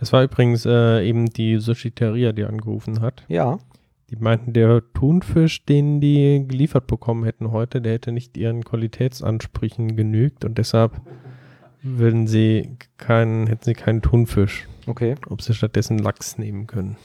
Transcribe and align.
Das 0.00 0.12
war 0.12 0.22
übrigens 0.24 0.64
äh, 0.66 1.06
eben 1.06 1.26
die 1.26 1.58
Sushiteria, 1.58 2.32
die 2.32 2.44
angerufen 2.44 3.00
hat. 3.02 3.24
Ja. 3.28 3.58
Die 4.08 4.16
meinten, 4.16 4.52
der 4.54 4.82
Thunfisch, 4.94 5.64
den 5.66 6.00
die 6.00 6.44
geliefert 6.48 6.86
bekommen 6.86 7.22
hätten 7.24 7.52
heute, 7.52 7.80
der 7.80 7.92
hätte 7.92 8.10
nicht 8.10 8.36
ihren 8.36 8.64
Qualitätsansprüchen 8.64 9.94
genügt 9.96 10.44
und 10.44 10.58
deshalb 10.58 11.00
würden 11.82 12.26
sie 12.26 12.76
keinen, 12.96 13.46
hätten 13.46 13.62
sie 13.64 13.74
keinen 13.74 14.02
Thunfisch. 14.02 14.66
Okay. 14.86 15.14
Ob 15.28 15.42
sie 15.42 15.54
stattdessen 15.54 15.98
Lachs 15.98 16.38
nehmen 16.38 16.66
können. 16.66 16.96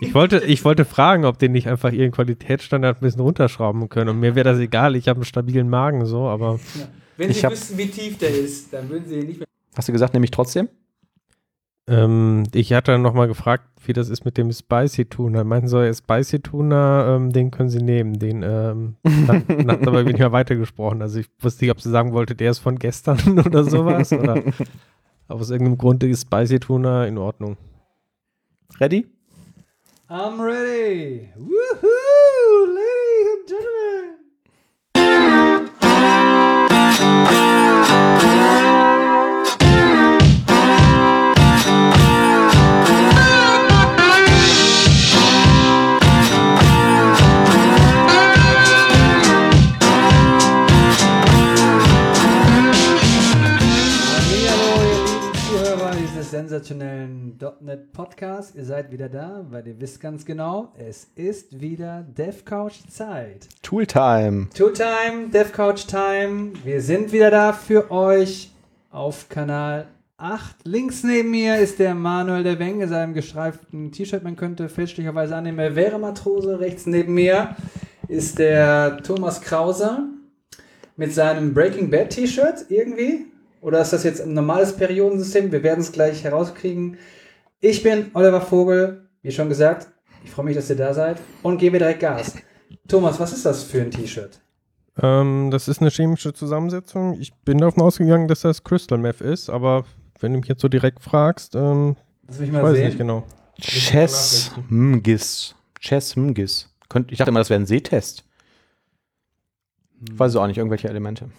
Ich 0.00 0.14
wollte, 0.14 0.38
ich 0.44 0.64
wollte 0.64 0.84
fragen, 0.84 1.24
ob 1.24 1.38
die 1.38 1.48
nicht 1.48 1.66
einfach 1.68 1.92
ihren 1.92 2.12
Qualitätsstandard 2.12 2.98
ein 2.98 3.00
bisschen 3.00 3.20
runterschrauben 3.20 3.88
können. 3.88 4.08
Und 4.10 4.20
mir 4.20 4.36
wäre 4.36 4.44
das 4.48 4.60
egal, 4.60 4.94
ich 4.94 5.08
habe 5.08 5.18
einen 5.18 5.24
stabilen 5.24 5.68
Magen 5.68 6.06
so, 6.06 6.28
aber 6.28 6.60
Wenn 7.16 7.30
Ich 7.30 7.38
Sie 7.40 7.44
hab- 7.46 7.52
wüssten, 7.52 7.76
wie 7.76 7.88
tief 7.88 8.16
der 8.18 8.30
ist, 8.30 8.72
dann 8.72 8.88
würden 8.88 9.08
Sie 9.08 9.16
nicht 9.24 9.40
mehr. 9.40 9.46
Hast 9.76 9.88
du 9.88 9.92
gesagt, 9.92 10.14
nämlich 10.14 10.30
trotzdem? 10.30 10.68
Ähm, 11.90 12.44
ich 12.54 12.72
hatte 12.72 12.92
dann 12.92 13.02
nochmal 13.02 13.26
gefragt, 13.26 13.64
wie 13.84 13.92
das 13.92 14.08
ist 14.08 14.24
mit 14.24 14.38
dem 14.38 14.52
Spicy 14.52 15.06
Tuna. 15.06 15.42
Meinten 15.42 15.66
so, 15.66 15.82
ja, 15.82 15.92
Spicy 15.92 16.38
Tuna, 16.40 17.16
ähm, 17.16 17.32
den 17.32 17.50
können 17.50 17.68
sie 17.68 17.82
nehmen. 17.82 18.18
Den 18.18 18.42
ähm, 18.42 18.94
dann, 19.26 19.44
dann 19.48 19.70
hat 19.70 19.86
aber 19.86 20.06
weniger 20.06 20.30
weitergesprochen. 20.30 21.02
Also 21.02 21.18
ich 21.18 21.26
wusste 21.40 21.64
nicht, 21.64 21.72
ob 21.72 21.80
sie 21.80 21.90
sagen 21.90 22.12
wollte, 22.12 22.36
der 22.36 22.52
ist 22.52 22.60
von 22.60 22.78
gestern 22.78 23.38
oder 23.46 23.64
sowas. 23.64 24.12
oder 24.12 24.42
aber 25.26 25.40
aus 25.40 25.50
irgendeinem 25.50 25.78
Grund 25.78 26.04
ist 26.04 26.22
Spicy 26.22 26.60
Tuna 26.60 27.06
in 27.06 27.18
Ordnung. 27.18 27.56
Ready? 28.78 29.06
I'm 30.08 30.40
ready. 30.40 31.28
Woohoo, 31.36 32.66
ladies 32.66 33.28
and 33.34 33.48
gentlemen. 33.48 34.19
Sensationellen 56.50 57.38
.NET 57.60 57.92
Podcast. 57.92 58.56
Ihr 58.56 58.64
seid 58.64 58.90
wieder 58.90 59.08
da, 59.08 59.46
weil 59.50 59.68
ihr 59.68 59.80
wisst 59.80 60.00
ganz 60.00 60.24
genau, 60.24 60.72
es 60.76 61.06
ist 61.14 61.60
wieder 61.60 62.04
DevCouch 62.18 62.88
Zeit. 62.88 63.48
Tooltime. 63.62 64.48
Two-Time, 64.52 65.28
DevCouch 65.32 65.86
Time. 65.86 66.52
Wir 66.64 66.82
sind 66.82 67.12
wieder 67.12 67.30
da 67.30 67.52
für 67.52 67.92
euch 67.92 68.50
auf 68.90 69.28
Kanal 69.28 69.86
8. 70.16 70.56
Links 70.64 71.04
neben 71.04 71.30
mir 71.30 71.56
ist 71.58 71.78
der 71.78 71.94
Manuel 71.94 72.42
der 72.42 72.58
Weng 72.58 72.80
in 72.80 72.88
seinem 72.88 73.14
gestreiften 73.14 73.92
T-Shirt. 73.92 74.24
Man 74.24 74.34
könnte 74.34 74.68
fälschlicherweise 74.68 75.36
annehmen, 75.36 75.60
er 75.60 75.76
wäre 75.76 76.00
Matrose. 76.00 76.58
Rechts 76.58 76.84
neben 76.84 77.14
mir 77.14 77.54
ist 78.08 78.40
der 78.40 79.00
Thomas 79.04 79.40
Krause 79.40 80.00
mit 80.96 81.14
seinem 81.14 81.54
Breaking 81.54 81.92
Bad 81.92 82.10
T-Shirt 82.10 82.66
irgendwie. 82.70 83.26
Oder 83.60 83.80
ist 83.82 83.92
das 83.92 84.04
jetzt 84.04 84.22
ein 84.22 84.32
normales 84.34 84.74
Periodensystem? 84.76 85.52
Wir 85.52 85.62
werden 85.62 85.80
es 85.80 85.92
gleich 85.92 86.24
herauskriegen. 86.24 86.96
Ich 87.60 87.82
bin 87.82 88.10
Oliver 88.14 88.40
Vogel, 88.40 89.08
wie 89.22 89.30
schon 89.32 89.48
gesagt. 89.48 89.88
Ich 90.24 90.30
freue 90.30 90.46
mich, 90.46 90.56
dass 90.56 90.70
ihr 90.70 90.76
da 90.76 90.94
seid 90.94 91.18
und 91.42 91.58
gebe 91.58 91.78
direkt 91.78 92.00
Gas. 92.00 92.34
Thomas, 92.88 93.20
was 93.20 93.32
ist 93.32 93.44
das 93.44 93.62
für 93.62 93.80
ein 93.82 93.90
T-Shirt? 93.90 94.40
Ähm, 95.02 95.50
das 95.50 95.68
ist 95.68 95.80
eine 95.80 95.90
chemische 95.90 96.32
Zusammensetzung. 96.32 97.18
Ich 97.20 97.32
bin 97.44 97.58
davon 97.58 97.82
ausgegangen, 97.82 98.28
dass 98.28 98.40
das 98.40 98.64
Crystal 98.64 98.98
Meth 98.98 99.20
ist, 99.20 99.48
aber 99.50 99.84
wenn 100.20 100.32
du 100.32 100.38
mich 100.40 100.48
jetzt 100.48 100.62
so 100.62 100.68
direkt 100.68 101.00
fragst, 101.00 101.54
ähm, 101.54 101.96
Lass 102.26 102.38
mich 102.38 102.48
ich 102.48 102.52
mal 102.52 102.62
weiß 102.62 102.76
sehen. 102.76 102.86
nicht 102.86 102.98
genau. 102.98 103.24
Chess 103.60 104.52
Mgis. 104.68 105.54
Chess 105.78 106.16
Mgis. 106.16 106.68
Ich 107.08 107.18
dachte 107.18 107.30
immer, 107.30 107.40
das 107.40 107.50
wäre 107.50 107.60
ein 107.60 107.66
Sehtest. 107.66 108.24
Ich 110.08 110.18
weiß 110.18 110.32
es 110.32 110.36
auch 110.36 110.46
nicht, 110.46 110.58
irgendwelche 110.58 110.88
Elemente. 110.88 111.30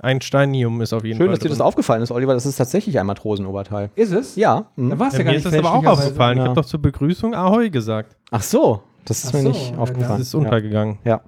Einsteinium 0.00 0.80
ist 0.80 0.92
auf 0.92 1.04
jeden 1.04 1.16
Schön, 1.18 1.26
Fall. 1.26 1.34
dass 1.36 1.42
dir 1.42 1.48
das 1.48 1.60
aufgefallen 1.60 2.02
ist, 2.02 2.10
Oliver. 2.10 2.34
Das 2.34 2.46
ist 2.46 2.56
tatsächlich 2.56 2.98
ein 2.98 3.06
Matrosenoberteil. 3.06 3.90
Ist 3.94 4.12
es? 4.12 4.36
Ja. 4.36 4.66
Da 4.76 4.82
hm. 4.82 4.98
war 4.98 5.08
es 5.08 5.12
ja, 5.14 5.18
Ja, 5.20 5.24
gar 5.24 5.32
mir 5.32 5.36
nicht 5.38 5.46
ist 5.46 5.52
das 5.52 5.58
aber 5.58 5.72
auch 5.72 5.86
aufgefallen. 5.86 6.38
Ich 6.38 6.42
Ja. 6.42 6.48
habe 6.50 6.60
doch 6.60 6.66
zur 6.66 6.82
Begrüßung 6.82 7.34
Ahoi 7.34 7.70
gesagt. 7.70 8.16
Ach 8.30 8.42
so. 8.42 8.82
Das 9.04 9.24
ist 9.24 9.30
Ach 9.30 9.32
mir 9.34 9.42
so, 9.42 9.48
nicht 9.48 9.72
ja, 9.72 9.78
aufgefallen. 9.78 10.18
Das 10.18 10.28
ist 10.28 10.34
untergegangen. 10.34 10.98
Ja. 11.04 11.20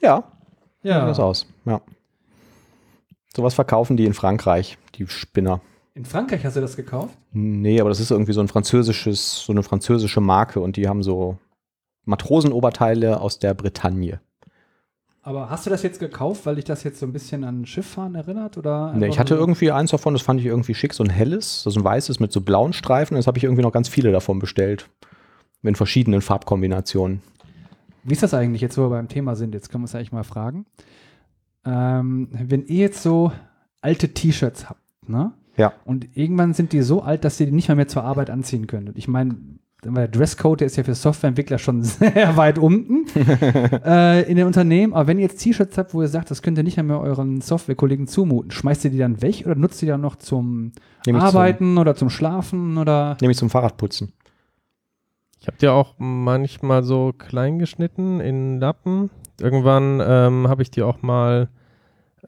Ja, 0.00 0.24
ja. 0.82 0.98
Ja. 0.98 1.06
das 1.06 1.20
aus. 1.20 1.46
Ja. 1.64 1.80
Sowas 3.34 3.54
verkaufen 3.54 3.96
die 3.96 4.06
in 4.06 4.14
Frankreich, 4.14 4.76
die 4.96 5.06
Spinner. 5.06 5.60
In 5.94 6.04
Frankreich 6.04 6.44
hast 6.44 6.56
du 6.56 6.60
das 6.60 6.76
gekauft? 6.76 7.16
Nee, 7.32 7.80
aber 7.80 7.90
das 7.90 8.00
ist 8.00 8.10
irgendwie 8.10 8.32
so 8.32 8.40
ein 8.40 8.48
französisches, 8.48 9.44
so 9.44 9.52
eine 9.52 9.62
französische 9.62 10.20
Marke 10.20 10.60
und 10.60 10.76
die 10.76 10.88
haben 10.88 11.02
so 11.02 11.38
Matrosenoberteile 12.04 13.20
aus 13.20 13.38
der 13.38 13.54
Bretagne. 13.54 14.20
Aber 15.22 15.50
hast 15.50 15.66
du 15.66 15.70
das 15.70 15.82
jetzt 15.82 16.00
gekauft, 16.00 16.46
weil 16.46 16.54
dich 16.54 16.64
das 16.64 16.82
jetzt 16.82 16.98
so 16.98 17.06
ein 17.06 17.12
bisschen 17.12 17.44
an 17.44 17.66
Schifffahren 17.66 18.14
erinnert? 18.14 18.56
Oder 18.56 18.94
Nee, 18.94 19.08
ich 19.08 19.18
hatte 19.18 19.34
irgendwie 19.34 19.70
eins 19.70 19.90
davon, 19.90 20.14
das 20.14 20.22
fand 20.22 20.40
ich 20.40 20.46
irgendwie 20.46 20.74
schick, 20.74 20.94
so 20.94 21.04
ein 21.04 21.10
helles, 21.10 21.62
so 21.62 21.70
ein 21.70 21.84
weißes 21.84 22.20
mit 22.20 22.32
so 22.32 22.40
blauen 22.40 22.72
Streifen. 22.72 23.16
Jetzt 23.16 23.26
habe 23.26 23.36
ich 23.36 23.44
irgendwie 23.44 23.62
noch 23.62 23.72
ganz 23.72 23.88
viele 23.88 24.12
davon 24.12 24.38
bestellt. 24.38 24.88
In 25.62 25.74
verschiedenen 25.74 26.22
Farbkombinationen. 26.22 27.20
Wie 28.02 28.14
ist 28.14 28.22
das 28.22 28.32
eigentlich 28.32 28.62
jetzt, 28.62 28.78
wo 28.78 28.82
wir 28.82 28.90
beim 28.90 29.08
Thema 29.08 29.36
sind? 29.36 29.54
Jetzt 29.54 29.70
können 29.70 29.82
wir 29.82 29.84
uns 29.84 29.94
eigentlich 29.94 30.12
mal 30.12 30.24
fragen. 30.24 30.64
Ähm, 31.66 32.28
wenn 32.32 32.64
ihr 32.64 32.78
jetzt 32.78 33.02
so 33.02 33.30
alte 33.82 34.14
T-Shirts 34.14 34.70
habt, 34.70 34.80
ne? 35.06 35.32
Ja. 35.58 35.74
Und 35.84 36.16
irgendwann 36.16 36.54
sind 36.54 36.72
die 36.72 36.80
so 36.80 37.02
alt, 37.02 37.24
dass 37.24 37.38
ihr 37.38 37.46
die 37.46 37.52
nicht 37.52 37.68
mal 37.68 37.74
mehr 37.74 37.88
zur 37.88 38.04
Arbeit 38.04 38.30
anziehen 38.30 38.66
könnt. 38.66 38.88
Und 38.88 38.96
ich 38.96 39.08
meine, 39.08 39.36
der 39.84 40.08
Dresscode, 40.08 40.60
der 40.60 40.66
ist 40.66 40.76
ja 40.76 40.84
für 40.84 40.94
Softwareentwickler 40.94 41.58
schon 41.58 41.82
sehr 41.82 42.36
weit 42.36 42.58
unten 42.58 43.06
äh, 43.84 44.22
in 44.30 44.36
den 44.36 44.46
Unternehmen. 44.46 44.92
Aber 44.92 45.06
wenn 45.06 45.18
ihr 45.18 45.26
jetzt 45.26 45.38
T-Shirts 45.42 45.78
habt, 45.78 45.94
wo 45.94 46.02
ihr 46.02 46.08
sagt, 46.08 46.30
das 46.30 46.42
könnt 46.42 46.58
ihr 46.58 46.64
nicht 46.64 46.80
mehr 46.82 47.00
euren 47.00 47.40
Softwarekollegen 47.40 48.06
zumuten, 48.06 48.50
schmeißt 48.50 48.84
ihr 48.84 48.90
die 48.90 48.98
dann 48.98 49.22
weg 49.22 49.42
oder 49.46 49.54
nutzt 49.54 49.82
ihr 49.82 49.86
die 49.86 49.90
dann 49.90 50.00
noch 50.00 50.16
zum 50.16 50.72
Nämlich 51.06 51.22
Arbeiten 51.22 51.78
oder 51.78 51.94
zum 51.94 52.10
Schlafen 52.10 52.76
oder? 52.76 53.16
Zum, 53.18 53.24
nämlich 53.24 53.38
zum 53.38 53.50
Fahrradputzen. 53.50 54.12
Ich 55.40 55.46
habe 55.46 55.56
die 55.58 55.68
auch 55.68 55.94
manchmal 55.98 56.82
so 56.82 57.14
klein 57.16 57.58
geschnitten 57.58 58.20
in 58.20 58.60
Lappen. 58.60 59.08
Irgendwann 59.40 60.02
ähm, 60.04 60.48
habe 60.48 60.60
ich 60.60 60.70
die 60.70 60.82
auch 60.82 61.00
mal 61.00 61.48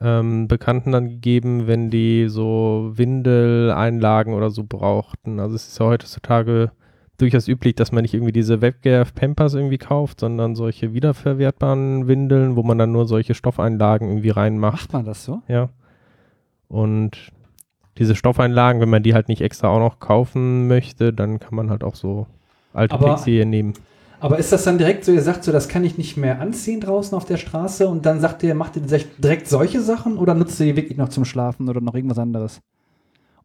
ähm, 0.01 0.47
Bekannten 0.47 0.91
dann 0.91 1.07
gegeben, 1.07 1.67
wenn 1.67 1.91
die 1.91 2.27
so 2.27 2.91
Windeleinlagen 2.95 4.33
oder 4.33 4.49
so 4.49 4.63
brauchten. 4.67 5.39
Also 5.39 5.55
es 5.55 5.67
ist 5.67 5.79
ja 5.79 5.85
heutzutage 5.85 6.71
durchaus 7.17 7.47
üblich, 7.47 7.75
dass 7.75 7.91
man 7.91 8.01
nicht 8.01 8.13
irgendwie 8.13 8.31
diese 8.31 8.61
Webgear 8.61 9.05
Pampers 9.05 9.53
irgendwie 9.53 9.77
kauft, 9.77 10.19
sondern 10.19 10.55
solche 10.55 10.93
wiederverwertbaren 10.93 12.07
Windeln, 12.07 12.55
wo 12.55 12.63
man 12.63 12.77
dann 12.77 12.91
nur 12.91 13.07
solche 13.07 13.33
Stoffeinlagen 13.33 14.07
irgendwie 14.09 14.31
reinmacht. 14.31 14.81
Macht 14.81 14.93
man 14.93 15.05
das 15.05 15.23
so? 15.23 15.41
Ja. 15.47 15.69
Und 16.67 17.31
diese 17.97 18.15
Stoffeinlagen, 18.15 18.81
wenn 18.81 18.89
man 18.89 19.03
die 19.03 19.13
halt 19.13 19.27
nicht 19.27 19.41
extra 19.41 19.67
auch 19.67 19.79
noch 19.79 19.99
kaufen 19.99 20.67
möchte, 20.67 21.13
dann 21.13 21.39
kann 21.39 21.55
man 21.55 21.69
halt 21.69 21.83
auch 21.83 21.95
so 21.95 22.25
alte 22.73 22.95
Aber- 22.95 23.11
Textilien 23.11 23.49
nehmen. 23.49 23.73
Aber 24.19 24.39
ist 24.39 24.53
das 24.53 24.63
dann 24.63 24.77
direkt 24.77 25.03
so, 25.03 25.11
ihr 25.11 25.21
sagt 25.21 25.43
so, 25.43 25.51
das 25.51 25.67
kann 25.67 25.83
ich 25.83 25.97
nicht 25.97 26.15
mehr 26.15 26.39
anziehen 26.39 26.79
draußen 26.79 27.13
auf 27.13 27.25
der 27.25 27.35
Straße 27.35 27.85
und 27.89 28.05
dann 28.05 28.21
sagt 28.21 28.41
ihr, 28.43 28.55
macht 28.55 28.77
ihr 28.77 28.81
direkt 28.81 29.49
solche 29.49 29.81
Sachen 29.81 30.17
oder 30.17 30.33
nutzt 30.33 30.57
ihr 30.61 30.67
die 30.67 30.77
wirklich 30.77 30.97
noch 30.97 31.09
zum 31.09 31.25
Schlafen 31.25 31.67
oder 31.67 31.81
noch 31.81 31.93
irgendwas 31.93 32.19
anderes? 32.19 32.61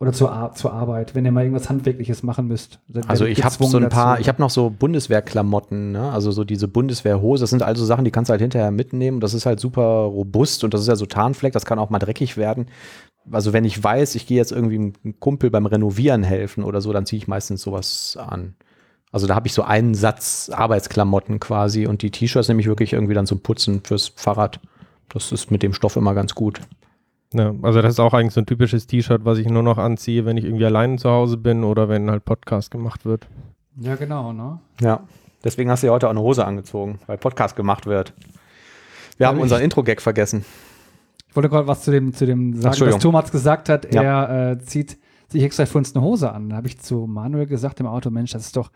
Oder 0.00 0.12
zur, 0.12 0.52
zur 0.54 0.72
Arbeit, 0.72 1.16
wenn 1.16 1.24
ihr 1.24 1.32
mal 1.32 1.42
irgendwas 1.42 1.68
Handwerkliches 1.68 2.22
machen 2.22 2.46
müsst. 2.46 2.78
Also 3.08 3.24
ich 3.24 3.42
habe 3.42 3.52
so 3.64 3.78
ein 3.78 3.88
paar, 3.88 4.12
dazu? 4.12 4.20
ich 4.22 4.28
habe 4.28 4.40
noch 4.40 4.50
so 4.50 4.70
Bundeswehrklamotten, 4.70 5.90
ne? 5.90 6.12
also 6.12 6.30
so 6.30 6.44
diese 6.44 6.68
Bundeswehrhose, 6.68 7.42
das 7.42 7.50
sind 7.50 7.64
also 7.64 7.84
Sachen, 7.84 8.04
die 8.04 8.12
kannst 8.12 8.28
du 8.28 8.32
halt 8.32 8.40
hinterher 8.40 8.70
mitnehmen. 8.70 9.18
Das 9.18 9.34
ist 9.34 9.44
halt 9.44 9.58
super 9.58 9.82
robust 9.82 10.62
und 10.62 10.72
das 10.72 10.82
ist 10.82 10.86
ja 10.86 10.94
so 10.94 11.06
Tarnfleck, 11.06 11.52
das 11.52 11.64
kann 11.64 11.80
auch 11.80 11.90
mal 11.90 11.98
dreckig 11.98 12.36
werden. 12.36 12.66
Also 13.32 13.52
wenn 13.52 13.64
ich 13.64 13.82
weiß, 13.82 14.14
ich 14.14 14.26
gehe 14.26 14.36
jetzt 14.36 14.52
irgendwie 14.52 14.76
einem 14.76 15.18
Kumpel 15.18 15.50
beim 15.50 15.66
Renovieren 15.66 16.22
helfen 16.22 16.62
oder 16.62 16.80
so, 16.80 16.92
dann 16.92 17.04
ziehe 17.04 17.18
ich 17.18 17.26
meistens 17.26 17.62
sowas 17.62 18.16
an. 18.20 18.54
Also 19.10 19.26
da 19.26 19.34
habe 19.34 19.48
ich 19.48 19.52
so 19.52 19.62
einen 19.62 19.94
Satz 19.94 20.50
Arbeitsklamotten 20.52 21.40
quasi 21.40 21.86
und 21.86 22.02
die 22.02 22.10
T-Shirts 22.10 22.48
nehme 22.48 22.60
ich 22.60 22.68
wirklich 22.68 22.92
irgendwie 22.92 23.14
dann 23.14 23.26
zum 23.26 23.40
Putzen 23.40 23.82
fürs 23.82 24.12
Fahrrad. 24.14 24.60
Das 25.08 25.32
ist 25.32 25.50
mit 25.50 25.62
dem 25.62 25.72
Stoff 25.72 25.96
immer 25.96 26.14
ganz 26.14 26.34
gut. 26.34 26.60
Ja, 27.34 27.52
also 27.62 27.82
das 27.82 27.94
ist 27.94 28.00
auch 28.00 28.14
eigentlich 28.14 28.32
so 28.32 28.40
ein 28.40 28.46
typisches 28.46 28.86
T-Shirt, 28.86 29.24
was 29.24 29.38
ich 29.38 29.48
nur 29.48 29.62
noch 29.62 29.76
anziehe, 29.78 30.24
wenn 30.24 30.36
ich 30.36 30.44
irgendwie 30.44 30.64
allein 30.64 30.96
zu 30.98 31.10
Hause 31.10 31.36
bin 31.36 31.62
oder 31.62 31.88
wenn 31.88 32.10
halt 32.10 32.24
Podcast 32.24 32.70
gemacht 32.70 33.04
wird. 33.04 33.26
Ja, 33.80 33.96
genau, 33.96 34.32
ne? 34.32 34.58
Ja. 34.80 35.00
Deswegen 35.44 35.70
hast 35.70 35.82
du 35.82 35.88
ja 35.88 35.92
heute 35.92 36.06
auch 36.06 36.10
eine 36.12 36.20
Hose 36.20 36.44
angezogen, 36.46 36.98
weil 37.06 37.18
Podcast 37.18 37.54
gemacht 37.54 37.86
wird. 37.86 38.12
Wir 39.18 39.28
haben 39.28 39.36
ich- 39.36 39.42
unseren 39.42 39.62
Intro-Gag 39.62 40.00
vergessen. 40.00 40.44
Ich 41.28 41.36
wollte 41.36 41.50
gerade 41.50 41.68
was 41.68 41.82
zu 41.82 41.90
dem, 41.90 42.14
zu 42.14 42.24
dem 42.24 42.54
sagen, 42.60 42.80
was. 42.80 42.98
Thomas 42.98 43.30
gesagt 43.30 43.68
hat. 43.68 43.92
Ja. 43.94 44.02
Er 44.24 44.52
äh, 44.52 44.58
zieht 44.58 44.98
sich 45.28 45.42
extra 45.42 45.66
für 45.66 45.78
uns 45.78 45.94
eine 45.94 46.02
Hose 46.02 46.32
an. 46.32 46.48
Da 46.48 46.56
habe 46.56 46.66
ich 46.66 46.80
zu 46.80 47.06
Manuel 47.06 47.46
gesagt 47.46 47.78
im 47.80 47.86
Auto, 47.86 48.10
Mensch, 48.10 48.32
das 48.32 48.46
ist 48.46 48.56
doch 48.56 48.70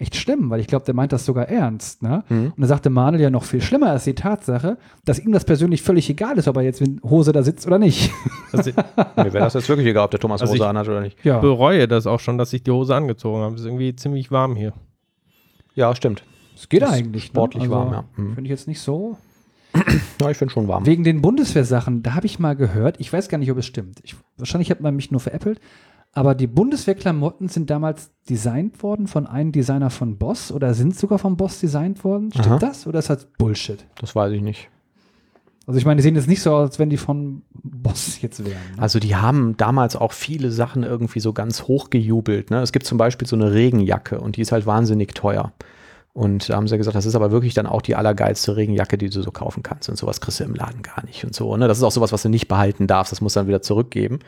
echt 0.00 0.16
schlimm, 0.16 0.50
weil 0.50 0.60
ich 0.60 0.66
glaube, 0.66 0.84
der 0.84 0.94
meint 0.94 1.12
das 1.12 1.24
sogar 1.24 1.48
ernst. 1.48 2.02
Ne? 2.02 2.24
Mhm. 2.28 2.52
Und 2.56 2.60
da 2.60 2.66
sagte 2.66 2.90
Manuel 2.90 3.22
ja 3.22 3.30
noch 3.30 3.44
viel 3.44 3.60
schlimmer 3.60 3.94
ist 3.94 4.06
die 4.06 4.14
Tatsache, 4.14 4.78
dass 5.04 5.18
ihm 5.18 5.32
das 5.32 5.44
persönlich 5.44 5.82
völlig 5.82 6.08
egal 6.10 6.38
ist, 6.38 6.48
ob 6.48 6.56
er 6.56 6.62
jetzt 6.62 6.80
mit 6.80 7.02
Hose 7.02 7.32
da 7.32 7.42
sitzt 7.42 7.66
oder 7.66 7.78
nicht. 7.78 8.10
Also 8.52 8.70
ich 8.70 8.76
Mir 8.76 9.32
wäre 9.32 9.38
das 9.44 9.54
jetzt 9.54 9.68
wirklich 9.68 9.86
egal, 9.86 10.06
ob 10.06 10.10
der 10.10 10.18
Thomas 10.18 10.40
Also 10.40 10.54
Hose 10.54 10.64
ich- 10.64 10.68
anhat 10.68 10.88
oder 10.88 11.00
nicht. 11.00 11.24
Ja, 11.24 11.38
bereue 11.38 11.86
das 11.86 12.08
auch 12.08 12.18
schon, 12.18 12.36
dass 12.36 12.52
ich 12.52 12.64
die 12.64 12.72
Hose 12.72 12.96
angezogen 12.96 13.42
habe. 13.42 13.54
Es 13.54 13.60
ist 13.60 13.66
irgendwie 13.66 13.94
ziemlich 13.94 14.32
warm 14.32 14.56
hier. 14.56 14.72
Ja, 15.76 15.94
stimmt. 15.94 16.24
es 16.56 16.68
geht 16.68 16.82
ist 16.82 16.90
eigentlich. 16.90 17.24
sportlich 17.26 17.64
ne? 17.64 17.70
warm, 17.70 17.92
ja. 17.92 18.04
Mhm. 18.16 18.34
Finde 18.34 18.42
ich 18.48 18.50
jetzt 18.50 18.66
nicht 18.66 18.80
so. 18.80 19.16
Ja, 20.20 20.30
ich 20.30 20.36
finde 20.36 20.52
schon 20.52 20.66
warm. 20.66 20.84
Wegen 20.84 21.04
den 21.04 21.22
Bundeswehrsachen, 21.22 22.02
da 22.02 22.14
habe 22.14 22.26
ich 22.26 22.40
mal 22.40 22.56
gehört, 22.56 22.98
ich 22.98 23.12
weiß 23.12 23.28
gar 23.28 23.38
nicht, 23.38 23.52
ob 23.52 23.58
es 23.58 23.66
stimmt. 23.66 24.00
Ich, 24.02 24.16
wahrscheinlich 24.36 24.68
hat 24.72 24.80
man 24.80 24.96
mich 24.96 25.12
nur 25.12 25.20
veräppelt. 25.20 25.60
Aber 26.12 26.34
die 26.34 26.48
Bundeswehrklamotten 26.48 27.48
sind 27.48 27.70
damals 27.70 28.10
designt 28.28 28.82
worden 28.82 29.06
von 29.06 29.26
einem 29.26 29.52
Designer 29.52 29.90
von 29.90 30.18
Boss 30.18 30.50
oder 30.50 30.74
sind 30.74 30.96
sogar 30.96 31.18
vom 31.18 31.36
Boss 31.36 31.60
designt 31.60 32.02
worden. 32.02 32.30
Stimmt 32.32 32.46
Aha. 32.48 32.58
das 32.58 32.86
oder 32.86 32.98
ist 32.98 33.10
das 33.10 33.26
Bullshit? 33.38 33.84
Das 34.00 34.16
weiß 34.16 34.32
ich 34.32 34.42
nicht. 34.42 34.68
Also 35.66 35.78
ich 35.78 35.84
meine, 35.84 35.98
die 35.98 36.02
sehen 36.02 36.16
jetzt 36.16 36.26
nicht 36.26 36.42
so 36.42 36.52
aus, 36.52 36.70
als 36.70 36.78
wenn 36.80 36.90
die 36.90 36.96
von 36.96 37.42
Boss 37.52 38.20
jetzt 38.22 38.44
wären. 38.44 38.58
Ne? 38.74 38.82
Also 38.82 38.98
die 38.98 39.14
haben 39.14 39.56
damals 39.56 39.94
auch 39.94 40.12
viele 40.12 40.50
Sachen 40.50 40.82
irgendwie 40.82 41.20
so 41.20 41.32
ganz 41.32 41.64
hochgejubelt. 41.64 42.50
Ne? 42.50 42.60
Es 42.60 42.72
gibt 42.72 42.86
zum 42.86 42.98
Beispiel 42.98 43.28
so 43.28 43.36
eine 43.36 43.52
Regenjacke 43.52 44.20
und 44.20 44.36
die 44.36 44.40
ist 44.40 44.50
halt 44.50 44.66
wahnsinnig 44.66 45.14
teuer. 45.14 45.52
Und 46.12 46.48
da 46.48 46.56
haben 46.56 46.66
sie 46.66 46.76
gesagt, 46.76 46.96
das 46.96 47.06
ist 47.06 47.14
aber 47.14 47.30
wirklich 47.30 47.54
dann 47.54 47.66
auch 47.66 47.82
die 47.82 47.94
allergeilste 47.94 48.56
Regenjacke, 48.56 48.98
die 48.98 49.10
du 49.10 49.22
so 49.22 49.30
kaufen 49.30 49.62
kannst. 49.62 49.88
Und 49.88 49.96
sowas 49.96 50.20
kriegst 50.20 50.40
du 50.40 50.44
im 50.44 50.54
Laden 50.54 50.82
gar 50.82 51.04
nicht 51.04 51.24
und 51.24 51.36
so. 51.36 51.56
Ne? 51.56 51.68
Das 51.68 51.78
ist 51.78 51.84
auch 51.84 51.92
sowas, 51.92 52.10
was 52.10 52.22
du 52.22 52.28
nicht 52.28 52.48
behalten 52.48 52.88
darfst. 52.88 53.12
Das 53.12 53.20
muss 53.20 53.34
dann 53.34 53.46
wieder 53.46 53.62
zurückgeben. 53.62 54.18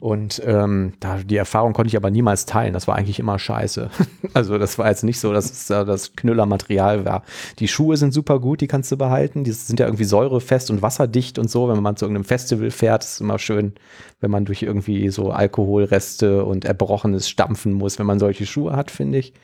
Und 0.00 0.40
ähm, 0.46 0.94
da, 1.00 1.18
die 1.18 1.36
Erfahrung 1.36 1.74
konnte 1.74 1.88
ich 1.88 1.98
aber 1.98 2.10
niemals 2.10 2.46
teilen. 2.46 2.72
Das 2.72 2.88
war 2.88 2.96
eigentlich 2.96 3.18
immer 3.18 3.38
scheiße. 3.38 3.90
also 4.32 4.56
das 4.56 4.78
war 4.78 4.88
jetzt 4.88 5.04
nicht 5.04 5.20
so, 5.20 5.30
dass 5.34 5.50
es 5.50 5.66
da 5.66 5.84
das 5.84 6.16
Knüllermaterial 6.16 7.04
war. 7.04 7.24
Die 7.58 7.68
Schuhe 7.68 7.98
sind 7.98 8.14
super 8.14 8.40
gut, 8.40 8.62
die 8.62 8.68
kannst 8.68 8.90
du 8.90 8.96
behalten. 8.96 9.44
Die 9.44 9.52
sind 9.52 9.78
ja 9.80 9.86
irgendwie 9.86 10.04
säurefest 10.04 10.70
und 10.70 10.80
wasserdicht 10.80 11.38
und 11.38 11.50
so. 11.50 11.68
Wenn 11.68 11.82
man 11.82 11.96
zu 11.96 12.06
irgendeinem 12.06 12.24
Festival 12.24 12.70
fährt, 12.70 13.04
ist 13.04 13.14
es 13.14 13.20
immer 13.20 13.38
schön, 13.38 13.74
wenn 14.20 14.30
man 14.30 14.46
durch 14.46 14.62
irgendwie 14.62 15.10
so 15.10 15.30
Alkoholreste 15.30 16.42
und 16.44 16.64
Erbrochenes 16.64 17.28
stampfen 17.28 17.74
muss, 17.74 17.98
wenn 17.98 18.06
man 18.06 18.18
solche 18.18 18.46
Schuhe 18.46 18.74
hat, 18.74 18.90
finde 18.90 19.18
ich. 19.18 19.34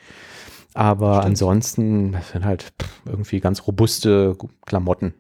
Aber 0.74 1.24
ansonsten 1.24 2.12
das 2.12 2.30
sind 2.30 2.44
halt 2.44 2.72
irgendwie 3.06 3.40
ganz 3.40 3.66
robuste 3.66 4.36
Klamotten. 4.66 5.14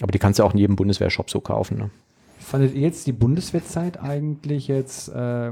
Aber 0.00 0.12
die 0.12 0.18
kannst 0.20 0.38
du 0.38 0.44
auch 0.44 0.52
in 0.52 0.58
jedem 0.58 0.76
Bundeswehrshop 0.76 1.28
so 1.30 1.40
kaufen. 1.40 1.78
Ne? 1.78 1.90
Fandet 2.38 2.74
ihr 2.74 2.82
jetzt 2.82 3.06
die 3.08 3.12
Bundeswehrzeit 3.12 4.00
eigentlich 4.00 4.68
jetzt 4.68 5.08
äh, 5.08 5.50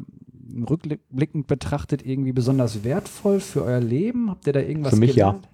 rückblickend 0.68 1.48
betrachtet 1.48 2.06
irgendwie 2.06 2.32
besonders 2.32 2.84
wertvoll 2.84 3.40
für 3.40 3.64
euer 3.64 3.80
Leben? 3.80 4.30
Habt 4.30 4.46
ihr 4.46 4.52
da 4.52 4.60
irgendwas 4.60 4.94
Für 4.94 5.00
mich 5.00 5.16
ja. 5.16 5.26
gelernt? 5.32 5.48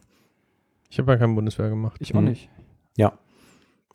Ich 0.90 0.98
habe 0.98 1.12
ja 1.12 1.19
kein 1.19 1.34
Bundeswehr 1.34 1.70
gemacht. 1.70 1.96
Ich 2.00 2.14
auch 2.14 2.20
Mhm. 2.20 2.28
nicht. 2.28 2.50
Ja. 2.98 3.14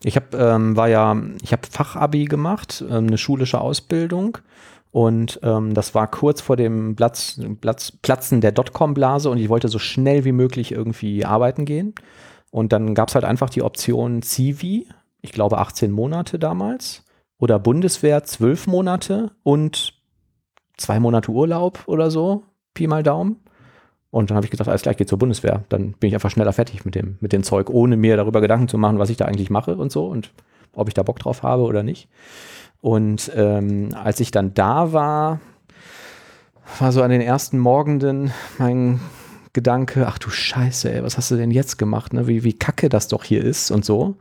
Ich 0.02 0.16
habe 0.16 0.36
ähm, 0.36 0.76
war 0.76 0.88
ja, 0.88 1.16
ich 1.42 1.52
habe 1.52 1.62
Fachabi 1.68 2.24
gemacht, 2.24 2.84
ähm, 2.88 3.06
eine 3.06 3.18
schulische 3.18 3.60
Ausbildung 3.60 4.38
und 4.90 5.40
ähm, 5.42 5.74
das 5.74 5.94
war 5.94 6.10
kurz 6.10 6.40
vor 6.40 6.56
dem 6.56 6.96
Platz, 6.96 7.40
Platz, 7.60 7.92
Platzen 7.92 8.40
der 8.40 8.52
Dotcom-Blase 8.52 9.30
und 9.30 9.38
ich 9.38 9.48
wollte 9.48 9.68
so 9.68 9.78
schnell 9.78 10.24
wie 10.24 10.32
möglich 10.32 10.72
irgendwie 10.72 11.24
arbeiten 11.24 11.64
gehen. 11.64 11.94
Und 12.50 12.72
dann 12.72 12.94
gab 12.94 13.08
es 13.08 13.14
halt 13.14 13.24
einfach 13.24 13.50
die 13.50 13.62
Option 13.62 14.22
Civi, 14.22 14.88
ich 15.20 15.32
glaube 15.32 15.58
18 15.58 15.90
Monate 15.92 16.38
damals, 16.38 17.04
oder 17.38 17.58
Bundeswehr 17.58 18.24
12 18.24 18.66
Monate 18.66 19.32
und 19.42 19.94
zwei 20.76 20.98
Monate 20.98 21.30
Urlaub 21.30 21.80
oder 21.86 22.10
so, 22.10 22.44
Pi 22.72 22.86
mal 22.86 23.02
Daumen. 23.02 23.36
Und 24.10 24.30
dann 24.30 24.36
habe 24.36 24.46
ich 24.46 24.50
gedacht, 24.50 24.68
alles 24.68 24.82
gleich 24.82 24.96
geht 24.96 25.10
zur 25.10 25.18
Bundeswehr. 25.18 25.64
Dann 25.68 25.92
bin 25.92 26.08
ich 26.08 26.14
einfach 26.14 26.30
schneller 26.30 26.54
fertig 26.54 26.86
mit 26.86 26.94
dem, 26.94 27.18
mit 27.20 27.34
dem 27.34 27.42
Zeug, 27.42 27.68
ohne 27.68 27.98
mir 27.98 28.16
darüber 28.16 28.40
Gedanken 28.40 28.68
zu 28.68 28.78
machen, 28.78 28.98
was 28.98 29.10
ich 29.10 29.18
da 29.18 29.26
eigentlich 29.26 29.50
mache 29.50 29.76
und 29.76 29.92
so 29.92 30.06
und 30.06 30.32
ob 30.72 30.88
ich 30.88 30.94
da 30.94 31.02
Bock 31.02 31.18
drauf 31.18 31.42
habe 31.42 31.64
oder 31.64 31.82
nicht. 31.82 32.08
Und 32.80 33.30
ähm, 33.34 33.90
als 33.94 34.20
ich 34.20 34.30
dann 34.30 34.54
da 34.54 34.92
war, 34.92 35.40
war 36.78 36.92
so 36.92 37.02
an 37.02 37.10
den 37.10 37.20
ersten 37.20 37.58
Morgenden 37.58 38.32
mein 38.58 39.00
Gedanke, 39.52 40.06
ach 40.06 40.18
du 40.18 40.30
Scheiße, 40.30 40.92
ey, 40.92 41.02
was 41.02 41.16
hast 41.16 41.30
du 41.30 41.36
denn 41.36 41.50
jetzt 41.50 41.78
gemacht? 41.78 42.12
Ne? 42.12 42.28
Wie, 42.28 42.44
wie 42.44 42.52
kacke 42.52 42.88
das 42.88 43.08
doch 43.08 43.24
hier 43.24 43.42
ist 43.42 43.70
und 43.70 43.84
so. 43.84 44.16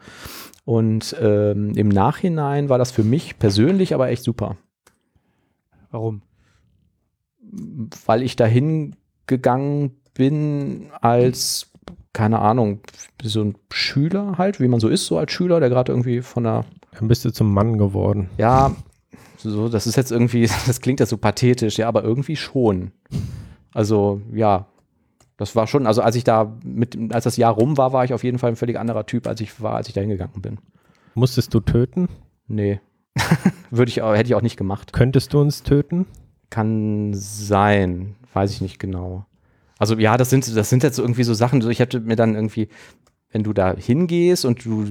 Und 0.66 1.16
ähm, 1.22 1.74
im 1.76 1.90
Nachhinein 1.90 2.70
war 2.70 2.78
das 2.78 2.92
für 2.92 3.04
mich 3.04 3.38
persönlich 3.40 3.94
aber 3.94 4.10
echt 4.10 4.24
super. 4.24 4.58
Warum? 5.92 6.22
weil 8.06 8.24
ich 8.24 8.36
dahin 8.36 8.96
gegangen 9.26 9.98
bin 10.14 10.88
als, 11.02 11.72
keine 12.14 12.40
Ahnung, 12.40 12.82
so 13.22 13.42
ein 13.44 13.56
Schüler 13.72 14.38
halt, 14.38 14.60
wie 14.60 14.68
man 14.68 14.80
so 14.80 14.90
ist, 14.90 15.06
so 15.06 15.18
als 15.18 15.32
Schüler, 15.32 15.60
der 15.60 15.70
gerade 15.70 15.92
irgendwie 15.92 16.22
von 16.22 16.44
der, 16.44 16.66
Dann 16.98 17.08
bist 17.08 17.26
du 17.26 17.32
zum 17.32 17.54
Mann 17.54 17.78
geworden. 17.78 18.30
ja, 18.38 18.76
so, 19.38 19.70
das 19.70 19.86
ist 19.88 19.96
jetzt 19.96 20.12
irgendwie, 20.12 20.50
das 20.68 20.82
klingt 20.82 21.00
jetzt 21.00 21.10
so 21.10 21.18
pathetisch, 21.18 21.78
ja, 21.78 21.88
aber 21.88 22.04
irgendwie 22.04 22.36
schon. 22.36 22.92
Also, 23.74 24.22
ja, 24.34 24.68
das 25.38 25.56
war 25.56 25.68
schon, 25.68 25.86
also 25.86 26.02
als 26.02 26.16
ich 26.16 26.24
da 26.24 26.58
mit, 26.64 26.98
als 27.14 27.26
das 27.26 27.38
Jahr 27.38 27.54
rum 27.54 27.78
war, 27.78 27.94
war 27.94 28.04
ich 28.04 28.14
auf 28.14 28.24
jeden 28.24 28.40
Fall 28.40 28.52
ein 28.52 28.56
völlig 28.56 28.80
anderer 28.80 29.06
Typ, 29.06 29.28
als 29.28 29.40
ich 29.40 29.62
war, 29.62 29.76
als 29.76 29.88
ich 29.88 29.94
da 29.94 30.02
hingegangen 30.02 30.42
bin. 30.42 30.58
Musstest 31.14 31.54
du 31.54 31.60
töten? 31.60 32.10
Nee. 32.48 32.80
Würde 33.72 33.90
ich 33.90 33.98
hätte 33.98 34.28
ich 34.28 34.36
auch 34.36 34.42
nicht 34.42 34.58
gemacht. 34.58 34.94
Könntest 34.94 35.34
du 35.34 35.40
uns 35.40 35.64
töten? 35.64 36.06
Kann 36.50 37.14
sein, 37.14 38.16
weiß 38.34 38.52
ich 38.52 38.62
nicht 38.62 38.80
genau. 38.80 39.26
Also 39.80 39.96
ja, 39.96 40.18
das 40.18 40.30
sind, 40.30 40.56
das 40.56 40.70
sind 40.70 40.82
jetzt 40.82 40.98
irgendwie 40.98 41.24
so 41.24 41.34
Sachen, 41.34 41.62
so 41.62 41.70
ich 41.70 41.80
hätte 41.80 42.00
mir 42.00 42.16
dann 42.16 42.34
irgendwie, 42.34 42.70
wenn 43.32 43.44
du 43.44 43.52
da 43.52 43.76
hingehst 43.76 44.46
und 44.46 44.64
du, 44.64 44.86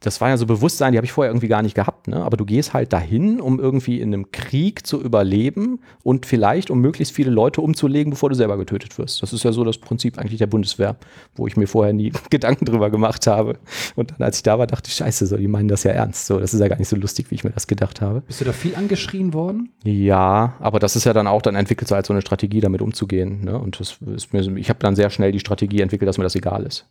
das 0.00 0.20
war 0.20 0.28
ja 0.28 0.36
so 0.36 0.44
Bewusstsein, 0.44 0.92
die 0.92 0.98
habe 0.98 1.06
ich 1.06 1.12
vorher 1.12 1.30
irgendwie 1.30 1.48
gar 1.48 1.62
nicht 1.62 1.74
gehabt, 1.74 2.08
ne? 2.08 2.22
aber 2.22 2.36
du 2.36 2.44
gehst 2.44 2.74
halt 2.74 2.92
dahin, 2.92 3.40
um 3.40 3.58
irgendwie 3.58 4.00
in 4.00 4.12
einem 4.12 4.30
Krieg 4.32 4.86
zu 4.86 5.00
überleben 5.00 5.80
und 6.02 6.26
vielleicht, 6.26 6.70
um 6.70 6.80
möglichst 6.80 7.14
viele 7.14 7.30
Leute 7.30 7.62
umzulegen, 7.62 8.10
bevor 8.10 8.28
du 8.28 8.34
selber 8.34 8.58
getötet 8.58 8.98
wirst. 8.98 9.22
Das 9.22 9.32
ist 9.32 9.44
ja 9.44 9.52
so 9.52 9.64
das 9.64 9.78
Prinzip 9.78 10.18
eigentlich 10.18 10.38
der 10.38 10.46
Bundeswehr, 10.46 10.96
wo 11.36 11.46
ich 11.46 11.56
mir 11.56 11.66
vorher 11.66 11.94
nie 11.94 12.12
Gedanken 12.30 12.66
drüber 12.66 12.90
gemacht 12.90 13.26
habe. 13.26 13.58
Und 13.96 14.10
dann, 14.10 14.22
als 14.22 14.36
ich 14.36 14.42
da 14.42 14.58
war, 14.58 14.66
dachte 14.66 14.88
ich, 14.88 14.94
scheiße, 14.94 15.26
so, 15.26 15.38
die 15.38 15.48
meinen 15.48 15.68
das 15.68 15.84
ja 15.84 15.92
ernst. 15.92 16.26
So, 16.26 16.38
das 16.38 16.52
ist 16.52 16.60
ja 16.60 16.68
gar 16.68 16.78
nicht 16.78 16.88
so 16.88 16.96
lustig, 16.96 17.30
wie 17.30 17.36
ich 17.36 17.44
mir 17.44 17.50
das 17.50 17.66
gedacht 17.66 18.02
habe. 18.02 18.20
Bist 18.20 18.42
du 18.42 18.44
da 18.44 18.52
viel 18.52 18.76
angeschrien 18.76 19.32
worden? 19.32 19.70
Ja, 19.84 20.54
aber 20.60 20.80
das 20.80 20.96
ist 20.96 21.04
ja 21.04 21.14
dann 21.14 21.26
auch, 21.26 21.40
dann 21.40 21.54
entwickelt 21.54 21.90
halt 21.90 22.04
so 22.04 22.12
eine 22.12 22.20
Strategie, 22.20 22.60
damit 22.60 22.82
umzugehen. 22.82 23.42
Ne? 23.44 23.58
Und 23.58 23.80
das 23.80 23.98
ist 24.14 24.34
mir, 24.34 24.42
ich 24.58 24.68
habe 24.68 24.80
dann 24.80 24.96
sehr 24.96 25.08
schnell 25.08 25.32
die 25.32 25.40
Strategie 25.40 25.80
entwickelt, 25.80 26.08
dass 26.08 26.18
mir 26.18 26.24
das 26.24 26.34
egal 26.34 26.64
ist. 26.64 26.86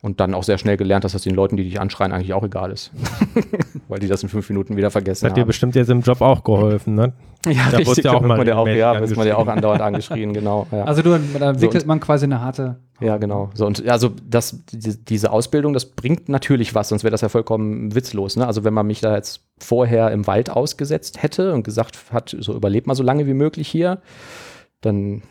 Und 0.00 0.20
dann 0.20 0.32
auch 0.34 0.44
sehr 0.44 0.58
schnell 0.58 0.76
gelernt, 0.76 1.02
dass 1.02 1.12
das 1.12 1.22
den 1.22 1.34
Leuten, 1.34 1.56
die 1.56 1.64
dich 1.64 1.80
anschreien, 1.80 2.12
eigentlich 2.12 2.32
auch 2.32 2.44
egal 2.44 2.70
ist. 2.70 2.92
Weil 3.88 3.98
die 3.98 4.06
das 4.06 4.22
in 4.22 4.28
fünf 4.28 4.48
Minuten 4.48 4.76
wieder 4.76 4.92
vergessen 4.92 5.26
Hat 5.28 5.36
dir 5.36 5.40
haben. 5.40 5.48
bestimmt 5.48 5.74
jetzt 5.74 5.90
im 5.90 6.02
Job 6.02 6.20
auch 6.20 6.44
geholfen, 6.44 6.94
ne? 6.94 7.14
Ja, 7.46 7.70
Da 7.72 7.78
wurdest 7.78 7.98
du 7.98 8.02
ja 8.02 8.12
auch 8.12 8.20
mal 8.20 8.38
auch, 8.52 8.68
ja, 8.68 9.00
wird 9.00 9.16
man 9.16 9.26
ja 9.26 9.36
auch 9.36 9.48
andauernd 9.48 9.80
angeschrien, 9.80 10.32
genau. 10.32 10.68
Ja. 10.70 10.84
Also 10.84 11.02
du, 11.02 11.18
da 11.38 11.50
entwickelt 11.50 11.82
und- 11.82 11.88
man 11.88 11.98
quasi 11.98 12.26
eine 12.26 12.40
harte. 12.40 12.76
Ja, 13.00 13.16
genau. 13.16 13.50
So, 13.54 13.66
und 13.66 13.88
also 13.88 14.10
das, 14.24 14.64
die, 14.72 15.04
diese 15.04 15.32
Ausbildung, 15.32 15.72
das 15.72 15.86
bringt 15.86 16.28
natürlich 16.28 16.76
was, 16.76 16.90
sonst 16.90 17.02
wäre 17.02 17.10
das 17.12 17.20
ja 17.20 17.28
vollkommen 17.28 17.94
witzlos. 17.94 18.36
Ne? 18.36 18.46
Also 18.46 18.62
wenn 18.62 18.74
man 18.74 18.86
mich 18.86 19.00
da 19.00 19.16
jetzt 19.16 19.46
vorher 19.58 20.12
im 20.12 20.26
Wald 20.28 20.50
ausgesetzt 20.50 21.22
hätte 21.22 21.54
und 21.54 21.64
gesagt 21.64 22.12
hat, 22.12 22.36
so 22.38 22.54
überlebt 22.54 22.86
mal 22.86 22.94
so 22.94 23.02
lange 23.02 23.26
wie 23.26 23.34
möglich 23.34 23.68
hier, 23.68 24.00
dann 24.80 25.22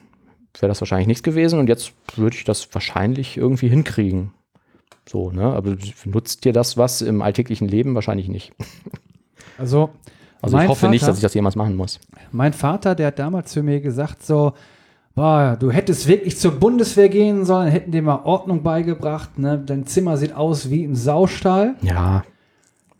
wäre 0.59 0.67
das 0.69 0.81
wahrscheinlich 0.81 1.07
nichts 1.07 1.23
gewesen 1.23 1.59
und 1.59 1.67
jetzt 1.69 1.93
würde 2.15 2.35
ich 2.35 2.43
das 2.43 2.67
wahrscheinlich 2.73 3.37
irgendwie 3.37 3.69
hinkriegen. 3.69 4.31
So, 5.07 5.31
ne? 5.31 5.43
Aber 5.43 5.75
nutzt 6.05 6.43
dir 6.45 6.53
das 6.53 6.77
was 6.77 7.01
im 7.01 7.21
alltäglichen 7.21 7.67
Leben? 7.67 7.95
Wahrscheinlich 7.95 8.27
nicht. 8.27 8.51
Also, 9.57 9.89
Also 10.41 10.57
ich 10.59 10.67
hoffe 10.67 10.89
nicht, 10.89 11.01
Vater- 11.01 11.11
dass 11.11 11.17
ich 11.17 11.23
das 11.23 11.33
jemals 11.33 11.55
machen 11.55 11.75
muss. 11.75 11.99
mein 12.31 12.53
Vater, 12.53 12.93
der 12.95 13.07
hat 13.07 13.19
damals 13.19 13.51
zu 13.51 13.63
mir 13.63 13.79
gesagt, 13.81 14.23
so, 14.23 14.53
boah, 15.15 15.57
du 15.59 15.71
hättest 15.71 16.07
wirklich 16.07 16.37
zur 16.37 16.51
Bundeswehr 16.51 17.09
gehen 17.09 17.45
sollen, 17.45 17.69
hätten 17.71 17.91
dir 17.91 18.01
mal 18.03 18.21
Ordnung 18.23 18.61
beigebracht, 18.63 19.39
ne? 19.39 19.57
Dein 19.65 19.87
Zimmer 19.87 20.17
sieht 20.17 20.33
aus 20.33 20.69
wie 20.69 20.83
im 20.83 20.95
Saustall. 20.95 21.75
Ja, 21.81 22.23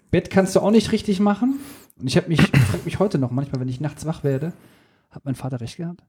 Bett 0.10 0.30
kannst 0.30 0.56
du 0.56 0.62
auch 0.62 0.72
nicht 0.72 0.92
richtig 0.94 1.20
machen. 1.20 1.60
Und 2.00 2.08
ich 2.08 2.16
habe 2.18 2.30
mich, 2.30 2.42
frag 2.42 2.86
mich 2.86 3.00
heute 3.00 3.18
noch 3.20 3.32
manchmal, 3.32 3.60
wenn 3.62 3.68
ich 3.70 3.82
nachts 3.82 4.06
wach 4.06 4.24
werde, 4.24 4.54
hat 5.12 5.26
mein 5.26 5.36
Vater 5.36 5.60
recht 5.62 5.78
gehabt? 5.78 6.02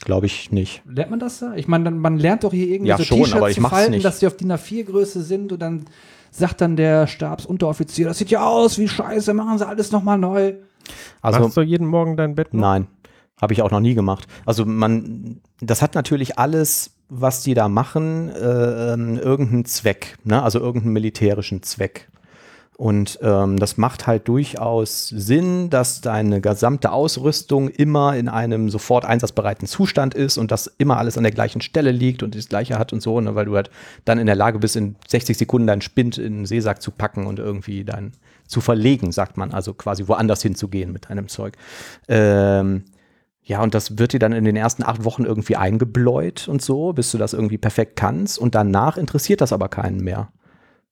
Glaube 0.00 0.26
ich 0.26 0.52
nicht. 0.52 0.82
Lernt 0.86 1.10
man 1.10 1.18
das 1.20 1.38
da? 1.40 1.54
Ich 1.54 1.68
meine, 1.68 1.90
man 1.90 2.18
lernt 2.18 2.44
doch 2.44 2.52
hier 2.52 2.68
irgendwie 2.68 2.90
Ja, 2.90 2.98
so 2.98 3.04
T-Shirts 3.04 3.54
zu 3.54 3.60
mach's 3.60 3.74
falten, 3.74 3.92
nicht. 3.92 4.04
dass 4.04 4.18
die 4.18 4.26
auf 4.26 4.36
DIN 4.36 4.52
A4-Größe 4.52 5.22
sind 5.22 5.52
und 5.52 5.60
dann 5.60 5.84
sagt 6.30 6.60
dann 6.60 6.76
der 6.76 7.06
Stabsunteroffizier, 7.06 8.06
das 8.08 8.18
sieht 8.18 8.30
ja 8.30 8.46
aus 8.46 8.78
wie 8.78 8.88
Scheiße, 8.88 9.32
machen 9.34 9.58
sie 9.58 9.66
alles 9.66 9.92
nochmal 9.92 10.18
neu. 10.18 10.54
Also 11.22 11.40
Machst 11.40 11.56
du 11.56 11.62
jeden 11.62 11.86
Morgen 11.86 12.16
dein 12.16 12.34
Bett? 12.34 12.52
noch? 12.52 12.60
Nein, 12.60 12.86
habe 13.40 13.52
ich 13.54 13.62
auch 13.62 13.70
noch 13.70 13.80
nie 13.80 13.94
gemacht. 13.94 14.26
Also 14.44 14.64
man, 14.66 15.40
das 15.60 15.80
hat 15.82 15.94
natürlich 15.94 16.38
alles, 16.38 16.90
was 17.08 17.42
die 17.42 17.54
da 17.54 17.68
machen, 17.68 18.28
äh, 18.28 18.92
ähm, 18.92 19.16
irgendeinen 19.18 19.64
Zweck, 19.64 20.18
ne? 20.24 20.42
also 20.42 20.60
irgendeinen 20.60 20.92
militärischen 20.92 21.62
Zweck. 21.62 22.08
Und 22.76 23.18
ähm, 23.22 23.58
das 23.58 23.78
macht 23.78 24.06
halt 24.06 24.28
durchaus 24.28 25.08
Sinn, 25.08 25.70
dass 25.70 26.02
deine 26.02 26.42
gesamte 26.42 26.92
Ausrüstung 26.92 27.68
immer 27.70 28.14
in 28.14 28.28
einem 28.28 28.68
sofort 28.68 29.06
einsatzbereiten 29.06 29.66
Zustand 29.66 30.12
ist 30.12 30.36
und 30.36 30.50
dass 30.50 30.66
immer 30.66 30.98
alles 30.98 31.16
an 31.16 31.22
der 31.22 31.32
gleichen 31.32 31.62
Stelle 31.62 31.90
liegt 31.90 32.22
und 32.22 32.34
das 32.34 32.50
gleiche 32.50 32.78
hat 32.78 32.92
und 32.92 33.00
so, 33.00 33.18
ne, 33.18 33.34
weil 33.34 33.46
du 33.46 33.56
halt 33.56 33.70
dann 34.04 34.18
in 34.18 34.26
der 34.26 34.34
Lage 34.34 34.58
bist, 34.58 34.76
in 34.76 34.96
60 35.08 35.38
Sekunden 35.38 35.66
deinen 35.66 35.80
Spind 35.80 36.18
in 36.18 36.40
den 36.40 36.46
Seesack 36.46 36.82
zu 36.82 36.90
packen 36.90 37.26
und 37.26 37.38
irgendwie 37.38 37.82
dann 37.82 38.12
zu 38.46 38.60
verlegen, 38.60 39.10
sagt 39.10 39.38
man, 39.38 39.52
also 39.52 39.72
quasi 39.72 40.06
woanders 40.06 40.42
hinzugehen 40.42 40.92
mit 40.92 41.08
deinem 41.08 41.28
Zeug. 41.28 41.56
Ähm, 42.08 42.84
ja, 43.42 43.62
und 43.62 43.74
das 43.74 43.96
wird 43.96 44.12
dir 44.12 44.18
dann 44.18 44.32
in 44.32 44.44
den 44.44 44.56
ersten 44.56 44.82
acht 44.82 45.02
Wochen 45.02 45.24
irgendwie 45.24 45.56
eingebläut 45.56 46.46
und 46.46 46.60
so, 46.60 46.92
bis 46.92 47.10
du 47.10 47.16
das 47.16 47.32
irgendwie 47.32 47.58
perfekt 47.58 47.96
kannst. 47.96 48.38
Und 48.38 48.54
danach 48.54 48.98
interessiert 48.98 49.40
das 49.40 49.54
aber 49.54 49.70
keinen 49.70 50.04
mehr 50.04 50.28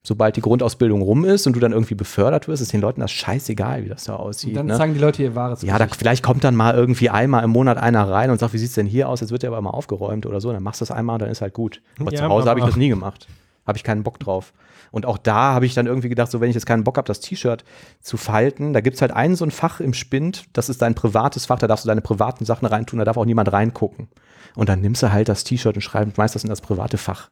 sobald 0.06 0.36
die 0.36 0.42
Grundausbildung 0.42 1.00
rum 1.02 1.24
ist 1.24 1.46
und 1.46 1.56
du 1.56 1.60
dann 1.60 1.72
irgendwie 1.72 1.94
befördert 1.94 2.46
wirst, 2.46 2.62
ist 2.62 2.72
den 2.72 2.82
Leuten 2.82 3.00
das 3.00 3.10
scheißegal, 3.10 3.84
wie 3.84 3.88
das 3.88 4.04
da 4.04 4.16
aussieht. 4.16 4.50
Und 4.50 4.56
dann 4.56 4.66
ne? 4.66 4.76
zeigen 4.76 4.94
die 4.94 5.00
Leute 5.00 5.22
ihr 5.22 5.34
wahres 5.34 5.62
Ja, 5.62 5.78
da, 5.78 5.88
vielleicht 5.88 6.22
kommt 6.22 6.44
dann 6.44 6.54
mal 6.54 6.74
irgendwie 6.74 7.08
einmal 7.08 7.42
im 7.42 7.50
Monat 7.50 7.78
einer 7.78 8.08
rein 8.08 8.30
und 8.30 8.38
sagt, 8.38 8.52
wie 8.52 8.58
sieht 8.58 8.68
es 8.68 8.74
denn 8.74 8.86
hier 8.86 9.08
aus? 9.08 9.20
Jetzt 9.20 9.32
wird 9.32 9.42
ja 9.42 9.48
aber 9.48 9.60
mal 9.62 9.70
aufgeräumt 9.70 10.26
oder 10.26 10.40
so. 10.40 10.52
Dann 10.52 10.62
machst 10.62 10.82
du 10.82 10.84
das 10.84 10.90
einmal 10.90 11.14
und 11.14 11.22
dann 11.22 11.30
ist 11.30 11.40
halt 11.40 11.54
gut. 11.54 11.80
Aber 11.98 12.12
Ja, 12.12 12.18
zu 12.18 12.28
Hause 12.28 12.50
habe 12.50 12.60
ich 12.60 12.66
das 12.66 12.76
nie 12.76 12.90
gemacht. 12.90 13.26
Habe 13.66 13.78
ich 13.78 13.82
keinen 13.82 14.02
Bock 14.02 14.20
drauf. 14.20 14.52
Und 14.90 15.06
auch 15.06 15.16
da 15.16 15.54
habe 15.54 15.64
ich 15.64 15.72
dann 15.74 15.86
irgendwie 15.86 16.10
gedacht, 16.10 16.30
so 16.30 16.40
wenn 16.40 16.50
ich 16.50 16.54
jetzt 16.54 16.66
keinen 16.66 16.84
Bock 16.84 16.98
habe, 16.98 17.06
das 17.06 17.20
T-Shirt 17.20 17.64
zu 18.00 18.16
falten, 18.18 18.74
da 18.74 18.80
gibt 18.80 18.96
es 18.96 19.00
halt 19.00 19.10
ein 19.10 19.34
so 19.34 19.44
ein 19.44 19.50
Fach 19.50 19.80
im 19.80 19.94
Spind, 19.94 20.44
das 20.52 20.68
ist 20.68 20.82
dein 20.82 20.94
privates 20.94 21.46
Fach, 21.46 21.58
da 21.58 21.66
darfst 21.66 21.84
du 21.84 21.88
deine 21.88 22.02
privaten 22.02 22.44
Sachen 22.44 22.66
reintun, 22.66 22.98
da 22.98 23.04
darf 23.04 23.16
auch 23.16 23.24
niemand 23.24 23.52
reingucken. 23.52 24.08
Und 24.54 24.68
dann 24.68 24.82
nimmst 24.82 25.02
du 25.02 25.10
halt 25.10 25.28
das 25.28 25.44
T-Shirt 25.44 25.74
und 25.74 25.80
schreibst, 25.80 26.14
schmeißt 26.14 26.34
das 26.34 26.44
in 26.44 26.50
das 26.50 26.60
private 26.60 26.98
Fach. 26.98 27.30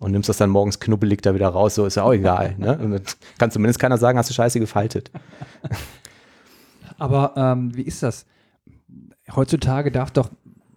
Und 0.00 0.12
nimmst 0.12 0.28
das 0.30 0.38
dann 0.38 0.50
morgens 0.50 0.80
knubbelig 0.80 1.20
da 1.20 1.34
wieder 1.34 1.48
raus, 1.48 1.74
so 1.74 1.84
ist 1.84 1.96
ja 1.96 2.02
auch 2.02 2.12
egal. 2.12 2.54
Ne? 2.58 3.02
Kann 3.38 3.50
zumindest 3.50 3.78
keiner 3.78 3.98
sagen, 3.98 4.18
hast 4.18 4.30
du 4.30 4.34
scheiße 4.34 4.58
gefaltet. 4.58 5.10
Aber 6.98 7.34
ähm, 7.36 7.76
wie 7.76 7.82
ist 7.82 8.02
das? 8.02 8.26
Heutzutage 9.34 9.92
darf 9.92 10.10
doch, 10.10 10.30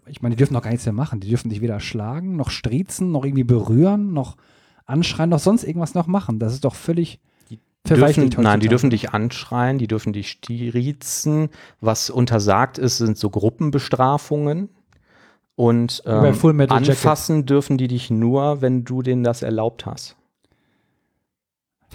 ich 0.07 0.21
meine, 0.21 0.35
die 0.35 0.39
dürfen 0.39 0.53
doch 0.53 0.61
gar 0.61 0.71
nichts 0.71 0.85
mehr 0.85 0.93
machen. 0.93 1.21
Die 1.21 1.29
dürfen 1.29 1.49
dich 1.49 1.61
weder 1.61 1.79
schlagen, 1.79 2.35
noch 2.35 2.49
striezen, 2.49 3.11
noch 3.11 3.23
irgendwie 3.23 3.45
berühren, 3.45 4.11
noch 4.11 4.35
anschreien, 4.85 5.29
noch 5.29 5.39
sonst 5.39 5.63
irgendwas 5.63 5.93
noch 5.93 6.07
machen. 6.07 6.37
Das 6.37 6.53
ist 6.53 6.65
doch 6.65 6.75
völlig 6.75 7.19
Dürfen, 7.85 8.29
nein, 8.37 8.61
die 8.61 8.69
dürfen 8.69 8.89
dich 8.89 9.11
anschreien, 9.11 9.77
die 9.77 9.87
dürfen 9.87 10.13
dich 10.13 10.29
stiezen. 10.29 11.49
Was 11.81 12.09
untersagt 12.09 12.77
ist, 12.77 12.97
sind 12.97 13.17
so 13.17 13.29
Gruppenbestrafungen. 13.29 14.69
Und 15.55 16.01
ähm, 16.05 16.23
Jacket. 16.71 16.89
anfassen 16.89 17.45
dürfen 17.45 17.77
die 17.77 17.87
dich 17.87 18.09
nur, 18.09 18.61
wenn 18.61 18.83
du 18.83 19.01
denen 19.01 19.23
das 19.23 19.43
erlaubt 19.43 19.85
hast. 19.85 20.15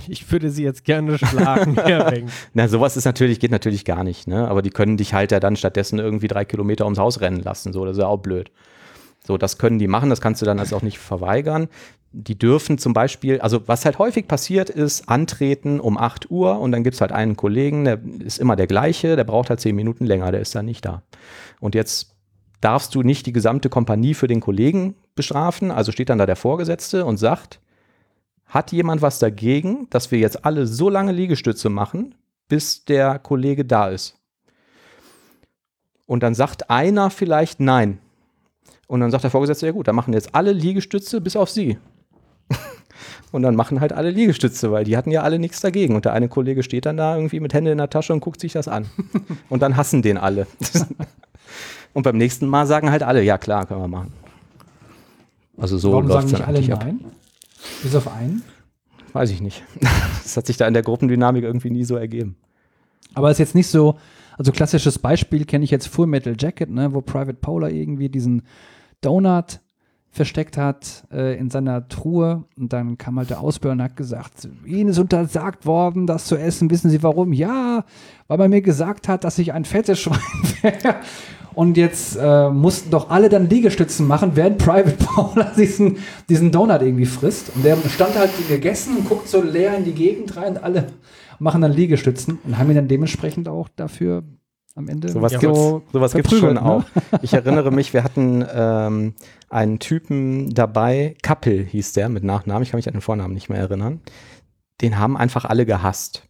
Ich 0.06 0.30
würde 0.30 0.50
sie 0.50 0.62
jetzt 0.62 0.84
gerne 0.84 1.18
schlagen. 1.18 1.76
Na, 2.54 2.68
sowas 2.68 2.96
ist 2.96 3.04
natürlich, 3.04 3.40
geht 3.40 3.50
natürlich 3.50 3.84
gar 3.84 4.04
nicht, 4.04 4.28
ne? 4.28 4.46
Aber 4.48 4.62
die 4.62 4.70
können 4.70 4.96
dich 4.96 5.12
halt 5.12 5.32
ja 5.32 5.40
dann 5.40 5.56
stattdessen 5.56 5.98
irgendwie 5.98 6.28
drei 6.28 6.44
Kilometer 6.44 6.84
ums 6.84 7.00
Haus 7.00 7.20
rennen 7.20 7.40
lassen. 7.40 7.72
So, 7.72 7.84
das 7.84 7.96
ist 7.96 8.02
ja 8.02 8.06
auch 8.06 8.18
blöd. 8.18 8.52
So, 9.26 9.36
das 9.36 9.58
können 9.58 9.80
die 9.80 9.88
machen, 9.88 10.08
das 10.08 10.20
kannst 10.20 10.40
du 10.40 10.46
dann 10.46 10.60
also 10.60 10.76
auch 10.76 10.82
nicht 10.82 10.98
verweigern. 10.98 11.68
Die 12.12 12.38
dürfen 12.38 12.78
zum 12.78 12.94
Beispiel, 12.94 13.40
also 13.40 13.66
was 13.66 13.84
halt 13.84 13.98
häufig 13.98 14.28
passiert 14.28 14.70
ist, 14.70 15.08
antreten 15.08 15.80
um 15.80 15.98
8 15.98 16.30
Uhr 16.30 16.58
und 16.60 16.72
dann 16.72 16.84
gibt 16.84 16.94
es 16.94 17.00
halt 17.00 17.12
einen 17.12 17.36
Kollegen, 17.36 17.84
der 17.84 17.98
ist 18.20 18.38
immer 18.38 18.56
der 18.56 18.66
gleiche, 18.66 19.16
der 19.16 19.24
braucht 19.24 19.50
halt 19.50 19.60
10 19.60 19.76
Minuten 19.76 20.06
länger, 20.06 20.30
der 20.30 20.40
ist 20.40 20.54
dann 20.54 20.64
nicht 20.64 20.84
da. 20.84 21.02
Und 21.60 21.74
jetzt 21.74 22.14
darfst 22.60 22.94
du 22.94 23.02
nicht 23.02 23.26
die 23.26 23.32
gesamte 23.32 23.68
Kompanie 23.68 24.14
für 24.14 24.26
den 24.26 24.40
Kollegen 24.40 24.94
bestrafen, 25.14 25.70
also 25.70 25.92
steht 25.92 26.08
dann 26.08 26.18
da 26.18 26.26
der 26.26 26.36
Vorgesetzte 26.36 27.04
und 27.04 27.16
sagt, 27.16 27.60
hat 28.46 28.72
jemand 28.72 29.02
was 29.02 29.18
dagegen, 29.18 29.86
dass 29.90 30.10
wir 30.10 30.18
jetzt 30.18 30.44
alle 30.44 30.66
so 30.66 30.88
lange 30.88 31.12
Liegestütze 31.12 31.68
machen, 31.68 32.14
bis 32.48 32.84
der 32.84 33.18
Kollege 33.18 33.64
da 33.64 33.88
ist? 33.88 34.16
Und 36.06 36.22
dann 36.22 36.34
sagt 36.34 36.70
einer 36.70 37.10
vielleicht 37.10 37.60
nein. 37.60 37.98
Und 38.86 39.00
dann 39.00 39.10
sagt 39.10 39.24
der 39.24 39.30
Vorgesetzte, 39.30 39.66
ja 39.66 39.72
gut, 39.72 39.86
dann 39.86 39.94
machen 39.94 40.14
jetzt 40.14 40.34
alle 40.34 40.52
Liegestütze 40.52 41.20
bis 41.20 41.36
auf 41.36 41.50
sie. 41.50 41.76
und 43.32 43.42
dann 43.42 43.54
machen 43.54 43.80
halt 43.80 43.92
alle 43.92 44.10
Liegestütze, 44.10 44.72
weil 44.72 44.84
die 44.84 44.96
hatten 44.96 45.10
ja 45.10 45.22
alle 45.22 45.38
nichts 45.38 45.60
dagegen. 45.60 45.94
Und 45.94 46.06
der 46.06 46.14
eine 46.14 46.30
Kollege 46.30 46.62
steht 46.62 46.86
dann 46.86 46.96
da 46.96 47.14
irgendwie 47.14 47.40
mit 47.40 47.52
Hände 47.52 47.70
in 47.70 47.78
der 47.78 47.90
Tasche 47.90 48.14
und 48.14 48.20
guckt 48.20 48.40
sich 48.40 48.54
das 48.54 48.66
an. 48.66 48.86
und 49.50 49.60
dann 49.60 49.76
hassen 49.76 50.00
den 50.00 50.16
alle. 50.16 50.46
und 51.94 52.02
beim 52.02 52.16
nächsten 52.16 52.46
Mal 52.46 52.66
sagen 52.66 52.90
halt 52.90 53.02
alle, 53.02 53.22
ja 53.22 53.38
klar, 53.38 53.66
können 53.66 53.80
wir 53.80 53.88
machen. 53.88 54.12
Also 55.56 55.78
so 55.78 55.92
Warum 55.92 56.06
sagen 56.08 56.14
läuft's 56.14 56.32
nicht 56.32 56.46
alle 56.46 56.58
eigentlich 56.58 56.72
ab. 56.72 56.84
nein? 56.84 57.00
Bis 57.82 57.94
auf 57.94 58.08
einen? 58.08 58.42
Weiß 59.12 59.30
ich 59.30 59.40
nicht. 59.40 59.62
Das 60.22 60.36
hat 60.36 60.46
sich 60.46 60.58
da 60.58 60.68
in 60.68 60.74
der 60.74 60.82
Gruppendynamik 60.82 61.42
irgendwie 61.42 61.70
nie 61.70 61.84
so 61.84 61.96
ergeben. 61.96 62.36
Aber 63.14 63.30
ist 63.30 63.38
jetzt 63.38 63.54
nicht 63.54 63.68
so, 63.68 63.96
also 64.36 64.52
klassisches 64.52 64.98
Beispiel 64.98 65.46
kenne 65.46 65.64
ich 65.64 65.70
jetzt 65.70 65.88
Full 65.88 66.06
Metal 66.06 66.36
Jacket, 66.38 66.68
ne, 66.68 66.92
wo 66.92 67.00
Private 67.00 67.32
Polar 67.32 67.70
irgendwie 67.70 68.10
diesen 68.10 68.42
Donut 69.00 69.60
versteckt 70.10 70.58
hat 70.58 71.04
äh, 71.10 71.38
in 71.38 71.48
seiner 71.48 71.88
Truhe 71.88 72.44
und 72.58 72.72
dann 72.74 72.98
kam 72.98 73.18
halt 73.18 73.30
der 73.30 73.40
Ausbilder 73.40 73.72
und 73.72 73.82
hat 73.82 73.96
gesagt, 73.96 74.48
Ihnen 74.66 74.90
ist 74.90 74.98
untersagt 74.98 75.64
worden, 75.64 76.06
das 76.06 76.26
zu 76.26 76.36
essen. 76.36 76.70
Wissen 76.70 76.90
Sie 76.90 77.02
warum? 77.02 77.32
Ja, 77.32 77.84
weil 78.26 78.38
man 78.38 78.50
mir 78.50 78.62
gesagt 78.62 79.08
hat, 79.08 79.24
dass 79.24 79.38
ich 79.38 79.52
ein 79.54 79.64
fettes 79.64 79.98
Schwein 80.02 80.18
wäre. 80.62 80.96
Und 81.58 81.76
jetzt 81.76 82.16
äh, 82.16 82.50
mussten 82.50 82.92
doch 82.92 83.10
alle 83.10 83.28
dann 83.28 83.50
Liegestützen 83.50 84.06
machen, 84.06 84.36
während 84.36 84.58
Private 84.58 84.92
Paula 85.04 85.52
diesen, 85.56 85.96
diesen 86.28 86.52
Donut 86.52 86.82
irgendwie 86.82 87.04
frisst. 87.04 87.50
Und 87.52 87.64
der 87.64 87.76
stand 87.92 88.16
halt 88.16 88.30
gegessen 88.46 88.96
und 88.96 89.08
guckt 89.08 89.26
so 89.26 89.42
leer 89.42 89.76
in 89.76 89.84
die 89.84 89.92
Gegend 89.92 90.36
rein. 90.36 90.56
Alle 90.56 90.86
machen 91.40 91.60
dann 91.60 91.72
Liegestützen 91.72 92.38
und 92.44 92.58
haben 92.58 92.70
ihn 92.70 92.76
dann 92.76 92.86
dementsprechend 92.86 93.48
auch 93.48 93.68
dafür 93.74 94.22
am 94.76 94.86
Ende 94.86 95.08
Sowas 95.08 95.32
Ja. 95.32 95.40
gibt's, 95.40 95.58
so 95.58 95.82
sowas 95.92 96.12
gibt's 96.12 96.38
schon 96.38 96.54
ne? 96.54 96.62
auch. 96.64 96.84
Ich 97.22 97.32
erinnere 97.32 97.70
mich, 97.72 97.92
wir 97.92 98.04
hatten 98.04 98.44
ähm, 98.54 99.14
einen 99.50 99.80
Typen 99.80 100.54
dabei, 100.54 101.16
Kappel 101.22 101.64
hieß 101.64 101.92
der 101.92 102.08
mit 102.08 102.22
Nachnamen, 102.22 102.62
ich 102.62 102.70
kann 102.70 102.78
mich 102.78 102.86
an 102.86 102.94
den 102.94 103.00
Vornamen 103.00 103.34
nicht 103.34 103.48
mehr 103.48 103.58
erinnern. 103.58 104.00
Den 104.80 104.96
haben 104.96 105.16
einfach 105.16 105.44
alle 105.44 105.66
gehasst. 105.66 106.27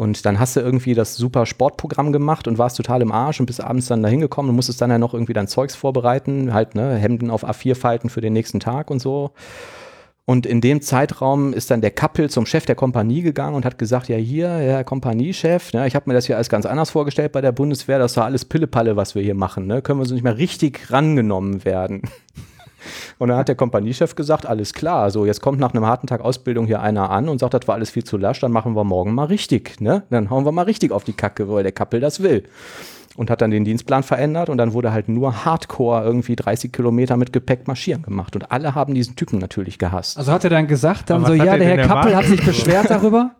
Und 0.00 0.24
dann 0.24 0.38
hast 0.38 0.56
du 0.56 0.60
irgendwie 0.60 0.94
das 0.94 1.14
super 1.14 1.44
Sportprogramm 1.44 2.10
gemacht 2.10 2.48
und 2.48 2.56
warst 2.56 2.78
total 2.78 3.02
im 3.02 3.12
Arsch 3.12 3.38
und 3.38 3.44
bist 3.44 3.62
abends 3.62 3.86
dann 3.88 4.02
da 4.02 4.08
hingekommen 4.08 4.48
und 4.48 4.56
musstest 4.56 4.80
dann 4.80 4.90
ja 4.90 4.96
noch 4.96 5.12
irgendwie 5.12 5.34
dein 5.34 5.46
Zeugs 5.46 5.74
vorbereiten, 5.76 6.54
halt, 6.54 6.74
ne, 6.74 6.94
Hemden 6.94 7.28
auf 7.28 7.46
A4 7.46 7.74
falten 7.74 8.08
für 8.08 8.22
den 8.22 8.32
nächsten 8.32 8.60
Tag 8.60 8.90
und 8.90 8.98
so. 8.98 9.32
Und 10.24 10.46
in 10.46 10.62
dem 10.62 10.80
Zeitraum 10.80 11.52
ist 11.52 11.70
dann 11.70 11.82
der 11.82 11.90
Kappel 11.90 12.30
zum 12.30 12.46
Chef 12.46 12.64
der 12.64 12.76
Kompanie 12.76 13.20
gegangen 13.20 13.54
und 13.54 13.66
hat 13.66 13.76
gesagt, 13.76 14.08
ja 14.08 14.16
hier, 14.16 14.48
Herr 14.48 14.84
Kompaniechef, 14.84 15.74
ne, 15.74 15.86
ich 15.86 15.94
habe 15.94 16.08
mir 16.08 16.14
das 16.14 16.24
hier 16.24 16.36
alles 16.36 16.48
ganz 16.48 16.64
anders 16.64 16.88
vorgestellt 16.88 17.32
bei 17.32 17.42
der 17.42 17.52
Bundeswehr, 17.52 17.98
das 17.98 18.16
war 18.16 18.24
alles 18.24 18.46
Pillepalle, 18.46 18.96
was 18.96 19.14
wir 19.14 19.22
hier 19.22 19.34
machen, 19.34 19.66
ne? 19.66 19.82
können 19.82 19.98
wir 19.98 20.06
so 20.06 20.14
nicht 20.14 20.24
mehr 20.24 20.38
richtig 20.38 20.90
rangenommen 20.90 21.66
werden. 21.66 22.00
Und 23.18 23.28
dann 23.28 23.36
hat 23.36 23.48
der 23.48 23.54
Kompaniechef 23.54 24.14
gesagt, 24.14 24.46
alles 24.46 24.74
klar, 24.74 25.10
so 25.10 25.26
jetzt 25.26 25.40
kommt 25.40 25.58
nach 25.58 25.74
einem 25.74 25.86
harten 25.86 26.06
Tag 26.06 26.20
Ausbildung 26.20 26.66
hier 26.66 26.80
einer 26.80 27.10
an 27.10 27.28
und 27.28 27.38
sagt, 27.38 27.54
das 27.54 27.66
war 27.68 27.74
alles 27.74 27.90
viel 27.90 28.04
zu 28.04 28.16
lasch, 28.16 28.40
dann 28.40 28.52
machen 28.52 28.74
wir 28.74 28.84
morgen 28.84 29.14
mal 29.14 29.24
richtig, 29.24 29.80
ne? 29.80 30.04
Dann 30.10 30.30
hauen 30.30 30.44
wir 30.44 30.52
mal 30.52 30.64
richtig 30.64 30.92
auf 30.92 31.04
die 31.04 31.12
Kacke, 31.12 31.48
weil 31.48 31.62
der 31.62 31.72
Kappel 31.72 32.00
das 32.00 32.22
will. 32.22 32.44
Und 33.16 33.28
hat 33.28 33.42
dann 33.42 33.50
den 33.50 33.64
Dienstplan 33.64 34.02
verändert 34.02 34.48
und 34.48 34.56
dann 34.56 34.72
wurde 34.72 34.92
halt 34.92 35.08
nur 35.08 35.44
Hardcore 35.44 36.04
irgendwie 36.04 36.36
30 36.36 36.72
Kilometer 36.72 37.16
mit 37.16 37.32
Gepäck 37.32 37.66
marschieren 37.66 38.02
gemacht. 38.02 38.34
Und 38.36 38.50
alle 38.52 38.74
haben 38.74 38.94
diesen 38.94 39.16
Typen 39.16 39.38
natürlich 39.38 39.78
gehasst. 39.78 40.16
Also 40.16 40.32
hat 40.32 40.44
er 40.44 40.50
dann 40.50 40.68
gesagt, 40.68 41.10
dann 41.10 41.24
Aber 41.24 41.28
so, 41.28 41.34
ja, 41.34 41.52
er 41.52 41.58
der 41.58 41.68
Herr 41.76 41.86
Kappel 41.86 42.16
hat 42.16 42.24
sich 42.26 42.44
beschwert 42.44 42.88
darüber. 42.88 43.32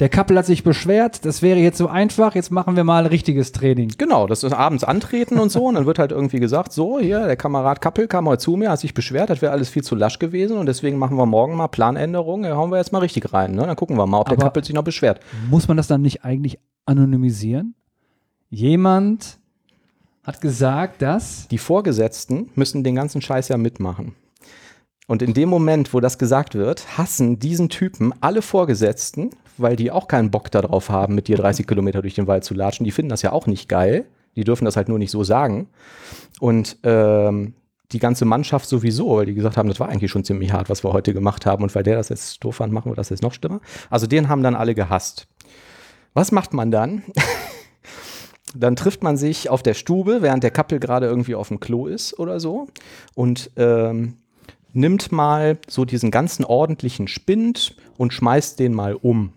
Der 0.00 0.08
Kappel 0.08 0.38
hat 0.38 0.46
sich 0.46 0.62
beschwert, 0.62 1.24
das 1.24 1.42
wäre 1.42 1.58
jetzt 1.58 1.78
so 1.78 1.88
einfach, 1.88 2.34
jetzt 2.34 2.50
machen 2.52 2.76
wir 2.76 2.84
mal 2.84 3.02
ein 3.04 3.06
richtiges 3.10 3.50
Training. 3.52 3.92
Genau, 3.98 4.26
das 4.28 4.44
ist 4.44 4.52
abends 4.52 4.84
antreten 4.84 5.38
und 5.38 5.50
so. 5.50 5.64
Und 5.64 5.74
dann 5.74 5.86
wird 5.86 5.98
halt 5.98 6.12
irgendwie 6.12 6.38
gesagt, 6.38 6.72
so, 6.72 7.00
hier, 7.00 7.26
der 7.26 7.36
Kamerad 7.36 7.80
Kappel 7.80 8.06
kam 8.06 8.28
heute 8.28 8.42
zu 8.42 8.56
mir, 8.56 8.70
hat 8.70 8.78
sich 8.80 8.94
beschwert, 8.94 9.28
das 9.30 9.42
wäre 9.42 9.50
alles 9.52 9.68
viel 9.70 9.82
zu 9.82 9.96
lasch 9.96 10.18
gewesen 10.20 10.56
und 10.56 10.66
deswegen 10.66 10.98
machen 10.98 11.16
wir 11.16 11.26
morgen 11.26 11.56
mal 11.56 11.68
Planänderungen, 11.68 12.48
da 12.48 12.56
hauen 12.56 12.70
wir 12.70 12.78
jetzt 12.78 12.92
mal 12.92 12.98
richtig 13.00 13.32
rein. 13.32 13.52
Ne? 13.52 13.66
Dann 13.66 13.76
gucken 13.76 13.96
wir 13.96 14.06
mal, 14.06 14.20
ob 14.20 14.28
der 14.28 14.38
Aber- 14.38 14.44
Kappel 14.46 14.62
sich 14.64 14.74
noch 14.74 14.84
beschwert. 14.84 15.20
Muss 15.50 15.66
man 15.66 15.76
das 15.76 15.88
dann 15.88 16.02
nicht 16.02 16.24
eigentlich 16.24 16.58
anonymisieren? 16.86 17.74
Jemand 18.50 19.38
hat 20.22 20.40
gesagt, 20.40 21.02
dass 21.02 21.48
Die 21.48 21.58
Vorgesetzten 21.58 22.50
müssen 22.54 22.84
den 22.84 22.94
ganzen 22.94 23.20
Scheiß 23.20 23.48
ja 23.48 23.56
mitmachen. 23.56 24.14
Und 25.06 25.22
in 25.22 25.32
dem 25.32 25.48
Moment, 25.48 25.94
wo 25.94 26.00
das 26.00 26.18
gesagt 26.18 26.54
wird, 26.54 26.98
hassen 26.98 27.38
diesen 27.38 27.70
Typen 27.70 28.12
alle 28.20 28.42
Vorgesetzten, 28.42 29.30
weil 29.60 29.76
die 29.76 29.90
auch 29.90 30.08
keinen 30.08 30.30
Bock 30.30 30.50
darauf 30.50 30.90
haben, 30.90 31.14
mit 31.14 31.28
dir 31.28 31.36
30 31.36 31.66
Kilometer 31.66 32.02
durch 32.02 32.14
den 32.14 32.26
Wald 32.26 32.44
zu 32.44 32.54
latschen. 32.54 32.84
Die 32.84 32.90
finden 32.90 33.10
das 33.10 33.22
ja 33.22 33.32
auch 33.32 33.46
nicht 33.46 33.68
geil. 33.68 34.06
Die 34.36 34.44
dürfen 34.44 34.64
das 34.64 34.76
halt 34.76 34.88
nur 34.88 34.98
nicht 34.98 35.10
so 35.10 35.24
sagen. 35.24 35.68
Und 36.40 36.78
ähm, 36.84 37.54
die 37.92 37.98
ganze 37.98 38.24
Mannschaft 38.24 38.68
sowieso, 38.68 39.16
weil 39.16 39.26
die 39.26 39.34
gesagt 39.34 39.56
haben, 39.56 39.68
das 39.68 39.80
war 39.80 39.88
eigentlich 39.88 40.10
schon 40.10 40.24
ziemlich 40.24 40.52
hart, 40.52 40.68
was 40.68 40.84
wir 40.84 40.92
heute 40.92 41.14
gemacht 41.14 41.46
haben. 41.46 41.62
Und 41.62 41.74
weil 41.74 41.82
der 41.82 41.96
das 41.96 42.08
jetzt 42.10 42.44
doof 42.44 42.56
fand, 42.56 42.72
machen 42.72 42.90
wir 42.92 42.96
das 42.96 43.08
jetzt 43.08 43.22
noch 43.22 43.32
schlimmer. 43.32 43.60
Also 43.90 44.06
den 44.06 44.28
haben 44.28 44.42
dann 44.42 44.54
alle 44.54 44.74
gehasst. 44.74 45.26
Was 46.14 46.32
macht 46.32 46.52
man 46.52 46.70
dann? 46.70 47.02
dann 48.54 48.76
trifft 48.76 49.02
man 49.02 49.16
sich 49.16 49.50
auf 49.50 49.62
der 49.62 49.74
Stube, 49.74 50.22
während 50.22 50.42
der 50.42 50.50
Kappel 50.50 50.80
gerade 50.80 51.06
irgendwie 51.06 51.34
auf 51.34 51.48
dem 51.48 51.60
Klo 51.60 51.86
ist 51.86 52.18
oder 52.18 52.40
so 52.40 52.68
und 53.14 53.50
ähm, 53.56 54.14
nimmt 54.72 55.12
mal 55.12 55.58
so 55.68 55.84
diesen 55.84 56.10
ganzen 56.10 56.44
ordentlichen 56.44 57.08
Spind 57.08 57.76
und 57.96 58.12
schmeißt 58.12 58.58
den 58.58 58.74
mal 58.74 58.94
um. 58.94 59.32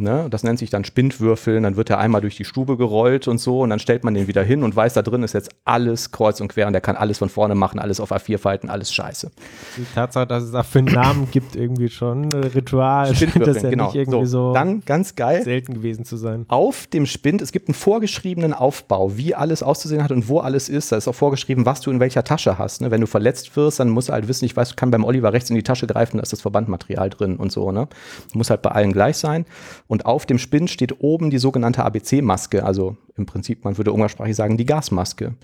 Ne? 0.00 0.28
Das 0.30 0.42
nennt 0.42 0.58
sich 0.58 0.70
dann 0.70 0.84
Spindwürfeln, 0.84 1.62
dann 1.62 1.76
wird 1.76 1.90
er 1.90 1.98
einmal 1.98 2.20
durch 2.20 2.36
die 2.36 2.44
Stube 2.44 2.76
gerollt 2.76 3.28
und 3.28 3.38
so 3.38 3.60
und 3.60 3.70
dann 3.70 3.78
stellt 3.78 4.04
man 4.04 4.14
den 4.14 4.26
wieder 4.26 4.42
hin 4.42 4.62
und 4.62 4.74
weiß, 4.74 4.94
da 4.94 5.02
drin 5.02 5.22
ist 5.22 5.34
jetzt 5.34 5.50
alles 5.64 6.10
kreuz 6.10 6.40
und 6.40 6.48
quer 6.48 6.66
und 6.66 6.72
der 6.72 6.80
kann 6.80 6.96
alles 6.96 7.18
von 7.18 7.28
vorne 7.28 7.54
machen, 7.54 7.78
alles 7.78 8.00
auf 8.00 8.12
A4 8.12 8.38
falten, 8.38 8.70
alles 8.70 8.92
scheiße. 8.92 9.30
Die 9.76 9.86
Tatsache, 9.94 10.26
dass 10.26 10.44
es 10.44 10.52
dafür 10.52 10.80
einen 10.80 10.94
Namen 10.94 11.28
gibt, 11.30 11.54
irgendwie 11.54 11.88
schon 11.88 12.24
ein 12.24 12.32
Ritual, 12.32 13.14
scheint 13.14 13.46
das 13.46 13.62
ja 13.62 13.70
genau. 13.70 13.86
nicht 13.86 13.94
irgendwie 13.96 14.26
so, 14.26 14.48
so, 14.48 14.54
Dann 14.54 14.82
ganz 14.84 15.14
geil. 15.14 15.42
selten 15.42 15.74
gewesen 15.74 16.04
zu 16.04 16.16
sein. 16.16 16.46
Auf 16.48 16.86
dem 16.86 17.06
Spind, 17.06 17.42
es 17.42 17.52
gibt 17.52 17.68
einen 17.68 17.74
vorgeschriebenen 17.74 18.54
Aufbau, 18.54 19.16
wie 19.16 19.34
alles 19.34 19.62
auszusehen 19.62 20.02
hat 20.02 20.12
und 20.12 20.28
wo 20.28 20.38
alles 20.40 20.68
ist. 20.68 20.92
Da 20.92 20.96
ist 20.96 21.08
auch 21.08 21.14
vorgeschrieben, 21.14 21.66
was 21.66 21.80
du 21.80 21.90
in 21.90 22.00
welcher 22.00 22.24
Tasche 22.24 22.58
hast. 22.58 22.80
Ne? 22.80 22.90
Wenn 22.90 23.00
du 23.00 23.06
verletzt 23.06 23.54
wirst, 23.56 23.80
dann 23.80 23.90
musst 23.90 24.08
du 24.08 24.12
halt 24.12 24.28
wissen, 24.28 24.44
ich 24.44 24.56
weiß, 24.56 24.70
du 24.70 24.76
kann 24.76 24.90
beim 24.90 25.04
Oliver 25.04 25.32
rechts 25.32 25.50
in 25.50 25.56
die 25.56 25.62
Tasche 25.62 25.86
greifen, 25.86 26.16
da 26.16 26.22
ist 26.22 26.32
das 26.32 26.40
Verbandmaterial 26.40 27.10
drin 27.10 27.36
und 27.36 27.52
so. 27.52 27.70
Ne? 27.72 27.88
Muss 28.32 28.50
halt 28.50 28.62
bei 28.62 28.70
allen 28.70 28.92
gleich 28.92 29.16
sein. 29.16 29.44
Und 29.90 30.06
auf 30.06 30.24
dem 30.24 30.38
Spind 30.38 30.70
steht 30.70 31.00
oben 31.00 31.30
die 31.30 31.38
sogenannte 31.38 31.84
ABC-Maske, 31.84 32.64
also 32.64 32.96
im 33.16 33.26
Prinzip, 33.26 33.64
man 33.64 33.76
würde 33.76 33.92
umgangssprachlich 33.92 34.36
sagen, 34.36 34.56
die 34.56 34.64
Gasmaske. 34.64 35.34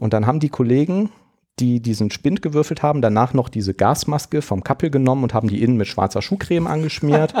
Und 0.00 0.14
dann 0.14 0.26
haben 0.26 0.40
die 0.40 0.48
Kollegen, 0.48 1.10
die 1.58 1.80
diesen 1.80 2.10
Spind 2.10 2.40
gewürfelt 2.40 2.82
haben, 2.82 3.02
danach 3.02 3.34
noch 3.34 3.50
diese 3.50 3.74
Gasmaske 3.74 4.40
vom 4.40 4.64
Kappel 4.64 4.88
genommen 4.88 5.24
und 5.24 5.34
haben 5.34 5.48
die 5.48 5.62
innen 5.62 5.76
mit 5.76 5.88
schwarzer 5.88 6.22
Schuhcreme 6.22 6.68
angeschmiert. 6.68 7.34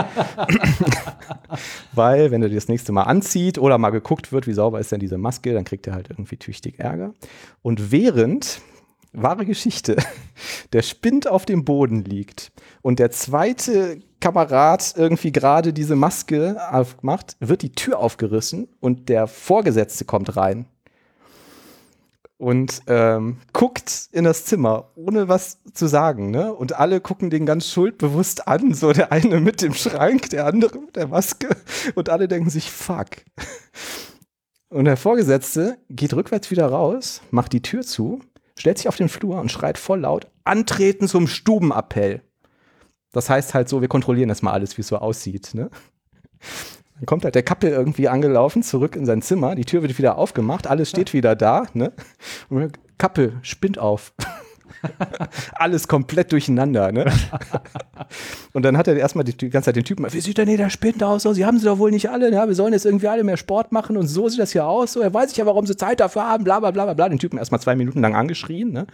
Weil, 1.94 2.30
wenn 2.30 2.42
er 2.42 2.50
das 2.50 2.68
nächste 2.68 2.92
Mal 2.92 3.04
anzieht 3.04 3.56
oder 3.56 3.78
mal 3.78 3.88
geguckt 3.88 4.30
wird, 4.30 4.46
wie 4.46 4.52
sauber 4.52 4.78
ist 4.78 4.92
denn 4.92 5.00
diese 5.00 5.16
Maske, 5.16 5.54
dann 5.54 5.64
kriegt 5.64 5.86
er 5.86 5.94
halt 5.94 6.10
irgendwie 6.10 6.36
tüchtig 6.36 6.78
Ärger. 6.78 7.14
Und 7.62 7.90
während, 7.90 8.60
wahre 9.12 9.46
Geschichte, 9.46 9.96
der 10.72 10.82
Spind 10.82 11.28
auf 11.28 11.44
dem 11.44 11.64
Boden 11.64 12.04
liegt 12.04 12.52
und 12.82 12.98
der 12.98 13.10
zweite 13.10 14.00
Kamerad 14.20 14.94
irgendwie 14.96 15.32
gerade 15.32 15.72
diese 15.72 15.96
Maske 15.96 16.56
aufmacht, 16.70 17.36
wird 17.40 17.62
die 17.62 17.72
Tür 17.72 17.98
aufgerissen 17.98 18.68
und 18.80 19.08
der 19.08 19.26
Vorgesetzte 19.26 20.04
kommt 20.04 20.36
rein 20.36 20.66
und 22.42 22.82
ähm, 22.88 23.36
guckt 23.52 24.08
in 24.10 24.24
das 24.24 24.44
Zimmer, 24.46 24.90
ohne 24.96 25.28
was 25.28 25.58
zu 25.74 25.86
sagen. 25.86 26.32
Ne? 26.32 26.52
Und 26.52 26.76
alle 26.76 27.00
gucken 27.00 27.30
den 27.30 27.46
ganz 27.46 27.68
schuldbewusst 27.68 28.48
an. 28.48 28.74
So 28.74 28.92
der 28.92 29.12
eine 29.12 29.38
mit 29.38 29.62
dem 29.62 29.74
Schrank, 29.74 30.28
der 30.30 30.46
andere 30.46 30.76
mit 30.80 30.96
der 30.96 31.06
Maske. 31.06 31.50
Und 31.94 32.08
alle 32.08 32.26
denken 32.26 32.50
sich, 32.50 32.68
fuck. 32.68 33.10
Und 34.70 34.86
der 34.86 34.96
Vorgesetzte 34.96 35.78
geht 35.88 36.14
rückwärts 36.14 36.50
wieder 36.50 36.66
raus, 36.66 37.20
macht 37.30 37.52
die 37.52 37.62
Tür 37.62 37.82
zu, 37.82 38.18
stellt 38.58 38.78
sich 38.78 38.88
auf 38.88 38.96
den 38.96 39.08
Flur 39.08 39.40
und 39.40 39.50
schreit 39.50 39.78
voll 39.78 40.00
laut, 40.00 40.26
antreten 40.44 41.08
zum 41.08 41.26
Stubenappell. 41.26 42.22
Das 43.12 43.28
heißt 43.28 43.54
halt 43.54 43.68
so, 43.68 43.80
wir 43.80 43.88
kontrollieren 43.88 44.28
das 44.28 44.42
mal 44.42 44.52
alles, 44.52 44.76
wie 44.76 44.82
es 44.82 44.88
so 44.88 44.96
aussieht. 44.96 45.54
Ne? 45.54 45.70
Dann 46.94 47.06
kommt 47.06 47.24
halt 47.24 47.34
der 47.34 47.42
Kappel 47.42 47.70
irgendwie 47.70 48.08
angelaufen, 48.08 48.62
zurück 48.62 48.96
in 48.96 49.06
sein 49.06 49.22
Zimmer, 49.22 49.54
die 49.54 49.64
Tür 49.64 49.82
wird 49.82 49.98
wieder 49.98 50.16
aufgemacht, 50.16 50.66
alles 50.66 50.88
steht 50.88 51.12
wieder 51.12 51.34
da. 51.34 51.66
Ne? 51.74 51.92
Und 52.48 52.78
Kappel 52.98 53.38
spinnt 53.42 53.78
auf. 53.78 54.14
alles 55.54 55.88
komplett 55.88 56.32
durcheinander. 56.32 56.92
Ne? 56.92 57.06
Und 58.52 58.64
dann 58.64 58.76
hat 58.76 58.88
er 58.88 58.96
erstmal 58.96 59.24
die, 59.24 59.36
die, 59.36 59.50
ganze 59.50 59.66
Zeit 59.66 59.76
den 59.76 59.84
Typen, 59.84 60.06
wie 60.10 60.20
sieht 60.20 60.38
denn 60.38 60.48
hier 60.48 60.58
der 60.58 60.70
Spind 60.70 61.02
aus? 61.02 61.22
Sie 61.22 61.44
haben 61.44 61.58
sie 61.58 61.66
doch 61.66 61.78
wohl 61.78 61.90
nicht 61.90 62.10
alle, 62.10 62.32
ja? 62.32 62.46
wir 62.46 62.54
sollen 62.54 62.72
jetzt 62.72 62.86
irgendwie 62.86 63.08
alle 63.08 63.24
mehr 63.24 63.36
Sport 63.36 63.72
machen 63.72 63.96
und 63.96 64.06
so 64.06 64.28
sieht 64.28 64.40
das 64.40 64.52
hier 64.52 64.66
aus. 64.66 64.92
So, 64.92 65.00
er 65.00 65.12
weiß 65.12 65.30
ich 65.30 65.36
ja, 65.36 65.46
warum 65.46 65.66
sie 65.66 65.76
Zeit 65.76 66.00
dafür 66.00 66.28
haben, 66.28 66.44
bla 66.44 66.60
bla 66.60 66.70
bla 66.70 66.92
bla. 66.92 67.08
Den 67.08 67.18
Typen 67.18 67.38
erstmal 67.38 67.60
zwei 67.60 67.74
Minuten 67.74 68.00
lang 68.00 68.14
angeschrien. 68.14 68.72
Ne? 68.72 68.86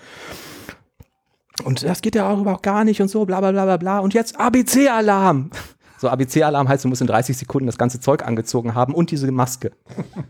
Und 1.65 1.83
das 1.83 2.03
geht 2.03 2.15
ja 2.15 2.31
auch 2.31 2.41
überhaupt 2.41 2.63
gar 2.63 2.85
nicht 2.85 3.01
und 3.01 3.09
so, 3.09 3.25
bla 3.25 3.41
bla 3.41 3.51
bla 3.51 3.65
bla 3.65 3.77
bla. 3.77 3.99
Und 3.99 4.15
jetzt 4.15 4.39
ABC-Alarm. 4.39 5.51
So 5.99 6.09
ABC-Alarm 6.09 6.69
heißt, 6.69 6.85
du 6.85 6.89
musst 6.89 7.01
in 7.01 7.09
30 7.09 7.37
Sekunden 7.37 7.67
das 7.67 7.79
ganze 7.79 7.99
Zeug 7.99 8.25
angezogen 8.25 8.75
haben 8.75 8.95
und 8.95 9.11
diese 9.11 9.31
Maske, 9.33 9.73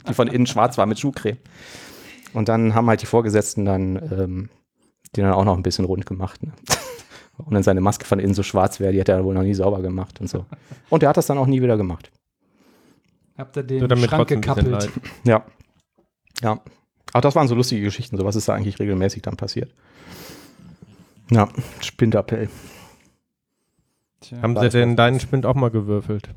die 0.08 0.14
von 0.14 0.28
innen 0.28 0.46
schwarz 0.46 0.78
war 0.78 0.86
mit 0.86 0.98
Schuhcreme. 0.98 1.36
Und 2.32 2.48
dann 2.48 2.74
haben 2.74 2.88
halt 2.88 3.02
die 3.02 3.06
Vorgesetzten 3.06 3.64
dann 3.64 3.96
ähm, 3.96 4.48
den 5.16 5.24
dann 5.24 5.32
auch 5.32 5.44
noch 5.44 5.56
ein 5.56 5.62
bisschen 5.62 5.84
rund 5.84 6.06
gemacht. 6.06 6.42
Ne? 6.42 6.52
Und 7.38 7.54
dann 7.54 7.62
seine 7.62 7.80
Maske 7.80 8.04
von 8.04 8.18
innen 8.18 8.34
so 8.34 8.42
schwarz 8.42 8.80
wäre, 8.80 8.92
die 8.92 9.00
hat 9.00 9.08
er 9.08 9.24
wohl 9.24 9.34
noch 9.34 9.42
nie 9.42 9.54
sauber 9.54 9.80
gemacht 9.80 10.20
und 10.20 10.28
so. 10.28 10.44
Und 10.90 11.04
er 11.04 11.10
hat 11.10 11.16
das 11.16 11.26
dann 11.26 11.38
auch 11.38 11.46
nie 11.46 11.62
wieder 11.62 11.76
gemacht. 11.76 12.10
Habt 13.36 13.56
ihr 13.56 13.62
den 13.62 13.86
damit 13.86 14.10
Schrank 14.10 14.26
gekappelt? 14.26 14.90
Ja. 15.22 15.44
Ja. 16.42 16.60
Auch 17.12 17.20
das 17.20 17.36
waren 17.36 17.46
so 17.46 17.54
lustige 17.54 17.82
Geschichten. 17.82 18.16
So 18.16 18.24
was 18.24 18.34
ist 18.34 18.48
da 18.48 18.54
eigentlich 18.54 18.80
regelmäßig 18.80 19.22
dann 19.22 19.36
passiert. 19.36 19.72
Ja, 21.30 21.48
Spindappell. 21.80 22.48
Tja. 24.20 24.42
Haben 24.42 24.58
sie 24.58 24.68
denn 24.70 24.96
deinen 24.96 25.20
Spind 25.20 25.46
auch 25.46 25.54
mal 25.54 25.70
gewürfelt? 25.70 26.28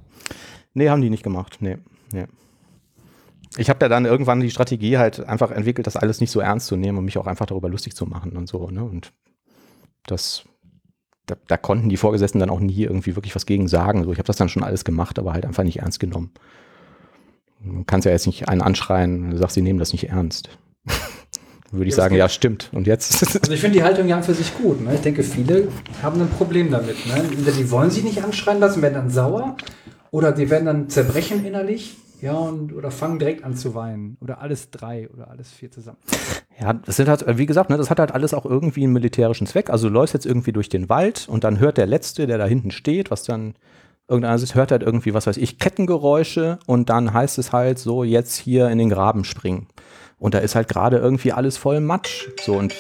Nee, 0.74 0.90
haben 0.90 1.02
die 1.02 1.10
nicht 1.10 1.24
gemacht. 1.24 1.58
Nee, 1.62 1.78
nee. 2.12 2.28
Ich 3.58 3.70
habe 3.70 3.80
da 3.80 3.90
dann 3.90 4.06
irgendwann 4.06 4.40
die 4.40 4.50
Strategie 4.50 4.98
halt 4.98 5.28
einfach 5.28 5.52
entwickelt, 5.52 5.86
das 5.88 5.98
alles 5.98 6.22
nicht 6.22 6.32
so 6.32 6.40
ernst 6.40 6.68
zu 6.68 6.78
nehmen 6.78 6.98
und 6.98 7.06
mich 7.06 7.18
auch 7.18 7.28
einfach 7.28 7.46
darüber 7.46 7.70
lustig 7.70 7.96
zu 7.96 8.06
machen 8.06 8.38
und 8.38 8.48
so. 8.48 8.70
Ne? 8.70 8.84
Und 8.84 9.12
das, 10.06 10.44
da, 11.26 11.36
da 11.48 11.58
konnten 11.58 11.90
die 11.90 11.98
Vorgesetzten 11.98 12.40
dann 12.40 12.50
auch 12.50 12.62
nie 12.62 12.84
irgendwie 12.84 13.16
wirklich 13.16 13.36
was 13.36 13.46
gegen 13.46 13.68
sagen. 13.68 14.04
So, 14.06 14.12
ich 14.12 14.20
habe 14.20 14.28
das 14.28 14.38
dann 14.38 14.50
schon 14.50 14.64
alles 14.64 14.86
gemacht, 14.86 15.20
aber 15.20 15.34
halt 15.34 15.46
einfach 15.46 15.64
nicht 15.64 15.80
ernst 15.80 16.00
genommen. 16.00 16.32
Man 17.64 17.86
kann 17.86 18.02
ja 18.02 18.12
jetzt 18.12 18.26
nicht 18.26 18.48
einen 18.50 18.62
anschreien, 18.62 19.26
und 19.26 19.32
du 19.32 19.38
sagst, 19.38 19.56
sie 19.56 19.62
nehmen 19.62 19.80
das 19.80 19.92
nicht 19.92 20.10
ernst. 20.10 20.50
Dann 20.86 20.96
Würde 21.72 21.86
ich 21.90 21.92
Ja, 21.92 22.04
sagen, 22.04 22.16
ja, 22.16 22.30
stimmt. 22.30 22.70
Und 22.72 22.88
jetzt? 22.88 23.22
Also 23.42 23.54
ich 23.54 23.60
finde 23.60 23.78
die 23.78 23.84
Haltung 23.84 24.08
ja 24.08 24.18
an 24.18 24.24
für 24.24 24.34
sich 24.34 24.54
gut. 24.58 24.82
Ne? 24.82 24.96
Ich 24.96 25.02
denke, 25.02 25.24
viele 25.24 25.68
haben 26.02 26.20
ein 26.22 26.30
Problem 26.30 26.72
damit. 26.72 27.06
Ne? 27.06 27.16
Entweder 27.16 27.52
die 27.52 27.70
wollen 27.70 27.92
sich 27.92 28.04
nicht 28.04 28.24
anschreien 28.24 28.60
lassen, 28.60 28.82
werden 28.82 28.96
dann 28.96 29.10
sauer 29.10 29.58
oder 30.10 30.32
die 30.32 30.50
werden 30.50 30.66
dann 30.66 30.90
zerbrechen 30.90 31.46
innerlich. 31.46 31.98
Ja, 32.22 32.34
und, 32.34 32.74
oder 32.74 32.92
fangen 32.92 33.18
direkt 33.18 33.44
an 33.44 33.56
zu 33.56 33.74
weinen. 33.74 34.18
Oder 34.22 34.42
alles 34.42 34.70
drei 34.70 35.10
oder 35.10 35.30
alles 35.30 35.52
vier 35.52 35.72
zusammen. 35.72 35.98
Ja, 36.60 36.74
das 36.74 36.98
sind 36.98 37.10
halt, 37.10 37.26
wie 37.38 37.48
gesagt, 37.48 37.72
ne, 37.72 37.78
das 37.78 37.90
hat 37.90 38.00
halt 38.00 38.12
alles 38.12 38.34
auch 38.36 38.46
irgendwie 38.46 38.84
einen 38.84 38.94
militärischen 38.94 39.48
Zweck. 39.48 39.72
Also 39.72 39.88
du 39.88 39.94
läufst 39.94 40.14
jetzt 40.14 40.28
irgendwie 40.28 40.52
durch 40.52 40.70
den 40.70 40.90
Wald 40.90 41.28
und 41.28 41.44
dann 41.44 41.60
hört 41.60 41.78
der 41.78 41.88
Letzte, 41.88 42.28
der 42.28 42.38
da 42.38 42.46
hinten 42.46 42.70
steht, 42.70 43.10
was 43.10 43.24
dann 43.24 43.56
irgendeiner 44.08 44.36
ist, 44.36 44.54
hört 44.54 44.72
halt 44.72 44.84
irgendwie, 44.84 45.14
was 45.14 45.26
weiß 45.26 45.38
ich, 45.38 45.58
Kettengeräusche 45.58 46.60
und 46.68 46.90
dann 46.90 47.14
heißt 47.14 47.40
es 47.40 47.54
halt 47.54 47.80
so, 47.80 48.04
jetzt 48.04 48.36
hier 48.36 48.70
in 48.70 48.78
den 48.78 48.90
Graben 48.90 49.24
springen. 49.24 49.68
Und 50.20 50.36
da 50.36 50.40
ist 50.40 50.54
halt 50.54 50.68
gerade 50.68 50.98
irgendwie 50.98 51.32
alles 51.32 51.58
voll 51.58 51.80
Matsch. 51.80 52.28
So 52.42 52.54
und 52.54 52.76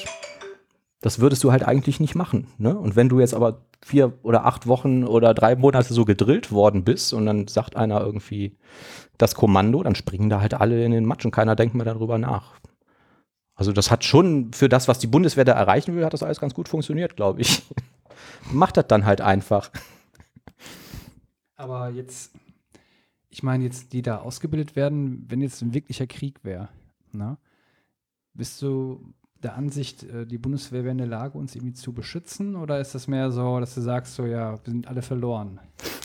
das 1.01 1.19
würdest 1.19 1.43
du 1.43 1.51
halt 1.51 1.63
eigentlich 1.63 1.99
nicht 1.99 2.15
machen. 2.15 2.47
Ne? 2.57 2.77
Und 2.77 2.95
wenn 2.95 3.09
du 3.09 3.19
jetzt 3.19 3.33
aber 3.33 3.65
vier 3.83 4.13
oder 4.21 4.45
acht 4.45 4.67
Wochen 4.67 5.03
oder 5.03 5.33
drei 5.33 5.55
Monate 5.55 5.93
so 5.93 6.05
gedrillt 6.05 6.51
worden 6.51 6.83
bist 6.83 7.13
und 7.13 7.25
dann 7.25 7.47
sagt 7.47 7.75
einer 7.75 7.99
irgendwie 8.01 8.55
das 9.17 9.35
Kommando, 9.35 9.81
dann 9.81 9.95
springen 9.95 10.29
da 10.29 10.39
halt 10.39 10.53
alle 10.53 10.85
in 10.85 10.91
den 10.91 11.05
Matsch 11.05 11.25
und 11.25 11.31
keiner 11.31 11.55
denkt 11.55 11.73
mehr 11.73 11.85
darüber 11.85 12.19
nach. 12.19 12.59
Also 13.55 13.71
das 13.71 13.91
hat 13.91 14.03
schon 14.03 14.53
für 14.53 14.69
das, 14.69 14.87
was 14.87 14.99
die 14.99 15.07
Bundeswehr 15.07 15.45
da 15.45 15.53
erreichen 15.53 15.95
will, 15.95 16.05
hat 16.05 16.13
das 16.13 16.23
alles 16.23 16.39
ganz 16.39 16.53
gut 16.53 16.69
funktioniert, 16.69 17.15
glaube 17.15 17.41
ich. 17.41 17.63
Macht 18.51 18.77
das 18.77 18.87
dann 18.87 19.05
halt 19.05 19.21
einfach. 19.21 19.71
Aber 21.55 21.89
jetzt, 21.89 22.31
ich 23.29 23.43
meine 23.43 23.63
jetzt, 23.63 23.93
die 23.93 24.01
da 24.03 24.17
ausgebildet 24.17 24.75
werden, 24.75 25.25
wenn 25.29 25.41
jetzt 25.41 25.61
ein 25.61 25.73
wirklicher 25.73 26.07
Krieg 26.07 26.43
wäre, 26.43 26.69
ne? 27.11 27.37
bist 28.33 28.61
du 28.61 29.13
der 29.43 29.55
Ansicht, 29.55 30.03
äh, 30.03 30.25
die 30.25 30.37
Bundeswehr 30.37 30.83
wäre 30.83 30.91
in 30.91 30.97
der 30.97 31.07
Lage, 31.07 31.37
uns 31.37 31.55
irgendwie 31.55 31.73
zu 31.73 31.93
beschützen? 31.93 32.55
Oder 32.55 32.79
ist 32.79 32.95
das 32.95 33.07
mehr 33.07 33.31
so, 33.31 33.59
dass 33.59 33.75
du 33.75 33.81
sagst, 33.81 34.15
so 34.15 34.25
ja, 34.25 34.53
wir 34.63 34.71
sind 34.71 34.87
alle 34.87 35.01
verloren? 35.01 35.59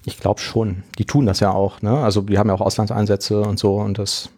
Ich 0.05 0.19
glaube 0.19 0.41
schon. 0.41 0.83
Die 0.99 1.05
tun 1.05 1.27
das 1.27 1.41
ja 1.41 1.53
auch. 1.53 1.83
Ne? 1.83 1.99
Also 1.99 2.23
die 2.23 2.39
haben 2.39 2.49
ja 2.49 2.55
auch 2.55 2.61
Auslandseinsätze 2.61 3.41
und 3.43 3.59
so 3.59 3.77
und 3.77 3.99
das. 3.99 4.31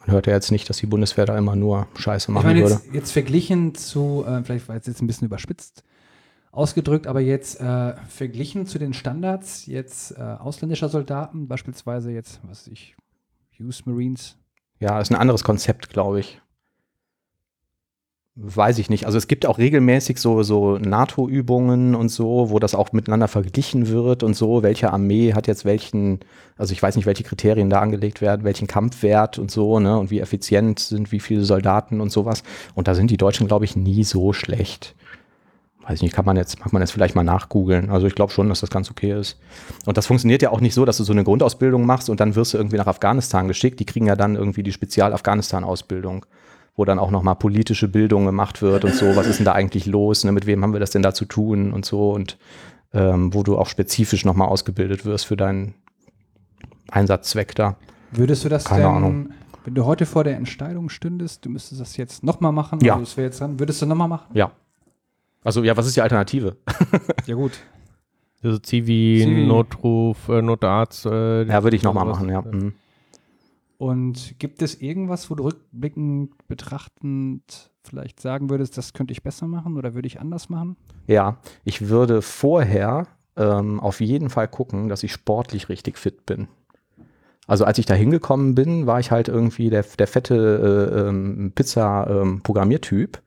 Man 0.00 0.14
hört 0.14 0.26
ja 0.26 0.32
jetzt 0.32 0.50
nicht, 0.50 0.70
dass 0.70 0.78
die 0.78 0.86
Bundeswehr 0.86 1.26
da 1.26 1.36
immer 1.36 1.54
nur 1.54 1.86
Scheiße 1.96 2.30
Ich 2.30 2.34
machen 2.34 2.46
meine, 2.46 2.60
würde. 2.60 2.74
jetzt, 2.74 2.94
jetzt 2.94 3.10
verglichen 3.12 3.74
zu, 3.74 4.24
äh, 4.26 4.42
vielleicht 4.42 4.68
war 4.68 4.76
es 4.76 4.86
jetzt 4.86 5.02
ein 5.02 5.06
bisschen 5.06 5.26
überspitzt 5.26 5.82
ausgedrückt, 6.50 7.06
aber 7.06 7.20
jetzt 7.20 7.60
äh, 7.60 7.94
verglichen 8.08 8.66
zu 8.66 8.78
den 8.78 8.92
Standards 8.92 9.66
jetzt 9.66 10.12
äh, 10.18 10.20
ausländischer 10.20 10.88
Soldaten, 10.88 11.46
beispielsweise 11.46 12.10
jetzt, 12.10 12.40
was 12.42 12.66
weiß 12.66 12.72
ich, 12.72 12.96
US 13.60 13.86
Marines, 13.86 14.36
Ja, 14.80 15.00
ist 15.00 15.10
ein 15.10 15.16
anderes 15.16 15.44
Konzept, 15.44 15.90
glaube 15.90 16.20
ich. 16.20 16.40
Weiß 18.40 18.78
ich 18.78 18.88
nicht. 18.88 19.04
Also 19.04 19.18
es 19.18 19.26
gibt 19.26 19.46
auch 19.46 19.58
regelmäßig 19.58 20.18
so, 20.18 20.44
so 20.44 20.78
NATO-Übungen 20.78 21.96
und 21.96 22.08
so, 22.08 22.50
wo 22.50 22.60
das 22.60 22.76
auch 22.76 22.92
miteinander 22.92 23.26
verglichen 23.26 23.88
wird 23.88 24.22
und 24.22 24.34
so, 24.34 24.62
welche 24.62 24.92
Armee 24.92 25.34
hat 25.34 25.48
jetzt 25.48 25.64
welchen, 25.64 26.20
also 26.56 26.72
ich 26.72 26.80
weiß 26.80 26.94
nicht, 26.94 27.06
welche 27.06 27.24
Kriterien 27.24 27.68
da 27.68 27.80
angelegt 27.80 28.20
werden, 28.20 28.44
welchen 28.44 28.68
Kampfwert 28.68 29.40
und 29.40 29.50
so, 29.50 29.80
ne, 29.80 29.98
und 29.98 30.12
wie 30.12 30.20
effizient 30.20 30.78
sind 30.78 31.10
wie 31.10 31.18
viele 31.18 31.42
Soldaten 31.42 32.00
und 32.00 32.12
sowas. 32.12 32.44
Und 32.76 32.86
da 32.86 32.94
sind 32.94 33.10
die 33.10 33.16
Deutschen, 33.16 33.48
glaube 33.48 33.64
ich, 33.64 33.74
nie 33.74 34.04
so 34.04 34.32
schlecht. 34.32 34.94
Weiß 35.82 35.96
ich 35.96 36.02
nicht, 36.02 36.14
kann 36.14 36.24
man 36.24 36.36
jetzt, 36.36 36.60
mag 36.60 36.72
man 36.72 36.80
jetzt 36.80 36.92
vielleicht 36.92 37.16
mal 37.16 37.24
nachgoogeln. 37.24 37.90
Also 37.90 38.06
ich 38.06 38.14
glaube 38.14 38.32
schon, 38.32 38.48
dass 38.50 38.60
das 38.60 38.70
ganz 38.70 38.88
okay 38.88 39.18
ist. 39.18 39.36
Und 39.84 39.96
das 39.96 40.06
funktioniert 40.06 40.42
ja 40.42 40.50
auch 40.50 40.60
nicht 40.60 40.74
so, 40.74 40.84
dass 40.84 40.98
du 40.98 41.02
so 41.02 41.12
eine 41.12 41.24
Grundausbildung 41.24 41.84
machst 41.84 42.08
und 42.08 42.20
dann 42.20 42.36
wirst 42.36 42.54
du 42.54 42.58
irgendwie 42.58 42.76
nach 42.76 42.86
Afghanistan 42.86 43.48
geschickt. 43.48 43.80
Die 43.80 43.86
kriegen 43.86 44.06
ja 44.06 44.14
dann 44.14 44.36
irgendwie 44.36 44.62
die 44.62 44.72
Spezial-Afghanistan-Ausbildung, 44.72 46.24
wo 46.78 46.84
dann 46.84 46.98
auch 46.98 47.10
nochmal 47.10 47.34
politische 47.34 47.88
Bildung 47.88 48.24
gemacht 48.24 48.62
wird 48.62 48.84
und 48.84 48.94
so. 48.94 49.16
Was 49.16 49.26
ist 49.26 49.38
denn 49.40 49.44
da 49.44 49.52
eigentlich 49.52 49.84
los? 49.84 50.22
Ne? 50.24 50.32
Mit 50.32 50.46
wem 50.46 50.62
haben 50.62 50.72
wir 50.72 50.80
das 50.80 50.90
denn 50.92 51.02
da 51.02 51.12
zu 51.12 51.24
tun 51.26 51.72
und 51.72 51.84
so? 51.84 52.12
Und 52.12 52.38
ähm, 52.94 53.34
wo 53.34 53.42
du 53.42 53.58
auch 53.58 53.66
spezifisch 53.66 54.24
nochmal 54.24 54.48
ausgebildet 54.48 55.04
wirst 55.04 55.26
für 55.26 55.36
deinen 55.36 55.74
Einsatzzweck 56.90 57.54
da. 57.54 57.76
Würdest 58.12 58.44
du 58.44 58.48
das 58.48 58.64
Keine 58.64 58.84
denn, 58.84 58.90
Ahnung. 58.92 59.30
wenn 59.64 59.74
du 59.74 59.84
heute 59.84 60.06
vor 60.06 60.24
der 60.24 60.36
Entscheidung 60.36 60.88
stündest, 60.88 61.44
du 61.44 61.50
müsstest 61.50 61.80
das 61.80 61.96
jetzt 61.96 62.22
nochmal 62.24 62.52
machen, 62.52 62.78
Ja. 62.80 62.94
also 62.94 63.04
das 63.04 63.16
wäre 63.16 63.26
jetzt 63.26 63.40
dran, 63.40 63.58
würdest 63.60 63.82
du 63.82 63.86
nochmal 63.86 64.08
machen? 64.08 64.28
Ja. 64.32 64.52
Also 65.44 65.62
ja, 65.64 65.76
was 65.76 65.86
ist 65.86 65.96
die 65.96 66.00
Alternative? 66.00 66.56
Ja 67.26 67.34
gut. 67.34 67.58
Also 68.42 68.56
Zivi, 68.58 69.20
Zivi. 69.24 69.46
Notruf, 69.46 70.28
äh, 70.28 70.40
Notarzt. 70.40 71.04
Äh, 71.06 71.42
Ja, 71.44 71.62
würde 71.64 71.76
ich 71.76 71.82
nochmal 71.82 72.06
machen, 72.06 72.28
ja. 72.30 72.40
Mhm. 72.42 72.72
Und 73.78 74.34
gibt 74.40 74.60
es 74.60 74.80
irgendwas, 74.80 75.30
wo 75.30 75.36
du 75.36 75.44
rückblickend 75.44 76.48
betrachtend 76.48 77.70
vielleicht 77.84 78.20
sagen 78.20 78.50
würdest, 78.50 78.76
das 78.76 78.92
könnte 78.92 79.12
ich 79.12 79.22
besser 79.22 79.46
machen 79.46 79.76
oder 79.76 79.94
würde 79.94 80.08
ich 80.08 80.20
anders 80.20 80.48
machen? 80.48 80.76
Ja, 81.06 81.38
ich 81.64 81.88
würde 81.88 82.20
vorher 82.20 83.06
ähm, 83.36 83.78
auf 83.78 84.00
jeden 84.00 84.30
Fall 84.30 84.48
gucken, 84.48 84.88
dass 84.88 85.04
ich 85.04 85.12
sportlich 85.12 85.68
richtig 85.68 85.96
fit 85.96 86.26
bin. 86.26 86.48
Also 87.46 87.64
als 87.64 87.78
ich 87.78 87.86
da 87.86 87.94
hingekommen 87.94 88.54
bin, 88.54 88.86
war 88.86 89.00
ich 89.00 89.10
halt 89.10 89.28
irgendwie 89.28 89.70
der, 89.70 89.84
der 89.98 90.06
fette 90.06 90.34
äh, 90.92 91.08
ähm, 91.08 91.52
Pizza-Programmiertyp. 91.54 93.22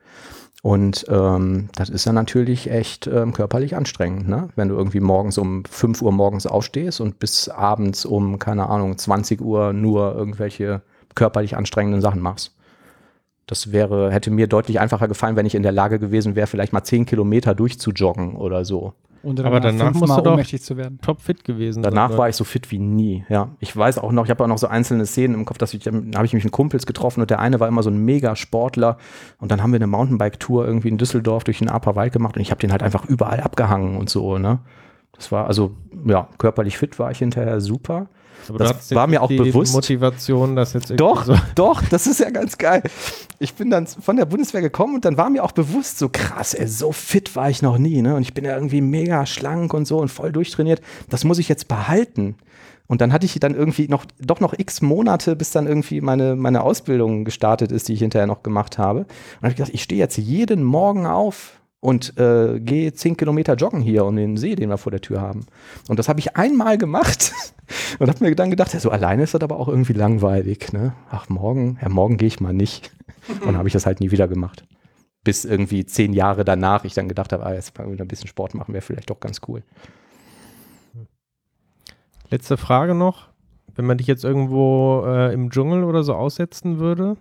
Und 0.61 1.05
ähm, 1.09 1.69
das 1.75 1.89
ist 1.89 2.05
dann 2.05 2.13
natürlich 2.13 2.69
echt 2.69 3.07
ähm, 3.07 3.33
körperlich 3.33 3.75
anstrengend, 3.75 4.27
ne? 4.27 4.49
wenn 4.55 4.69
du 4.69 4.75
irgendwie 4.75 4.99
morgens 4.99 5.39
um 5.39 5.65
5 5.65 6.03
Uhr 6.03 6.11
morgens 6.11 6.45
aufstehst 6.45 7.01
und 7.01 7.17
bis 7.17 7.49
abends 7.49 8.05
um, 8.05 8.37
keine 8.37 8.69
Ahnung, 8.69 8.95
20 8.95 9.41
Uhr 9.41 9.73
nur 9.73 10.13
irgendwelche 10.13 10.83
körperlich 11.15 11.57
anstrengenden 11.57 12.01
Sachen 12.01 12.21
machst. 12.21 12.55
Das 13.47 13.71
wäre, 13.71 14.11
hätte 14.11 14.29
mir 14.29 14.47
deutlich 14.47 14.79
einfacher 14.79 15.07
gefallen, 15.07 15.35
wenn 15.35 15.47
ich 15.47 15.55
in 15.55 15.63
der 15.63 15.71
Lage 15.71 15.97
gewesen 15.97 16.35
wäre, 16.35 16.47
vielleicht 16.47 16.73
mal 16.73 16.83
10 16.83 17.07
Kilometer 17.07 17.55
durchzujoggen 17.55 18.35
oder 18.35 18.63
so. 18.63 18.93
Und 19.23 19.39
Aber 19.41 19.59
danach 19.59 19.93
musst 19.93 20.17
du 20.17 20.21
doch- 20.21 20.43
zu 20.43 20.77
werden. 20.77 20.99
Topfit 21.01 21.43
gewesen. 21.43 21.83
Danach 21.83 22.09
sein, 22.09 22.17
war 22.17 22.29
ich 22.29 22.35
so 22.35 22.43
fit 22.43 22.71
wie 22.71 22.79
nie, 22.79 23.23
ja. 23.29 23.49
Ich 23.59 23.75
weiß 23.75 23.99
auch 23.99 24.11
noch, 24.11 24.25
ich 24.25 24.31
habe 24.31 24.43
auch 24.43 24.47
noch 24.47 24.57
so 24.57 24.67
einzelne 24.67 25.05
Szenen 25.05 25.35
im 25.35 25.45
Kopf, 25.45 25.57
dass 25.59 25.73
ich, 25.73 25.83
da 25.83 25.91
habe 25.91 26.25
ich 26.25 26.33
mich 26.33 26.43
mit 26.43 26.51
Kumpels 26.51 26.85
getroffen 26.85 27.21
und 27.21 27.29
der 27.29 27.39
eine 27.39 27.59
war 27.59 27.67
immer 27.67 27.83
so 27.83 27.89
ein 27.89 27.97
Mega-Sportler 28.03 28.97
und 29.39 29.51
dann 29.51 29.61
haben 29.61 29.71
wir 29.71 29.77
eine 29.77 29.87
Mountainbike-Tour 29.87 30.65
irgendwie 30.65 30.89
in 30.89 30.97
Düsseldorf 30.97 31.43
durch 31.43 31.59
den 31.59 31.69
Aperwald 31.69 32.13
gemacht 32.13 32.35
und 32.35 32.41
ich 32.41 32.51
habe 32.51 32.59
den 32.59 32.71
halt 32.71 32.81
einfach 32.83 33.05
überall 33.05 33.41
abgehangen 33.41 33.97
und 33.97 34.09
so, 34.09 34.37
ne. 34.37 34.59
Das 35.13 35.31
war, 35.31 35.45
also, 35.45 35.75
ja, 36.05 36.27
körperlich 36.39 36.77
fit 36.77 36.97
war 36.97 37.11
ich 37.11 37.19
hinterher 37.19 37.61
super. 37.61 38.07
Aber 38.49 38.59
das 38.59 38.93
war 38.93 39.07
mir 39.07 39.21
auch 39.21 39.27
die 39.27 39.37
bewusst. 39.37 39.73
Motivation, 39.73 40.55
dass 40.55 40.73
jetzt 40.73 40.91
Doch, 40.97 41.25
so 41.25 41.35
doch, 41.55 41.81
das 41.89 42.07
ist 42.07 42.19
ja 42.19 42.29
ganz 42.29 42.57
geil. 42.57 42.83
Ich 43.39 43.53
bin 43.53 43.69
dann 43.69 43.87
von 43.87 44.17
der 44.17 44.25
Bundeswehr 44.25 44.61
gekommen 44.61 44.95
und 44.95 45.05
dann 45.05 45.17
war 45.17 45.29
mir 45.29 45.43
auch 45.43 45.51
bewusst, 45.51 45.97
so 45.99 46.09
krass, 46.09 46.53
ey, 46.53 46.67
so 46.67 46.91
fit 46.91 47.35
war 47.35 47.49
ich 47.49 47.61
noch 47.61 47.77
nie, 47.77 48.01
ne? 48.01 48.15
Und 48.15 48.21
ich 48.21 48.33
bin 48.33 48.45
ja 48.45 48.55
irgendwie 48.55 48.81
mega 48.81 49.25
schlank 49.25 49.73
und 49.73 49.85
so 49.85 49.99
und 49.99 50.09
voll 50.09 50.31
durchtrainiert. 50.31 50.81
Das 51.09 51.23
muss 51.23 51.39
ich 51.39 51.49
jetzt 51.49 51.67
behalten. 51.67 52.35
Und 52.87 52.99
dann 52.99 53.13
hatte 53.13 53.25
ich 53.25 53.39
dann 53.39 53.55
irgendwie 53.55 53.87
noch, 53.87 54.03
doch 54.19 54.41
noch 54.41 54.53
x 54.57 54.81
Monate, 54.81 55.37
bis 55.37 55.51
dann 55.51 55.65
irgendwie 55.65 56.01
meine, 56.01 56.35
meine 56.35 56.61
Ausbildung 56.61 57.23
gestartet 57.23 57.71
ist, 57.71 57.87
die 57.87 57.93
ich 57.93 57.99
hinterher 57.99 58.27
noch 58.27 58.43
gemacht 58.43 58.77
habe. 58.77 58.99
Und 58.99 59.07
dann 59.07 59.43
habe 59.43 59.51
ich 59.51 59.55
gedacht, 59.55 59.73
ich 59.73 59.83
stehe 59.83 59.99
jetzt 59.99 60.17
jeden 60.17 60.61
Morgen 60.63 61.05
auf 61.05 61.60
und 61.81 62.17
äh, 62.17 62.59
gehe 62.59 62.93
zehn 62.93 63.17
Kilometer 63.17 63.55
joggen 63.55 63.81
hier 63.81 64.05
um 64.05 64.15
den 64.15 64.37
See, 64.37 64.55
den 64.55 64.69
wir 64.69 64.77
vor 64.77 64.91
der 64.91 65.01
Tür 65.01 65.19
haben. 65.19 65.47
Und 65.89 65.97
das 65.97 66.07
habe 66.07 66.19
ich 66.19 66.37
einmal 66.37 66.77
gemacht 66.77 67.33
und 67.99 68.07
habe 68.07 68.23
mir 68.23 68.35
dann 68.35 68.51
gedacht, 68.51 68.73
ja, 68.73 68.79
so 68.79 68.91
alleine 68.91 69.23
ist 69.23 69.33
das 69.33 69.41
aber 69.41 69.59
auch 69.59 69.67
irgendwie 69.67 69.93
langweilig. 69.93 70.71
Ne? 70.71 70.93
Ach, 71.09 71.27
morgen, 71.27 71.79
ja, 71.81 71.89
morgen 71.89 72.17
gehe 72.17 72.27
ich 72.27 72.39
mal 72.39 72.53
nicht. 72.53 72.95
Und 73.27 73.45
dann 73.45 73.57
habe 73.57 73.67
ich 73.67 73.73
das 73.73 73.85
halt 73.85 73.99
nie 73.99 74.09
wieder 74.09 74.27
gemacht. 74.27 74.65
Bis 75.23 75.45
irgendwie 75.45 75.85
zehn 75.85 76.13
Jahre 76.13 76.43
danach 76.43 76.85
ich 76.85 76.95
dann 76.95 77.07
gedacht 77.07 77.33
habe, 77.33 77.45
ah, 77.45 77.53
jetzt 77.53 77.77
mal 77.77 77.91
wieder 77.91 78.03
ein 78.03 78.07
bisschen 78.07 78.27
Sport 78.27 78.55
machen 78.55 78.73
wäre 78.73 78.81
vielleicht 78.81 79.11
doch 79.11 79.19
ganz 79.19 79.41
cool. 79.47 79.63
Letzte 82.31 82.57
Frage 82.57 82.95
noch. 82.95 83.29
Wenn 83.75 83.85
man 83.85 83.97
dich 83.99 84.07
jetzt 84.07 84.23
irgendwo 84.23 85.03
äh, 85.05 85.33
im 85.33 85.51
Dschungel 85.51 85.83
oder 85.83 86.03
so 86.03 86.15
aussetzen 86.15 86.79
würde, 86.79 87.17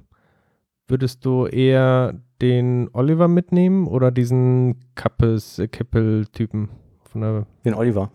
würdest 0.89 1.25
du 1.25 1.47
eher 1.47 2.15
den 2.41 2.89
Oliver 2.93 3.29
mitnehmen 3.29 3.87
oder 3.87 4.11
diesen 4.11 4.77
Kappes, 4.95 5.59
äh, 5.59 5.69
Kippel-Typen 5.69 6.71
von 7.03 7.21
der 7.21 7.47
Den 7.65 7.75
Oliver. 7.75 8.11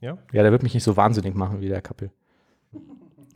Ja? 0.00 0.18
Ja, 0.32 0.42
der 0.42 0.52
wird 0.52 0.62
mich 0.62 0.74
nicht 0.74 0.84
so 0.84 0.96
wahnsinnig 0.96 1.34
machen 1.34 1.60
wie 1.60 1.68
der 1.68 1.80
Kappel. 1.80 2.10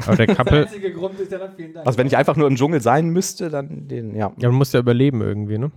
Aber 0.06 0.16
der 0.16 0.26
Kappel, 0.26 0.62
einzige 0.64 0.92
Grund 0.92 1.18
ist 1.18 1.32
daran, 1.32 1.52
vielen 1.56 1.72
Dank. 1.72 1.86
Also 1.86 1.98
wenn 1.98 2.06
ich 2.06 2.16
einfach 2.16 2.36
nur 2.36 2.46
im 2.46 2.56
Dschungel 2.56 2.80
sein 2.80 3.08
müsste, 3.08 3.48
dann 3.48 3.88
den, 3.88 4.14
ja. 4.14 4.32
ja, 4.38 4.48
man 4.48 4.58
muss 4.58 4.72
ja 4.72 4.80
überleben 4.80 5.22
irgendwie, 5.22 5.58
ne? 5.58 5.72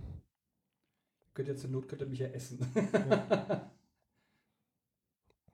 könnt 1.33 1.47
ihr 1.47 1.55
zur 1.57 1.69
Not 1.71 1.87
könnt 1.87 2.01
ihr 2.01 2.07
mich 2.07 2.19
ja 2.19 2.27
essen. 2.27 2.59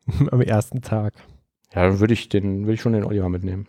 Am 0.32 0.42
ersten 0.42 0.82
Tag. 0.82 1.14
Ja, 1.74 1.88
dann 1.88 2.00
würde 2.00 2.14
ich 2.14 2.30
den, 2.30 2.62
würde 2.62 2.74
ich 2.74 2.82
schon 2.82 2.94
den 2.94 3.04
Oliver 3.04 3.30
mitnehmen. 3.30 3.68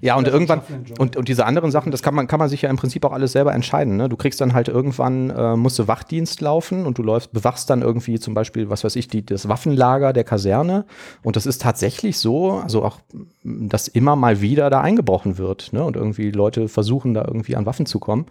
Ja, 0.00 0.16
und 0.16 0.28
irgendwann, 0.28 0.60
Und, 0.98 1.16
und 1.16 1.28
diese 1.28 1.46
anderen 1.46 1.70
Sachen, 1.70 1.90
das 1.90 2.02
kann 2.02 2.14
man, 2.14 2.26
kann 2.26 2.38
man 2.38 2.48
sich 2.48 2.62
ja 2.62 2.70
im 2.70 2.76
Prinzip 2.76 3.04
auch 3.04 3.12
alles 3.12 3.32
selber 3.32 3.54
entscheiden. 3.54 3.96
Ne? 3.96 4.08
Du 4.08 4.16
kriegst 4.16 4.40
dann 4.40 4.52
halt 4.52 4.68
irgendwann, 4.68 5.30
äh, 5.30 5.56
musst 5.56 5.78
du 5.78 5.88
Wachdienst 5.88 6.40
laufen 6.40 6.86
und 6.86 6.98
du 6.98 7.02
läufst, 7.02 7.32
bewachst 7.32 7.70
dann 7.70 7.82
irgendwie 7.82 8.18
zum 8.18 8.34
Beispiel, 8.34 8.68
was 8.70 8.84
weiß 8.84 8.96
ich, 8.96 9.08
die, 9.08 9.24
das 9.24 9.48
Waffenlager 9.48 10.12
der 10.12 10.24
Kaserne. 10.24 10.84
Und 11.22 11.36
das 11.36 11.46
ist 11.46 11.62
tatsächlich 11.62 12.18
so, 12.18 12.52
also 12.52 12.84
auch, 12.84 12.98
dass 13.42 13.88
immer 13.88 14.16
mal 14.16 14.40
wieder 14.40 14.70
da 14.70 14.80
eingebrochen 14.80 15.38
wird. 15.38 15.72
Ne? 15.72 15.82
Und 15.82 15.96
irgendwie 15.96 16.30
Leute 16.30 16.68
versuchen 16.68 17.14
da 17.14 17.24
irgendwie 17.24 17.56
an 17.56 17.66
Waffen 17.66 17.86
zu 17.86 17.98
kommen. 17.98 18.26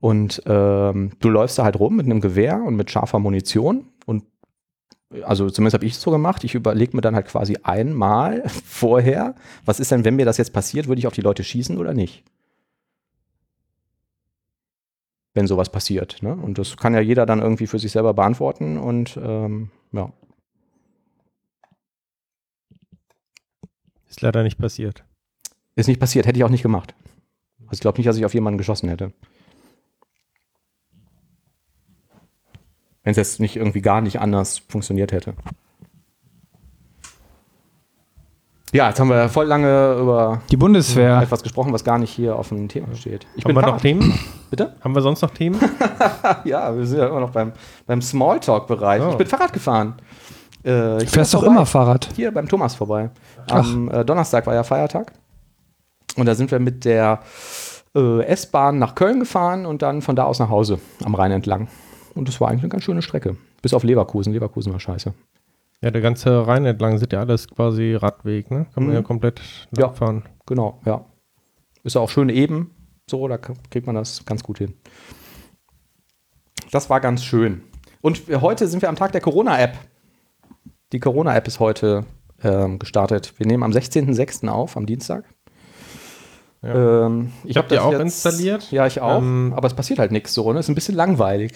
Und 0.00 0.42
ähm, 0.46 1.12
du 1.20 1.28
läufst 1.28 1.58
da 1.58 1.64
halt 1.64 1.78
rum 1.78 1.96
mit 1.96 2.06
einem 2.06 2.20
Gewehr 2.20 2.60
und 2.66 2.74
mit 2.74 2.90
scharfer 2.90 3.20
Munition 3.20 3.86
und 4.04 4.24
also 5.22 5.50
zumindest 5.50 5.74
habe 5.74 5.84
ich 5.84 5.92
es 5.92 6.00
so 6.00 6.10
gemacht, 6.10 6.44
ich 6.44 6.54
überlege 6.54 6.96
mir 6.96 7.02
dann 7.02 7.14
halt 7.14 7.26
quasi 7.26 7.58
einmal 7.62 8.48
vorher, 8.64 9.34
was 9.64 9.80
ist 9.80 9.90
denn, 9.90 10.04
wenn 10.04 10.16
mir 10.16 10.24
das 10.24 10.38
jetzt 10.38 10.52
passiert, 10.52 10.88
würde 10.88 10.98
ich 10.98 11.06
auf 11.06 11.14
die 11.14 11.20
Leute 11.20 11.44
schießen 11.44 11.78
oder 11.78 11.94
nicht? 11.94 12.24
Wenn 15.34 15.46
sowas 15.46 15.70
passiert. 15.70 16.22
Ne? 16.22 16.34
Und 16.34 16.58
das 16.58 16.76
kann 16.76 16.94
ja 16.94 17.00
jeder 17.00 17.24
dann 17.26 17.40
irgendwie 17.40 17.66
für 17.66 17.78
sich 17.78 17.92
selber 17.92 18.14
beantworten 18.14 18.78
und 18.78 19.18
ähm, 19.22 19.70
ja. 19.92 20.12
Ist 24.08 24.20
leider 24.20 24.42
nicht 24.42 24.58
passiert. 24.58 25.04
Ist 25.74 25.88
nicht 25.88 26.00
passiert, 26.00 26.26
hätte 26.26 26.38
ich 26.38 26.44
auch 26.44 26.50
nicht 26.50 26.62
gemacht. 26.62 26.94
Also 27.60 27.74
ich 27.74 27.80
glaube 27.80 27.98
nicht, 27.98 28.06
dass 28.06 28.18
ich 28.18 28.26
auf 28.26 28.34
jemanden 28.34 28.58
geschossen 28.58 28.90
hätte. 28.90 29.14
Wenn 33.04 33.10
es 33.10 33.16
jetzt 33.16 33.40
nicht 33.40 33.56
irgendwie 33.56 33.82
gar 33.82 34.00
nicht 34.00 34.20
anders 34.20 34.62
funktioniert 34.68 35.12
hätte. 35.12 35.34
Ja, 38.72 38.88
jetzt 38.88 38.98
haben 39.00 39.10
wir 39.10 39.28
voll 39.28 39.44
lange 39.44 39.98
über 40.00 40.40
Die 40.50 40.56
Bundeswehr. 40.56 41.20
etwas 41.20 41.42
gesprochen, 41.42 41.74
was 41.74 41.84
gar 41.84 41.98
nicht 41.98 42.10
hier 42.10 42.36
auf 42.36 42.48
dem 42.48 42.68
Thema 42.68 42.94
steht. 42.94 43.26
Ich 43.36 43.44
Haben 43.44 43.54
wir 43.54 43.60
noch 43.60 43.80
Themen? 43.80 44.18
Bitte? 44.48 44.76
Haben 44.80 44.94
wir 44.94 45.02
sonst 45.02 45.20
noch 45.20 45.30
Themen? 45.30 45.60
Ja, 46.44 46.74
wir 46.74 46.86
sind 46.86 46.98
ja 46.98 47.08
immer 47.08 47.20
noch 47.20 47.30
beim, 47.30 47.52
beim 47.86 48.00
Smalltalk-Bereich. 48.00 49.02
Oh. 49.02 49.10
Ich 49.10 49.16
bin 49.16 49.26
Fahrrad 49.26 49.52
gefahren. 49.52 49.94
Äh, 50.62 51.04
fährst 51.06 51.34
doch 51.34 51.42
immer 51.42 51.66
Fahrrad. 51.66 52.08
Hier 52.16 52.32
beim 52.32 52.48
Thomas 52.48 52.74
vorbei. 52.74 53.10
Am 53.48 53.90
äh, 53.90 54.04
Donnerstag 54.04 54.46
war 54.46 54.54
ja 54.54 54.62
Feiertag. 54.62 55.12
Und 56.16 56.26
da 56.26 56.34
sind 56.34 56.50
wir 56.50 56.58
mit 56.58 56.84
der 56.84 57.20
äh, 57.94 58.22
S-Bahn 58.24 58.78
nach 58.78 58.94
Köln 58.94 59.20
gefahren 59.20 59.66
und 59.66 59.82
dann 59.82 60.00
von 60.02 60.16
da 60.16 60.24
aus 60.24 60.38
nach 60.38 60.48
Hause 60.48 60.78
am 61.04 61.14
Rhein 61.14 61.32
entlang. 61.32 61.68
Und 62.14 62.28
das 62.28 62.40
war 62.40 62.48
eigentlich 62.48 62.62
eine 62.62 62.68
ganz 62.70 62.84
schöne 62.84 63.02
Strecke. 63.02 63.36
Bis 63.62 63.72
auf 63.74 63.84
Leverkusen. 63.84 64.32
Leverkusen 64.32 64.72
war 64.72 64.80
scheiße. 64.80 65.14
Ja, 65.82 65.90
der 65.90 66.00
ganze 66.02 66.46
Rhein 66.46 66.64
entlang 66.64 66.98
sind 66.98 67.12
ja 67.12 67.20
alles 67.20 67.48
quasi 67.48 67.94
Radweg, 67.94 68.50
ne? 68.50 68.66
Kann 68.74 68.84
man 68.84 68.88
Mhm. 68.90 68.94
ja 68.94 69.02
komplett 69.02 69.40
Ja. 69.76 69.90
fahren. 69.90 70.22
Genau, 70.46 70.80
ja. 70.84 71.04
Ist 71.82 71.96
auch 71.96 72.10
schön 72.10 72.28
eben. 72.28 72.70
So, 73.10 73.26
da 73.26 73.38
kriegt 73.38 73.86
man 73.86 73.96
das 73.96 74.24
ganz 74.24 74.42
gut 74.44 74.58
hin. 74.58 74.74
Das 76.70 76.88
war 76.88 77.00
ganz 77.00 77.24
schön. 77.24 77.62
Und 78.00 78.22
heute 78.40 78.66
sind 78.68 78.82
wir 78.82 78.88
am 78.88 78.96
Tag 78.96 79.12
der 79.12 79.20
Corona-App. 79.20 79.76
Die 80.92 81.00
Corona-App 81.00 81.46
ist 81.48 81.60
heute 81.60 82.04
ähm, 82.42 82.78
gestartet. 82.78 83.34
Wir 83.38 83.46
nehmen 83.46 83.62
am 83.62 83.72
16.06. 83.72 84.48
auf, 84.48 84.76
am 84.76 84.86
Dienstag. 84.86 85.24
Ja. 86.62 87.06
Ähm, 87.06 87.32
Ich 87.44 87.56
hab 87.56 87.64
hab 87.64 87.68
die 87.70 87.78
auch 87.78 87.92
installiert. 87.98 88.70
Ja, 88.70 88.86
ich 88.86 89.00
auch. 89.00 89.18
Ähm, 89.18 89.52
aber 89.56 89.66
es 89.66 89.74
passiert 89.74 89.98
halt 89.98 90.12
nichts 90.12 90.32
so. 90.34 90.52
Ne? 90.52 90.60
Ist 90.60 90.68
ein 90.68 90.74
bisschen 90.74 90.94
langweilig. 90.94 91.52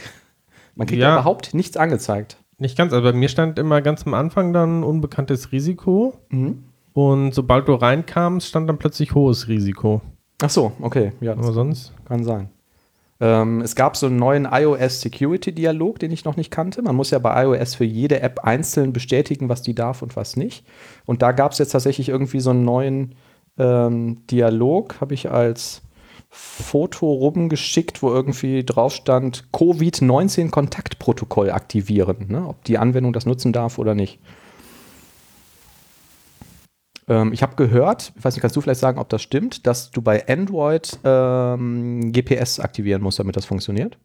Man 0.77 0.87
kriegt 0.87 1.03
ja. 1.03 1.15
Überhaupt 1.15 1.53
nichts 1.55 1.77
angezeigt. 1.77 2.37
Nicht 2.59 2.79
ganz, 2.79 2.93
also 2.93 3.03
bei 3.03 3.13
mir 3.13 3.29
stand 3.29 3.59
immer 3.59 3.83
ganz 3.83 4.07
am 4.07 4.15
Anfang 4.15 4.53
dann 4.53 4.83
unbekanntes 4.85 5.51
Risiko 5.53 6.15
Mhm. 6.31 6.65
und 6.93 7.35
sobald 7.35 7.67
du 7.69 7.75
reinkamst, 7.75 8.47
stand 8.49 8.69
dann 8.69 8.79
plötzlich 8.79 9.15
hohes 9.15 9.49
Risiko. 9.49 10.01
Ach 10.43 10.51
so, 10.51 10.73
okay. 10.81 11.13
Ja, 11.21 11.33
Aber 11.33 11.53
sonst? 11.53 11.93
Kann 12.07 12.23
sein. 12.25 12.51
Ähm, 13.19 13.63
es 13.63 13.75
gab 13.75 13.97
so 13.97 14.07
einen 14.07 14.17
neuen 14.17 14.47
iOS 14.51 15.01
Security 15.01 15.51
Dialog, 15.53 15.99
den 15.99 16.13
ich 16.13 16.27
noch 16.27 16.37
nicht 16.37 16.51
kannte. 16.51 16.83
Man 16.83 16.95
muss 16.95 17.11
ja 17.11 17.19
bei 17.19 17.45
iOS 17.45 17.75
für 17.75 17.85
jede 17.87 18.21
App 18.21 18.41
einzeln 18.41 18.93
bestätigen, 18.93 19.49
was 19.49 19.63
die 19.63 19.75
darf 19.75 20.03
und 20.03 20.17
was 20.17 20.37
nicht. 20.37 20.67
Und 21.07 21.23
da 21.23 21.33
gab 21.33 21.53
es 21.53 21.59
jetzt 21.59 21.71
tatsächlich 21.71 22.11
irgendwie 22.11 22.41
so 22.41 22.51
einen 22.51 22.65
neuen 22.67 23.15
ähm, 23.59 24.27
Dialog, 24.31 25.01
habe 25.01 25.15
ich 25.15 25.31
als 25.31 25.81
Foto 26.39 27.11
rumgeschickt, 27.11 28.03
wo 28.03 28.11
irgendwie 28.11 28.63
drauf 28.63 28.93
stand, 28.93 29.49
Covid-19 29.53 30.51
Kontaktprotokoll 30.51 31.51
aktivieren, 31.51 32.27
ne? 32.29 32.47
ob 32.47 32.63
die 32.65 32.77
Anwendung 32.77 33.15
das 33.15 33.25
nutzen 33.25 33.55
darf 33.55 33.79
oder 33.79 33.95
nicht. 33.95 34.19
Ähm, 37.09 37.33
ich 37.33 37.43
habe 37.43 37.57
gehört, 37.57 38.13
ich 38.17 38.25
weiß 38.25 38.35
nicht, 38.35 38.43
kannst 38.43 38.55
du 38.55 38.61
vielleicht 38.61 38.81
sagen, 38.81 38.99
ob 38.99 39.09
das 39.09 39.23
stimmt, 39.23 39.67
dass 39.67 39.91
du 39.91 40.03
bei 40.03 40.29
Android 40.29 40.99
ähm, 41.05 42.13
GPS 42.13 42.61
aktivieren 42.61 43.01
musst, 43.01 43.19
damit 43.19 43.37
das 43.37 43.47
funktioniert? 43.47 43.97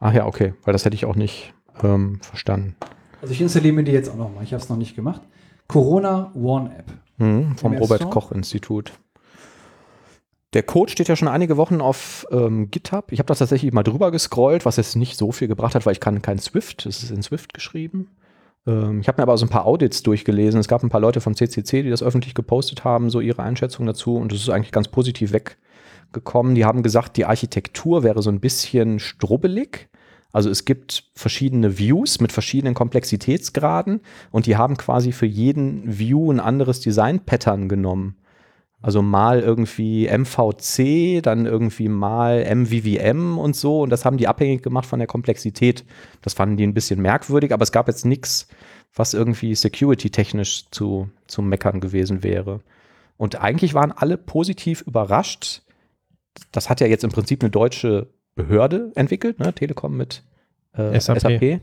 Ach 0.00 0.12
ja, 0.14 0.26
okay, 0.26 0.54
weil 0.64 0.72
das 0.72 0.84
hätte 0.84 0.94
ich 0.94 1.04
auch 1.04 1.16
nicht 1.16 1.54
ähm, 1.82 2.18
verstanden. 2.22 2.74
Also 3.20 3.32
ich 3.34 3.40
installiere 3.40 3.74
mir 3.74 3.84
die 3.84 3.92
jetzt 3.92 4.08
auch 4.10 4.16
nochmal. 4.16 4.42
Ich 4.44 4.52
habe 4.52 4.62
es 4.62 4.68
noch 4.68 4.76
nicht 4.76 4.96
gemacht. 4.96 5.20
Corona 5.68 6.32
One 6.34 6.74
App. 6.76 6.86
Mhm, 7.18 7.56
vom 7.56 7.74
Robert? 7.76 8.10
Koch 8.10 8.32
Institut. 8.32 8.92
Der 10.54 10.62
Code 10.62 10.90
steht 10.92 11.08
ja 11.08 11.16
schon 11.16 11.28
einige 11.28 11.56
Wochen 11.56 11.80
auf 11.80 12.26
ähm, 12.30 12.70
GitHub. 12.70 13.10
Ich 13.10 13.18
habe 13.20 13.26
das 13.26 13.38
tatsächlich 13.38 13.72
mal 13.72 13.82
drüber 13.82 14.10
gescrollt, 14.10 14.66
was 14.66 14.76
jetzt 14.76 14.96
nicht 14.96 15.16
so 15.16 15.32
viel 15.32 15.48
gebracht 15.48 15.74
hat, 15.74 15.86
weil 15.86 15.92
ich 15.94 16.00
kann 16.00 16.20
kein 16.20 16.38
Swift. 16.38 16.84
Es 16.84 17.02
ist 17.02 17.10
in 17.10 17.22
Swift 17.22 17.54
geschrieben. 17.54 18.08
Ähm, 18.66 19.00
ich 19.00 19.08
habe 19.08 19.20
mir 19.20 19.24
aber 19.24 19.36
so 19.36 19.46
ein 19.46 19.50
paar 19.50 19.66
Audits 19.66 20.02
durchgelesen. 20.02 20.60
Es 20.60 20.68
gab 20.68 20.82
ein 20.82 20.90
paar 20.90 21.00
Leute 21.00 21.20
vom 21.20 21.34
CCC, 21.34 21.82
die 21.82 21.90
das 21.90 22.02
öffentlich 22.02 22.34
gepostet 22.34 22.84
haben, 22.84 23.10
so 23.10 23.20
ihre 23.20 23.42
Einschätzung 23.42 23.86
dazu. 23.86 24.16
Und 24.16 24.32
das 24.32 24.40
ist 24.40 24.50
eigentlich 24.50 24.72
ganz 24.72 24.88
positiv 24.88 25.32
weggekommen. 25.32 26.54
Die 26.54 26.64
haben 26.64 26.82
gesagt, 26.82 27.16
die 27.16 27.24
Architektur 27.24 28.02
wäre 28.02 28.22
so 28.22 28.30
ein 28.30 28.40
bisschen 28.40 28.98
strubbelig. 28.98 29.88
Also 30.32 30.48
es 30.48 30.64
gibt 30.64 31.04
verschiedene 31.14 31.78
Views 31.78 32.20
mit 32.20 32.32
verschiedenen 32.32 32.74
Komplexitätsgraden 32.74 34.00
und 34.30 34.46
die 34.46 34.56
haben 34.56 34.78
quasi 34.78 35.12
für 35.12 35.26
jeden 35.26 35.98
View 35.98 36.32
ein 36.32 36.40
anderes 36.40 36.80
Design-Pattern 36.80 37.68
genommen. 37.68 38.16
Also 38.82 39.00
mal 39.00 39.40
irgendwie 39.40 40.08
MVC, 40.08 41.22
dann 41.22 41.46
irgendwie 41.46 41.88
mal 41.88 42.44
MVVM 42.44 43.38
und 43.38 43.54
so. 43.54 43.82
Und 43.82 43.90
das 43.90 44.04
haben 44.04 44.16
die 44.16 44.26
abhängig 44.26 44.62
gemacht 44.62 44.86
von 44.86 44.98
der 44.98 45.06
Komplexität. 45.06 45.84
Das 46.20 46.34
fanden 46.34 46.56
die 46.56 46.66
ein 46.66 46.74
bisschen 46.74 47.00
merkwürdig, 47.00 47.52
aber 47.52 47.62
es 47.62 47.70
gab 47.70 47.86
jetzt 47.86 48.04
nichts, 48.04 48.48
was 48.94 49.14
irgendwie 49.14 49.54
security-technisch 49.54 50.68
zu, 50.70 51.08
zu 51.28 51.42
meckern 51.42 51.80
gewesen 51.80 52.24
wäre. 52.24 52.60
Und 53.16 53.40
eigentlich 53.40 53.72
waren 53.74 53.92
alle 53.92 54.18
positiv 54.18 54.82
überrascht. 54.82 55.62
Das 56.50 56.68
hat 56.68 56.80
ja 56.80 56.88
jetzt 56.88 57.04
im 57.04 57.10
Prinzip 57.10 57.42
eine 57.42 57.50
deutsche 57.50 58.08
Behörde 58.34 58.90
entwickelt, 58.96 59.38
ne? 59.38 59.52
Telekom 59.52 59.96
mit 59.96 60.24
äh, 60.72 60.98
SAP. 60.98 61.20
SAP, 61.20 61.60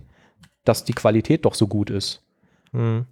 dass 0.63 0.85
die 0.85 0.93
Qualität 0.93 1.45
doch 1.45 1.55
so 1.55 1.67
gut 1.67 1.89
ist. 1.89 2.23
Mhm. 2.71 3.05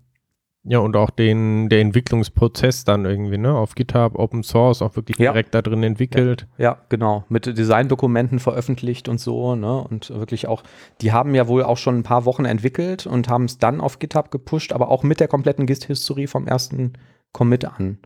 Ja, 0.70 0.80
und 0.80 0.98
auch 0.98 1.10
den, 1.10 1.70
der 1.70 1.80
Entwicklungsprozess 1.80 2.84
dann 2.84 3.06
irgendwie, 3.06 3.38
ne? 3.38 3.56
Auf 3.56 3.74
GitHub, 3.74 4.20
Open 4.20 4.44
Source, 4.44 4.82
auch 4.82 4.98
wirklich 4.98 5.18
Ja. 5.18 5.32
direkt 5.32 5.56
da 5.56 5.62
drin 5.62 5.82
entwickelt. 5.82 6.46
Ja, 6.58 6.80
genau. 6.90 7.24
Mit 7.30 7.46
Designdokumenten 7.46 8.40
veröffentlicht 8.40 9.08
und 9.08 9.18
so, 9.20 9.56
ne? 9.56 9.82
Und 9.82 10.10
wirklich 10.10 10.48
auch, 10.48 10.64
die 11.00 11.14
haben 11.14 11.34
ja 11.36 11.48
wohl 11.48 11.64
auch 11.64 11.78
schon 11.78 11.98
ein 11.98 12.04
paar 12.04 12.26
Wochen 12.26 12.44
entwickelt 12.44 13.08
und 13.08 13.30
haben 13.30 13.46
es 13.46 13.60
dann 13.60 13.80
auf 13.80 14.00
GitHub 14.00 14.30
gepusht, 14.30 14.74
aber 14.74 14.90
auch 14.90 15.04
mit 15.04 15.22
der 15.22 15.30
kompletten 15.30 15.68
Gist-History 15.68 16.28
vom 16.28 16.48
ersten 16.48 16.94
Commit 17.32 17.64
an. 17.64 18.00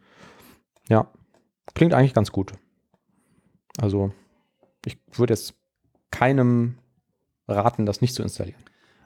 Ja. 0.87 1.07
Klingt 1.73 1.95
eigentlich 1.95 2.13
ganz 2.13 2.31
gut. 2.31 2.53
Also, 3.79 4.11
ich 4.85 4.99
würde 5.13 5.33
jetzt 5.33 5.55
keinem 6.11 6.75
raten, 7.47 7.87
das 7.87 8.01
nicht 8.01 8.13
zu 8.13 8.21
installieren. 8.21 8.61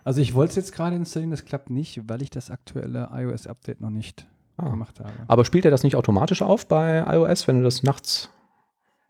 Also 0.06 0.22
ich 0.22 0.34
wollte 0.36 0.52
es 0.52 0.56
jetzt 0.56 0.72
gerade 0.74 0.96
installieren, 0.96 1.32
das 1.32 1.44
klappt 1.44 1.70
nicht, 1.70 2.08
weil 2.08 2.22
ich 2.22 2.30
das 2.30 2.50
aktuelle 2.52 3.10
iOS-Update 3.14 3.82
noch 3.82 3.90
nicht 3.90 4.26
Ah. 4.58 4.70
gemacht 4.70 5.00
habe. 5.02 5.12
Aber 5.28 5.44
spielt 5.44 5.66
er 5.66 5.72
das 5.72 5.84
nicht 5.84 5.98
automatisch 5.98 6.42
auf 6.42 6.66
bei 6.68 7.04
iOS, 7.14 7.46
wenn 7.48 7.58
du 7.58 7.64
das 7.64 7.84
nachts 7.84 8.30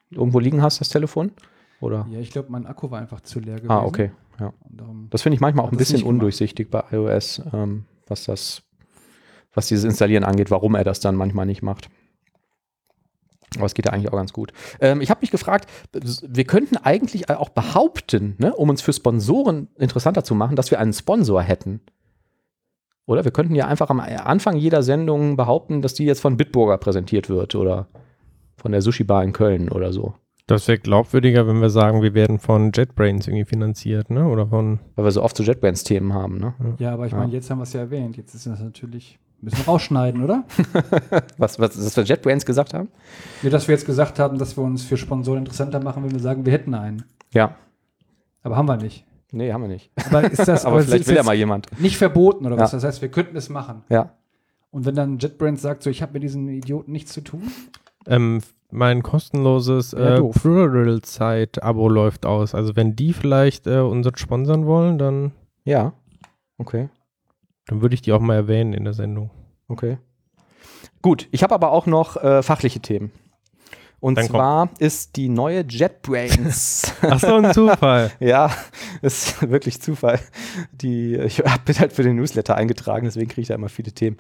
irgendwo 0.10 0.40
liegen 0.40 0.64
hast, 0.64 0.80
das 0.82 0.90
Telefon? 0.90 1.32
Oder? 1.82 2.08
Ja, 2.10 2.20
ich 2.20 2.32
glaube, 2.32 2.52
mein 2.52 2.66
Akku 2.66 2.90
war 2.90 3.00
einfach 3.00 3.22
zu 3.22 3.40
leer 3.40 3.58
gewesen. 3.58 3.70
Ah, 3.72 3.84
okay. 3.84 4.10
Ja. 4.40 4.52
Das 5.12 5.22
finde 5.22 5.36
ich 5.36 5.42
manchmal 5.42 5.66
auch 5.66 5.72
ein 5.72 5.78
bisschen 5.78 6.02
undurchsichtig 6.02 6.72
bei 6.72 6.84
iOS, 6.92 7.42
ähm, 7.54 7.86
was 8.08 8.24
das, 8.26 8.64
was 9.54 9.68
dieses 9.68 9.84
Installieren 9.86 10.24
angeht, 10.24 10.50
warum 10.50 10.74
er 10.76 10.84
das 10.84 11.00
dann 11.00 11.16
manchmal 11.16 11.46
nicht 11.46 11.62
macht. 11.62 11.90
Aber 13.58 13.66
es 13.66 13.74
geht 13.74 13.86
ja 13.86 13.94
eigentlich 13.94 14.12
auch 14.12 14.18
ganz 14.18 14.34
gut. 14.34 14.52
Ähm, 14.82 15.02
ich 15.02 15.10
habe 15.10 15.22
mich 15.22 15.32
gefragt, 15.32 15.70
wir 15.94 16.44
könnten 16.46 16.78
eigentlich 16.78 17.30
auch 17.30 17.50
behaupten, 17.50 18.36
ne, 18.38 18.54
um 18.54 18.70
uns 18.70 18.82
für 18.82 18.94
Sponsoren 18.94 19.68
interessanter 19.78 20.24
zu 20.24 20.36
machen, 20.36 20.56
dass 20.56 20.72
wir 20.72 20.80
einen 20.80 20.94
Sponsor 20.94 21.42
hätten. 21.42 21.82
Oder 23.06 23.24
wir 23.24 23.32
könnten 23.32 23.56
ja 23.56 23.68
einfach 23.68 23.90
am 23.90 24.00
Anfang 24.00 24.58
jeder 24.58 24.82
Sendung 24.82 25.38
behaupten, 25.38 25.82
dass 25.82 25.94
die 25.94 26.06
jetzt 26.06 26.22
von 26.22 26.38
Bitburger 26.38 26.78
präsentiert 26.78 27.30
wird 27.30 27.54
oder 27.56 27.88
von 28.58 28.72
der 28.72 28.82
Sushi 28.82 29.04
Bar 29.04 29.24
in 29.24 29.32
Köln 29.32 29.70
oder 29.70 29.94
so. 29.94 30.16
Das 30.48 30.68
wäre 30.68 30.78
glaubwürdiger, 30.80 31.48
wenn 31.48 31.60
wir 31.62 31.70
sagen, 31.72 32.02
wir 32.04 32.14
werden 32.14 32.40
von 32.40 32.72
JetBrains 32.74 33.28
irgendwie 33.28 33.46
finanziert, 33.46 34.12
ne? 34.12 34.28
Oder 34.28 34.48
von. 34.48 34.80
Weil 34.96 35.06
wir 35.06 35.12
so 35.12 35.24
oft 35.24 35.36
so 35.38 35.44
JetBrains-Themen 35.44 36.14
haben, 36.14 36.38
ne? 36.38 36.54
ja, 36.78 36.94
aber 36.94 37.06
ich 37.08 37.12
Ja. 37.14 37.18
meine, 37.20 37.34
jetzt 37.34 37.50
haben 37.50 37.58
wir 37.60 37.64
es 37.64 37.74
ja 37.74 37.80
erwähnt. 37.82 38.16
Jetzt 38.18 38.36
ist 38.36 38.46
das 38.46 38.60
natürlich, 38.60 39.18
müssen 39.46 39.58
wir 39.60 39.66
rausschneiden, 39.66 40.24
oder? 40.24 40.44
Was, 41.38 41.58
was, 41.60 41.78
was 41.78 41.96
wir 41.96 42.04
JetBrains 42.04 42.46
gesagt 42.46 42.74
haben? 42.74 42.90
Nur, 43.42 43.52
dass 43.52 43.68
wir 43.68 43.76
jetzt 43.76 43.86
gesagt 43.86 44.20
haben, 44.20 44.38
dass 44.38 44.58
wir 44.58 44.64
uns 44.64 44.84
für 44.84 44.98
Sponsoren 44.98 45.40
interessanter 45.40 45.80
machen, 45.82 46.04
wenn 46.04 46.12
wir 46.12 46.20
sagen, 46.20 46.46
wir 46.46 46.52
hätten 46.54 46.74
einen. 46.74 47.04
Ja. 47.34 47.56
Aber 48.44 48.58
haben 48.58 48.68
wir 48.68 48.78
nicht. 48.78 49.06
Nee, 49.32 49.52
haben 49.54 49.62
wir 49.62 49.68
nicht. 49.68 49.92
Aber 50.08 50.24
ist 50.30 50.48
das 50.48 50.66
Aber 50.66 50.80
es 50.80 50.86
vielleicht 50.86 51.02
ist 51.04 51.08
will 51.10 51.16
ja 51.16 51.24
mal 51.24 51.36
jemand. 51.36 51.68
nicht 51.80 51.98
verboten 51.98 52.46
oder 52.46 52.58
was? 52.58 52.72
Ja. 52.72 52.78
Das 52.78 52.84
heißt, 52.84 53.02
wir 53.02 53.10
könnten 53.10 53.36
es 53.38 53.50
machen. 53.50 53.84
Ja. 53.90 54.12
Und 54.72 54.86
wenn 54.86 54.96
dann 54.96 55.20
JetBrains 55.20 55.62
sagt, 55.62 55.84
so, 55.84 55.90
ich 55.90 56.02
habe 56.02 56.14
mit 56.14 56.24
diesen 56.24 56.50
Idioten 56.50 56.92
nichts 56.92 57.14
zu 57.14 57.22
tun, 57.22 57.44
Ähm, 58.08 58.42
mein 58.72 59.04
kostenloses 59.04 59.92
Ja, 59.94 60.16
äh, 60.16 60.18
doof. 60.18 60.36
Pluralsight-Abo 60.42 61.88
läuft 61.90 62.26
aus. 62.26 62.54
Also 62.56 62.76
wenn 62.76 62.96
die 62.96 63.14
vielleicht 63.14 63.68
äh, 63.68 63.80
uns 63.80 64.08
sponsern 64.20 64.66
wollen, 64.66 64.98
dann, 64.98 65.32
Ja. 65.64 65.94
Okay. 66.58 66.90
Dann 67.68 67.82
würde 67.82 67.96
ich 67.96 68.02
die 68.02 68.12
auch 68.12 68.20
mal 68.20 68.36
erwähnen 68.36 68.74
in 68.74 68.84
der 68.84 68.94
Sendung. 68.94 69.32
Okay. 69.68 69.98
Gut, 71.02 71.28
ich 71.32 71.44
habe 71.44 71.54
aber 71.54 71.72
auch 71.72 71.86
noch 71.86 72.18
äh, 72.18 72.42
fachliche 72.44 72.80
Themen. 72.80 73.12
Und 74.00 74.18
Dann 74.18 74.28
komm. 74.28 74.36
zwar 74.36 74.70
ist 74.78 75.16
die 75.16 75.30
neue 75.30 75.66
JetBrains. 75.68 76.94
Ach 77.02 77.20
so, 77.20 77.36
ein 77.36 77.54
Zufall. 77.54 78.12
ja, 78.20 78.52
ist 79.02 79.50
wirklich 79.50 79.82
Zufall. 79.82 80.20
Die, 80.72 81.16
ich 81.16 81.40
habe 81.40 81.74
halt 81.80 81.94
für 81.94 82.04
den 82.04 82.18
Newsletter 82.18 82.56
eingetragen, 82.56 83.06
deswegen 83.06 83.30
kriege 83.30 83.42
ich 83.42 83.48
da 83.48 83.56
immer 83.56 83.70
viele 83.70 83.94
Themen 83.94 84.18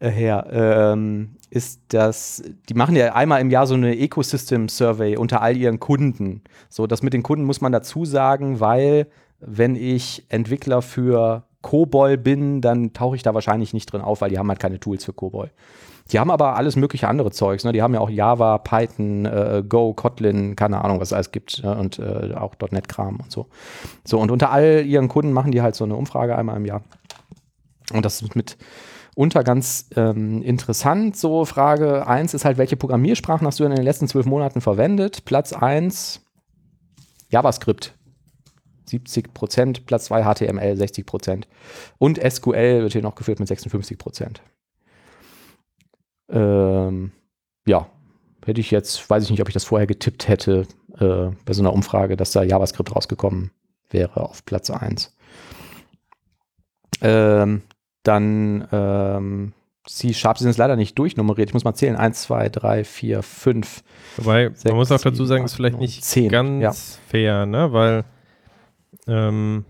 äh, 0.00 0.10
her. 0.10 0.46
Ähm, 0.50 1.36
ist 1.50 1.82
das, 1.88 2.42
die 2.68 2.74
machen 2.74 2.96
ja 2.96 3.14
einmal 3.14 3.40
im 3.40 3.50
Jahr 3.50 3.66
so 3.66 3.74
eine 3.74 3.96
Ecosystem-Survey 3.96 5.16
unter 5.16 5.42
all 5.42 5.56
ihren 5.56 5.78
Kunden. 5.78 6.42
So, 6.68 6.86
das 6.86 7.02
mit 7.02 7.12
den 7.12 7.22
Kunden 7.22 7.44
muss 7.44 7.60
man 7.60 7.70
dazu 7.70 8.04
sagen, 8.04 8.58
weil 8.58 9.06
wenn 9.38 9.76
ich 9.76 10.24
Entwickler 10.30 10.82
für 10.82 11.44
COBOL 11.62 12.18
bin, 12.18 12.60
dann 12.60 12.92
tauche 12.92 13.16
ich 13.16 13.22
da 13.22 13.34
wahrscheinlich 13.34 13.72
nicht 13.72 13.92
drin 13.92 14.02
auf, 14.02 14.20
weil 14.20 14.30
die 14.30 14.38
haben 14.38 14.48
halt 14.48 14.60
keine 14.60 14.80
Tools 14.80 15.04
für 15.04 15.12
COBOL. 15.12 15.50
Die 16.10 16.18
haben 16.18 16.30
aber 16.30 16.56
alles 16.56 16.76
mögliche 16.76 17.08
andere 17.08 17.30
Zeugs. 17.30 17.64
Ne? 17.64 17.72
Die 17.72 17.80
haben 17.80 17.94
ja 17.94 18.00
auch 18.00 18.10
Java, 18.10 18.58
Python, 18.58 19.24
äh, 19.24 19.62
Go, 19.66 19.94
Kotlin, 19.94 20.56
keine 20.56 20.84
Ahnung, 20.84 21.00
was 21.00 21.08
es 21.08 21.12
alles 21.12 21.30
gibt. 21.30 21.62
Ne? 21.62 21.76
Und 21.76 21.98
äh, 21.98 22.34
auch 22.34 22.54
.NET-Kram 22.70 23.20
und 23.20 23.30
so. 23.30 23.46
So, 24.04 24.18
und 24.18 24.30
unter 24.30 24.50
all 24.50 24.84
ihren 24.84 25.08
Kunden 25.08 25.32
machen 25.32 25.52
die 25.52 25.62
halt 25.62 25.74
so 25.76 25.84
eine 25.84 25.94
Umfrage 25.94 26.36
einmal 26.36 26.56
im 26.56 26.66
Jahr. 26.66 26.82
Und 27.92 28.04
das 28.04 28.20
ist 28.20 28.34
mit 28.34 28.56
unter 29.14 29.44
ganz 29.44 29.90
ähm, 29.96 30.42
interessant. 30.42 31.16
So, 31.16 31.44
Frage 31.44 32.06
1 32.06 32.34
ist 32.34 32.44
halt, 32.44 32.58
welche 32.58 32.76
Programmiersprachen 32.76 33.46
hast 33.46 33.60
du 33.60 33.64
in 33.64 33.74
den 33.74 33.84
letzten 33.84 34.08
zwölf 34.08 34.26
Monaten 34.26 34.60
verwendet? 34.60 35.24
Platz 35.24 35.52
1 35.52 36.20
JavaScript. 37.28 37.94
70 38.86 39.34
Prozent, 39.34 39.86
Platz 39.86 40.06
2 40.06 40.22
HTML 40.22 40.76
60 40.76 41.06
Prozent. 41.06 41.48
Und 41.98 42.18
SQL 42.18 42.82
wird 42.82 42.92
hier 42.92 43.02
noch 43.02 43.14
geführt 43.14 43.38
mit 43.38 43.48
56 43.48 43.98
Prozent. 43.98 44.42
Ähm, 46.28 47.12
ja, 47.66 47.86
hätte 48.44 48.60
ich 48.60 48.70
jetzt, 48.70 49.08
weiß 49.08 49.24
ich 49.24 49.30
nicht, 49.30 49.40
ob 49.40 49.48
ich 49.48 49.54
das 49.54 49.64
vorher 49.64 49.86
getippt 49.86 50.28
hätte, 50.28 50.66
äh, 50.98 51.30
bei 51.44 51.52
so 51.52 51.62
einer 51.62 51.72
Umfrage, 51.72 52.16
dass 52.16 52.32
da 52.32 52.42
JavaScript 52.42 52.94
rausgekommen 52.94 53.50
wäre 53.90 54.20
auf 54.20 54.44
Platz 54.44 54.70
1. 54.70 55.14
Ähm, 57.02 57.62
dann 58.02 58.68
ähm, 58.72 59.52
C-Sharp, 59.86 60.38
sie 60.38 60.44
sind 60.44 60.50
jetzt 60.50 60.58
leider 60.58 60.76
nicht 60.76 60.98
durchnummeriert. 60.98 61.50
Ich 61.50 61.54
muss 61.54 61.64
mal 61.64 61.74
zählen. 61.74 61.96
1, 61.96 62.22
2, 62.22 62.48
3, 62.48 62.84
4, 62.84 63.22
5. 63.22 63.82
Wobei, 64.18 64.48
Sechs, 64.48 64.64
man 64.64 64.76
muss 64.76 64.92
auch 64.92 65.00
dazu 65.00 65.24
sagen, 65.24 65.44
ist 65.44 65.52
acht, 65.52 65.56
vielleicht 65.56 65.78
nicht 65.78 66.04
zehn, 66.04 66.30
ganz 66.30 66.62
ja. 66.62 66.72
fair, 67.08 67.46
ne? 67.46 67.72
Weil 67.72 68.04
ähm, 69.06 69.64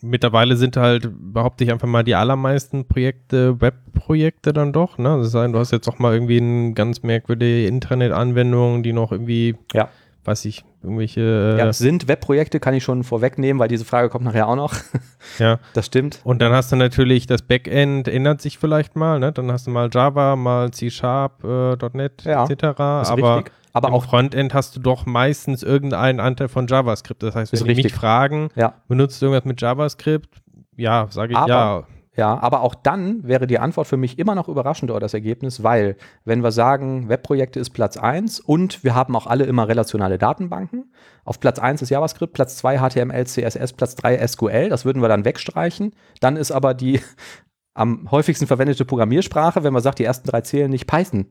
mittlerweile 0.00 0.56
sind 0.56 0.76
halt, 0.76 1.10
behaupte 1.32 1.64
ich 1.64 1.70
einfach 1.72 1.88
mal, 1.88 2.04
die 2.04 2.14
allermeisten 2.14 2.86
Projekte 2.86 3.60
Webprojekte 3.60 4.52
dann 4.52 4.72
doch, 4.72 4.98
ne? 4.98 5.18
Das 5.18 5.34
heißt, 5.34 5.54
du 5.54 5.58
hast 5.58 5.72
jetzt 5.72 5.88
auch 5.88 5.98
mal 5.98 6.14
irgendwie 6.14 6.40
eine 6.40 6.72
ganz 6.74 7.02
merkwürdige 7.02 7.66
Internetanwendung, 7.66 8.82
die 8.82 8.92
noch 8.92 9.12
irgendwie 9.12 9.56
Ja. 9.74 9.88
weiß 10.24 10.44
ich, 10.46 10.64
irgendwelche. 10.82 11.20
Äh, 11.20 11.58
Ja, 11.58 11.72
sind 11.72 12.08
Webprojekte, 12.08 12.60
kann 12.60 12.74
ich 12.74 12.84
schon 12.84 13.04
vorwegnehmen, 13.04 13.58
weil 13.60 13.68
diese 13.68 13.84
Frage 13.84 14.08
kommt 14.08 14.24
nachher 14.24 14.48
auch 14.48 14.56
noch. 14.56 14.74
ja. 15.38 15.58
Das 15.74 15.86
stimmt. 15.86 16.20
Und 16.24 16.42
dann 16.42 16.52
hast 16.52 16.72
du 16.72 16.76
natürlich 16.76 17.26
das 17.26 17.42
Backend 17.42 18.08
ändert 18.08 18.40
sich 18.42 18.58
vielleicht 18.58 18.96
mal, 18.96 19.18
ne? 19.18 19.32
Dann 19.32 19.50
hast 19.52 19.66
du 19.66 19.70
mal 19.70 19.88
Java, 19.92 20.36
mal 20.36 20.70
C 20.72 20.90
Sharp, 20.90 21.44
äh, 21.44 21.76
.NET 21.94 22.22
Ja, 22.24 22.44
etc. 22.44 22.64
Aber 22.80 23.36
richtig. 23.36 23.52
Aber 23.76 23.88
im 23.88 23.94
auch, 23.94 24.04
Frontend 24.04 24.54
hast 24.54 24.74
du 24.74 24.80
doch 24.80 25.04
meistens 25.04 25.62
irgendeinen 25.62 26.18
Anteil 26.18 26.48
von 26.48 26.66
JavaScript. 26.66 27.22
Das 27.22 27.34
heißt, 27.34 27.52
wenn 27.52 27.58
die 27.60 27.66
mich 27.66 27.76
richtig. 27.84 27.94
fragen, 27.94 28.48
ja, 28.56 28.74
benutzt 28.88 29.20
du 29.20 29.26
irgendwas 29.26 29.44
mit 29.44 29.60
JavaScript? 29.60 30.40
Ja, 30.76 31.08
sage 31.10 31.32
ich 31.32 31.38
Aber- 31.38 31.48
ja. 31.48 31.84
ja, 32.16 32.38
aber 32.38 32.62
auch 32.62 32.74
dann 32.74 33.28
wäre 33.28 33.46
die 33.46 33.58
Antwort 33.58 33.86
für 33.86 33.98
mich 33.98 34.18
immer 34.18 34.34
noch 34.34 34.48
überraschend 34.48 34.90
oder 34.90 35.00
das 35.00 35.12
Ergebnis, 35.12 35.62
weil 35.62 35.96
wenn 36.24 36.42
wir 36.42 36.52
sagen, 36.52 37.10
Webprojekte 37.10 37.60
ist 37.60 37.70
Platz 37.70 37.98
1 37.98 38.40
und 38.40 38.82
wir 38.82 38.94
haben 38.94 39.14
auch 39.14 39.26
alle 39.26 39.44
immer 39.44 39.68
relationale 39.68 40.16
Datenbanken. 40.16 40.90
Auf 41.26 41.38
Platz 41.38 41.58
1 41.58 41.82
ist 41.82 41.90
JavaScript, 41.90 42.32
Platz 42.32 42.56
2 42.56 42.78
HTML, 42.78 43.26
CSS, 43.26 43.74
Platz 43.74 43.94
3 43.96 44.26
SQL, 44.26 44.70
das 44.70 44.86
würden 44.86 45.02
wir 45.02 45.08
dann 45.08 45.26
wegstreichen. 45.26 45.92
Dann 46.20 46.36
ist 46.36 46.50
aber 46.50 46.72
die 46.72 47.00
am 47.74 48.10
häufigsten 48.10 48.46
verwendete 48.46 48.86
Programmiersprache, 48.86 49.64
wenn 49.64 49.74
man 49.74 49.82
sagt, 49.82 49.98
die 49.98 50.04
ersten 50.04 50.26
drei 50.26 50.40
zählen 50.40 50.70
nicht 50.70 50.86
Python. 50.86 51.26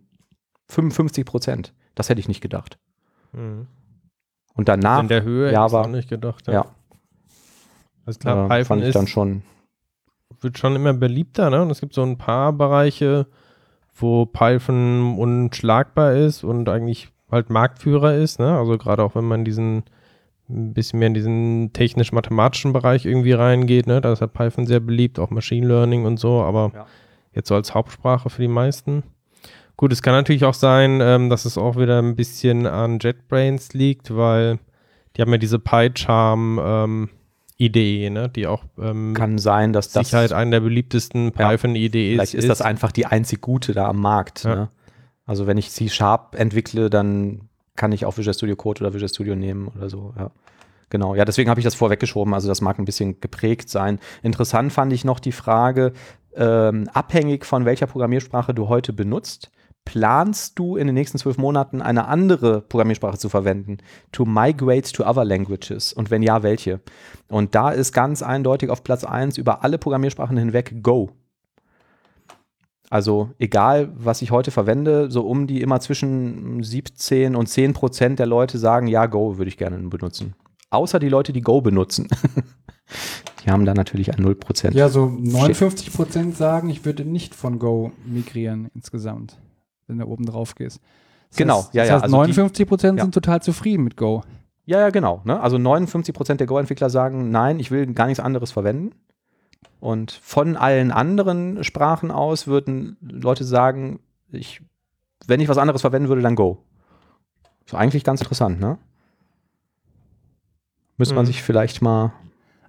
55 0.69 1.25
Prozent. 1.25 1.73
Das 1.95 2.09
hätte 2.09 2.19
ich 2.19 2.27
nicht 2.27 2.41
gedacht. 2.41 2.77
Mhm. 3.33 3.67
Und 4.53 4.69
danach, 4.69 5.01
In 5.01 5.07
der 5.07 5.23
Höhe 5.23 5.51
Java. 5.51 5.79
hätte 5.79 5.87
ich 5.89 5.93
auch 5.93 5.97
nicht 5.97 6.09
gedacht. 6.09 6.47
ja, 6.47 6.65
Also 8.05 8.19
klar, 8.19 8.45
äh, 8.45 8.47
Python 8.49 8.65
fand 8.65 8.81
ich 8.83 8.87
ist, 8.89 8.95
dann 8.95 9.07
schon. 9.07 9.41
wird 10.41 10.57
schon 10.57 10.75
immer 10.75 10.93
beliebter, 10.93 11.49
ne? 11.49 11.61
Und 11.61 11.71
es 11.71 11.79
gibt 11.81 11.93
so 11.93 12.03
ein 12.03 12.17
paar 12.17 12.53
Bereiche, 12.53 13.27
wo 13.95 14.25
Python 14.25 15.17
unschlagbar 15.17 16.13
ist 16.13 16.43
und 16.43 16.69
eigentlich 16.69 17.09
halt 17.31 17.49
Marktführer 17.49 18.15
ist, 18.15 18.39
ne? 18.39 18.57
Also 18.57 18.77
gerade 18.77 19.03
auch 19.03 19.15
wenn 19.15 19.25
man 19.25 19.43
diesen 19.45 19.83
ein 20.47 20.73
bisschen 20.75 20.99
mehr 20.99 21.07
in 21.07 21.15
diesen 21.15 21.73
technisch-mathematischen 21.73 22.71
Bereich 22.71 23.05
irgendwie 23.05 23.31
reingeht, 23.31 23.87
ne? 23.87 23.99
Da 23.99 24.13
ist 24.13 24.21
halt 24.21 24.33
Python 24.33 24.67
sehr 24.67 24.79
beliebt, 24.79 25.17
auch 25.19 25.31
Machine 25.31 25.67
Learning 25.67 26.05
und 26.05 26.17
so, 26.17 26.43
aber 26.43 26.71
Ja. 26.73 26.85
jetzt 27.33 27.47
so 27.47 27.55
als 27.55 27.73
Hauptsprache 27.73 28.29
für 28.29 28.41
die 28.43 28.47
meisten. 28.47 29.03
Gut, 29.77 29.91
es 29.91 30.01
kann 30.01 30.13
natürlich 30.13 30.45
auch 30.45 30.53
sein, 30.53 30.99
ähm, 31.01 31.29
dass 31.29 31.45
es 31.45 31.57
auch 31.57 31.77
wieder 31.77 32.01
ein 32.01 32.15
bisschen 32.15 32.65
an 32.65 32.99
JetBrains 32.99 33.73
liegt, 33.73 34.15
weil 34.15 34.59
die 35.15 35.21
haben 35.21 35.31
ja 35.31 35.37
diese 35.37 35.59
PyCharm 35.59 36.59
ähm, 36.63 37.09
ne? 37.57 38.29
Die 38.35 38.47
auch 38.47 38.63
ähm, 38.77 39.13
Kann 39.13 39.37
sein, 39.37 39.73
dass 39.73 39.91
das 39.91 40.07
Sicherheit 40.07 40.33
eine 40.33 40.51
der 40.51 40.59
beliebtesten 40.59 41.31
Ja. 41.37 41.49
Python-IDEs 41.49 42.15
Vielleicht 42.15 42.33
ist, 42.33 42.49
das 42.49 42.61
einfach 42.61 42.91
die 42.91 43.05
einzig 43.05 43.41
gute 43.41 43.73
da 43.73 43.87
am 43.87 44.01
Markt. 44.01 44.43
Ja. 44.43 44.55
Ne? 44.55 44.69
Also 45.25 45.47
wenn 45.47 45.57
ich 45.57 45.71
C-Sharp 45.71 46.35
entwickle, 46.35 46.89
dann 46.89 47.49
kann 47.75 47.91
ich 47.91 48.05
auch 48.05 48.17
Visual 48.17 48.33
Studio 48.33 48.55
Code 48.55 48.81
oder 48.81 48.93
Visual 48.93 49.09
Studio 49.09 49.35
nehmen 49.35 49.67
oder 49.69 49.89
so. 49.89 50.13
Ja. 50.17 50.31
Genau, 50.89 51.15
ja, 51.15 51.25
deswegen 51.25 51.49
habe 51.49 51.59
ich 51.59 51.63
das 51.63 51.75
vorweggeschoben. 51.75 52.33
Also 52.33 52.47
das 52.47 52.61
mag 52.61 52.77
ein 52.77 52.85
bisschen 52.85 53.19
geprägt 53.19 53.69
sein. 53.69 53.99
Interessant 54.21 54.71
fand 54.71 54.93
ich 54.93 55.03
noch 55.03 55.19
die 55.19 55.31
Frage, 55.31 55.93
ähm, 56.35 56.89
abhängig 56.93 57.45
von 57.45 57.65
welcher 57.65 57.87
Programmiersprache 57.87 58.53
du 58.53 58.67
heute 58.67 58.93
benutzt, 58.93 59.51
planst 59.85 60.59
du 60.59 60.75
in 60.75 60.87
den 60.87 60.95
nächsten 60.95 61.17
zwölf 61.17 61.37
Monaten 61.37 61.81
eine 61.81 62.07
andere 62.07 62.61
Programmiersprache 62.61 63.17
zu 63.17 63.29
verwenden? 63.29 63.77
To 64.11 64.25
migrate 64.25 64.91
to 64.91 65.05
other 65.05 65.23
languages? 65.23 65.93
Und 65.93 66.11
wenn 66.11 66.23
ja, 66.23 66.43
welche? 66.43 66.81
Und 67.29 67.55
da 67.55 67.69
ist 67.69 67.93
ganz 67.93 68.21
eindeutig 68.21 68.69
auf 68.69 68.83
Platz 68.83 69.03
1 69.03 69.37
über 69.37 69.63
alle 69.63 69.77
Programmiersprachen 69.77 70.37
hinweg 70.37 70.83
Go. 70.83 71.11
Also 72.89 73.31
egal, 73.39 73.91
was 73.95 74.21
ich 74.21 74.31
heute 74.31 74.51
verwende, 74.51 75.09
so 75.09 75.25
um 75.25 75.47
die 75.47 75.61
immer 75.61 75.79
zwischen 75.79 76.61
17 76.61 77.35
und 77.35 77.47
10 77.47 77.73
Prozent 77.73 78.19
der 78.19 78.27
Leute 78.27 78.57
sagen, 78.57 78.87
ja, 78.87 79.05
Go 79.05 79.37
würde 79.37 79.49
ich 79.49 79.57
gerne 79.57 79.77
benutzen. 79.77 80.35
Außer 80.69 80.99
die 80.99 81.09
Leute, 81.09 81.33
die 81.33 81.41
Go 81.41 81.61
benutzen. 81.61 82.07
die 83.45 83.49
haben 83.49 83.65
da 83.65 83.73
natürlich 83.73 84.13
ein 84.13 84.21
0 84.21 84.35
Prozent. 84.35 84.75
Ja, 84.75 84.89
so 84.89 85.07
59 85.07 85.93
Prozent 85.93 86.35
sagen, 86.37 86.69
ich 86.69 86.85
würde 86.85 87.05
nicht 87.05 87.33
von 87.33 87.59
Go 87.59 87.91
migrieren 88.05 88.69
insgesamt, 88.75 89.37
wenn 89.87 89.97
du 89.99 90.05
oben 90.05 90.25
drauf 90.25 90.55
gehst. 90.55 90.79
Das 91.29 91.37
Genau, 91.37 91.57
heißt, 91.59 91.73
ja, 91.73 91.81
das 91.83 91.89
ja, 91.89 91.93
heißt, 91.95 92.03
also 92.05 92.15
die- 92.17 92.21
59 92.21 92.67
Prozent 92.67 92.97
ja. 92.99 93.03
sind 93.05 93.13
total 93.13 93.41
zufrieden 93.41 93.83
mit 93.83 93.97
Go. 93.97 94.23
Ja, 94.65 94.79
ja, 94.79 94.89
genau. 94.89 95.21
Ne? 95.25 95.39
Also 95.39 95.57
59 95.57 96.13
Prozent 96.15 96.39
der 96.39 96.47
Go-Entwickler 96.47 96.89
sagen, 96.89 97.29
nein, 97.29 97.59
ich 97.59 97.69
will 97.71 97.85
gar 97.93 98.07
nichts 98.07 98.19
anderes 98.19 98.51
verwenden. 98.51 98.95
Und 99.79 100.11
von 100.11 100.55
allen 100.57 100.91
anderen 100.91 101.63
Sprachen 101.63 102.09
aus 102.09 102.47
würden 102.47 102.97
Leute 103.01 103.43
sagen, 103.43 103.99
ich, 104.31 104.61
wenn 105.27 105.39
ich 105.39 105.47
was 105.49 105.57
anderes 105.59 105.81
verwenden 105.81 106.09
würde, 106.09 106.21
dann 106.23 106.35
Go. 106.35 106.63
Ist 107.65 107.75
eigentlich 107.75 108.03
ganz 108.03 108.21
interessant, 108.21 108.59
ne? 108.59 108.77
Müsste 110.97 111.13
man 111.15 111.23
Mhm. 111.25 111.27
sich 111.27 111.43
vielleicht 111.43 111.81
mal. 111.81 112.13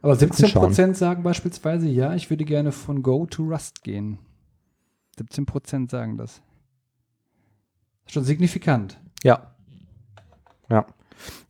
Aber 0.03 0.17
17 0.17 0.47
Anschauen. 0.47 0.63
Prozent 0.67 0.97
sagen 0.97 1.23
beispielsweise, 1.23 1.89
ja, 1.89 2.15
ich 2.15 2.29
würde 2.31 2.45
gerne 2.45 2.73
von 2.73 3.03
Go 3.03 3.27
to 3.27 3.45
Rust 3.45 3.83
gehen. 3.83 4.19
17 5.17 5.47
Prozent 5.47 5.91
sagen 5.91 6.17
das. 6.19 6.43
Schon 8.07 8.25
signifikant. 8.25 8.99
Ja. 9.23 9.53
Ja. 10.69 10.87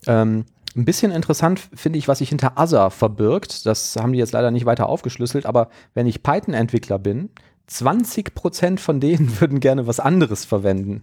Ähm, 0.07 0.45
ein 0.75 0.85
bisschen 0.85 1.11
interessant 1.11 1.61
finde 1.75 1.99
ich, 1.99 2.07
was 2.07 2.19
sich 2.19 2.29
hinter 2.29 2.53
Other 2.57 2.91
verbirgt. 2.91 3.67
Das 3.67 3.97
haben 3.97 4.13
die 4.13 4.19
jetzt 4.19 4.33
leider 4.33 4.51
nicht 4.51 4.67
weiter 4.67 4.89
aufgeschlüsselt, 4.89 5.47
aber 5.47 5.69
wenn 5.95 6.07
ich 6.07 6.23
Python-Entwickler 6.23 6.99
bin, 6.99 7.31
20% 7.71 8.79
von 8.79 9.01
denen 9.01 9.41
würden 9.41 9.61
gerne 9.61 9.87
was 9.87 10.01
anderes 10.01 10.45
verwenden. 10.45 11.03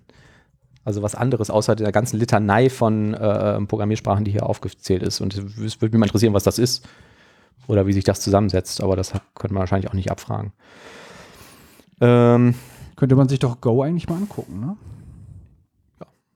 Also 0.85 1.01
was 1.01 1.15
anderes 1.15 1.49
außer 1.49 1.75
der 1.75 1.91
ganzen 1.93 2.19
Litanei 2.19 2.69
von 2.69 3.13
äh, 3.13 3.61
Programmiersprachen, 3.61 4.25
die 4.25 4.31
hier 4.31 4.45
aufgezählt 4.45 5.01
ist. 5.01 5.21
Und 5.21 5.33
es 5.35 5.81
würde 5.81 5.95
mich 5.95 5.99
mal 5.99 6.07
interessieren, 6.07 6.33
was 6.33 6.43
das 6.43 6.59
ist 6.59 6.85
oder 7.67 7.87
wie 7.87 7.93
sich 7.93 8.03
das 8.03 8.19
zusammensetzt. 8.19 8.81
Aber 8.81 8.95
das 8.95 9.13
könnte 9.33 9.53
man 9.53 9.61
wahrscheinlich 9.61 9.89
auch 9.89 9.95
nicht 9.95 10.11
abfragen. 10.11 10.51
Ähm, 12.01 12.55
Könnte 12.95 13.15
man 13.15 13.29
sich 13.29 13.39
doch 13.39 13.61
Go 13.61 13.81
eigentlich 13.81 14.09
mal 14.09 14.17
angucken, 14.17 14.59
ne? 14.59 14.77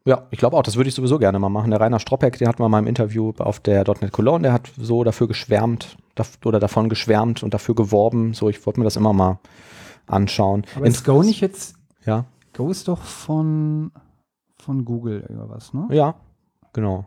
Ja, 0.07 0.23
ich 0.31 0.39
glaube 0.39 0.55
auch, 0.55 0.63
das 0.63 0.77
würde 0.77 0.87
ich 0.87 0.95
sowieso 0.95 1.19
gerne 1.19 1.37
mal 1.37 1.49
machen. 1.49 1.69
Der 1.69 1.81
Rainer 1.81 1.99
Stroppeck, 1.99 2.37
den 2.37 2.47
hatten 2.47 2.63
wir 2.63 2.69
mal 2.69 2.79
im 2.79 2.87
Interview 2.87 3.33
auf 3.39 3.59
der 3.59 3.83
.NET 3.99 4.13
Cologne, 4.13 4.43
der 4.43 4.53
hat 4.53 4.71
so 4.77 5.03
dafür 5.03 5.27
geschwärmt 5.27 5.97
daf 6.15 6.37
oder 6.45 6.61
davon 6.61 6.87
geschwärmt 6.87 7.43
und 7.43 7.53
dafür 7.53 7.75
geworben. 7.75 8.33
So, 8.33 8.47
ich 8.47 8.65
wollte 8.65 8.79
mir 8.79 8.85
das 8.85 8.95
immer 8.95 9.11
mal 9.11 9.39
anschauen. 10.05 10.63
Aber 10.77 10.85
ist 10.85 11.03
Go 11.03 11.23
nicht 11.23 11.41
jetzt, 11.41 11.75
Ja, 12.05 12.23
Go 12.53 12.71
ist 12.71 12.87
doch 12.87 13.01
von, 13.01 13.91
von 14.57 14.85
Google 14.85 15.25
oder 15.29 15.49
was, 15.49 15.73
ne? 15.73 15.87
ja, 15.91 16.15
genau. 16.71 17.05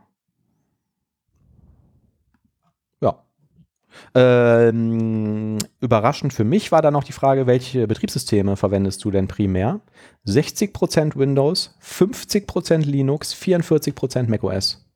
Ähm, 4.14 5.58
überraschend 5.80 6.32
für 6.32 6.44
mich 6.44 6.72
war 6.72 6.82
dann 6.82 6.92
noch 6.94 7.04
die 7.04 7.12
Frage, 7.12 7.46
welche 7.46 7.86
Betriebssysteme 7.86 8.56
verwendest 8.56 9.04
du 9.04 9.10
denn 9.10 9.28
primär? 9.28 9.80
60% 10.26 11.16
Windows, 11.16 11.76
50% 11.82 12.78
Linux, 12.78 13.34
44% 13.34 14.28
macOS. 14.28 14.86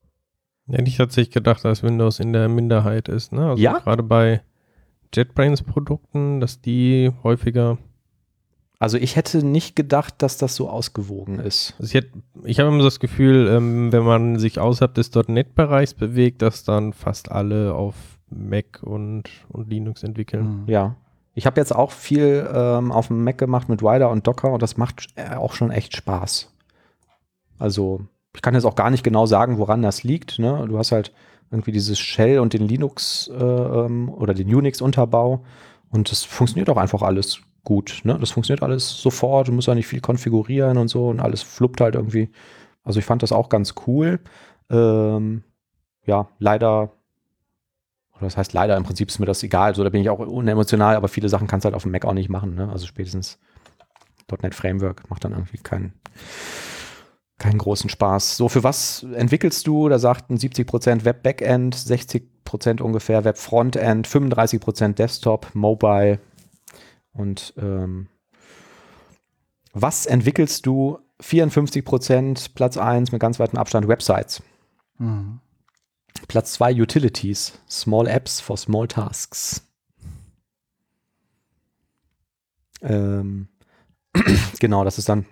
Hätte 0.68 0.88
ich 0.88 0.96
tatsächlich 0.96 1.34
gedacht, 1.34 1.64
dass 1.64 1.82
Windows 1.82 2.20
in 2.20 2.32
der 2.32 2.48
Minderheit 2.48 3.08
ist. 3.08 3.32
Ne? 3.32 3.50
Also 3.50 3.62
Ja? 3.62 3.78
gerade 3.78 4.02
bei 4.02 4.42
JetBrains-Produkten, 5.14 6.40
dass 6.40 6.60
die 6.60 7.10
häufiger. 7.22 7.78
Also 8.78 8.98
ich 8.98 9.16
hätte 9.16 9.44
nicht 9.46 9.76
gedacht, 9.76 10.14
dass 10.18 10.36
das 10.36 10.56
so 10.56 10.68
ausgewogen 10.68 11.38
ist. 11.38 11.74
Also 11.78 11.90
ich 11.90 11.94
hätte- 11.94 12.18
ich 12.44 12.58
habe 12.60 12.68
immer 12.70 12.78
so 12.80 12.86
das 12.88 12.98
Gefühl, 13.00 13.48
ähm, 13.48 13.92
wenn 13.92 14.02
man 14.04 14.38
sich 14.38 14.58
außerhalb 14.58 14.94
des 14.94 15.10
.NET-Bereichs 15.14 15.94
bewegt, 15.94 16.42
dass 16.42 16.64
dann 16.64 16.92
fast 16.92 17.30
alle 17.30 17.74
auf 17.74 17.94
Mac 18.36 18.82
und, 18.82 19.24
und 19.48 19.68
Linux 19.68 20.02
entwickeln. 20.02 20.62
Mhm. 20.62 20.68
Ja. 20.68 20.96
Ich 21.34 21.46
habe 21.46 21.60
jetzt 21.60 21.74
auch 21.74 21.90
viel 21.90 22.48
ähm, 22.52 22.92
auf 22.92 23.08
dem 23.08 23.24
Mac 23.24 23.38
gemacht 23.38 23.68
mit 23.68 23.82
Rider 23.82 24.10
und 24.10 24.26
Docker 24.26 24.52
und 24.52 24.62
das 24.62 24.76
macht 24.76 25.08
äh, 25.16 25.34
auch 25.34 25.54
schon 25.54 25.70
echt 25.70 25.96
Spaß. 25.96 26.52
Also 27.58 28.02
ich 28.34 28.42
kann 28.42 28.54
jetzt 28.54 28.64
auch 28.64 28.76
gar 28.76 28.90
nicht 28.90 29.04
genau 29.04 29.26
sagen, 29.26 29.58
woran 29.58 29.82
das 29.82 30.04
liegt. 30.04 30.38
Ne? 30.38 30.64
Du 30.68 30.78
hast 30.78 30.92
halt 30.92 31.12
irgendwie 31.50 31.72
dieses 31.72 31.98
Shell 31.98 32.38
und 32.38 32.52
den 32.52 32.66
Linux 32.66 33.28
äh, 33.28 33.42
ähm, 33.42 34.08
oder 34.08 34.34
den 34.34 34.52
Unix-Unterbau 34.52 35.44
und 35.90 36.10
das 36.10 36.24
funktioniert 36.24 36.70
auch 36.70 36.76
einfach 36.76 37.02
alles 37.02 37.40
gut. 37.64 38.00
Ne? 38.04 38.16
Das 38.20 38.30
funktioniert 38.30 38.62
alles 38.62 39.00
sofort, 39.00 39.48
du 39.48 39.52
musst 39.52 39.68
ja 39.68 39.74
nicht 39.74 39.86
viel 39.86 40.00
konfigurieren 40.00 40.78
und 40.78 40.88
so 40.88 41.08
und 41.08 41.20
alles 41.20 41.42
fluppt 41.42 41.80
halt 41.80 41.94
irgendwie. 41.94 42.30
Also 42.84 42.98
ich 42.98 43.04
fand 43.04 43.22
das 43.22 43.32
auch 43.32 43.48
ganz 43.48 43.74
cool. 43.86 44.20
Ähm, 44.70 45.42
ja, 46.06 46.28
leider 46.38 46.92
das 48.24 48.36
heißt 48.36 48.52
leider, 48.52 48.76
im 48.76 48.84
Prinzip 48.84 49.08
ist 49.08 49.18
mir 49.18 49.26
das 49.26 49.42
egal. 49.42 49.74
So, 49.74 49.84
da 49.84 49.90
bin 49.90 50.00
ich 50.00 50.10
auch 50.10 50.18
unemotional, 50.18 50.96
aber 50.96 51.08
viele 51.08 51.28
Sachen 51.28 51.46
kannst 51.46 51.64
du 51.64 51.66
halt 51.66 51.74
auf 51.74 51.82
dem 51.82 51.92
Mac 51.92 52.04
auch 52.04 52.12
nicht 52.12 52.28
machen. 52.28 52.54
Ne? 52.54 52.68
Also 52.70 52.86
spätestens 52.86 53.38
.NET 54.42 54.54
Framework 54.54 55.08
macht 55.10 55.24
dann 55.24 55.32
irgendwie 55.32 55.58
keinen, 55.58 55.92
keinen 57.38 57.58
großen 57.58 57.90
Spaß. 57.90 58.36
So, 58.36 58.48
für 58.48 58.64
was 58.64 59.02
entwickelst 59.14 59.66
du? 59.66 59.88
Da 59.88 59.98
sagten 59.98 60.36
70% 60.36 61.04
Web 61.04 61.22
Backend, 61.22 61.76
60% 61.76 62.80
ungefähr 62.80 63.24
Web 63.24 63.38
Frontend, 63.38 64.08
35% 64.08 64.94
Desktop, 64.94 65.54
Mobile. 65.54 66.18
Und 67.12 67.54
ähm, 67.58 68.08
was 69.72 70.06
entwickelst 70.06 70.66
du? 70.66 70.98
54% 71.22 72.54
Platz 72.54 72.76
1 72.76 73.12
mit 73.12 73.20
ganz 73.20 73.38
weitem 73.38 73.58
Abstand 73.58 73.88
Websites. 73.88 74.42
Mhm. 74.98 75.40
Platz 76.28 76.52
zwei 76.54 76.72
Utilities. 76.72 77.58
Small 77.68 78.06
Apps 78.06 78.40
for 78.40 78.56
Small 78.56 78.88
Tasks. 78.88 79.66
Ähm, 82.82 83.48
genau, 84.60 84.84
das 84.84 84.98
ist 84.98 85.08
dann 85.08 85.26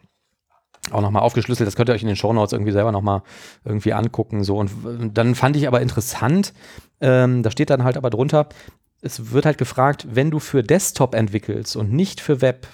auch 0.90 1.00
nochmal 1.00 1.22
aufgeschlüsselt. 1.22 1.66
Das 1.66 1.76
könnt 1.76 1.88
ihr 1.88 1.94
euch 1.94 2.02
in 2.02 2.08
den 2.08 2.16
Shownotes 2.16 2.52
irgendwie 2.52 2.72
selber 2.72 2.92
nochmal 2.92 3.22
irgendwie 3.64 3.92
angucken. 3.92 4.42
So. 4.44 4.56
Und 4.58 4.84
w- 4.84 5.10
dann 5.12 5.34
fand 5.34 5.56
ich 5.56 5.68
aber 5.68 5.80
interessant, 5.80 6.52
ähm, 7.00 7.42
da 7.42 7.50
steht 7.50 7.70
dann 7.70 7.84
halt 7.84 7.96
aber 7.96 8.10
drunter, 8.10 8.48
es 9.00 9.32
wird 9.32 9.46
halt 9.46 9.58
gefragt, 9.58 10.06
wenn 10.10 10.30
du 10.30 10.38
für 10.38 10.62
Desktop 10.62 11.14
entwickelst 11.14 11.76
und 11.76 11.92
nicht 11.92 12.20
für 12.20 12.40
Web, 12.40 12.66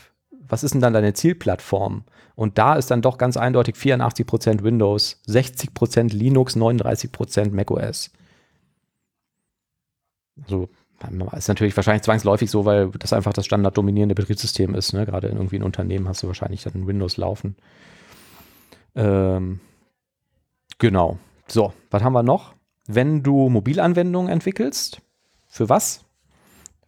was 0.48 0.64
ist 0.64 0.72
denn 0.74 0.80
dann 0.80 0.92
deine 0.92 1.14
Zielplattform? 1.14 2.04
Und 2.34 2.58
da 2.58 2.74
ist 2.74 2.90
dann 2.90 3.02
doch 3.02 3.18
ganz 3.18 3.36
eindeutig 3.36 3.74
84% 3.76 4.62
Windows, 4.62 5.20
60% 5.26 6.14
Linux, 6.14 6.56
39% 6.56 7.52
macOS. 7.52 8.10
So, 10.46 10.68
ist 11.36 11.48
natürlich 11.48 11.76
wahrscheinlich 11.76 12.02
zwangsläufig 12.02 12.50
so, 12.50 12.64
weil 12.64 12.90
das 12.90 13.12
einfach 13.12 13.32
das 13.32 13.46
standarddominierende 13.46 14.14
Betriebssystem 14.14 14.74
ist. 14.74 14.92
Ne? 14.92 15.06
Gerade 15.06 15.28
in 15.28 15.36
irgendwie 15.36 15.58
ein 15.58 15.62
Unternehmen 15.62 16.08
hast 16.08 16.22
du 16.22 16.26
wahrscheinlich 16.26 16.62
dann 16.62 16.86
Windows 16.86 17.16
laufen. 17.16 17.56
Ähm, 18.94 19.60
genau. 20.78 21.18
So, 21.46 21.72
was 21.90 22.02
haben 22.02 22.12
wir 22.12 22.22
noch? 22.22 22.54
Wenn 22.86 23.22
du 23.22 23.48
Mobilanwendungen 23.48 24.30
entwickelst, 24.30 25.00
für 25.46 25.68
was? 25.68 26.04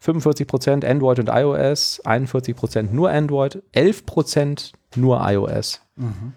45% 0.03 0.85
Android 0.85 1.19
und 1.19 1.29
iOS, 1.29 2.03
41% 2.05 2.93
nur 2.93 3.11
Android, 3.11 3.63
11% 3.75 4.73
nur 4.97 5.21
iOS. 5.23 5.81
Mhm. 5.97 6.33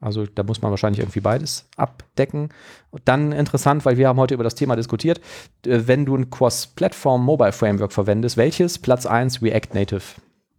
Also 0.00 0.26
da 0.26 0.42
muss 0.42 0.62
man 0.62 0.70
wahrscheinlich 0.70 1.00
irgendwie 1.00 1.20
beides 1.20 1.66
abdecken. 1.76 2.50
Und 2.90 3.02
dann 3.06 3.32
interessant, 3.32 3.84
weil 3.84 3.96
wir 3.96 4.08
haben 4.08 4.18
heute 4.18 4.34
über 4.34 4.44
das 4.44 4.54
Thema 4.54 4.76
diskutiert, 4.76 5.20
äh, 5.66 5.80
wenn 5.86 6.04
du 6.04 6.16
ein 6.16 6.30
Cross-Platform 6.30 7.24
Mobile 7.24 7.52
Framework 7.52 7.92
verwendest, 7.92 8.36
welches? 8.36 8.78
Platz 8.78 9.06
1 9.06 9.42
React 9.42 9.74
Native, 9.74 10.02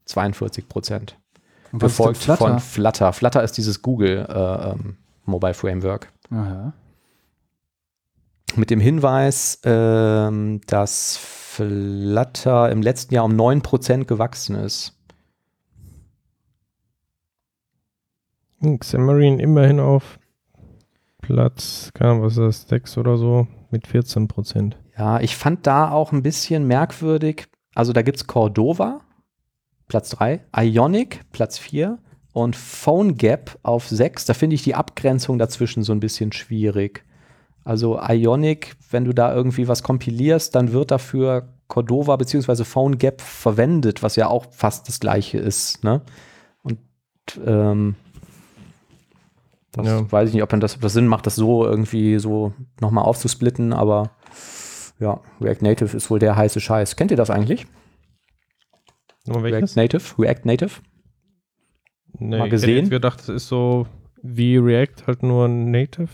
42 0.05 0.67
Prozent. 0.67 1.15
Und 1.71 1.81
was 1.81 1.91
ist 1.91 1.99
denn 1.99 2.07
Gefolgt 2.07 2.17
Flutter? 2.17 2.37
von 2.37 2.59
Flutter. 2.59 3.13
Flutter 3.13 3.43
ist 3.43 3.57
dieses 3.57 3.81
Google 3.81 4.25
äh, 4.27 4.71
ähm, 4.71 4.97
Mobile 5.25 5.53
Framework. 5.53 6.11
Aha. 6.31 6.73
Mit 8.55 8.69
dem 8.69 8.79
Hinweis, 8.79 9.61
ähm, 9.63 10.61
dass 10.67 11.17
Flutter 11.17 12.71
im 12.71 12.81
letzten 12.81 13.13
Jahr 13.13 13.25
um 13.25 13.33
9% 13.33 14.05
gewachsen 14.05 14.55
ist. 14.55 14.97
Hm, 18.59 18.79
Xamarin 18.79 19.39
immerhin 19.39 19.79
auf 19.79 20.19
Platz, 21.21 21.91
was 21.99 22.33
ist 22.33 22.39
das, 22.39 22.69
6 22.69 22.97
oder 22.97 23.17
so, 23.17 23.47
mit 23.71 23.87
14 23.87 24.27
Prozent. 24.27 24.77
Ja, 24.97 25.19
ich 25.19 25.35
fand 25.35 25.67
da 25.67 25.91
auch 25.91 26.11
ein 26.11 26.23
bisschen 26.23 26.65
merkwürdig. 26.65 27.47
Also 27.75 27.93
da 27.93 28.01
gibt 28.01 28.17
es 28.17 28.27
Cordova, 28.27 29.01
Platz 29.87 30.09
3, 30.09 30.45
Ionic, 30.57 31.21
Platz 31.31 31.57
4 31.57 31.99
und 32.33 32.55
PhoneGap 32.55 33.57
auf 33.63 33.87
6. 33.87 34.25
Da 34.25 34.33
finde 34.33 34.55
ich 34.55 34.63
die 34.63 34.75
Abgrenzung 34.75 35.37
dazwischen 35.37 35.83
so 35.83 35.93
ein 35.93 35.99
bisschen 35.99 36.31
schwierig. 36.31 37.05
Also 37.69 37.99
Ionic, 38.01 38.75
wenn 38.89 39.05
du 39.05 39.13
da 39.13 39.31
irgendwie 39.31 39.67
was 39.67 39.83
kompilierst, 39.83 40.55
dann 40.55 40.71
wird 40.71 40.89
dafür 40.89 41.49
Cordova 41.67 42.15
bzw. 42.15 42.63
PhoneGap 42.63 43.21
verwendet, 43.21 44.01
was 44.01 44.15
ja 44.15 44.27
auch 44.27 44.47
fast 44.51 44.87
das 44.87 44.99
gleiche 44.99 45.37
ist. 45.37 45.83
Ne? 45.83 46.01
Und 46.63 46.79
ähm, 47.45 47.93
das 49.73 49.85
Ja. 49.85 50.11
weiß 50.11 50.29
ich 50.29 50.33
nicht, 50.33 50.41
ob, 50.41 50.51
man 50.51 50.61
das, 50.61 50.73
ob 50.77 50.81
das 50.81 50.93
Sinn 50.93 51.05
macht, 51.05 51.27
das 51.27 51.35
so 51.35 51.63
irgendwie 51.63 52.17
so 52.17 52.53
nochmal 52.81 53.03
aufzusplitten, 53.05 53.71
aber 53.71 54.09
ja, 54.99 55.21
React 55.39 55.61
Native 55.61 55.95
ist 55.95 56.09
wohl 56.09 56.17
der 56.17 56.35
heiße 56.35 56.59
Scheiß. 56.59 56.95
Kennt 56.95 57.11
ihr 57.11 57.17
das 57.17 57.29
eigentlich? 57.29 57.67
React? 59.27 59.75
Native? 59.75 60.03
React 60.17 60.41
Native? 60.45 60.71
Nee, 62.17 62.37
mal 62.39 62.45
Ich 62.45 62.49
gesehen? 62.49 62.69
hätte 62.69 62.79
jetzt 62.81 62.89
gedacht, 62.89 63.19
das 63.19 63.29
ist 63.29 63.47
so 63.47 63.85
wie 64.23 64.57
React, 64.57 65.05
halt 65.05 65.21
nur 65.21 65.47
Native. 65.47 66.09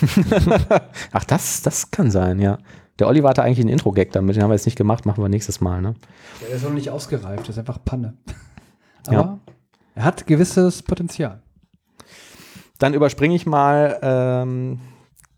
Ach, 1.12 1.24
das, 1.24 1.62
das 1.62 1.90
kann 1.90 2.10
sein, 2.10 2.38
ja. 2.38 2.58
Der 2.98 3.08
Oliver 3.08 3.30
hatte 3.30 3.42
eigentlich 3.42 3.60
einen 3.60 3.68
Intro-Gag 3.70 4.12
damit, 4.12 4.36
den 4.36 4.42
haben 4.42 4.50
wir 4.50 4.54
jetzt 4.54 4.66
nicht 4.66 4.76
gemacht, 4.78 5.06
machen 5.06 5.22
wir 5.22 5.28
nächstes 5.28 5.60
Mal, 5.60 5.80
ne? 5.80 5.94
Ja, 6.40 6.46
der 6.48 6.56
ist 6.56 6.64
noch 6.64 6.72
nicht 6.72 6.90
ausgereift, 6.90 7.42
das 7.42 7.50
ist 7.50 7.58
einfach 7.58 7.84
Panne. 7.84 8.14
Aber 9.06 9.14
Ja. 9.16 9.38
er 9.94 10.04
hat 10.04 10.26
gewisses 10.26 10.82
Potenzial. 10.82 11.42
Dann 12.78 12.94
überspringe 12.94 13.34
ich 13.34 13.46
mal 13.46 13.98
ähm, 14.02 14.80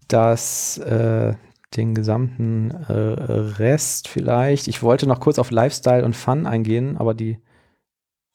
das, 0.08 0.78
äh, 0.78 1.34
den 1.76 1.94
gesamten 1.94 2.70
äh, 2.70 2.92
Rest 2.92 4.08
vielleicht. 4.08 4.68
Ich 4.68 4.82
wollte 4.82 5.06
noch 5.06 5.20
kurz 5.20 5.38
auf 5.38 5.50
Lifestyle 5.50 6.04
und 6.04 6.14
Fun 6.16 6.46
eingehen, 6.46 6.96
aber 6.96 7.14
die 7.14 7.38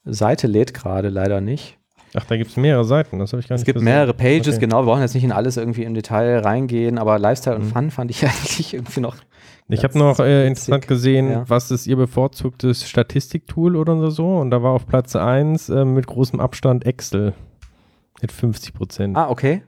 Seite 0.03 0.47
lädt 0.47 0.73
gerade 0.73 1.09
leider 1.09 1.41
nicht. 1.41 1.78
Ach, 2.15 2.25
da 2.25 2.37
gibt 2.37 2.49
es 2.51 2.57
mehrere 2.57 2.83
Seiten, 2.85 3.19
das 3.19 3.31
habe 3.33 3.41
ich 3.41 3.47
gar 3.47 3.55
Es 3.55 3.61
nicht 3.61 3.65
gibt 3.67 3.75
gesehen. 3.75 3.85
mehrere 3.85 4.13
Pages, 4.13 4.55
Okay. 4.55 4.65
genau. 4.65 4.81
Wir 4.81 4.85
brauchen 4.85 5.01
jetzt 5.01 5.13
nicht 5.13 5.23
in 5.23 5.31
alles 5.31 5.57
irgendwie 5.57 5.83
im 5.83 5.93
Detail 5.93 6.39
reingehen, 6.39 6.97
aber 6.97 7.19
Lifestyle 7.19 7.55
und 7.57 7.65
Mhm. 7.65 7.71
Fun 7.71 7.91
fand 7.91 8.11
ich 8.11 8.23
eigentlich 8.25 8.73
irgendwie 8.73 9.01
noch. 9.01 9.15
Ich 9.71 9.83
habe 9.83 9.97
noch 9.99 10.19
äh, 10.19 10.47
interessant 10.47 10.87
gesehen, 10.87 11.29
Ja. 11.29 11.43
was 11.47 11.69
ist 11.69 11.85
ihr 11.85 11.95
bevorzugtes 11.95 12.89
Statistiktool 12.89 13.75
oder 13.75 14.09
so. 14.09 14.37
Und 14.37 14.49
da 14.49 14.63
war 14.63 14.71
auf 14.71 14.87
Platz 14.87 15.15
1 15.15 15.69
äh, 15.69 15.85
mit 15.85 16.07
großem 16.07 16.39
Abstand 16.39 16.85
Excel 16.87 17.33
mit 18.21 18.31
50 18.31 18.73
Prozent. 18.73 19.15
Ah, 19.15 19.29
okay. 19.29 19.61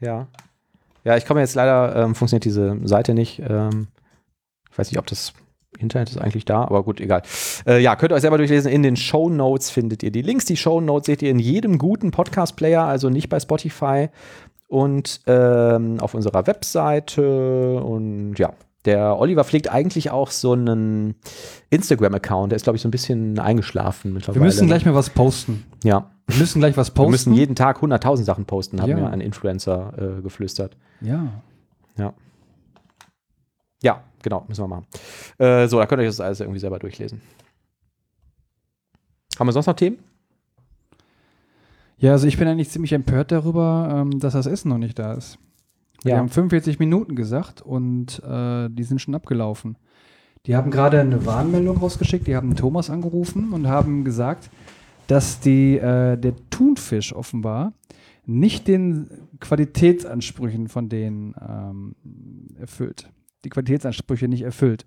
Ja. 0.00 0.26
Ja, 1.04 1.16
ich 1.16 1.26
komme 1.26 1.40
jetzt 1.40 1.54
leider, 1.54 1.94
ähm, 1.96 2.14
funktioniert 2.16 2.44
diese 2.44 2.76
Seite 2.84 3.14
nicht. 3.14 3.40
Ähm, 3.46 3.88
ich 4.72 4.76
weiß 4.78 4.90
nicht, 4.90 4.98
ob 4.98 5.06
das 5.06 5.32
Internet 5.78 6.10
ist 6.10 6.18
eigentlich 6.18 6.44
da, 6.44 6.62
aber 6.62 6.82
gut, 6.82 7.00
egal. 7.00 7.22
Äh, 7.66 7.80
ja, 7.80 7.96
könnt 7.96 8.12
ihr 8.12 8.16
euch 8.16 8.20
selber 8.22 8.38
durchlesen. 8.38 8.70
In 8.70 8.82
den 8.82 8.96
Show 8.96 9.28
Notes 9.28 9.70
findet 9.70 10.02
ihr 10.02 10.10
die 10.10 10.22
Links. 10.22 10.44
Die 10.44 10.56
Show 10.56 10.80
Notes 10.80 11.06
seht 11.06 11.22
ihr 11.22 11.30
in 11.30 11.38
jedem 11.38 11.78
guten 11.78 12.10
Podcast-Player, 12.10 12.82
also 12.84 13.10
nicht 13.10 13.28
bei 13.28 13.40
Spotify 13.40 14.08
und 14.68 15.20
ähm, 15.26 15.98
auf 16.00 16.14
unserer 16.14 16.46
Webseite. 16.46 17.80
Und 17.82 18.34
ja, 18.38 18.52
der 18.84 19.18
Oliver 19.18 19.44
pflegt 19.44 19.70
eigentlich 19.70 20.10
auch 20.10 20.30
so 20.30 20.52
einen 20.52 21.14
Instagram-Account. 21.70 22.52
Der 22.52 22.56
ist, 22.56 22.64
glaube 22.64 22.76
ich, 22.76 22.82
so 22.82 22.88
ein 22.88 22.90
bisschen 22.90 23.38
eingeschlafen 23.38 24.12
mittlerweile. 24.12 24.40
Wir 24.40 24.46
müssen 24.46 24.66
gleich 24.66 24.84
mal 24.84 24.94
was 24.94 25.10
posten. 25.10 25.64
Ja, 25.84 26.10
Wir 26.26 26.36
müssen 26.38 26.60
gleich 26.60 26.76
was 26.76 26.90
posten. 26.90 27.06
wir 27.08 27.10
müssen 27.10 27.34
jeden 27.34 27.54
Tag 27.54 27.78
100.000 27.82 28.24
Sachen 28.24 28.44
posten, 28.46 28.80
haben 28.82 28.90
Ja. 28.90 28.96
mir 28.96 29.10
ein 29.10 29.20
Influencer 29.20 29.92
äh, 30.18 30.22
geflüstert. 30.22 30.76
Ja. 31.00 31.28
Ja, 33.82 34.02
genau, 34.24 34.44
müssen 34.48 34.64
wir 34.64 34.68
machen. 34.68 34.86
Äh, 35.38 35.68
so, 35.68 35.78
da 35.78 35.86
könnt 35.86 36.00
ihr 36.02 36.08
euch 36.08 36.16
das 36.16 36.20
alles 36.20 36.40
irgendwie 36.40 36.58
selber 36.58 36.80
durchlesen. 36.80 37.20
Haben 39.38 39.46
wir 39.48 39.52
sonst 39.52 39.66
noch 39.66 39.76
Themen? 39.76 39.98
Ja, 41.98 42.12
also 42.12 42.26
ich 42.26 42.36
bin 42.36 42.48
eigentlich 42.48 42.70
ziemlich 42.70 42.92
empört 42.92 43.30
darüber, 43.30 43.88
ähm, 43.92 44.18
dass 44.18 44.32
das 44.32 44.46
Essen 44.46 44.68
noch 44.68 44.78
nicht 44.78 44.98
da 44.98 45.14
ist. 45.14 45.38
Wir 46.02 46.12
Ja. 46.12 46.18
haben 46.18 46.28
45 46.28 46.78
Minuten 46.78 47.14
gesagt 47.14 47.62
und 47.62 48.20
äh, 48.24 48.68
die 48.70 48.82
sind 48.82 49.00
schon 49.00 49.14
abgelaufen. 49.14 49.76
Die 50.46 50.54
haben 50.54 50.70
gerade 50.70 51.00
eine 51.00 51.24
Warnmeldung 51.24 51.78
rausgeschickt, 51.78 52.26
die 52.26 52.36
haben 52.36 52.54
Thomas 52.56 52.90
angerufen 52.90 53.52
und 53.52 53.66
haben 53.68 54.04
gesagt, 54.04 54.50
dass 55.06 55.40
die, 55.40 55.78
äh, 55.78 56.16
der 56.18 56.34
Thunfisch 56.50 57.14
offenbar 57.14 57.72
nicht 58.26 58.68
den 58.68 59.08
Qualitätsansprüchen 59.40 60.68
von 60.68 60.88
denen 60.88 61.34
ähm, 61.40 61.94
erfüllt. 62.58 63.08
Die 63.44 63.50
Qualitätsansprüche 63.50 64.28
nicht 64.28 64.42
erfüllt. 64.42 64.86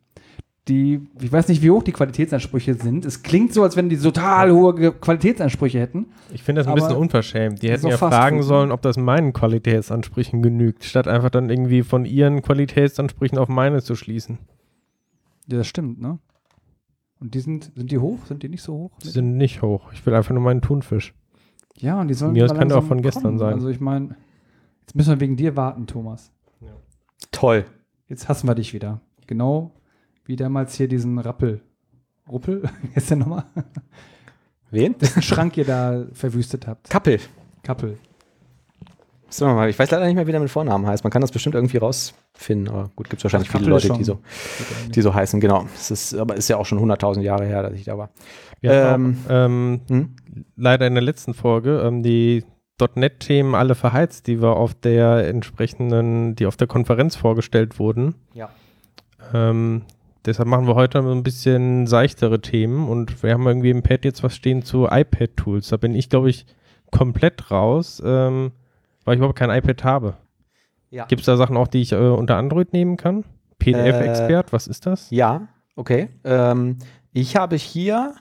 Die, 0.67 0.99
ich 1.21 1.31
weiß 1.31 1.47
nicht, 1.47 1.61
wie 1.61 1.71
hoch 1.71 1.81
die 1.83 1.93
Qualitätsansprüche 1.93 2.73
sind. 2.73 3.05
Es 3.05 3.23
klingt 3.23 3.53
so, 3.53 3.63
als 3.63 3.77
wenn 3.77 3.87
die 3.87 3.97
total 3.97 4.51
hohe 4.51 4.91
Qualitätsansprüche 4.91 5.79
hätten. 5.79 6.07
Ich 6.33 6.43
finde 6.43 6.59
das 6.59 6.67
ein 6.67 6.75
bisschen 6.75 6.97
unverschämt. 6.97 7.61
Die 7.61 7.69
hätten 7.69 7.83
so 7.83 7.89
ja 7.89 7.97
fragen 7.97 8.43
sollen, 8.43 8.73
ob 8.73 8.81
das 8.81 8.97
meinen 8.97 9.31
Qualitätsansprüchen 9.31 10.41
genügt, 10.41 10.83
statt 10.83 11.07
einfach 11.07 11.29
dann 11.29 11.49
irgendwie 11.49 11.83
von 11.83 12.03
ihren 12.03 12.41
Qualitätsansprüchen 12.41 13.37
auf 13.37 13.47
meine 13.47 13.81
zu 13.81 13.95
schließen. 13.95 14.39
Ja, 15.47 15.57
das 15.59 15.67
stimmt, 15.67 16.01
ne? 16.01 16.19
Und 17.21 17.33
die 17.33 17.39
sind, 17.39 17.71
sind 17.75 17.89
die 17.91 17.97
hoch? 17.99 18.25
Sind 18.25 18.43
die 18.43 18.49
nicht 18.49 18.61
so 18.61 18.73
hoch? 18.73 18.91
Die 19.03 19.07
sind 19.09 19.37
nicht 19.37 19.61
hoch. 19.61 19.93
Ich 19.93 20.05
will 20.05 20.13
einfach 20.13 20.33
nur 20.33 20.43
meinen 20.43 20.61
Thunfisch. 20.61 21.13
ja, 21.77 22.01
und 22.01 22.09
die 22.09 22.13
sollen 22.13 22.33
Mir, 22.33 22.45
das 22.45 22.57
könnte 22.57 22.77
auch 22.77 22.83
von 22.83 23.01
gestern 23.01 23.23
kommen. 23.23 23.37
sein. 23.39 23.53
Also 23.53 23.69
ich 23.69 23.79
meine, 23.79 24.17
jetzt 24.81 24.95
müssen 24.95 25.11
wir 25.11 25.19
wegen 25.21 25.37
dir 25.37 25.55
warten, 25.55 25.87
Thomas. 25.87 26.31
Toll. 27.31 27.65
Jetzt 28.07 28.29
hassen 28.29 28.47
wir 28.47 28.55
dich 28.55 28.73
wieder. 28.73 29.01
Genau 29.27 29.71
wie 30.27 30.35
damals 30.35 30.75
hier 30.75 30.87
diesen 30.89 31.17
Rappel. 31.19 31.61
Ruppel? 32.29 32.61
Wie 32.81 32.89
ist 32.97 33.09
der 33.09 33.15
nochmal? 33.17 33.45
Wen? 34.71 34.97
Dessen 34.97 35.21
Schrank 35.21 35.55
ihr 35.55 35.63
da 35.63 36.05
verwüstet 36.11 36.67
habt. 36.67 36.89
Kappel. 36.89 37.19
Kappel. 37.63 37.97
Mal, 39.39 39.69
ich 39.69 39.79
weiß 39.79 39.91
leider 39.91 40.05
nicht 40.05 40.15
mehr, 40.15 40.27
wie 40.27 40.31
der 40.31 40.41
mit 40.41 40.49
Vornamen 40.49 40.85
heißt. 40.85 41.03
Man 41.05 41.11
kann 41.11 41.21
das 41.21 41.31
bestimmt 41.31 41.55
irgendwie 41.55 41.77
rausfinden, 41.77 42.67
aber 42.69 42.89
gut, 42.95 43.09
gibt 43.09 43.21
es 43.21 43.23
wahrscheinlich 43.25 43.49
viele 43.49 43.65
Leute, 43.69 43.91
die 43.93 44.03
so, 44.03 44.19
die 44.93 45.01
so 45.01 45.13
heißen, 45.13 45.39
genau. 45.39 45.65
Es 45.75 45.91
ist, 45.91 46.13
aber 46.15 46.35
ist 46.35 46.49
ja 46.49 46.57
auch 46.57 46.65
schon 46.65 46.79
100.000 46.79 47.21
Jahre 47.21 47.45
her, 47.45 47.61
dass 47.63 47.73
ich 47.73 47.85
da 47.85 47.97
war. 47.97 48.09
Wir 48.61 48.71
Ähm, 48.71 48.79
haben 48.81 49.17
auch, 49.25 49.29
ähm, 49.29 49.81
Hm? 49.87 50.15
leider 50.57 50.87
in 50.87 50.93
der 50.95 51.03
letzten 51.03 51.33
Folge 51.33 51.81
ähm, 51.85 52.03
die 52.03 52.43
.NET-Themen 52.79 53.55
alle 53.55 53.75
verheizt, 53.75 54.27
die 54.27 54.41
wir 54.41 54.55
auf 54.55 54.73
der 54.73 55.27
entsprechenden, 55.27 56.35
die 56.35 56.45
auf 56.45 56.57
der 56.57 56.67
Konferenz 56.67 57.15
vorgestellt 57.15 57.79
wurden. 57.79 58.15
Ja. 58.33 58.49
Ähm, 59.33 59.83
deshalb 60.25 60.47
machen 60.47 60.67
wir 60.67 60.75
heute 60.75 60.99
ein 60.99 61.23
bisschen 61.23 61.87
seichtere 61.87 62.41
Themen 62.41 62.87
und 62.87 63.23
wir 63.23 63.33
haben 63.33 63.47
irgendwie 63.47 63.71
im 63.71 63.83
Pad 63.83 64.05
jetzt 64.05 64.23
was 64.23 64.35
stehen 64.35 64.63
zu 64.63 64.87
iPad-Tools. 64.89 65.69
Da 65.69 65.77
bin 65.77 65.95
ich, 65.95 66.09
glaube 66.09 66.29
ich, 66.29 66.45
komplett 66.91 67.51
raus, 67.51 68.01
ähm, 68.05 68.51
weil 69.05 69.15
ich 69.15 69.19
überhaupt 69.19 69.39
kein 69.39 69.49
iPad 69.49 69.83
habe. 69.83 70.13
Ja. 70.89 71.05
Gibt 71.05 71.21
es 71.21 71.25
da 71.25 71.35
Sachen 71.35 71.57
auch, 71.57 71.67
die 71.67 71.81
ich 71.81 71.91
äh, 71.91 71.95
unter 71.95 72.37
Android 72.37 72.73
nehmen 72.73 72.97
kann? 72.97 73.25
PDF-Expert, 73.59 74.53
was 74.53 74.67
ist 74.67 74.85
das? 74.85 75.09
Ja, 75.09 75.47
okay. 75.75 76.09
Ähm, 76.23 76.77
ich 77.11 77.35
habe 77.35 77.55
hier 77.55 78.15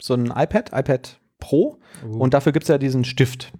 so 0.00 0.14
ein 0.14 0.26
iPad, 0.26 0.70
iPad 0.72 1.18
Pro, 1.38 1.78
und 2.08 2.34
dafür 2.34 2.52
gibt 2.52 2.64
es 2.64 2.68
ja 2.68 2.78
diesen 2.78 3.04
Stift. 3.04 3.52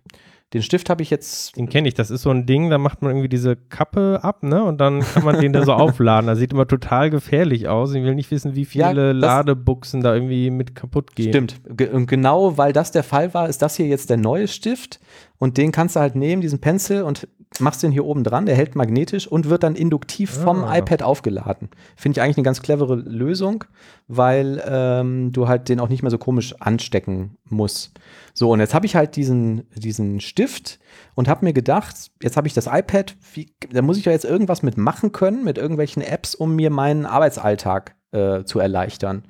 Den 0.52 0.62
Stift 0.62 0.90
habe 0.90 1.02
ich 1.02 1.08
jetzt. 1.10 1.56
Den 1.56 1.68
kenne 1.68 1.88
ich, 1.88 1.94
das 1.94 2.10
ist 2.10 2.22
so 2.22 2.30
ein 2.30 2.44
Ding, 2.44 2.68
da 2.68 2.76
macht 2.76 3.00
man 3.00 3.10
irgendwie 3.12 3.28
diese 3.30 3.56
Kappe 3.56 4.20
ab, 4.22 4.42
ne? 4.42 4.62
Und 4.62 4.78
dann 4.82 5.00
kann 5.00 5.24
man 5.24 5.40
den 5.40 5.52
da 5.54 5.64
so 5.64 5.72
aufladen. 5.72 6.26
Das 6.26 6.38
sieht 6.38 6.52
immer 6.52 6.66
total 6.68 7.08
gefährlich 7.08 7.68
aus. 7.68 7.94
Ich 7.94 8.02
will 8.02 8.14
nicht 8.14 8.30
wissen, 8.30 8.54
wie 8.54 8.66
Ja, 8.72 8.90
viele 8.90 9.12
das- 9.14 9.20
Ladebuchsen 9.20 10.02
da 10.02 10.12
irgendwie 10.14 10.50
mit 10.50 10.74
kaputt 10.74 11.14
gehen. 11.16 11.30
Stimmt. 11.30 11.60
Ge 11.76 11.88
und 11.88 12.06
genau 12.06 12.58
weil 12.58 12.72
das 12.74 12.90
der 12.92 13.02
Fall 13.02 13.32
war, 13.32 13.48
ist 13.48 13.62
das 13.62 13.76
hier 13.76 13.86
jetzt 13.86 14.10
der 14.10 14.18
neue 14.18 14.46
Stift. 14.48 15.00
Und 15.38 15.56
den 15.56 15.72
kannst 15.72 15.96
du 15.96 16.00
halt 16.00 16.14
nehmen, 16.16 16.42
diesen 16.42 16.60
Pencil, 16.60 17.02
und 17.02 17.26
machst 17.60 17.82
den 17.82 17.92
hier 17.92 18.04
oben 18.04 18.24
dran. 18.24 18.46
Der 18.46 18.56
hält 18.56 18.74
magnetisch 18.76 19.26
und 19.26 19.48
wird 19.48 19.62
dann 19.62 19.74
induktiv 19.74 20.30
vom 20.30 20.64
Ah. 20.64 20.78
iPad 20.78 21.02
aufgeladen. 21.02 21.68
Finde 21.96 22.18
ich 22.18 22.22
eigentlich 22.22 22.36
eine 22.38 22.44
ganz 22.44 22.62
clevere 22.62 22.96
Lösung, 22.96 23.64
weil 24.08 24.62
ähm, 24.66 25.32
du 25.32 25.48
halt 25.48 25.68
den 25.68 25.80
auch 25.80 25.88
nicht 25.88 26.02
mehr 26.02 26.10
so 26.10 26.18
komisch 26.18 26.54
anstecken 26.60 27.36
musst. 27.48 27.92
So, 28.34 28.50
und 28.50 28.60
jetzt 28.60 28.74
habe 28.74 28.86
ich 28.86 28.96
halt 28.96 29.16
diesen, 29.16 29.68
diesen 29.74 30.20
Stift 30.20 30.78
und 31.14 31.28
habe 31.28 31.44
mir 31.44 31.52
gedacht, 31.52 31.94
jetzt 32.22 32.36
habe 32.36 32.46
ich 32.48 32.54
das 32.54 32.66
iPad, 32.66 33.16
wie, 33.34 33.52
da 33.70 33.82
muss 33.82 33.98
ich 33.98 34.06
ja 34.06 34.12
jetzt 34.12 34.24
irgendwas 34.24 34.62
mit 34.62 34.76
machen 34.76 35.12
können, 35.12 35.44
mit 35.44 35.58
irgendwelchen 35.58 36.02
Apps, 36.02 36.34
um 36.34 36.56
mir 36.56 36.70
meinen 36.70 37.06
Arbeitsalltag 37.06 37.94
äh, 38.12 38.44
zu 38.44 38.58
erleichtern. 38.58 39.24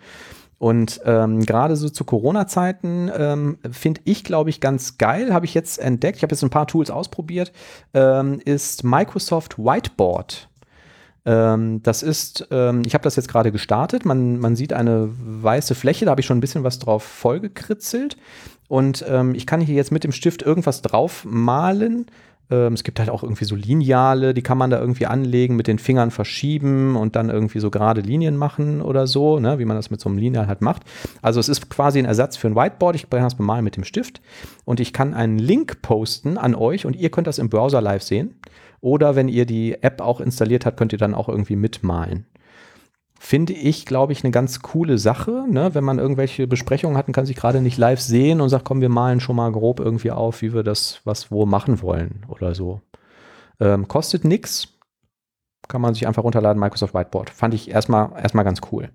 Und 0.62 1.00
ähm, 1.06 1.44
gerade 1.44 1.74
so 1.74 1.88
zu 1.88 2.04
Corona-Zeiten 2.04 3.10
ähm, 3.18 3.58
finde 3.72 4.00
ich, 4.04 4.22
glaube 4.22 4.48
ich, 4.48 4.60
ganz 4.60 4.96
geil, 4.96 5.34
habe 5.34 5.44
ich 5.44 5.54
jetzt 5.54 5.80
entdeckt, 5.80 6.18
ich 6.18 6.22
habe 6.22 6.32
jetzt 6.32 6.44
ein 6.44 6.50
paar 6.50 6.68
Tools 6.68 6.88
ausprobiert, 6.88 7.50
ähm, 7.94 8.40
ist 8.44 8.84
Microsoft 8.84 9.58
Whiteboard. 9.58 10.48
Ähm, 11.26 11.82
das 11.82 12.04
ist, 12.04 12.46
ähm, 12.52 12.82
ich 12.86 12.94
habe 12.94 13.02
das 13.02 13.16
jetzt 13.16 13.26
gerade 13.26 13.50
gestartet, 13.50 14.04
man, 14.04 14.38
man 14.38 14.54
sieht 14.54 14.72
eine 14.72 15.08
weiße 15.18 15.74
Fläche, 15.74 16.04
da 16.04 16.12
habe 16.12 16.20
ich 16.20 16.28
schon 16.28 16.38
ein 16.38 16.40
bisschen 16.40 16.62
was 16.62 16.78
drauf 16.78 17.02
vollgekritzelt. 17.02 18.16
Und 18.68 19.04
ähm, 19.08 19.34
ich 19.34 19.48
kann 19.48 19.60
hier 19.60 19.74
jetzt 19.74 19.90
mit 19.90 20.04
dem 20.04 20.12
Stift 20.12 20.42
irgendwas 20.42 20.80
drauf 20.80 21.24
malen. 21.24 22.06
Ähm, 22.52 22.74
es 22.74 22.84
gibt 22.84 23.00
halt 23.00 23.08
auch 23.08 23.22
irgendwie 23.22 23.46
so 23.46 23.56
Lineale, 23.56 24.34
die 24.34 24.42
kann 24.42 24.58
man 24.58 24.70
da 24.70 24.78
irgendwie 24.78 25.06
anlegen, 25.06 25.56
mit 25.56 25.66
den 25.66 25.78
Fingern 25.78 26.10
verschieben 26.10 26.96
und 26.96 27.16
dann 27.16 27.30
irgendwie 27.30 27.60
so 27.60 27.70
gerade 27.70 28.02
Linien 28.02 28.36
machen 28.36 28.82
oder 28.82 29.06
so, 29.06 29.40
ne, 29.40 29.58
wie 29.58 29.64
man 29.64 29.76
das 29.76 29.90
mit 29.90 30.00
so 30.00 30.10
einem 30.10 30.18
Lineal 30.18 30.46
halt 30.46 30.60
macht. 30.60 30.82
Also 31.22 31.40
es 31.40 31.48
ist 31.48 31.70
quasi 31.70 31.98
ein 31.98 32.04
Ersatz 32.04 32.36
für 32.36 32.48
ein 32.48 32.54
Whiteboard. 32.54 32.94
Ich 32.94 33.08
kann 33.08 33.22
das 33.22 33.36
bemalen 33.36 33.64
mit 33.64 33.76
dem 33.76 33.84
Stift 33.84 34.20
und 34.66 34.80
ich 34.80 34.92
kann 34.92 35.14
einen 35.14 35.38
Link 35.38 35.80
posten 35.80 36.36
an 36.36 36.54
euch 36.54 36.84
und 36.84 36.94
ihr 36.94 37.10
könnt 37.10 37.26
das 37.26 37.38
im 37.38 37.48
Browser 37.48 37.80
live 37.80 38.02
sehen. 38.02 38.34
Oder 38.82 39.16
wenn 39.16 39.28
ihr 39.28 39.46
die 39.46 39.82
App 39.82 40.00
auch 40.00 40.20
installiert 40.20 40.66
habt, 40.66 40.76
könnt 40.76 40.92
ihr 40.92 40.98
dann 40.98 41.14
auch 41.14 41.28
irgendwie 41.28 41.56
mitmalen. 41.56 42.26
Finde 43.24 43.52
ich, 43.52 43.86
glaube 43.86 44.12
ich, 44.12 44.24
eine 44.24 44.32
ganz 44.32 44.62
coole 44.62 44.98
Sache, 44.98 45.44
ne? 45.48 45.76
wenn 45.76 45.84
man 45.84 46.00
irgendwelche 46.00 46.48
Besprechungen 46.48 46.96
hat 46.96 47.06
und 47.06 47.12
kann 47.12 47.24
sich 47.24 47.36
gerade 47.36 47.60
nicht 47.60 47.78
live 47.78 48.00
sehen 48.00 48.40
und 48.40 48.48
sagt, 48.48 48.64
komm, 48.64 48.80
wir 48.80 48.88
malen 48.88 49.20
schon 49.20 49.36
mal 49.36 49.52
grob 49.52 49.78
irgendwie 49.78 50.10
auf, 50.10 50.42
wie 50.42 50.52
wir 50.52 50.64
das 50.64 51.00
was 51.04 51.30
wo 51.30 51.46
machen 51.46 51.80
wollen 51.82 52.26
oder 52.26 52.52
so. 52.56 52.80
Ähm, 53.60 53.86
kostet 53.86 54.24
nix. 54.24 54.66
Kann 55.68 55.80
man 55.80 55.94
sich 55.94 56.08
einfach 56.08 56.24
runterladen, 56.24 56.58
Microsoft 56.58 56.94
Whiteboard. 56.94 57.30
Fand 57.30 57.54
ich 57.54 57.70
erstmal 57.70 58.10
erstmal 58.20 58.44
ganz 58.44 58.60
cool. 58.72 58.90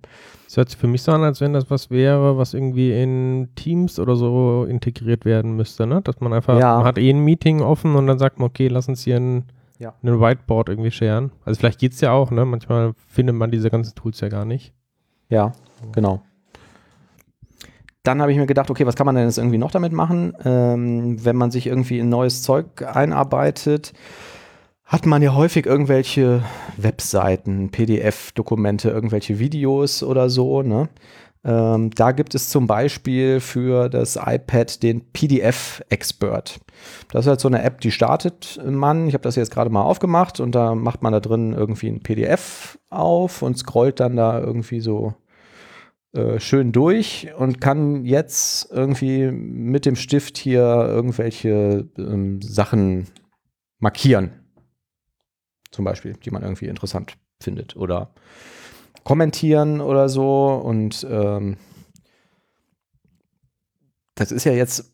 Das 0.46 0.58
hört 0.58 0.70
sich 0.70 0.78
für 0.78 0.88
mich 0.88 1.04
so 1.04 1.14
an, 1.14 1.24
als 1.24 1.40
wenn 1.40 1.54
das 1.54 1.72
was 1.72 1.90
wäre, 1.90 2.38
was 2.38 2.54
irgendwie 2.54 2.92
in 3.02 3.48
Teams 3.56 3.98
oder 3.98 4.18
so 4.18 4.66
integriert 4.70 5.24
werden 5.24 5.56
müsste, 5.56 5.88
ne? 5.88 6.02
Dass 6.02 6.20
man 6.20 6.34
einfach, 6.34 6.60
Ja. 6.60 6.76
man 6.76 6.86
hat 6.86 6.98
eh 6.98 7.10
ein 7.10 7.24
Meeting 7.24 7.62
offen 7.62 7.96
und 7.96 8.08
dann 8.08 8.20
sagt 8.20 8.40
man, 8.40 8.50
okay, 8.50 8.68
lass 8.68 8.90
uns 8.90 9.04
hier 9.04 9.16
ein, 9.16 9.46
Ja. 9.80 9.94
ein 10.02 10.20
Whiteboard 10.20 10.70
irgendwie 10.70 10.92
scheren. 10.92 11.32
Also 11.46 11.60
vielleicht 11.60 11.80
geht's 11.80 12.02
ja 12.02 12.12
auch, 12.12 12.32
ne? 12.32 12.46
Manchmal 12.46 12.94
findet 13.08 13.36
man 13.36 13.52
diese 13.52 13.70
ganzen 13.70 13.96
Tools 13.96 14.20
ja 14.22 14.30
gar 14.30 14.46
nicht. 14.46 14.74
Ja, 15.30 15.52
genau. 15.92 16.22
Dann 18.04 18.22
habe 18.22 18.32
ich 18.32 18.38
mir 18.38 18.46
gedacht, 18.46 18.70
okay, 18.72 18.86
was 18.86 18.96
kann 18.96 19.06
man 19.06 19.16
denn 19.16 19.26
jetzt 19.26 19.38
irgendwie 19.38 19.58
noch 19.58 19.72
damit 19.72 19.92
machen? 19.92 20.34
Ähm, 20.46 21.24
wenn 21.24 21.36
man 21.36 21.52
sich 21.52 21.68
irgendwie 21.68 22.00
in 22.00 22.10
neues 22.10 22.42
Zeug 22.42 22.82
einarbeitet, 22.82 23.94
hat 24.86 25.06
man 25.06 25.22
ja 25.22 25.36
häufig 25.36 25.66
irgendwelche 25.66 26.44
Webseiten, 26.78 27.70
PDF-Dokumente, 27.70 28.90
irgendwelche 28.90 29.38
Videos 29.38 30.02
oder 30.02 30.30
so. 30.30 30.62
Ne? 30.62 30.88
Ähm, 31.44 31.92
da 31.92 32.12
gibt 32.12 32.36
es 32.36 32.50
zum 32.50 32.68
Beispiel 32.68 33.40
für 33.40 33.90
das 33.90 34.18
iPad 34.18 34.82
den 34.84 35.12
PDF-Expert. 35.12 36.60
Das 37.12 37.26
ist 37.26 37.30
halt 37.30 37.40
so 37.40 37.48
eine 37.48 37.64
App, 37.64 37.82
die 37.82 37.92
startet 37.92 38.60
man. 38.66 39.08
Ich 39.08 39.14
habe 39.14 39.24
das 39.24 39.36
jetzt 39.36 39.52
gerade 39.52 39.70
mal 39.70 39.82
aufgemacht 39.82 40.40
und 40.40 40.54
da 40.54 40.76
macht 40.76 41.02
man 41.02 41.14
da 41.14 41.20
drin 41.20 41.54
irgendwie 41.54 41.88
ein 41.88 42.02
PDF 42.02 42.80
auf 42.90 43.42
und 43.42 43.58
scrollt 43.58 44.00
dann 44.00 44.16
da 44.16 44.40
irgendwie 44.40 44.80
so 44.80 45.14
äh, 46.14 46.40
schön 46.40 46.72
durch 46.72 47.30
und 47.38 47.62
kann 47.62 48.06
jetzt 48.06 48.72
irgendwie 48.72 49.30
mit 49.32 49.86
dem 49.86 49.96
Stift 49.96 50.38
hier 50.38 50.62
irgendwelche 50.62 51.88
ähm, 51.98 52.42
Sachen 52.42 53.08
markieren. 53.80 54.32
Zum 55.72 55.86
Beispiel, 55.86 56.14
die 56.14 56.32
man 56.32 56.44
irgendwie 56.44 56.68
interessant 56.68 57.18
findet 57.40 57.76
oder 57.76 58.14
kommentieren 59.08 59.80
oder 59.80 60.10
so. 60.10 60.62
Und 60.66 61.08
ähm, 61.10 61.56
das 64.16 64.34
ist 64.34 64.44
ja 64.44 64.52
jetzt 64.52 64.92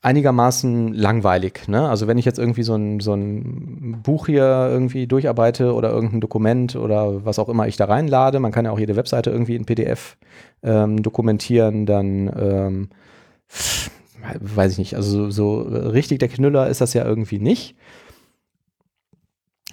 einigermaßen 0.00 0.94
langweilig. 0.94 1.68
Ne? 1.68 1.86
Also 1.86 2.06
wenn 2.06 2.16
ich 2.16 2.24
jetzt 2.24 2.38
irgendwie 2.38 2.62
so 2.62 2.74
ein, 2.74 3.00
so 3.00 3.12
ein 3.12 4.00
Buch 4.02 4.24
hier 4.24 4.44
irgendwie 4.70 5.06
durcharbeite 5.06 5.74
oder 5.74 5.90
irgendein 5.90 6.22
Dokument 6.22 6.76
oder 6.76 7.26
was 7.26 7.38
auch 7.38 7.50
immer 7.50 7.68
ich 7.68 7.76
da 7.76 7.84
reinlade, 7.84 8.40
man 8.40 8.52
kann 8.52 8.64
ja 8.64 8.70
auch 8.70 8.78
jede 8.78 8.96
Webseite 8.96 9.28
irgendwie 9.28 9.56
in 9.56 9.66
PDF 9.66 10.16
ähm, 10.62 11.02
dokumentieren, 11.02 11.84
dann 11.84 12.32
ähm, 12.38 12.88
weiß 14.40 14.72
ich 14.72 14.78
nicht, 14.78 14.94
also 14.94 15.30
so, 15.30 15.30
so 15.30 15.60
richtig 15.60 16.20
der 16.20 16.28
Knüller 16.28 16.68
ist 16.68 16.80
das 16.80 16.94
ja 16.94 17.04
irgendwie 17.04 17.38
nicht. 17.38 17.76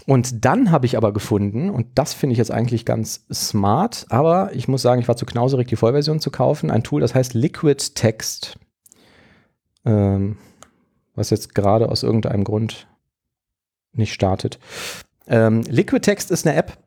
Und 0.08 0.46
dann 0.46 0.72
habe 0.72 0.86
ich 0.86 0.98
aber 0.98 1.14
gefunden, 1.14 1.70
und 1.70 1.88
das 1.96 2.14
finde 2.14 2.34
ich 2.34 2.38
jetzt 2.38 2.52
eigentlich 2.52 2.86
ganz 2.86 3.26
smart, 3.32 4.06
aber 4.10 4.52
ich 4.54 4.68
muss 4.68 4.82
sagen, 4.82 5.02
ich 5.02 5.08
war 5.08 5.18
zu 5.18 5.26
knauserig, 5.26 5.68
die 5.68 5.76
Vollversion 5.76 6.20
zu 6.20 6.32
kaufen, 6.32 6.72
ein 6.72 6.84
Tool, 6.84 7.02
das 7.02 7.14
heißt 7.14 7.34
Liquid 7.34 7.94
Text. 7.94 8.58
Ähm, 9.86 10.38
was 11.16 11.30
jetzt 11.30 11.54
gerade 11.54 11.90
aus 11.90 12.04
irgendeinem 12.04 12.44
Grund 12.44 12.88
nicht 13.94 14.14
startet. 14.14 14.60
Ähm, 15.28 15.62
Liquid 15.68 16.02
Text 16.02 16.32
ist 16.32 16.48
eine 16.48 16.56
App, 16.56 16.78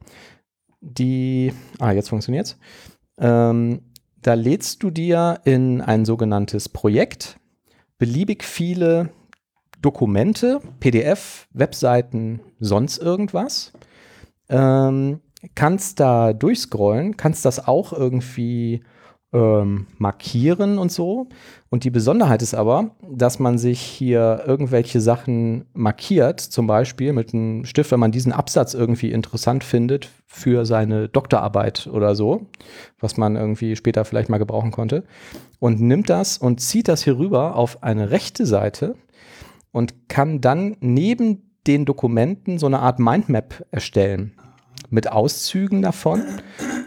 die, 0.80 1.52
ah, 1.78 1.92
jetzt 1.92 2.08
funktioniert's. 2.08 2.56
Ähm, 3.18 3.82
da 4.22 4.34
lädst 4.34 4.82
du 4.82 4.90
dir 4.90 5.40
in 5.44 5.80
ein 5.80 6.04
sogenanntes 6.04 6.68
Projekt 6.68 7.38
beliebig 7.98 8.42
viele 8.42 9.10
Dokumente, 9.84 10.60
PDF, 10.80 11.46
Webseiten, 11.52 12.40
sonst 12.58 12.98
irgendwas. 12.98 13.72
Ähm, 14.48 15.20
kannst 15.54 16.00
da 16.00 16.32
durchscrollen, 16.32 17.18
kannst 17.18 17.44
das 17.44 17.68
auch 17.68 17.92
irgendwie 17.92 18.82
ähm, 19.34 19.88
markieren 19.98 20.78
und 20.78 20.90
so. 20.90 21.26
Und 21.68 21.84
die 21.84 21.90
Besonderheit 21.90 22.40
ist 22.40 22.54
aber, 22.54 22.92
dass 23.02 23.38
man 23.40 23.58
sich 23.58 23.80
hier 23.80 24.44
irgendwelche 24.46 25.00
Sachen 25.00 25.66
markiert, 25.74 26.40
zum 26.40 26.66
Beispiel 26.66 27.12
mit 27.12 27.34
einem 27.34 27.66
Stift, 27.66 27.90
wenn 27.90 28.00
man 28.00 28.12
diesen 28.12 28.32
Absatz 28.32 28.72
irgendwie 28.72 29.10
interessant 29.10 29.64
findet 29.64 30.08
für 30.26 30.64
seine 30.64 31.08
Doktorarbeit 31.10 31.88
oder 31.88 32.14
so, 32.14 32.46
was 33.00 33.18
man 33.18 33.36
irgendwie 33.36 33.76
später 33.76 34.06
vielleicht 34.06 34.30
mal 34.30 34.38
gebrauchen 34.38 34.70
konnte, 34.70 35.04
und 35.58 35.80
nimmt 35.80 36.08
das 36.08 36.38
und 36.38 36.60
zieht 36.60 36.88
das 36.88 37.02
hier 37.02 37.18
rüber 37.18 37.56
auf 37.56 37.82
eine 37.82 38.10
rechte 38.10 38.46
Seite 38.46 38.94
und 39.74 40.08
kann 40.08 40.40
dann 40.40 40.76
neben 40.78 41.50
den 41.66 41.84
Dokumenten 41.84 42.58
so 42.58 42.66
eine 42.66 42.78
Art 42.78 43.00
Mindmap 43.00 43.66
erstellen 43.72 44.32
mit 44.88 45.10
Auszügen 45.10 45.82
davon. 45.82 46.22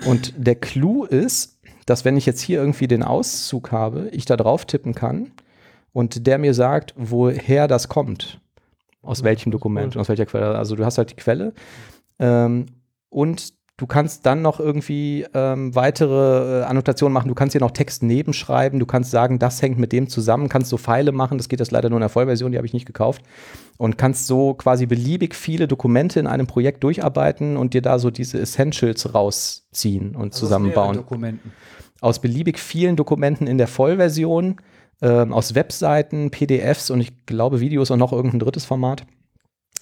Und 0.08 0.34
der 0.38 0.56
Clou 0.56 1.04
ist, 1.04 1.60
dass 1.86 2.06
wenn 2.06 2.16
ich 2.16 2.26
jetzt 2.26 2.40
hier 2.40 2.60
irgendwie 2.60 2.88
den 2.88 3.04
Auszug 3.04 3.74
habe, 3.74 4.08
ich 4.14 4.24
da 4.24 4.38
drauf 4.38 4.64
tippen 4.64 4.96
kann 4.96 5.32
und 5.92 6.28
der 6.28 6.38
mir 6.38 6.54
sagt, 6.54 6.94
woher 6.96 7.68
das 7.68 7.90
kommt, 7.90 8.40
aus 9.02 9.22
welchem 9.22 9.52
Dokument, 9.52 9.98
aus 9.98 10.08
welcher 10.08 10.26
Quelle. 10.26 10.58
Also 10.58 10.78
du 10.78 10.86
hast 10.86 10.98
halt 10.98 11.12
die 11.12 11.16
Quelle 11.16 11.54
ähm, 12.20 12.68
und 13.10 13.54
Du 13.78 13.86
kannst 13.86 14.26
dann 14.26 14.42
noch 14.42 14.60
irgendwie 14.60 15.24
ähm, 15.36 15.76
weitere 15.76 16.62
äh, 16.62 16.64
Annotationen 16.64 17.14
machen. 17.14 17.28
Du 17.28 17.36
kannst 17.36 17.52
hier 17.52 17.62
noch 17.62 17.70
Text 17.70 18.02
nebenschreiben. 18.02 18.80
Du 18.80 18.88
kannst 18.88 19.12
sagen, 19.12 19.38
das 19.38 19.62
hängt 19.62 19.78
mit 19.78 19.92
dem 19.92 20.10
zusammen. 20.10 20.50
Kannst 20.50 20.72
so 20.72 20.78
Pfeile 20.80 21.12
machen. 21.12 21.38
Das 21.38 21.48
geht 21.48 21.60
jetzt 21.60 21.72
leider 21.72 21.90
nur 21.90 21.98
in 21.98 22.02
der 22.02 22.10
Vollversion, 22.10 22.52
die 22.52 22.58
habe 22.58 22.66
ich 22.66 22.74
nicht 22.74 22.88
gekauft. 22.88 23.22
Und 23.78 24.00
kannst 24.00 24.26
so 24.26 24.56
quasi 24.56 24.88
beliebig 24.88 25.36
viele 25.36 25.68
Dokumente 25.68 26.20
in 26.20 26.26
einem 26.26 26.48
Projekt 26.48 26.84
durcharbeiten 26.84 27.56
und 27.56 27.76
dir 27.76 27.84
da 27.84 28.00
so 28.00 28.10
diese 28.10 28.40
Essentials 28.40 29.14
rausziehen 29.14 30.16
und 30.16 30.34
Also 30.34 30.40
zusammenbauen. 30.40 30.96
Dokumenten. 30.96 31.52
Aus 32.02 32.20
beliebig 32.20 32.58
vielen 32.58 32.96
Dokumenten 32.96 33.46
in 33.46 33.60
der 33.60 33.68
Vollversion, 33.68 34.58
ähm, 35.04 35.34
aus 35.34 35.54
Webseiten, 35.54 36.32
PDFs 36.32 36.90
und 36.90 37.00
ich 37.00 37.28
glaube 37.28 37.60
Videos 37.60 37.92
und 37.92 38.00
noch 38.00 38.12
irgendein 38.12 38.40
drittes 38.40 38.66
Format. 38.66 39.06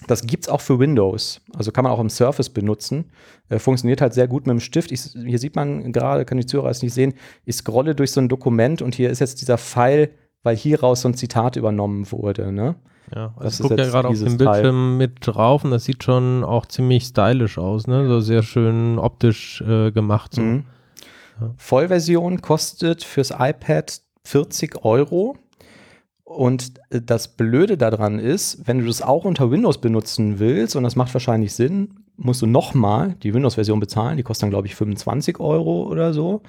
Das 0.06 0.26
gibt's 0.26 0.48
auch 0.48 0.60
für 0.60 0.78
Windows. 0.78 1.40
Also 1.54 1.72
kann 1.72 1.84
man 1.84 1.92
auch 1.92 2.00
im 2.00 2.10
Surface 2.10 2.50
benutzen. 2.50 3.06
Äh, 3.48 3.58
funktioniert 3.58 4.00
halt 4.00 4.14
sehr 4.14 4.28
gut 4.28 4.46
mit 4.46 4.52
dem 4.52 4.60
Stift. 4.60 4.92
Ich, 4.92 5.00
hier 5.00 5.38
sieht 5.38 5.56
man 5.56 5.92
gerade, 5.92 6.24
kann 6.24 6.38
die 6.38 6.46
Zuhörer 6.46 6.70
es 6.70 6.82
nicht 6.82 6.94
sehen, 6.94 7.14
ich 7.44 7.56
scrolle 7.56 7.94
durch 7.94 8.12
so 8.12 8.20
ein 8.20 8.28
Dokument 8.28 8.82
und 8.82 8.94
hier 8.94 9.10
ist 9.10 9.20
jetzt 9.20 9.40
dieser 9.40 9.58
Pfeil, 9.58 10.10
weil 10.42 10.56
hieraus 10.56 11.00
so 11.00 11.08
ein 11.08 11.14
Zitat 11.14 11.56
übernommen 11.56 12.10
wurde. 12.12 12.52
Ne? 12.52 12.76
Ja, 13.14 13.32
Das 13.36 13.44
also 13.44 13.48
ist 13.48 13.60
ich 13.60 13.68
gucke 13.68 13.82
ja 13.82 13.88
gerade 13.88 14.08
auf 14.08 14.18
dem 14.18 14.36
Bildschirm 14.36 14.98
mit 14.98 15.18
drauf 15.20 15.64
und 15.64 15.70
das 15.70 15.84
sieht 15.84 16.02
schon 16.04 16.44
auch 16.44 16.66
ziemlich 16.66 17.04
stylisch 17.04 17.58
aus, 17.58 17.86
ne? 17.86 18.06
So 18.08 18.20
sehr 18.20 18.42
schön 18.42 18.98
optisch 18.98 19.60
äh, 19.62 19.92
gemacht. 19.92 20.34
So. 20.34 20.42
Mhm. 20.42 20.64
Vollversion 21.56 22.40
kostet 22.40 23.04
fürs 23.04 23.30
iPad 23.30 24.00
40 24.24 24.84
Euro. 24.84 25.36
Und 26.26 26.72
äh, 26.90 27.00
das 27.00 27.28
Blöde 27.36 27.78
daran 27.78 28.18
ist, 28.18 28.66
wenn 28.66 28.80
du 28.80 28.86
das 28.86 29.00
auch 29.00 29.24
unter 29.24 29.52
Windows 29.52 29.80
benutzen 29.80 30.40
willst, 30.40 30.74
und 30.74 30.82
das 30.82 30.96
macht 30.96 31.14
wahrscheinlich 31.14 31.54
Sinn, 31.54 32.00
musst 32.16 32.42
du 32.42 32.46
nochmal 32.46 33.14
die 33.22 33.32
Windows-Version 33.32 33.78
bezahlen. 33.78 34.16
Die 34.16 34.24
kostet 34.24 34.42
dann, 34.42 34.50
glaube 34.50 34.66
ich, 34.66 34.74
25 34.74 35.38
Euro 35.38 35.84
oder 35.84 36.12
so. 36.12 36.42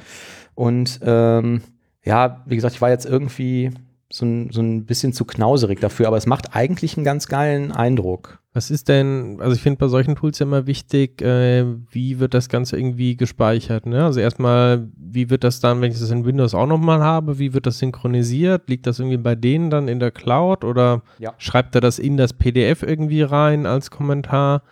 Und 0.56 1.00
ähm, 1.04 1.62
ja, 2.04 2.44
wie 2.48 2.56
gesagt, 2.56 2.74
ich 2.74 2.82
war 2.82 2.90
jetzt 2.90 3.06
irgendwie 3.06 3.70
so 4.10 4.26
ein, 4.26 4.50
so 4.52 4.62
ein 4.62 4.86
bisschen 4.86 5.12
zu 5.14 5.26
knauserig 5.26 5.80
dafür, 5.82 6.08
aber 6.08 6.18
es 6.18 6.26
macht 6.26 6.56
eigentlich 6.56 6.96
einen 6.96 7.04
ganz 7.04 7.28
geilen 7.28 7.72
Eindruck. 7.72 8.40
Was 8.54 8.72
ist 8.72 8.88
denn, 8.88 9.38
also 9.40 9.56
ich 9.56 9.62
finde 9.62 9.78
bei 9.78 9.88
solchen 9.88 10.16
Tools 10.16 10.40
ja 10.40 10.46
immer 10.46 10.66
wichtig, 10.66 11.22
äh, 11.22 11.66
wie 11.92 12.18
wird 12.20 12.34
das 12.34 12.50
Ganze 12.50 12.78
irgendwie 12.78 13.16
gespeichert? 13.18 13.86
Ne? 13.86 14.04
Also 14.04 14.20
erstmal, 14.20 14.88
wie 14.98 15.30
wird 15.30 15.44
das 15.44 15.60
dann, 15.60 15.82
wenn 15.82 15.92
ich 15.92 16.00
das 16.00 16.10
in 16.10 16.26
Windows 16.26 16.56
auch 16.56 16.66
nochmal 16.66 17.02
habe, 17.02 17.38
wie 17.38 17.54
wird 17.54 17.68
das 17.68 17.80
synchronisiert? 17.80 18.70
Liegt 18.70 18.88
das 18.88 18.98
irgendwie 19.00 19.18
bei 19.18 19.36
denen 19.36 19.70
dann 19.70 19.88
in 19.88 20.00
der 20.00 20.12
Cloud 20.12 20.64
oder 20.64 21.02
Ja. 21.20 21.34
schreibt 21.38 21.76
er 21.76 21.82
das 21.82 22.00
in 22.00 22.18
das 22.18 22.34
PDF 22.34 22.82
irgendwie 22.84 23.22
rein 23.22 23.66
als 23.66 23.92
Kommentar? 23.92 24.64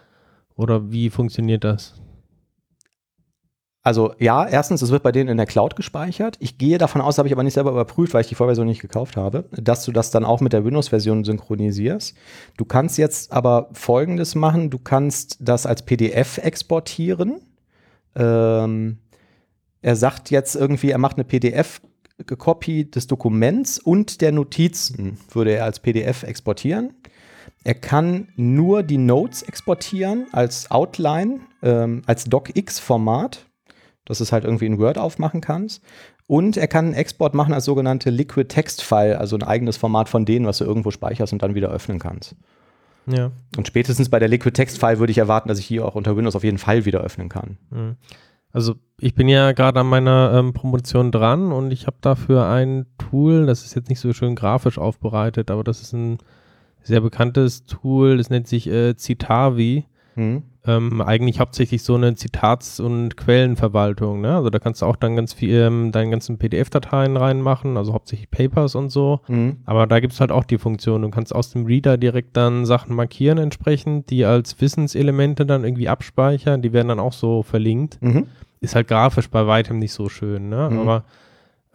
Oder 0.55 0.91
wie 0.91 1.09
funktioniert 1.09 1.63
das? 1.65 2.01
Also 3.85 4.15
ja, 4.17 4.47
erstens, 4.47 4.81
es 4.81 4.89
wird 4.89 5.03
bei 5.03 5.11
denen 5.11 5.29
in 5.29 5.37
der 5.37 5.45
Cloud 5.45 5.75
gespeichert. 5.75 6.37
Ich 6.39 6.57
gehe 6.57 6.79
davon 6.79 7.01
aus, 7.01 7.19
habe 7.19 7.27
ich 7.27 7.33
aber 7.35 7.43
nicht 7.43 7.53
selber 7.53 7.69
überprüft, 7.69 8.15
weil 8.15 8.21
ich 8.21 8.27
die 8.27 8.33
Vollversion 8.33 8.65
nicht 8.65 8.81
gekauft 8.81 9.15
habe, 9.15 9.45
dass 9.51 9.85
du 9.85 9.91
das 9.91 10.09
dann 10.09 10.25
auch 10.25 10.41
mit 10.41 10.53
der 10.53 10.65
Windows-Version 10.65 11.23
synchronisierst. 11.23 12.15
Du 12.57 12.65
kannst 12.65 12.97
jetzt 12.97 13.31
aber 13.31 13.69
Folgendes 13.73 14.33
machen. 14.33 14.71
Du 14.71 14.79
kannst 14.79 15.37
das 15.39 15.67
als 15.67 15.83
PDF 15.83 16.39
exportieren. 16.39 17.41
Ähm, 18.15 18.97
er 19.83 19.95
sagt 19.95 20.31
jetzt 20.31 20.55
irgendwie, 20.55 20.89
er 20.89 20.97
macht 20.97 21.17
eine 21.17 21.25
PDF-Copy 21.25 22.89
des 22.89 23.05
Dokuments 23.05 23.77
und 23.77 24.21
der 24.21 24.31
Notizen 24.31 25.19
würde 25.31 25.51
er 25.51 25.63
als 25.65 25.79
PDF 25.79 26.23
exportieren. 26.23 26.95
Er 27.63 27.75
kann 27.75 28.29
nur 28.35 28.81
die 28.81 28.97
Notes 28.97 29.43
exportieren 29.43 30.25
als 30.31 30.71
Outline, 30.71 31.41
ähm, 31.61 32.01
als 32.07 32.23
DocX-Format, 32.23 33.44
dass 34.05 34.19
es 34.19 34.31
halt 34.31 34.45
irgendwie 34.45 34.65
in 34.65 34.79
Word 34.79 34.97
aufmachen 34.97 35.41
kannst. 35.41 35.83
Und 36.27 36.57
er 36.57 36.67
kann 36.67 36.85
einen 36.85 36.93
Export 36.93 37.33
machen 37.35 37.53
als 37.53 37.65
sogenannte 37.65 38.09
Liquid 38.09 38.47
Text 38.47 38.81
File, 38.81 39.17
also 39.17 39.35
ein 39.35 39.43
eigenes 39.43 39.77
Format 39.77 40.09
von 40.09 40.25
denen, 40.25 40.45
was 40.45 40.57
du 40.57 40.65
irgendwo 40.65 40.91
speicherst 40.91 41.33
und 41.33 41.41
dann 41.41 41.55
wieder 41.55 41.69
öffnen 41.69 41.99
kannst. 41.99 42.35
Ja. 43.07 43.31
Und 43.57 43.67
spätestens 43.67 44.09
bei 44.09 44.19
der 44.19 44.27
Liquid 44.29 44.53
Text 44.53 44.79
File 44.79 44.99
würde 44.99 45.11
ich 45.11 45.19
erwarten, 45.19 45.49
dass 45.49 45.59
ich 45.59 45.65
hier 45.65 45.85
auch 45.85 45.95
unter 45.95 46.17
Windows 46.17 46.35
auf 46.35 46.43
jeden 46.43 46.57
Fall 46.57 46.85
wieder 46.85 47.01
öffnen 47.01 47.29
kann. 47.29 47.57
Mhm. 47.69 47.95
Also 48.51 48.75
ich 48.99 49.13
bin 49.15 49.27
ja 49.27 49.51
gerade 49.51 49.81
an 49.81 49.87
meiner 49.87 50.31
ähm, 50.33 50.53
Promotion 50.53 51.11
dran 51.11 51.51
und 51.51 51.71
ich 51.71 51.87
habe 51.87 51.97
dafür 51.99 52.47
ein 52.47 52.85
Tool, 52.97 53.45
das 53.45 53.65
ist 53.65 53.75
jetzt 53.75 53.89
nicht 53.89 53.99
so 53.99 54.13
schön 54.13 54.33
grafisch 54.33 54.77
aufbereitet, 54.77 55.51
aber 55.51 55.63
das 55.63 55.81
ist 55.81 55.93
ein 55.93 56.19
sehr 56.81 57.01
bekanntes 57.01 57.65
Tool, 57.65 58.17
das 58.17 58.29
nennt 58.29 58.47
sich 58.47 58.67
äh, 58.67 58.95
Citavi. 58.95 59.85
Hm? 60.13 60.43
Ähm, 60.67 61.01
eigentlich 61.01 61.39
hauptsächlich 61.39 61.83
so 61.83 61.95
eine 61.95 62.15
Zitats- 62.15 62.79
und 62.79 63.17
Quellenverwaltung. 63.17 64.21
Ne? 64.21 64.35
Also 64.35 64.49
da 64.49 64.57
kannst 64.59 64.81
du 64.81 64.85
auch 64.87 64.95
dann 64.95 65.15
ganz 65.15 65.33
viel 65.33 65.53
ähm, 65.55 65.91
deine 65.91 66.09
ganzen 66.09 66.37
PDF-Dateien 66.37 67.17
reinmachen, 67.17 67.77
also 67.77 67.93
hauptsächlich 67.93 68.31
Papers 68.31 68.73
und 68.75 68.89
so. 68.89 69.19
Hm? 69.27 69.57
Aber 69.65 69.85
da 69.87 69.99
gibt 69.99 70.13
es 70.13 70.19
halt 70.21 70.31
auch 70.31 70.43
die 70.43 70.57
Funktion, 70.57 71.03
du 71.03 71.09
kannst 71.09 71.35
aus 71.35 71.51
dem 71.51 71.65
Reader 71.65 71.97
direkt 71.97 72.35
dann 72.35 72.65
Sachen 72.65 72.95
markieren 72.95 73.37
entsprechend, 73.37 74.09
die 74.09 74.25
als 74.25 74.59
Wissenselemente 74.59 75.45
dann 75.45 75.63
irgendwie 75.63 75.89
abspeichern, 75.89 76.61
die 76.61 76.73
werden 76.73 76.87
dann 76.87 76.99
auch 76.99 77.13
so 77.13 77.43
verlinkt. 77.43 78.01
Mhm. 78.01 78.25
Ist 78.61 78.73
halt 78.75 78.87
grafisch 78.87 79.29
bei 79.29 79.45
weitem 79.45 79.77
nicht 79.79 79.93
so 79.93 80.09
schön, 80.09 80.49
ne? 80.49 80.69
Mhm. 80.71 80.79
Aber 80.79 81.03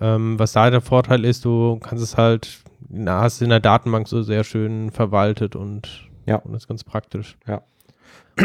ähm, 0.01 0.39
was 0.39 0.53
da 0.53 0.69
der 0.71 0.81
Vorteil 0.81 1.25
ist, 1.25 1.45
du 1.45 1.79
kannst 1.79 2.03
es 2.03 2.17
halt, 2.17 2.61
na, 2.89 3.21
hast 3.21 3.41
in 3.43 3.51
der 3.51 3.61
Datenbank 3.61 4.09
so 4.09 4.23
sehr 4.23 4.43
schön 4.45 4.91
verwaltet 4.91 5.55
und, 5.55 6.09
Ja. 6.27 6.37
und 6.37 6.55
ist 6.55 6.67
ganz 6.69 6.83
praktisch. 6.85 7.37
Ja. 7.47 7.63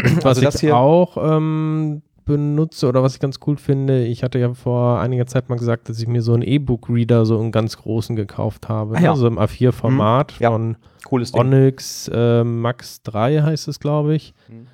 Was 0.22 0.24
Also 0.24 0.40
das 0.42 0.54
ich 0.56 0.60
hier- 0.62 0.76
auch 0.76 1.16
ähm, 1.20 2.02
benutze 2.24 2.88
oder 2.88 3.04
was 3.04 3.14
ich 3.14 3.20
ganz 3.20 3.38
cool 3.46 3.56
finde, 3.56 4.04
ich 4.04 4.24
hatte 4.24 4.40
ja 4.40 4.52
vor 4.52 4.98
einiger 4.98 5.26
Zeit 5.26 5.48
mal 5.48 5.54
gesagt, 5.56 5.88
dass 5.88 6.00
ich 6.00 6.08
mir 6.08 6.22
so 6.22 6.34
einen 6.34 6.42
E-Book-Reader 6.42 7.24
so 7.24 7.38
einen 7.38 7.52
ganz 7.52 7.76
großen 7.76 8.16
gekauft 8.16 8.68
habe. 8.68 8.96
Ah, 8.96 9.00
ja. 9.00 9.10
ne? 9.12 9.16
So 9.16 9.28
im 9.28 9.38
A4-Format 9.38 10.40
Ja. 10.40 10.50
von 10.50 10.76
Cooles 11.04 11.30
Ding. 11.30 11.40
Onyx 11.40 12.10
äh, 12.12 12.42
Max 12.42 13.02
3 13.04 13.42
heißt 13.42 13.68
es, 13.68 13.78
glaube 13.78 14.16
ich. 14.16 14.34
Mhm. 14.48 14.66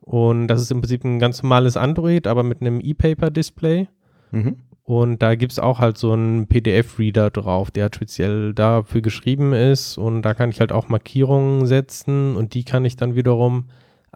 Und 0.00 0.46
das 0.48 0.62
ist 0.62 0.70
im 0.70 0.80
Prinzip 0.80 1.04
ein 1.04 1.18
ganz 1.18 1.42
normales 1.42 1.76
Android, 1.76 2.26
aber 2.26 2.42
mit 2.42 2.62
einem 2.62 2.80
E-Paper-Display. 2.80 3.88
Mhm. 4.30 4.56
Und 4.84 5.20
da 5.20 5.34
gibt 5.34 5.52
es 5.52 5.58
auch 5.58 5.80
halt 5.80 5.98
so 5.98 6.12
einen 6.12 6.46
PDF-Reader 6.46 7.30
drauf, 7.30 7.70
der 7.72 7.82
halt 7.84 7.96
speziell 7.96 8.54
dafür 8.54 9.00
geschrieben 9.02 9.52
ist. 9.52 9.98
Und 9.98 10.22
da 10.22 10.32
kann 10.32 10.48
ich 10.48 10.60
halt 10.60 10.70
auch 10.72 10.88
Markierungen 10.88 11.66
setzen 11.66 12.36
und 12.36 12.54
die 12.54 12.62
kann 12.64 12.84
ich 12.84 12.96
dann 12.96 13.16
wiederum 13.16 13.64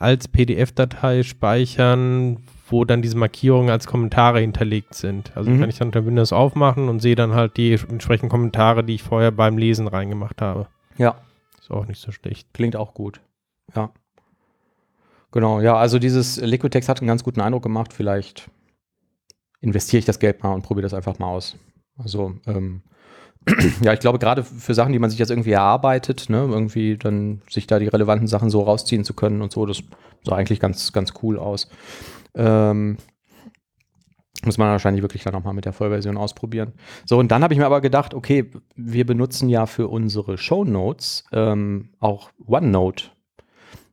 als 0.01 0.27
PDF-Datei 0.29 1.23
speichern, 1.23 2.39
wo 2.69 2.85
dann 2.85 3.03
diese 3.03 3.17
Markierungen 3.17 3.71
als 3.71 3.87
Kommentare 3.87 4.41
hinterlegt 4.41 4.95
sind. 4.95 5.37
Also 5.37 5.51
Mhm. 5.51 5.61
kann 5.61 5.69
ich 5.71 5.79
dann 5.79 5.89
unter 5.89 6.05
Windows 6.07 6.33
aufmachen 6.33 6.89
und 6.89 7.01
sehe 7.01 7.15
dann 7.15 7.35
halt 7.35 7.57
die 7.57 7.73
entsprechenden 7.73 8.29
Kommentare, 8.31 8.83
die 8.83 8.95
ich 8.95 9.03
vorher 9.03 9.31
beim 9.31 9.59
Lesen 9.59 9.87
reingemacht 9.87 10.41
habe. 10.43 10.67
Ja. 10.99 11.17
Ist 11.61 11.71
auch 11.71 11.87
nicht 11.87 12.01
so 12.01 12.11
schlecht. 12.13 12.53
Klingt 12.55 12.75
auch 12.77 12.95
gut. 12.95 13.21
Ja. 13.77 13.91
Genau, 15.33 15.61
ja, 15.61 15.77
also 15.77 15.99
dieses 15.99 16.41
Liquid 16.41 16.71
Text 16.71 16.89
hat 16.89 17.01
einen 17.01 17.07
ganz 17.09 17.23
guten 17.23 17.41
Eindruck 17.41 17.63
gemacht. 17.63 17.93
Vielleicht 17.93 18.51
investiere 19.61 19.99
ich 20.01 20.05
das 20.05 20.19
Geld 20.19 20.43
mal 20.43 20.53
und 20.55 20.63
probiere 20.63 20.83
das 20.83 20.95
einfach 20.95 21.19
mal 21.19 21.29
aus. 21.29 21.57
Also, 21.99 22.35
ähm, 22.47 22.83
ja, 23.83 23.93
ich 23.93 24.01
glaube, 24.01 24.19
gerade 24.19 24.45
für 24.45 24.75
Sachen, 24.75 24.93
die 24.93 24.99
man 24.99 25.11
sich 25.11 25.19
jetzt 25.19 25.31
irgendwie 25.31 25.53
erarbeitet, 25.53 26.29
ne, 26.29 26.39
irgendwie 26.39 26.97
dann 26.97 27.43
sich 27.49 27.67
da 27.67 27.79
die 27.79 27.89
relevanten 27.89 28.29
Sachen 28.29 28.51
so 28.51 28.63
rausziehen 28.63 29.05
zu 29.05 29.15
können 29.15 29.43
und 29.43 29.53
so, 29.53 29.65
das 29.67 29.83
sah 30.25 30.37
eigentlich 30.37 30.61
ganz, 30.61 30.93
ganz 30.93 31.15
cool 31.23 31.39
aus. 31.39 31.69
Ähm, 32.35 32.99
muss 34.45 34.59
man 34.59 34.69
wahrscheinlich 34.69 35.03
wirklich 35.03 35.23
dann 35.23 35.35
nochmal 35.35 35.55
mit 35.55 35.65
der 35.65 35.73
Vollversion 35.73 36.17
ausprobieren. 36.17 36.73
So, 37.05 37.19
und 37.19 37.31
dann 37.31 37.43
habe 37.43 37.53
ich 37.53 37.61
mir 37.61 37.67
aber 37.67 37.81
gedacht, 37.81 38.15
okay, 38.15 38.51
wir 38.75 39.05
benutzen 39.05 39.49
ja 39.49 39.67
für 39.67 39.89
unsere 39.89 40.39
Shownotes 40.39 41.25
ähm, 41.33 41.91
auch 41.99 42.31
OneNote. 42.47 43.07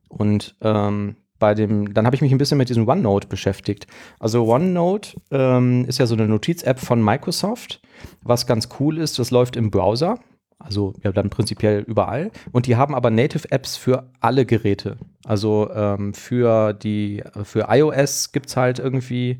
Und 0.08 0.56
ähm, 0.62 1.16
bei 1.38 1.54
dem, 1.54 1.94
dann 1.94 2.06
habe 2.06 2.16
ich 2.16 2.22
mich 2.22 2.32
ein 2.32 2.38
bisschen 2.38 2.58
mit 2.58 2.68
diesem 2.68 2.88
OneNote 2.88 3.28
beschäftigt. 3.28 3.86
Also 4.18 4.46
OneNote 4.46 5.20
ähm, 5.30 5.84
ist 5.86 5.98
ja 5.98 6.06
so 6.06 6.14
eine 6.14 6.26
Notiz-App 6.26 6.78
von 6.78 7.02
Microsoft, 7.02 7.80
was 8.22 8.46
ganz 8.46 8.68
cool 8.80 8.98
ist, 8.98 9.18
das 9.18 9.30
läuft 9.30 9.56
im 9.56 9.70
Browser. 9.70 10.18
Also 10.58 10.94
ja, 11.04 11.12
dann 11.12 11.30
prinzipiell 11.30 11.82
überall. 11.86 12.32
Und 12.50 12.66
die 12.66 12.74
haben 12.76 12.94
aber 12.94 13.10
Native 13.10 13.50
Apps 13.52 13.76
für 13.76 14.10
alle 14.20 14.44
Geräte. 14.44 14.96
Also 15.24 15.70
ähm, 15.72 16.14
für 16.14 16.72
die, 16.72 17.22
für 17.44 17.66
iOS 17.68 18.32
gibt 18.32 18.46
es 18.46 18.56
halt 18.56 18.80
irgendwie 18.80 19.38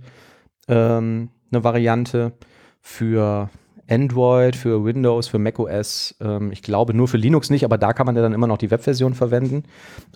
ähm, 0.69 1.31
eine 1.51 1.65
Variante 1.65 2.35
für 2.81 3.51
Android, 3.89 4.55
für 4.55 4.85
Windows, 4.85 5.29
für 5.29 5.39
macOS. 5.39 6.15
Ähm, 6.21 6.53
ich 6.53 6.63
glaube 6.63 6.95
nur 6.95 7.09
für 7.09 7.17
Linux 7.17 7.51
nicht, 7.51 7.65
aber 7.65 7.79
da 7.79 7.93
kann 7.93 8.07
man 8.07 8.17
ja 8.17 8.23
dann 8.23 8.33
immer 8.33 8.47
noch 8.47 8.59
die 8.59 8.71
Webversion 8.71 9.15
verwenden. 9.15 9.65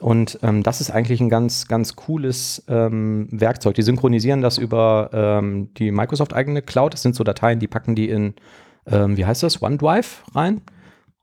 Und 0.00 0.38
ähm, 0.42 0.62
das 0.62 0.80
ist 0.80 0.90
eigentlich 0.90 1.20
ein 1.20 1.28
ganz, 1.28 1.68
ganz 1.68 1.96
cooles 1.96 2.64
ähm, 2.68 3.28
Werkzeug. 3.30 3.74
Die 3.74 3.82
synchronisieren 3.82 4.42
das 4.42 4.58
über 4.58 5.10
ähm, 5.12 5.72
die 5.74 5.90
Microsoft-eigene 5.90 6.62
Cloud. 6.62 6.94
Das 6.94 7.02
sind 7.02 7.14
so 7.14 7.24
Dateien, 7.24 7.58
die 7.58 7.68
packen 7.68 7.94
die 7.94 8.08
in, 8.08 8.34
ähm, 8.86 9.16
wie 9.16 9.24
heißt 9.24 9.42
das, 9.42 9.62
OneDrive 9.62 10.24
rein. 10.34 10.60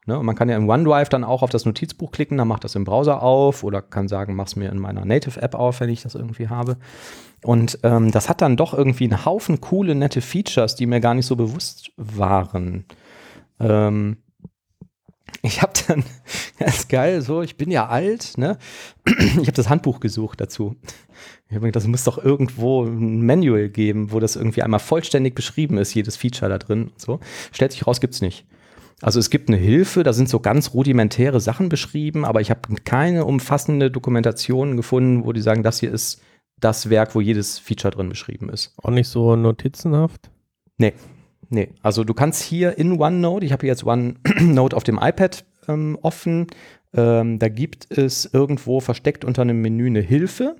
Ne? 0.09 0.17
Und 0.17 0.25
man 0.25 0.35
kann 0.35 0.49
ja 0.49 0.57
im 0.57 0.67
OneDrive 0.67 1.07
dann 1.07 1.23
auch 1.23 1.43
auf 1.43 1.51
das 1.51 1.67
Notizbuch 1.67 2.11
klicken, 2.11 2.39
dann 2.39 2.47
macht 2.47 2.63
das 2.63 2.73
im 2.73 2.83
Browser 2.83 3.21
auf 3.21 3.63
oder 3.63 3.83
kann 3.83 4.07
sagen, 4.07 4.33
mach's 4.33 4.55
mir 4.55 4.71
in 4.71 4.79
meiner 4.79 5.05
Native-App 5.05 5.53
auf, 5.53 5.81
wenn 5.81 5.89
ich 5.89 6.01
das 6.01 6.15
irgendwie 6.15 6.47
habe. 6.47 6.77
Und 7.43 7.77
ähm, 7.83 8.11
das 8.11 8.27
hat 8.27 8.41
dann 8.41 8.57
doch 8.57 8.73
irgendwie 8.73 9.03
einen 9.03 9.23
Haufen 9.23 9.61
coole, 9.61 9.93
nette 9.93 10.21
Features, 10.21 10.73
die 10.73 10.87
mir 10.87 10.99
gar 10.99 11.13
nicht 11.13 11.27
so 11.27 11.35
bewusst 11.35 11.91
waren. 11.95 12.85
Ähm, 13.59 14.17
ich 15.43 15.61
habe 15.61 15.73
dann, 15.87 16.03
ganz 16.57 16.87
geil, 16.87 17.21
so, 17.21 17.43
ich 17.43 17.55
bin 17.55 17.69
ja 17.69 17.87
alt, 17.87 18.39
ne? 18.39 18.57
Ich 19.05 19.37
habe 19.37 19.51
das 19.51 19.69
Handbuch 19.69 19.99
gesucht 19.99 20.41
dazu. 20.41 20.75
Ich 21.49 21.51
habe 21.51 21.65
mir 21.65 21.71
gedacht, 21.71 21.83
es 21.83 21.87
muss 21.87 22.03
doch 22.03 22.17
irgendwo 22.17 22.83
ein 22.83 23.23
Manual 23.23 23.69
geben, 23.69 24.11
wo 24.11 24.19
das 24.19 24.35
irgendwie 24.35 24.63
einmal 24.63 24.79
vollständig 24.79 25.35
beschrieben 25.35 25.77
ist, 25.77 25.93
jedes 25.93 26.17
Feature 26.17 26.49
da 26.49 26.57
drin 26.57 26.87
und 26.87 26.99
so. 26.99 27.19
Stellt 27.51 27.73
sich 27.73 27.85
raus, 27.85 28.01
gibt's 28.01 28.21
nicht. 28.21 28.47
Also 29.01 29.19
es 29.19 29.29
gibt 29.29 29.49
eine 29.49 29.57
Hilfe, 29.57 30.03
da 30.03 30.13
sind 30.13 30.27
so 30.27 30.39
ganz 30.39 30.73
rudimentäre 30.73 31.39
Sachen 31.39 31.69
beschrieben, 31.69 32.25
aber 32.25 32.41
ich 32.41 32.49
habe 32.49 32.61
keine 32.83 33.25
umfassende 33.25 33.89
Dokumentation 33.89 34.75
gefunden, 34.75 35.25
wo 35.25 35.31
die 35.31 35.41
sagen, 35.41 35.63
das 35.63 35.79
hier 35.79 35.91
ist 35.91 36.21
das 36.59 36.89
Werk, 36.89 37.15
wo 37.15 37.21
jedes 37.21 37.59
Feature 37.59 37.91
drin 37.91 38.09
beschrieben 38.09 38.49
ist. 38.49 38.73
Auch 38.83 38.89
nicht 38.89 39.07
so 39.07 39.35
notizenhaft? 39.35 40.29
Nee, 40.77 40.93
nee. 41.49 41.69
Also 41.81 42.03
du 42.03 42.13
kannst 42.13 42.43
hier 42.43 42.77
in 42.77 42.99
OneNote, 42.99 43.45
ich 43.45 43.53
habe 43.53 43.65
jetzt 43.67 43.85
OneNote 43.85 44.75
auf 44.75 44.83
dem 44.83 44.99
iPad 45.01 45.45
ähm, 45.69 45.97
offen, 46.01 46.47
ähm, 46.93 47.39
da 47.39 47.49
gibt 47.49 47.87
es 47.97 48.29
irgendwo 48.33 48.79
versteckt 48.79 49.23
unter 49.23 49.43
einem 49.43 49.61
Menü 49.61 49.87
eine 49.87 50.01
Hilfe. 50.01 50.55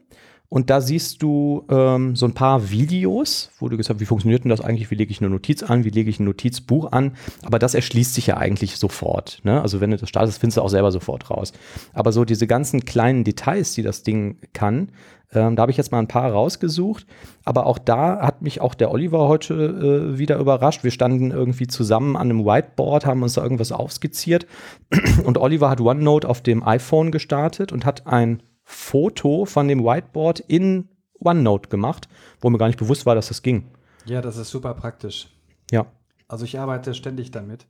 Und 0.50 0.72
da 0.72 0.82
siehst 0.82 1.22
du 1.22 1.64
ähm, 1.70 2.16
so 2.16 2.26
ein 2.26 2.34
paar 2.34 2.72
Videos, 2.72 3.52
wo 3.60 3.70
du 3.70 3.78
gesagt 3.78 3.98
hast, 3.98 4.02
wie 4.02 4.08
funktioniert 4.08 4.44
denn 4.44 4.50
das 4.50 4.62
eigentlich? 4.62 4.90
Wie 4.90 4.96
lege 4.96 5.12
ich 5.12 5.22
eine 5.22 5.30
Notiz 5.30 5.62
an? 5.62 5.84
Wie 5.84 5.92
lege 5.92 6.10
ich 6.10 6.20
ein 6.20 6.26
Notizbuch 6.26 6.92
an? 6.92 7.14
Aber 7.44 7.60
das 7.60 7.76
erschließt 7.76 8.16
sich 8.16 8.28
ja 8.28 8.38
eigentlich 8.38 8.78
sofort. 8.78 9.42
Ne? 9.44 9.62
Also 9.62 9.80
wenn 9.80 9.92
du 9.92 9.98
das 9.98 10.10
startest, 10.10 10.40
findest 10.40 10.58
du 10.58 10.64
auch 10.64 10.70
selber 10.70 10.92
sofort 10.92 11.30
raus. 11.30 11.54
Aber 11.94 12.12
so 12.12 12.26
diese 12.26 12.48
ganzen 12.48 12.84
kleinen 12.84 13.24
Details, 13.24 13.74
die 13.74 13.84
das 13.84 14.02
Ding 14.02 14.38
kann, 14.54 14.92
ähm, 15.32 15.56
da 15.56 15.62
habe 15.62 15.72
ich 15.72 15.78
jetzt 15.78 15.92
mal 15.92 16.00
ein 16.00 16.08
paar 16.08 16.32
rausgesucht. 16.32 17.06
Aber 17.46 17.68
auch 17.68 17.78
da 17.78 18.20
hat 18.20 18.42
mich 18.42 18.60
auch 18.60 18.74
der 18.74 18.92
Oliver 18.92 19.28
heute 19.28 19.54
äh, 19.54 20.18
wieder 20.18 20.38
überrascht. 20.40 20.84
Wir 20.84 20.90
standen 20.90 21.30
irgendwie 21.30 21.68
zusammen 21.68 22.16
an 22.16 22.32
einem 22.32 22.46
Whiteboard, 22.46 23.06
haben 23.06 23.22
uns 23.22 23.34
da 23.34 23.44
irgendwas 23.44 23.72
aufskizziert. 23.72 24.48
Und 25.24 25.38
Oliver 25.38 25.70
hat 25.70 25.80
OneNote 25.80 26.28
auf 26.28 26.42
dem 26.42 26.66
iPhone 26.66 27.12
gestartet 27.12 27.72
und 27.72 27.86
hat 27.86 28.08
ein 28.08 28.42
Foto 28.72 29.46
von 29.46 29.68
dem 29.68 29.84
Whiteboard 29.84 30.42
in 30.42 30.90
OneNote 31.20 31.70
gemacht, 31.70 32.08
wo 32.40 32.52
mir 32.52 32.60
gar 32.60 32.68
nicht 32.68 32.78
bewusst 32.78 33.08
war, 33.08 33.16
dass 33.16 33.30
das 33.30 33.42
ging. 33.42 33.66
Ja, 34.06 34.22
das 34.22 34.38
ist 34.38 34.52
super 34.52 34.76
praktisch. 34.76 35.28
Ja. 35.72 35.88
Also 36.28 36.46
ich 36.46 36.60
arbeite 36.60 36.94
ständig 36.94 37.32
damit, 37.32 37.66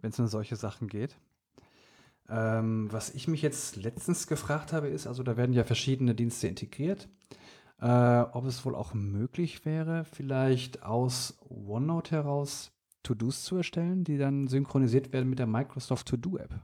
wenn 0.00 0.10
es 0.10 0.18
um 0.18 0.26
solche 0.26 0.56
Sachen 0.56 0.88
geht. 0.88 1.16
Ähm, 2.28 2.92
was 2.92 3.14
ich 3.14 3.28
mich 3.28 3.42
jetzt 3.42 3.76
letztens 3.76 4.26
gefragt 4.26 4.72
habe, 4.72 4.88
ist, 4.88 5.06
also 5.06 5.22
da 5.22 5.36
werden 5.36 5.52
ja 5.52 5.62
verschiedene 5.62 6.16
Dienste 6.16 6.48
integriert, 6.48 7.08
äh, 7.80 7.86
ob 7.86 8.44
es 8.44 8.64
wohl 8.64 8.74
auch 8.74 8.94
möglich 8.94 9.64
wäre, 9.64 10.04
vielleicht 10.04 10.82
aus 10.82 11.38
OneNote 11.48 12.16
heraus 12.16 12.72
To-Dos 13.04 13.44
zu 13.44 13.56
erstellen, 13.56 14.02
die 14.02 14.18
dann 14.18 14.48
synchronisiert 14.48 15.12
werden 15.12 15.30
mit 15.30 15.38
der 15.38 15.46
Microsoft 15.46 16.08
To-Do-App. 16.08 16.58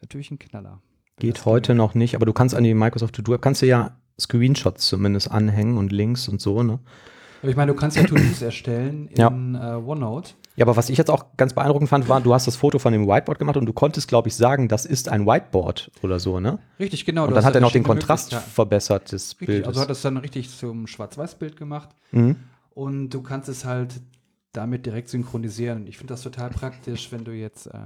Natürlich 0.00 0.32
ein 0.32 0.38
Knaller. 0.40 0.82
Geht 1.18 1.44
heute 1.44 1.72
geht. 1.72 1.76
noch 1.76 1.94
nicht, 1.94 2.14
aber 2.14 2.26
du 2.26 2.32
kannst 2.32 2.54
an 2.54 2.64
die 2.64 2.74
Microsoft 2.74 3.14
To-Do-App, 3.14 3.42
kannst 3.42 3.62
du 3.62 3.66
ja 3.66 3.96
Screenshots 4.20 4.86
zumindest 4.86 5.30
anhängen 5.30 5.76
und 5.76 5.92
Links 5.92 6.28
und 6.28 6.40
so, 6.40 6.62
ne? 6.62 6.80
Aber 7.42 7.50
ich 7.50 7.56
meine, 7.56 7.72
du 7.72 7.78
kannst 7.78 7.96
ja 7.96 8.04
To-Dos 8.04 8.40
erstellen 8.40 9.08
in 9.10 9.54
ja. 9.54 9.76
äh, 9.76 9.76
OneNote. 9.76 10.32
Ja, 10.56 10.64
aber 10.64 10.76
was 10.76 10.88
ich 10.88 10.96
jetzt 10.96 11.10
auch 11.10 11.36
ganz 11.36 11.52
beeindruckend 11.52 11.90
fand, 11.90 12.08
war, 12.08 12.20
du 12.20 12.32
hast 12.32 12.46
das 12.46 12.56
Foto 12.56 12.78
von 12.78 12.92
dem 12.92 13.08
Whiteboard 13.08 13.38
gemacht 13.38 13.56
und 13.56 13.66
du 13.66 13.72
konntest, 13.72 14.06
glaube 14.08 14.28
ich, 14.28 14.36
sagen, 14.36 14.68
das 14.68 14.86
ist 14.86 15.08
ein 15.08 15.26
Whiteboard 15.26 15.90
oder 16.02 16.20
so, 16.20 16.38
ne? 16.38 16.58
Richtig, 16.78 17.04
genau. 17.04 17.26
Und 17.26 17.34
dann 17.34 17.44
hat 17.44 17.54
er 17.54 17.60
noch 17.60 17.72
den 17.72 17.82
Kontrast 17.82 18.32
verbessert 18.34 19.10
des 19.10 19.32
richtig, 19.32 19.46
Bildes. 19.46 19.68
Also 19.68 19.80
hat 19.80 19.90
es 19.90 20.02
dann 20.02 20.16
richtig 20.16 20.56
zum 20.56 20.86
Schwarz-Weiß-Bild 20.86 21.56
gemacht. 21.56 21.90
Mhm. 22.12 22.36
Und 22.70 23.10
du 23.10 23.22
kannst 23.22 23.48
es 23.48 23.64
halt 23.64 24.00
damit 24.52 24.86
direkt 24.86 25.08
synchronisieren. 25.08 25.86
Ich 25.86 25.98
finde 25.98 26.14
das 26.14 26.22
total 26.22 26.50
praktisch, 26.50 27.10
wenn 27.10 27.24
du 27.24 27.32
jetzt 27.32 27.66
äh, 27.66 27.78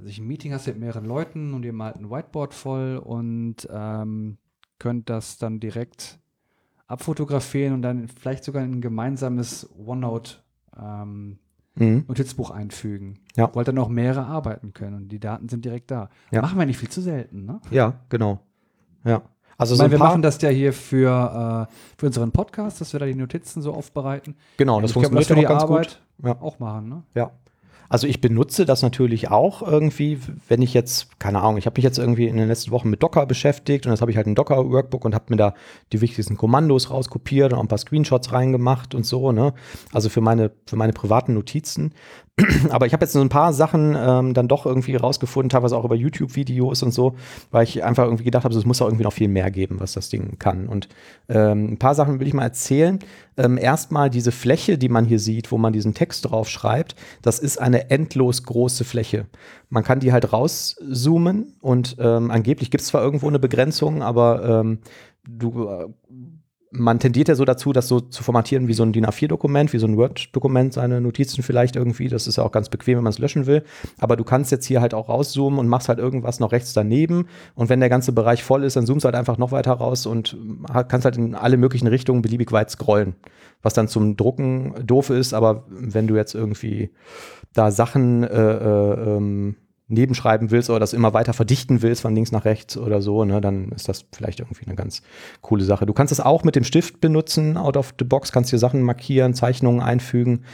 also 0.00 0.08
ich 0.08 0.18
ein 0.18 0.26
Meeting 0.26 0.54
hast 0.54 0.66
mit 0.66 0.78
mehreren 0.78 1.04
Leuten 1.04 1.52
und 1.52 1.62
ihr 1.62 1.74
malt 1.74 1.96
ein 1.96 2.10
Whiteboard 2.10 2.54
voll 2.54 2.96
und 2.96 3.68
ähm, 3.70 4.38
könnt 4.78 5.10
das 5.10 5.36
dann 5.36 5.60
direkt 5.60 6.18
abfotografieren 6.86 7.74
und 7.74 7.82
dann 7.82 8.08
vielleicht 8.08 8.44
sogar 8.44 8.64
in 8.64 8.72
ein 8.72 8.80
gemeinsames 8.80 9.68
OneNote 9.78 10.36
ähm, 10.80 11.38
mhm. 11.74 12.04
Notizbuch 12.08 12.50
einfügen. 12.50 13.18
Ja. 13.36 13.54
Wollt 13.54 13.68
dann 13.68 13.78
auch 13.78 13.90
mehrere 13.90 14.24
arbeiten 14.24 14.72
können 14.72 14.96
und 14.96 15.08
die 15.08 15.20
Daten 15.20 15.50
sind 15.50 15.66
direkt 15.66 15.90
da. 15.90 16.08
Ja. 16.30 16.40
Machen 16.40 16.58
wir 16.58 16.64
nicht 16.64 16.78
viel 16.78 16.88
zu 16.88 17.02
selten, 17.02 17.44
ne? 17.44 17.60
Ja, 17.70 18.00
genau. 18.08 18.40
Ja. 19.04 19.20
Also 19.58 19.74
so 19.74 19.82
meine, 19.82 19.92
wir 19.92 19.98
machen 19.98 20.22
das 20.22 20.40
ja 20.40 20.48
hier 20.48 20.72
für, 20.72 21.68
äh, 21.68 21.74
für 21.98 22.06
unseren 22.06 22.32
Podcast, 22.32 22.80
dass 22.80 22.94
wir 22.94 23.00
da 23.00 23.04
die 23.04 23.14
Notizen 23.14 23.60
so 23.60 23.74
aufbereiten. 23.74 24.34
Genau, 24.56 24.80
das 24.80 24.92
funktioniert 24.92 25.28
ja 25.28 25.36
auch 25.36 25.42
ganz 25.42 25.62
Arbeit 25.64 26.00
gut. 26.16 26.26
Ja. 26.26 26.40
Auch 26.40 26.58
machen, 26.58 26.88
ne? 26.88 27.02
Ja. 27.14 27.32
Also 27.90 28.06
ich 28.06 28.20
benutze 28.20 28.64
das 28.64 28.82
natürlich 28.82 29.32
auch 29.32 29.62
irgendwie, 29.62 30.20
wenn 30.48 30.62
ich 30.62 30.74
jetzt, 30.74 31.18
keine 31.18 31.40
Ahnung, 31.40 31.56
ich 31.56 31.66
habe 31.66 31.76
mich 31.76 31.84
jetzt 31.84 31.98
irgendwie 31.98 32.28
in 32.28 32.36
den 32.36 32.46
letzten 32.46 32.70
Wochen 32.70 32.88
mit 32.88 33.02
Docker 33.02 33.26
beschäftigt 33.26 33.84
und 33.84 33.92
jetzt 33.92 34.00
habe 34.00 34.12
ich 34.12 34.16
halt 34.16 34.28
ein 34.28 34.36
Docker-Workbook 34.36 35.04
und 35.04 35.12
habe 35.12 35.24
mir 35.30 35.36
da 35.36 35.54
die 35.92 36.00
wichtigsten 36.00 36.36
Kommandos 36.36 36.90
rauskopiert 36.90 37.52
und 37.52 37.58
auch 37.58 37.62
ein 37.62 37.68
paar 37.68 37.78
Screenshots 37.78 38.32
reingemacht 38.32 38.94
und 38.94 39.04
so, 39.04 39.32
ne? 39.32 39.54
Also 39.92 40.08
für 40.08 40.20
meine, 40.20 40.52
für 40.66 40.76
meine 40.76 40.92
privaten 40.92 41.34
Notizen. 41.34 41.92
Aber 42.70 42.86
ich 42.86 42.92
habe 42.92 43.04
jetzt 43.04 43.12
so 43.12 43.20
ein 43.20 43.28
paar 43.28 43.52
Sachen 43.52 43.96
ähm, 43.98 44.34
dann 44.34 44.48
doch 44.48 44.66
irgendwie 44.66 44.96
rausgefunden, 44.96 45.50
teilweise 45.50 45.76
auch 45.76 45.84
über 45.84 45.96
YouTube-Videos 45.96 46.82
und 46.82 46.92
so, 46.92 47.16
weil 47.50 47.64
ich 47.64 47.82
einfach 47.84 48.04
irgendwie 48.04 48.24
gedacht 48.24 48.44
habe, 48.44 48.54
es 48.54 48.64
muss 48.64 48.80
auch 48.80 48.86
irgendwie 48.86 49.04
noch 49.04 49.12
viel 49.12 49.28
mehr 49.28 49.50
geben, 49.50 49.80
was 49.80 49.92
das 49.92 50.08
Ding 50.08 50.38
kann. 50.38 50.68
Und 50.68 50.88
ähm, 51.28 51.72
ein 51.72 51.78
paar 51.78 51.94
Sachen 51.94 52.20
will 52.20 52.26
ich 52.26 52.34
mal 52.34 52.44
erzählen. 52.44 52.98
Ähm, 53.36 53.58
erstmal 53.58 54.10
diese 54.10 54.32
Fläche, 54.32 54.78
die 54.78 54.88
man 54.88 55.04
hier 55.04 55.18
sieht, 55.18 55.50
wo 55.50 55.58
man 55.58 55.72
diesen 55.72 55.94
Text 55.94 56.30
drauf 56.30 56.48
schreibt, 56.48 56.94
das 57.22 57.38
ist 57.38 57.60
eine 57.60 57.79
endlos 57.88 58.42
große 58.42 58.84
Fläche. 58.84 59.26
Man 59.68 59.84
kann 59.84 60.00
die 60.00 60.12
halt 60.12 60.32
rauszoomen 60.32 61.56
und 61.60 61.96
ähm, 61.98 62.30
angeblich 62.30 62.70
gibt 62.70 62.82
es 62.82 62.88
zwar 62.88 63.02
irgendwo 63.02 63.28
eine 63.28 63.38
Begrenzung, 63.38 64.02
aber 64.02 64.60
ähm, 64.60 64.78
du 65.26 65.68
äh, 65.68 65.88
man 66.72 67.00
tendiert 67.00 67.28
ja 67.28 67.34
so 67.34 67.44
dazu, 67.44 67.72
das 67.72 67.88
so 67.88 68.00
zu 68.00 68.22
formatieren 68.22 68.68
wie 68.68 68.74
so 68.74 68.84
ein 68.84 68.92
DIN 68.92 69.06
A4-Dokument, 69.06 69.72
wie 69.72 69.78
so 69.78 69.86
ein 69.86 69.96
Word-Dokument, 69.96 70.72
seine 70.72 71.00
Notizen 71.00 71.42
vielleicht 71.42 71.74
irgendwie. 71.74 72.08
Das 72.08 72.26
ist 72.26 72.36
ja 72.36 72.44
auch 72.44 72.52
ganz 72.52 72.68
bequem, 72.68 72.98
wenn 72.98 73.04
man 73.04 73.12
es 73.12 73.18
löschen 73.18 73.46
will. 73.46 73.64
Aber 73.98 74.16
du 74.16 74.24
kannst 74.24 74.52
jetzt 74.52 74.66
hier 74.66 74.80
halt 74.80 74.94
auch 74.94 75.08
rauszoomen 75.08 75.58
und 75.58 75.68
machst 75.68 75.88
halt 75.88 75.98
irgendwas 75.98 76.38
noch 76.38 76.52
rechts 76.52 76.72
daneben. 76.72 77.26
Und 77.54 77.68
wenn 77.68 77.80
der 77.80 77.88
ganze 77.88 78.12
Bereich 78.12 78.44
voll 78.44 78.62
ist, 78.62 78.76
dann 78.76 78.86
zoomst 78.86 79.04
du 79.04 79.06
halt 79.06 79.16
einfach 79.16 79.36
noch 79.36 79.50
weiter 79.50 79.72
raus 79.72 80.06
und 80.06 80.36
kannst 80.88 81.04
halt 81.04 81.16
in 81.16 81.34
alle 81.34 81.56
möglichen 81.56 81.88
Richtungen 81.88 82.22
beliebig 82.22 82.52
weit 82.52 82.70
scrollen. 82.70 83.14
Was 83.62 83.74
dann 83.74 83.88
zum 83.88 84.16
Drucken 84.16 84.74
doof 84.86 85.10
ist, 85.10 85.34
aber 85.34 85.64
wenn 85.68 86.06
du 86.06 86.16
jetzt 86.16 86.34
irgendwie 86.34 86.90
da 87.52 87.70
Sachen 87.70 88.22
äh, 88.22 88.28
äh, 88.28 89.16
ähm, 89.16 89.56
nebenschreiben 89.90 90.50
willst 90.50 90.70
oder 90.70 90.78
das 90.78 90.92
immer 90.92 91.12
weiter 91.14 91.32
verdichten 91.32 91.82
willst 91.82 92.02
von 92.02 92.14
links 92.14 92.30
nach 92.32 92.44
rechts 92.44 92.76
oder 92.76 93.02
so, 93.02 93.24
ne, 93.24 93.40
dann 93.40 93.72
ist 93.72 93.88
das 93.88 94.06
vielleicht 94.12 94.38
irgendwie 94.38 94.64
eine 94.66 94.76
ganz 94.76 95.02
coole 95.40 95.64
Sache. 95.64 95.84
Du 95.84 95.92
kannst 95.92 96.12
es 96.12 96.20
auch 96.20 96.44
mit 96.44 96.54
dem 96.54 96.64
Stift 96.64 97.00
benutzen, 97.00 97.56
out 97.56 97.76
of 97.76 97.92
the 97.98 98.04
box, 98.04 98.30
kannst 98.32 98.52
dir 98.52 98.58
Sachen 98.58 98.82
markieren, 98.82 99.34
Zeichnungen 99.34 99.80
einfügen 99.80 100.44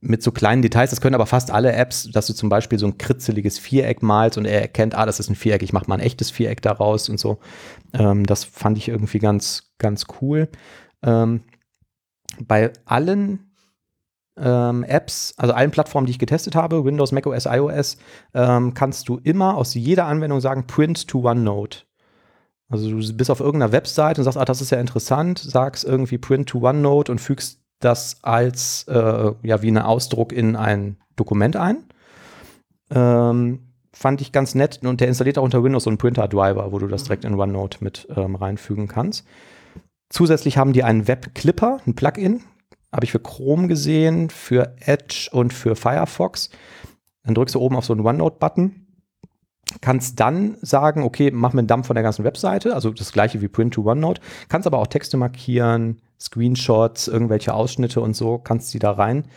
mit 0.00 0.22
so 0.22 0.32
kleinen 0.32 0.62
Details. 0.62 0.90
Das 0.90 1.00
können 1.00 1.14
aber 1.14 1.26
fast 1.26 1.50
alle 1.50 1.72
Apps, 1.72 2.10
dass 2.10 2.26
du 2.26 2.32
zum 2.32 2.48
Beispiel 2.48 2.78
so 2.78 2.86
ein 2.86 2.98
kritzeliges 2.98 3.58
Viereck 3.58 4.02
malst 4.02 4.38
und 4.38 4.46
er 4.46 4.60
erkennt, 4.60 4.94
ah, 4.94 5.06
das 5.06 5.20
ist 5.20 5.28
ein 5.28 5.36
Viereck, 5.36 5.62
ich 5.62 5.72
mache 5.72 5.86
mal 5.88 5.96
ein 5.96 6.00
echtes 6.00 6.30
Viereck 6.30 6.60
daraus 6.62 7.08
und 7.08 7.20
so. 7.20 7.38
Ähm, 7.92 8.26
das 8.26 8.44
fand 8.44 8.78
ich 8.78 8.88
irgendwie 8.88 9.18
ganz, 9.18 9.72
ganz 9.78 10.06
cool. 10.20 10.48
Ähm, 11.02 11.42
bei 12.46 12.72
allen 12.84 13.50
ähm, 14.36 14.84
Apps, 14.84 15.34
also 15.36 15.52
allen 15.52 15.70
Plattformen, 15.70 16.06
die 16.06 16.12
ich 16.12 16.18
getestet 16.18 16.54
habe, 16.54 16.84
Windows, 16.84 17.12
macOS, 17.12 17.46
iOS, 17.46 17.98
ähm, 18.34 18.74
kannst 18.74 19.08
du 19.08 19.18
immer 19.22 19.56
aus 19.56 19.74
jeder 19.74 20.06
Anwendung 20.06 20.40
sagen, 20.40 20.66
print 20.66 21.08
to 21.08 21.28
OneNote. 21.28 21.80
Also 22.68 22.88
du 22.88 23.16
bist 23.16 23.30
auf 23.30 23.40
irgendeiner 23.40 23.72
Website 23.72 24.18
und 24.18 24.24
sagst, 24.24 24.38
ah, 24.38 24.44
das 24.44 24.60
ist 24.60 24.70
ja 24.70 24.78
interessant, 24.78 25.38
sagst 25.38 25.84
irgendwie 25.84 26.18
print 26.18 26.48
to 26.48 26.60
OneNote 26.60 27.10
und 27.10 27.20
fügst 27.20 27.60
das 27.80 28.18
als, 28.22 28.84
äh, 28.88 29.32
ja, 29.42 29.62
wie 29.62 29.70
ein 29.70 29.78
Ausdruck 29.78 30.32
in 30.32 30.54
ein 30.54 30.96
Dokument 31.16 31.56
ein. 31.56 31.84
Ähm, 32.90 33.60
fand 33.92 34.20
ich 34.20 34.32
ganz 34.32 34.54
nett 34.54 34.80
und 34.84 35.00
der 35.00 35.08
installiert 35.08 35.38
auch 35.38 35.42
unter 35.42 35.64
Windows 35.64 35.84
so 35.84 35.90
einen 35.90 35.98
Printer-Driver, 35.98 36.70
wo 36.72 36.78
du 36.78 36.86
das 36.86 37.04
direkt 37.04 37.24
in 37.24 37.34
OneNote 37.34 37.82
mit 37.82 38.06
ähm, 38.14 38.36
reinfügen 38.36 38.86
kannst. 38.86 39.26
Zusätzlich 40.10 40.58
haben 40.58 40.72
die 40.72 40.82
einen 40.82 41.06
Web-Clipper, 41.06 41.80
ein 41.86 41.94
Plugin, 41.94 42.42
habe 42.92 43.04
ich 43.04 43.12
für 43.12 43.20
Chrome 43.20 43.68
gesehen, 43.68 44.28
für 44.28 44.74
Edge 44.80 45.28
und 45.32 45.52
für 45.52 45.76
Firefox. 45.76 46.50
Dann 47.24 47.34
drückst 47.34 47.54
du 47.54 47.60
oben 47.60 47.76
auf 47.76 47.84
so 47.84 47.92
einen 47.92 48.04
OneNote-Button, 48.04 48.86
kannst 49.80 50.18
dann 50.18 50.56
sagen, 50.62 51.04
okay, 51.04 51.30
mach 51.30 51.52
mir 51.52 51.60
einen 51.60 51.68
Dump 51.68 51.86
von 51.86 51.94
der 51.94 52.02
ganzen 52.02 52.24
Webseite, 52.24 52.74
also 52.74 52.90
das 52.90 53.12
gleiche 53.12 53.40
wie 53.40 53.48
Print 53.48 53.74
to 53.74 53.88
OneNote, 53.88 54.20
kannst 54.48 54.66
aber 54.66 54.78
auch 54.78 54.88
Texte 54.88 55.16
markieren, 55.16 56.02
Screenshots, 56.18 57.06
irgendwelche 57.06 57.54
Ausschnitte 57.54 58.00
und 58.00 58.14
so, 58.14 58.38
kannst 58.38 58.74
die 58.74 58.80
da 58.80 58.90
rein 58.90 59.28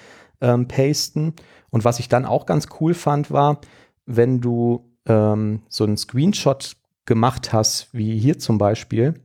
ähm, 0.41 0.67
pasten. 0.67 1.33
Und 1.69 1.85
was 1.85 1.99
ich 1.99 2.09
dann 2.09 2.25
auch 2.25 2.47
ganz 2.47 2.67
cool 2.79 2.95
fand, 2.95 3.29
war, 3.29 3.61
wenn 4.05 4.41
du 4.41 4.89
ähm, 5.05 5.61
so 5.69 5.83
einen 5.83 5.97
Screenshot 5.97 6.75
gemacht 7.05 7.53
hast, 7.53 7.93
wie 7.93 8.17
hier 8.17 8.39
zum 8.39 8.57
Beispiel, 8.57 9.21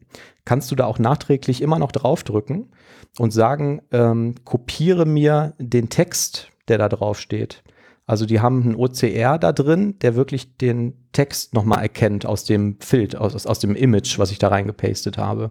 kannst 0.48 0.70
du 0.70 0.76
da 0.76 0.86
auch 0.86 0.98
nachträglich 0.98 1.60
immer 1.60 1.78
noch 1.78 1.92
draufdrücken 1.92 2.72
und 3.18 3.32
sagen, 3.32 3.82
ähm, 3.92 4.34
kopiere 4.46 5.04
mir 5.04 5.52
den 5.58 5.90
Text, 5.90 6.48
der 6.68 6.78
da 6.78 6.88
drauf 6.88 7.20
steht. 7.20 7.62
Also 8.06 8.24
die 8.24 8.40
haben 8.40 8.62
einen 8.62 8.74
OCR 8.74 9.38
da 9.38 9.52
drin, 9.52 9.98
der 9.98 10.16
wirklich 10.16 10.56
den 10.56 11.10
Text 11.12 11.52
nochmal 11.52 11.82
erkennt 11.82 12.24
aus 12.24 12.44
dem 12.44 12.78
Bild, 12.78 13.14
aus, 13.14 13.44
aus 13.44 13.58
dem 13.58 13.76
Image, 13.76 14.18
was 14.18 14.30
ich 14.30 14.38
da 14.38 14.48
reingepastet 14.48 15.18
habe. 15.18 15.50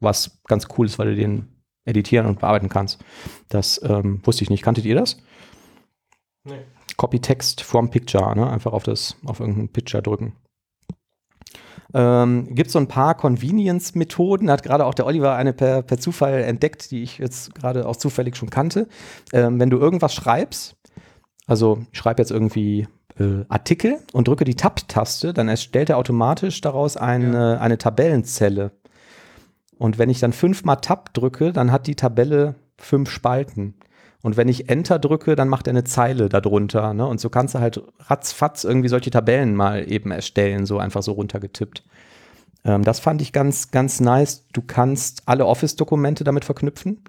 Was 0.00 0.42
ganz 0.46 0.68
cool 0.76 0.84
ist, 0.84 0.98
weil 0.98 1.06
du 1.06 1.16
den 1.16 1.48
editieren 1.86 2.26
und 2.26 2.40
bearbeiten 2.40 2.68
kannst. 2.68 3.02
Das 3.48 3.80
ähm, 3.82 4.20
wusste 4.24 4.44
ich 4.44 4.50
nicht. 4.50 4.62
Kanntet 4.62 4.84
ihr 4.84 4.94
das? 4.94 5.16
Nee. 6.44 6.66
Copy 6.98 7.18
Text 7.18 7.62
from 7.62 7.88
Picture, 7.88 8.36
ne? 8.36 8.50
einfach 8.50 8.74
auf, 8.74 8.82
das, 8.82 9.16
auf 9.24 9.40
irgendein 9.40 9.70
Picture 9.70 10.02
drücken. 10.02 10.34
Ähm, 11.94 12.54
Gibt 12.54 12.72
so 12.72 12.80
ein 12.80 12.88
paar 12.88 13.14
Convenience-Methoden, 13.14 14.50
hat 14.50 14.64
gerade 14.64 14.84
auch 14.84 14.94
der 14.94 15.06
Oliver 15.06 15.36
eine 15.36 15.52
per, 15.52 15.82
per 15.82 15.98
Zufall 15.98 16.42
entdeckt, 16.42 16.90
die 16.90 17.02
ich 17.04 17.18
jetzt 17.18 17.54
gerade 17.54 17.86
auch 17.86 17.96
zufällig 17.96 18.36
schon 18.36 18.50
kannte. 18.50 18.88
Ähm, 19.32 19.60
wenn 19.60 19.70
du 19.70 19.78
irgendwas 19.78 20.12
schreibst, 20.12 20.76
also 21.46 21.84
ich 21.92 21.98
schreibe 21.98 22.20
jetzt 22.20 22.32
irgendwie 22.32 22.88
äh, 23.18 23.44
Artikel 23.48 24.00
und 24.12 24.26
drücke 24.26 24.44
die 24.44 24.56
Tab-Taste, 24.56 25.32
dann 25.32 25.48
erstellt 25.48 25.88
er 25.88 25.98
automatisch 25.98 26.60
daraus 26.60 26.96
eine, 26.96 27.52
ja. 27.54 27.58
eine 27.58 27.78
Tabellenzelle. 27.78 28.72
Und 29.78 29.98
wenn 29.98 30.10
ich 30.10 30.18
dann 30.18 30.32
fünfmal 30.32 30.76
Tab 30.76 31.14
drücke, 31.14 31.52
dann 31.52 31.70
hat 31.70 31.86
die 31.86 31.96
Tabelle 31.96 32.56
fünf 32.76 33.10
Spalten. 33.10 33.74
Und 34.24 34.38
wenn 34.38 34.48
ich 34.48 34.70
Enter 34.70 34.98
drücke, 34.98 35.36
dann 35.36 35.48
macht 35.48 35.66
er 35.66 35.72
eine 35.72 35.84
Zeile 35.84 36.30
darunter. 36.30 36.94
Ne? 36.94 37.06
Und 37.06 37.20
so 37.20 37.28
kannst 37.28 37.54
du 37.54 37.58
halt 37.58 37.82
ratzfatz 38.00 38.64
irgendwie 38.64 38.88
solche 38.88 39.10
Tabellen 39.10 39.54
mal 39.54 39.92
eben 39.92 40.10
erstellen, 40.10 40.64
so 40.64 40.78
einfach 40.78 41.02
so 41.02 41.12
runtergetippt. 41.12 41.84
Ähm, 42.64 42.84
das 42.84 43.00
fand 43.00 43.20
ich 43.20 43.34
ganz, 43.34 43.70
ganz 43.70 44.00
nice. 44.00 44.46
Du 44.54 44.62
kannst 44.62 45.24
alle 45.26 45.44
Office-Dokumente 45.44 46.24
damit 46.24 46.46
verknüpfen. 46.46 47.04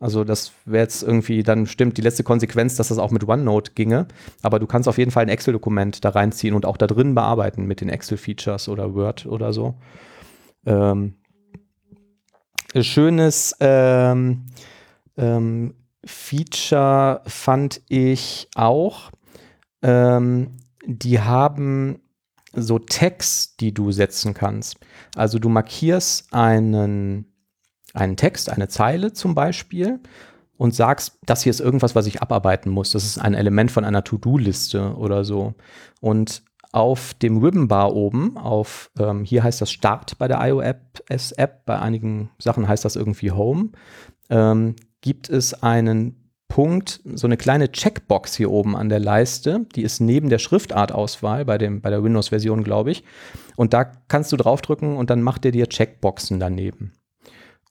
Also 0.00 0.24
das 0.24 0.50
wäre 0.64 0.82
jetzt 0.82 1.04
irgendwie 1.04 1.44
dann 1.44 1.66
stimmt 1.66 1.96
die 1.96 2.02
letzte 2.02 2.24
Konsequenz, 2.24 2.74
dass 2.74 2.88
das 2.88 2.98
auch 2.98 3.12
mit 3.12 3.22
OneNote 3.28 3.70
ginge. 3.76 4.08
Aber 4.42 4.58
du 4.58 4.66
kannst 4.66 4.88
auf 4.88 4.98
jeden 4.98 5.12
Fall 5.12 5.22
ein 5.22 5.28
Excel-Dokument 5.28 6.04
da 6.04 6.08
reinziehen 6.08 6.56
und 6.56 6.66
auch 6.66 6.76
da 6.76 6.88
drin 6.88 7.14
bearbeiten 7.14 7.66
mit 7.66 7.80
den 7.80 7.88
Excel-Features 7.88 8.68
oder 8.68 8.96
Word 8.96 9.26
oder 9.26 9.52
so. 9.52 9.76
Ähm, 10.66 11.14
schönes 12.74 13.54
ähm, 13.60 14.46
ähm, 15.16 15.74
Feature 16.04 17.22
fand 17.26 17.80
ich 17.88 18.48
auch, 18.54 19.10
ähm, 19.82 20.56
die 20.84 21.20
haben 21.20 22.00
so 22.54 22.78
Tags, 22.78 23.56
die 23.56 23.72
du 23.72 23.92
setzen 23.92 24.34
kannst. 24.34 24.76
Also 25.16 25.38
du 25.38 25.48
markierst 25.48 26.32
einen, 26.34 27.32
einen 27.94 28.16
Text, 28.16 28.50
eine 28.50 28.68
Zeile 28.68 29.12
zum 29.12 29.34
Beispiel 29.34 30.00
und 30.56 30.74
sagst, 30.74 31.18
das 31.24 31.42
hier 31.42 31.50
ist 31.50 31.60
irgendwas, 31.60 31.94
was 31.94 32.06
ich 32.06 32.20
abarbeiten 32.20 32.70
muss. 32.70 32.92
Das 32.92 33.04
ist 33.04 33.18
ein 33.18 33.34
Element 33.34 33.70
von 33.70 33.84
einer 33.84 34.04
To-Do-Liste 34.04 34.96
oder 34.96 35.24
so. 35.24 35.54
Und 36.00 36.42
auf 36.72 37.14
dem 37.14 37.38
Ribbon-Bar 37.38 37.94
oben, 37.94 38.36
auf 38.36 38.90
ähm, 38.98 39.24
hier 39.24 39.42
heißt 39.42 39.60
das 39.60 39.70
Start 39.70 40.18
bei 40.18 40.28
der 40.28 40.40
iOS-App, 40.40 41.66
bei 41.66 41.78
einigen 41.78 42.30
Sachen 42.38 42.66
heißt 42.66 42.84
das 42.84 42.96
irgendwie 42.96 43.30
Home. 43.30 43.70
Ähm, 44.30 44.76
gibt 45.02 45.28
es 45.28 45.62
einen 45.62 46.22
Punkt, 46.48 47.00
so 47.04 47.26
eine 47.26 47.38
kleine 47.38 47.72
Checkbox 47.72 48.36
hier 48.36 48.50
oben 48.50 48.76
an 48.76 48.90
der 48.90 49.00
Leiste, 49.00 49.66
die 49.74 49.82
ist 49.82 50.00
neben 50.00 50.28
der 50.28 50.38
Schriftartauswahl 50.38 51.46
bei, 51.46 51.56
dem, 51.56 51.80
bei 51.80 51.88
der 51.88 52.04
Windows-Version, 52.04 52.62
glaube 52.62 52.90
ich. 52.90 53.04
Und 53.56 53.72
da 53.72 53.84
kannst 53.84 54.32
du 54.32 54.36
draufdrücken 54.36 54.96
und 54.96 55.08
dann 55.08 55.22
macht 55.22 55.46
er 55.46 55.50
dir 55.50 55.66
Checkboxen 55.66 56.38
daneben. 56.38 56.92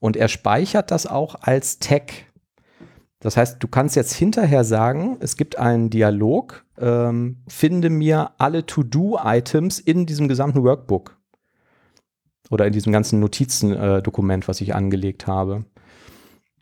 Und 0.00 0.16
er 0.16 0.26
speichert 0.26 0.90
das 0.90 1.06
auch 1.06 1.36
als 1.42 1.78
Tag. 1.78 2.12
Das 3.20 3.36
heißt, 3.36 3.62
du 3.62 3.68
kannst 3.68 3.94
jetzt 3.94 4.14
hinterher 4.14 4.64
sagen, 4.64 5.16
es 5.20 5.36
gibt 5.36 5.56
einen 5.56 5.90
Dialog, 5.90 6.64
ähm, 6.76 7.44
finde 7.46 7.88
mir 7.88 8.32
alle 8.38 8.66
To-Do-Items 8.66 9.78
in 9.78 10.06
diesem 10.06 10.26
gesamten 10.26 10.64
Workbook. 10.64 11.16
Oder 12.50 12.66
in 12.66 12.72
diesem 12.72 12.92
ganzen 12.92 13.20
Notizendokument, 13.20 14.42
äh, 14.42 14.48
was 14.48 14.60
ich 14.60 14.74
angelegt 14.74 15.28
habe. 15.28 15.66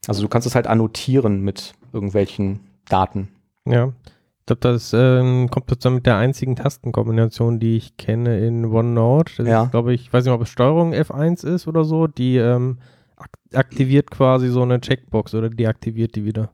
Also 0.06 0.22
du 0.22 0.28
kannst 0.28 0.46
es 0.46 0.54
halt 0.54 0.66
annotieren 0.66 1.42
mit 1.42 1.74
irgendwelchen 1.92 2.60
Daten. 2.88 3.28
Ja. 3.66 3.92
Ich 4.40 4.46
glaube, 4.46 4.60
das 4.60 4.92
ähm, 4.92 5.48
kommt 5.50 5.70
jetzt 5.70 5.84
mit 5.84 6.06
der 6.06 6.16
einzigen 6.16 6.56
Tastenkombination, 6.56 7.60
die 7.60 7.76
ich 7.76 7.96
kenne 7.96 8.44
in 8.44 8.64
OneNote. 8.64 9.32
Das 9.36 9.46
ja. 9.46 9.64
ist, 9.64 9.70
glaube 9.70 9.92
ich, 9.92 10.12
weiß 10.12 10.24
nicht, 10.24 10.34
ob 10.34 10.42
es 10.42 10.48
Steuerung 10.48 10.92
F1 10.92 11.46
ist 11.46 11.68
oder 11.68 11.84
so, 11.84 12.06
die 12.06 12.36
ähm, 12.36 12.78
ak 13.16 13.30
aktiviert 13.52 14.10
quasi 14.10 14.48
so 14.48 14.62
eine 14.62 14.80
Checkbox 14.80 15.34
oder 15.34 15.50
deaktiviert 15.50 16.16
die 16.16 16.24
wieder. 16.24 16.50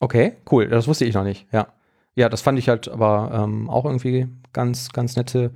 Okay, 0.00 0.38
cool. 0.50 0.66
Das 0.68 0.88
wusste 0.88 1.04
ich 1.04 1.14
noch 1.14 1.24
nicht, 1.24 1.46
ja. 1.52 1.68
Ja, 2.16 2.28
das 2.28 2.40
fand 2.40 2.58
ich 2.58 2.68
halt 2.68 2.88
aber 2.88 3.30
ähm, 3.32 3.70
auch 3.70 3.84
irgendwie 3.84 4.26
ganz, 4.52 4.90
ganz 4.90 5.16
nette 5.16 5.52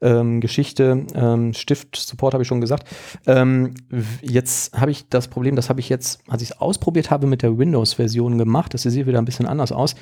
ähm, 0.00 0.40
Geschichte. 0.40 1.06
Ähm, 1.14 1.52
Stift-Support 1.52 2.34
habe 2.34 2.42
ich 2.42 2.48
schon 2.48 2.60
gesagt. 2.60 2.88
Ähm, 3.26 3.74
jetzt 4.20 4.78
habe 4.78 4.90
ich 4.90 5.08
das 5.08 5.28
Problem, 5.28 5.56
das 5.56 5.68
habe 5.68 5.80
ich 5.80 5.88
jetzt, 5.88 6.20
als 6.28 6.42
ich 6.42 6.50
es 6.50 6.60
ausprobiert 6.60 7.10
habe, 7.10 7.26
mit 7.26 7.42
der 7.42 7.58
Windows-Version 7.58 8.38
gemacht. 8.38 8.74
Das 8.74 8.82
sieht 8.82 9.06
wieder 9.06 9.18
ein 9.18 9.24
bisschen 9.24 9.46
anders 9.46 9.72
aus. 9.72 9.94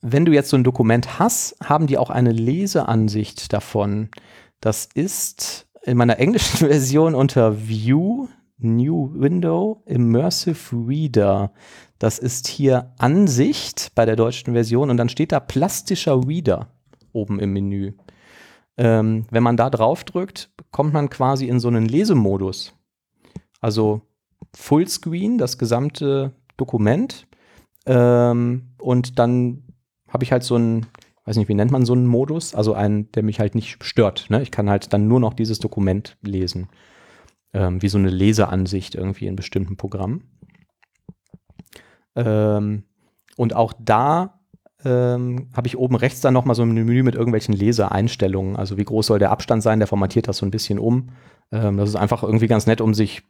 Wenn 0.00 0.24
du 0.24 0.32
jetzt 0.32 0.50
so 0.50 0.56
ein 0.56 0.64
Dokument 0.64 1.18
hast, 1.18 1.56
haben 1.64 1.86
die 1.86 1.96
auch 1.96 2.10
eine 2.10 2.32
Leseansicht 2.32 3.52
davon. 3.52 4.10
Das 4.60 4.88
ist 4.94 5.66
in 5.82 5.96
meiner 5.96 6.18
englischen 6.18 6.68
Version 6.68 7.14
unter 7.14 7.66
View, 7.68 8.28
New 8.58 9.10
Window, 9.14 9.82
Immersive 9.86 10.76
Reader. 10.76 11.52
Das 11.98 12.18
ist 12.18 12.48
hier 12.48 12.92
Ansicht 12.98 13.92
bei 13.94 14.04
der 14.04 14.16
deutschen 14.16 14.52
Version 14.52 14.90
und 14.90 14.96
dann 14.96 15.08
steht 15.08 15.32
da 15.32 15.40
plastischer 15.40 16.20
Reader 16.26 16.68
oben 17.14 17.40
im 17.40 17.52
Menü. 17.52 17.92
Ähm, 18.76 19.26
wenn 19.30 19.42
man 19.42 19.56
da 19.56 19.70
drauf 19.70 20.04
drückt, 20.04 20.50
kommt 20.70 20.92
man 20.92 21.08
quasi 21.08 21.48
in 21.48 21.60
so 21.60 21.68
einen 21.68 21.86
Lesemodus. 21.86 22.74
Also 23.60 24.02
Fullscreen, 24.54 25.38
das 25.38 25.58
gesamte 25.58 26.32
Dokument. 26.56 27.26
Ähm, 27.86 28.74
und 28.78 29.18
dann 29.18 29.64
habe 30.08 30.24
ich 30.24 30.32
halt 30.32 30.42
so 30.42 30.56
einen, 30.56 30.86
weiß 31.24 31.36
nicht, 31.36 31.48
wie 31.48 31.54
nennt 31.54 31.70
man 31.70 31.84
so 31.84 31.92
einen 31.92 32.06
Modus? 32.06 32.54
Also 32.54 32.74
einen, 32.74 33.10
der 33.12 33.22
mich 33.22 33.40
halt 33.40 33.54
nicht 33.54 33.82
stört. 33.84 34.26
Ne? 34.28 34.42
Ich 34.42 34.50
kann 34.50 34.68
halt 34.68 34.92
dann 34.92 35.08
nur 35.08 35.20
noch 35.20 35.34
dieses 35.34 35.58
Dokument 35.58 36.16
lesen. 36.22 36.68
Ähm, 37.52 37.80
wie 37.82 37.88
so 37.88 37.98
eine 37.98 38.10
Leseansicht 38.10 38.94
irgendwie 38.94 39.26
in 39.26 39.36
bestimmten 39.36 39.76
Programmen. 39.76 40.24
Ähm, 42.16 42.84
und 43.36 43.54
auch 43.54 43.72
da 43.78 44.40
ähm, 44.84 45.48
habe 45.54 45.66
ich 45.66 45.78
oben 45.78 45.96
rechts 45.96 46.20
dann 46.20 46.34
nochmal 46.34 46.54
so 46.54 46.62
ein 46.62 46.72
Menü 46.72 47.02
mit 47.02 47.14
irgendwelchen 47.14 47.54
Leseeinstellungen. 47.54 48.56
Also 48.56 48.76
wie 48.76 48.84
groß 48.84 49.06
soll 49.06 49.18
der 49.18 49.30
Abstand 49.30 49.62
sein, 49.62 49.78
der 49.78 49.88
formatiert 49.88 50.28
das 50.28 50.38
so 50.38 50.46
ein 50.46 50.50
bisschen 50.50 50.78
um. 50.78 51.10
Ähm, 51.52 51.76
das 51.76 51.88
ist 51.88 51.96
einfach 51.96 52.22
irgendwie 52.22 52.46
ganz 52.46 52.66
nett, 52.66 52.80
um 52.80 52.94
sich 52.94 53.22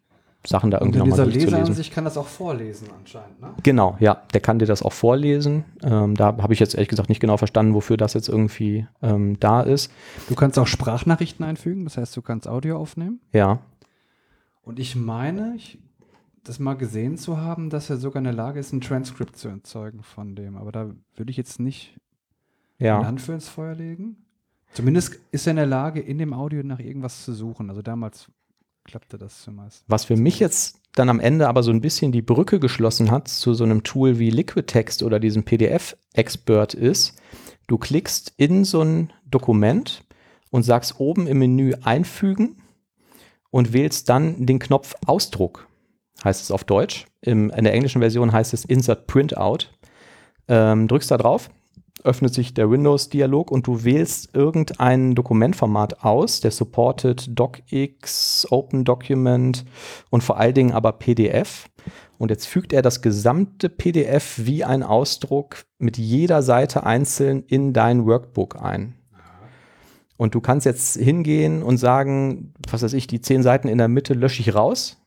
Sachen 0.47 0.71
da 0.71 0.79
irgendwie 0.79 0.99
nochmal 0.99 1.17
durchzulesen. 1.17 1.49
Dieser 1.49 1.59
Leser 1.61 1.73
sich 1.75 1.91
kann 1.91 2.05
das 2.05 2.19
auch 2.19 2.27
vorlesen 2.27 2.89
anscheinend, 2.99 3.41
ne? 3.41 3.55
Genau, 3.63 3.97
ja, 3.99 4.23
der 4.35 4.41
kann 4.41 4.59
dir 4.59 4.67
das 4.67 4.83
auch 4.83 4.93
vorlesen. 4.93 5.65
Ähm, 5.83 6.15
da 6.15 6.37
habe 6.37 6.53
ich 6.53 6.61
jetzt 6.61 6.75
ehrlich 6.75 6.89
gesagt 6.89 7.09
nicht 7.09 7.21
genau 7.21 7.37
verstanden, 7.37 7.75
wofür 7.75 7.97
das 7.97 8.15
jetzt 8.15 8.29
irgendwie 8.29 8.87
ähm, 9.03 9.39
da 9.41 9.63
ist. 9.63 9.91
Du 10.29 10.35
kannst 10.35 10.59
auch 10.59 10.67
Sprachnachrichten 10.67 11.45
einfügen, 11.45 11.85
das 11.85 11.97
heißt, 11.97 12.17
du 12.17 12.23
kannst 12.23 12.47
Audio 12.47 12.77
aufnehmen. 12.77 13.21
Ja. 13.33 13.61
Und 14.63 14.79
ich 14.79 14.97
meine, 14.97 15.55
ich 15.57 15.79
das 16.45 16.59
mal 16.59 16.75
gesehen 16.75 17.17
zu 17.17 17.39
haben, 17.39 17.71
dass 17.71 17.91
er 17.91 17.97
sogar 17.97 18.21
in 18.21 18.25
der 18.25 18.33
Lage 18.33 18.61
ist, 18.61 18.73
ein 18.73 18.81
Transkript 18.81 19.37
zu 19.37 19.49
erzeugen 19.49 20.03
von 20.03 20.37
dem. 20.37 20.57
Aber 20.57 20.73
da 20.73 20.91
würde 21.17 21.31
ich 21.31 21.37
jetzt 21.37 21.59
nicht 21.59 21.97
ja. 22.79 22.99
eine 22.99 23.07
Hand 23.07 23.21
für 23.21 23.33
ins 23.33 23.49
Feuer 23.49 23.75
legen. 23.75 24.17
Zumindest 24.73 25.21
ist 25.31 25.47
er 25.47 25.53
in 25.53 25.57
der 25.57 25.67
Lage, 25.67 26.01
in 26.01 26.19
dem 26.19 26.33
Audio 26.33 26.63
nach 26.63 26.81
irgendwas 26.81 27.25
zu 27.25 27.33
suchen. 27.33 27.71
Also 27.71 27.81
damals 27.81 28.31
klappte 28.85 29.19
das 29.19 29.43
zumeist. 29.43 29.85
Was 29.87 30.05
für 30.05 30.17
mich 30.17 30.39
jetzt 30.39 30.81
dann 30.95 31.09
am 31.09 31.21
Ende 31.21 31.49
aber 31.49 31.63
so 31.63 31.71
ein 31.71 31.81
bisschen 31.81 32.13
die 32.13 32.23
Brücke 32.23 32.61
geschlossen 32.61 33.11
hat 33.11 33.29
zu 33.29 33.55
so 33.55 33.65
einem 33.65 33.83
Tool 33.83 34.19
wie 34.19 34.31
Liquid 34.31 34.67
Text 34.67 35.03
oder 35.03 35.19
diesem 35.19 35.45
PDF-Expert 35.45 36.75
ist, 36.75 37.17
du 37.67 37.79
klickst 37.79 38.33
in 38.37 38.65
so 38.65 38.83
ein 38.83 39.13
Dokument 39.29 40.05
und 40.51 40.63
sagst 40.63 41.01
oben 41.01 41.27
im 41.27 41.39
Menü 41.39 41.75
einfügen 41.83 42.57
und 43.51 43.73
wählst 43.73 44.09
dann 44.09 44.47
den 44.47 44.59
Knopf 44.59 44.95
Ausdruck 45.07 45.69
heißt 46.23 46.43
es 46.43 46.51
auf 46.51 46.65
Deutsch. 46.65 47.07
Im, 47.21 47.51
in 47.51 47.65
der 47.65 47.73
englischen 47.73 48.01
Version 48.01 48.33
heißt 48.33 48.55
es 48.55 48.65
Insert 48.65 49.07
Printout. 49.07 49.67
Ähm, 50.47 50.89
drückst 50.89 51.11
da 51.11 51.17
drauf, 51.17 51.49
öffnet 52.05 52.35
sich 52.35 52.53
der 52.53 52.71
Windows-Dialog 52.71 53.51
und 53.51 53.67
du 53.67 53.83
wählst 53.83 54.35
irgendein 54.35 55.15
Dokumentformat 55.15 56.05
aus, 56.05 56.41
der 56.41 56.51
supportet 56.51 57.27
DocX, 57.39 58.47
Open 58.51 58.85
Document 58.85 59.65
und 60.11 60.23
vor 60.23 60.39
allen 60.39 60.55
Dingen 60.55 60.73
aber 60.73 60.93
PDF. 60.93 61.71
Und 62.19 62.31
jetzt 62.31 62.47
fügt 62.47 62.73
er 62.73 62.83
das 62.83 63.03
gesamte 63.03 63.69
PDF 63.69 64.41
wie 64.45 64.65
ein 64.65 64.83
Ausdruck 64.83 65.65
mit 65.79 65.97
jeder 65.99 66.43
Seite 66.43 66.85
einzeln 66.85 67.43
in 67.47 67.73
dein 67.73 68.07
Workbook 68.07 68.61
ein. 68.61 68.95
Und 70.17 70.35
du 70.35 70.41
kannst 70.41 70.65
jetzt 70.65 70.97
hingehen 70.97 71.63
und 71.63 71.79
sagen, 71.79 72.55
was 72.71 72.83
weiß 72.83 72.93
ich, 72.93 73.07
die 73.07 73.21
zehn 73.21 73.43
Seiten 73.43 73.67
in 73.67 73.79
der 73.79 73.89
Mitte 73.89 74.15
lösche 74.15 74.43
ich 74.43 74.55
raus 74.55 75.04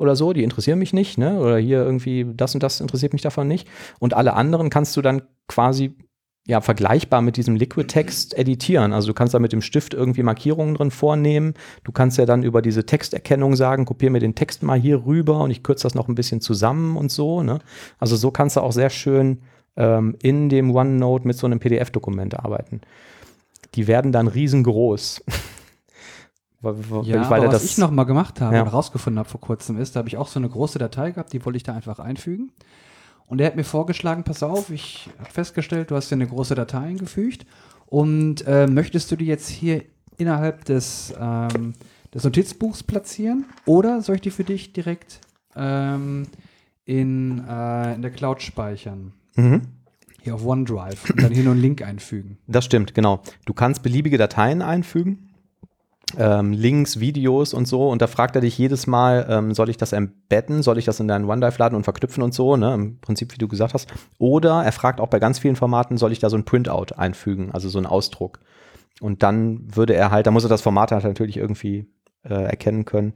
oder 0.00 0.16
so, 0.16 0.32
die 0.32 0.42
interessieren 0.42 0.78
mich 0.78 0.92
nicht, 0.92 1.18
ne? 1.18 1.38
Oder 1.38 1.58
hier 1.58 1.78
irgendwie 1.78 2.26
das 2.34 2.54
und 2.54 2.62
das 2.62 2.80
interessiert 2.80 3.12
mich 3.12 3.22
davon 3.22 3.46
nicht. 3.46 3.68
Und 3.98 4.14
alle 4.14 4.34
anderen 4.34 4.70
kannst 4.70 4.96
du 4.96 5.02
dann 5.02 5.22
quasi 5.46 5.94
ja 6.46 6.60
vergleichbar 6.60 7.20
mit 7.22 7.36
diesem 7.36 7.54
Liquid 7.54 7.86
Text 7.86 8.36
editieren. 8.36 8.92
Also 8.92 9.08
du 9.08 9.14
kannst 9.14 9.34
da 9.34 9.38
mit 9.38 9.52
dem 9.52 9.60
Stift 9.60 9.94
irgendwie 9.94 10.22
Markierungen 10.22 10.74
drin 10.74 10.90
vornehmen. 10.90 11.54
Du 11.84 11.92
kannst 11.92 12.18
ja 12.18 12.26
dann 12.26 12.42
über 12.42 12.62
diese 12.62 12.86
Texterkennung 12.86 13.56
sagen, 13.56 13.84
kopiere 13.84 14.10
mir 14.10 14.20
den 14.20 14.34
Text 14.34 14.62
mal 14.62 14.78
hier 14.78 15.04
rüber 15.04 15.40
und 15.40 15.50
ich 15.50 15.62
kürze 15.62 15.84
das 15.84 15.94
noch 15.94 16.08
ein 16.08 16.14
bisschen 16.14 16.40
zusammen 16.40 16.96
und 16.96 17.12
so. 17.12 17.42
Ne? 17.42 17.60
Also 17.98 18.16
so 18.16 18.30
kannst 18.30 18.56
du 18.56 18.60
auch 18.60 18.72
sehr 18.72 18.90
schön 18.90 19.42
ähm, 19.76 20.16
in 20.22 20.48
dem 20.48 20.74
OneNote 20.74 21.26
mit 21.26 21.36
so 21.36 21.46
einem 21.46 21.60
PDF-Dokument 21.60 22.38
arbeiten. 22.38 22.80
Die 23.74 23.86
werden 23.86 24.10
dann 24.10 24.26
riesengroß. 24.26 25.24
weil, 26.62 26.76
ja, 27.04 27.22
aber 27.22 27.52
was 27.52 27.64
ich 27.64 27.78
noch 27.78 27.90
mal 27.90 28.04
gemacht 28.04 28.40
habe 28.40 28.56
ja. 28.56 28.62
und 28.62 28.68
rausgefunden 28.68 29.18
habe 29.18 29.28
vor 29.28 29.40
kurzem 29.40 29.78
ist, 29.78 29.96
da 29.96 29.98
habe 29.98 30.08
ich 30.08 30.18
auch 30.18 30.28
so 30.28 30.38
eine 30.38 30.48
große 30.48 30.78
Datei 30.78 31.10
gehabt, 31.12 31.32
die 31.32 31.44
wollte 31.44 31.56
ich 31.56 31.62
da 31.62 31.74
einfach 31.74 31.98
einfügen. 31.98 32.52
Und 33.26 33.40
er 33.40 33.46
hat 33.46 33.56
mir 33.56 33.64
vorgeschlagen, 33.64 34.24
pass 34.24 34.42
auf, 34.42 34.70
ich 34.70 35.08
habe 35.18 35.30
festgestellt, 35.30 35.90
du 35.90 35.96
hast 35.96 36.10
ja 36.10 36.16
eine 36.16 36.26
große 36.26 36.54
Datei 36.54 36.80
eingefügt 36.80 37.46
und 37.86 38.46
äh, 38.46 38.66
möchtest 38.66 39.10
du 39.10 39.16
die 39.16 39.24
jetzt 39.24 39.48
hier 39.48 39.84
innerhalb 40.18 40.64
des, 40.66 41.14
ähm, 41.18 41.72
des 42.12 42.24
Notizbuchs 42.24 42.82
platzieren 42.82 43.46
oder 43.64 44.02
soll 44.02 44.16
ich 44.16 44.20
die 44.20 44.30
für 44.30 44.44
dich 44.44 44.74
direkt 44.74 45.20
ähm, 45.56 46.26
in, 46.84 47.42
äh, 47.48 47.94
in 47.94 48.02
der 48.02 48.10
Cloud 48.10 48.42
speichern? 48.42 49.12
Mhm. 49.36 49.62
Hier 50.20 50.34
auf 50.34 50.44
OneDrive 50.44 51.08
und 51.08 51.22
dann 51.22 51.32
hier 51.32 51.44
nur 51.44 51.54
einen 51.54 51.62
Link 51.62 51.80
einfügen. 51.80 52.36
Das 52.46 52.66
stimmt, 52.66 52.94
genau. 52.94 53.22
Du 53.46 53.54
kannst 53.54 53.82
beliebige 53.82 54.18
Dateien 54.18 54.60
einfügen 54.60 55.29
ähm, 56.18 56.52
Links, 56.52 57.00
Videos 57.00 57.54
und 57.54 57.66
so. 57.66 57.88
Und 57.88 58.02
da 58.02 58.06
fragt 58.06 58.34
er 58.34 58.40
dich 58.40 58.56
jedes 58.58 58.86
Mal, 58.86 59.26
ähm, 59.28 59.54
soll 59.54 59.68
ich 59.68 59.76
das 59.76 59.92
embedden, 59.92 60.62
soll 60.62 60.78
ich 60.78 60.84
das 60.84 61.00
in 61.00 61.08
deinen 61.08 61.28
OneDrive 61.28 61.58
laden 61.58 61.76
und 61.76 61.84
verknüpfen 61.84 62.22
und 62.22 62.34
so, 62.34 62.56
ne? 62.56 62.74
Im 62.74 63.00
Prinzip, 63.00 63.32
wie 63.32 63.38
du 63.38 63.48
gesagt 63.48 63.74
hast. 63.74 63.92
Oder 64.18 64.62
er 64.64 64.72
fragt 64.72 65.00
auch 65.00 65.08
bei 65.08 65.18
ganz 65.18 65.38
vielen 65.38 65.56
Formaten, 65.56 65.98
soll 65.98 66.12
ich 66.12 66.18
da 66.18 66.30
so 66.30 66.36
ein 66.36 66.44
Printout 66.44 66.94
einfügen, 66.96 67.50
also 67.52 67.68
so 67.68 67.78
ein 67.78 67.86
Ausdruck. 67.86 68.40
Und 69.00 69.22
dann 69.22 69.74
würde 69.74 69.94
er 69.94 70.10
halt, 70.10 70.26
da 70.26 70.30
muss 70.30 70.44
er 70.44 70.50
das 70.50 70.62
Format 70.62 70.92
halt 70.92 71.04
natürlich 71.04 71.36
irgendwie 71.36 71.86
äh, 72.22 72.34
erkennen 72.34 72.84
können, 72.84 73.14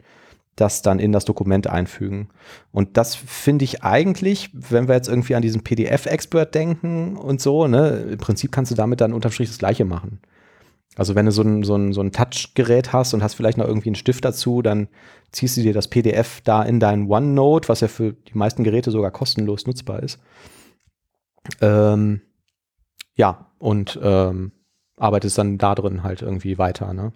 das 0.56 0.82
dann 0.82 0.98
in 0.98 1.12
das 1.12 1.24
Dokument 1.24 1.66
einfügen. 1.66 2.28
Und 2.72 2.96
das 2.96 3.14
finde 3.14 3.64
ich 3.64 3.82
eigentlich, 3.82 4.50
wenn 4.52 4.88
wir 4.88 4.94
jetzt 4.94 5.08
irgendwie 5.08 5.34
an 5.34 5.42
diesen 5.42 5.62
PDF-Expert 5.62 6.54
denken 6.54 7.16
und 7.16 7.40
so, 7.40 7.66
ne, 7.66 8.06
im 8.12 8.18
Prinzip 8.18 8.52
kannst 8.52 8.70
du 8.70 8.76
damit 8.76 9.00
dann 9.00 9.12
unterm 9.12 9.32
Strich 9.32 9.48
das 9.48 9.58
Gleiche 9.58 9.84
machen. 9.84 10.20
Also 10.96 11.14
wenn 11.14 11.26
du 11.26 11.32
so 11.32 11.42
ein, 11.42 11.64
so 11.64 11.74
ein, 11.74 11.92
so 11.92 12.00
ein 12.00 12.12
Touchgerät 12.12 12.92
hast 12.92 13.14
und 13.14 13.22
hast 13.22 13.34
vielleicht 13.34 13.58
noch 13.58 13.66
irgendwie 13.66 13.88
einen 13.88 13.96
Stift 13.96 14.24
dazu, 14.24 14.62
dann 14.62 14.88
ziehst 15.32 15.56
du 15.56 15.62
dir 15.62 15.72
das 15.72 15.88
PDF 15.88 16.40
da 16.42 16.62
in 16.62 16.78
dein 16.78 17.10
OneNote, 17.10 17.68
was 17.68 17.80
ja 17.80 17.88
für 17.88 18.12
die 18.12 18.38
meisten 18.38 18.64
Geräte 18.64 18.90
sogar 18.90 19.10
kostenlos 19.10 19.66
nutzbar 19.66 20.02
ist. 20.02 20.20
Ähm, 21.60 22.20
ja, 23.16 23.50
und 23.58 23.98
ähm, 24.02 24.52
arbeitest 24.96 25.38
dann 25.38 25.58
da 25.58 25.74
drin 25.74 26.02
halt 26.02 26.22
irgendwie 26.22 26.58
weiter. 26.58 26.92
Ne? 26.92 27.12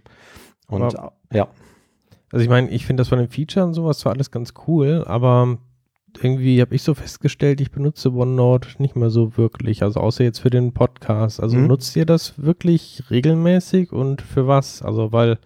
Und 0.67 0.99
aber, 0.99 1.13
ja. 1.33 1.49
Also 2.31 2.43
ich 2.43 2.51
meine, 2.51 2.69
ich 2.71 2.85
finde 2.85 3.01
das 3.01 3.09
von 3.09 3.19
den 3.19 3.29
Features 3.29 3.65
und 3.65 3.75
sowas 3.75 4.01
zwar 4.01 4.13
alles 4.13 4.31
ganz 4.31 4.53
cool, 4.67 5.05
aber 5.07 5.59
irgendwie 6.21 6.61
habe 6.61 6.75
ich 6.75 6.83
so 6.83 6.95
festgestellt, 6.95 7.61
ich 7.61 7.71
benutze 7.71 8.13
OneNote 8.13 8.69
nicht 8.79 8.97
mehr 8.97 9.11
so 9.11 9.37
wirklich, 9.37 9.83
also 9.83 10.01
außer 10.01 10.25
jetzt 10.25 10.41
für 10.41 10.51
den 10.51 10.73
Podcast. 10.73 11.41
Also 11.41 11.57
mhm. 11.57 11.67
nutzt 11.67 11.95
ihr 11.97 12.07
das 12.07 12.43
wirklich 12.43 13.05
regelmäßig 13.11 13.93
und 13.93 14.23
für 14.23 14.47
was? 14.47 14.83
Also 14.83 15.13
weil, 15.13 15.39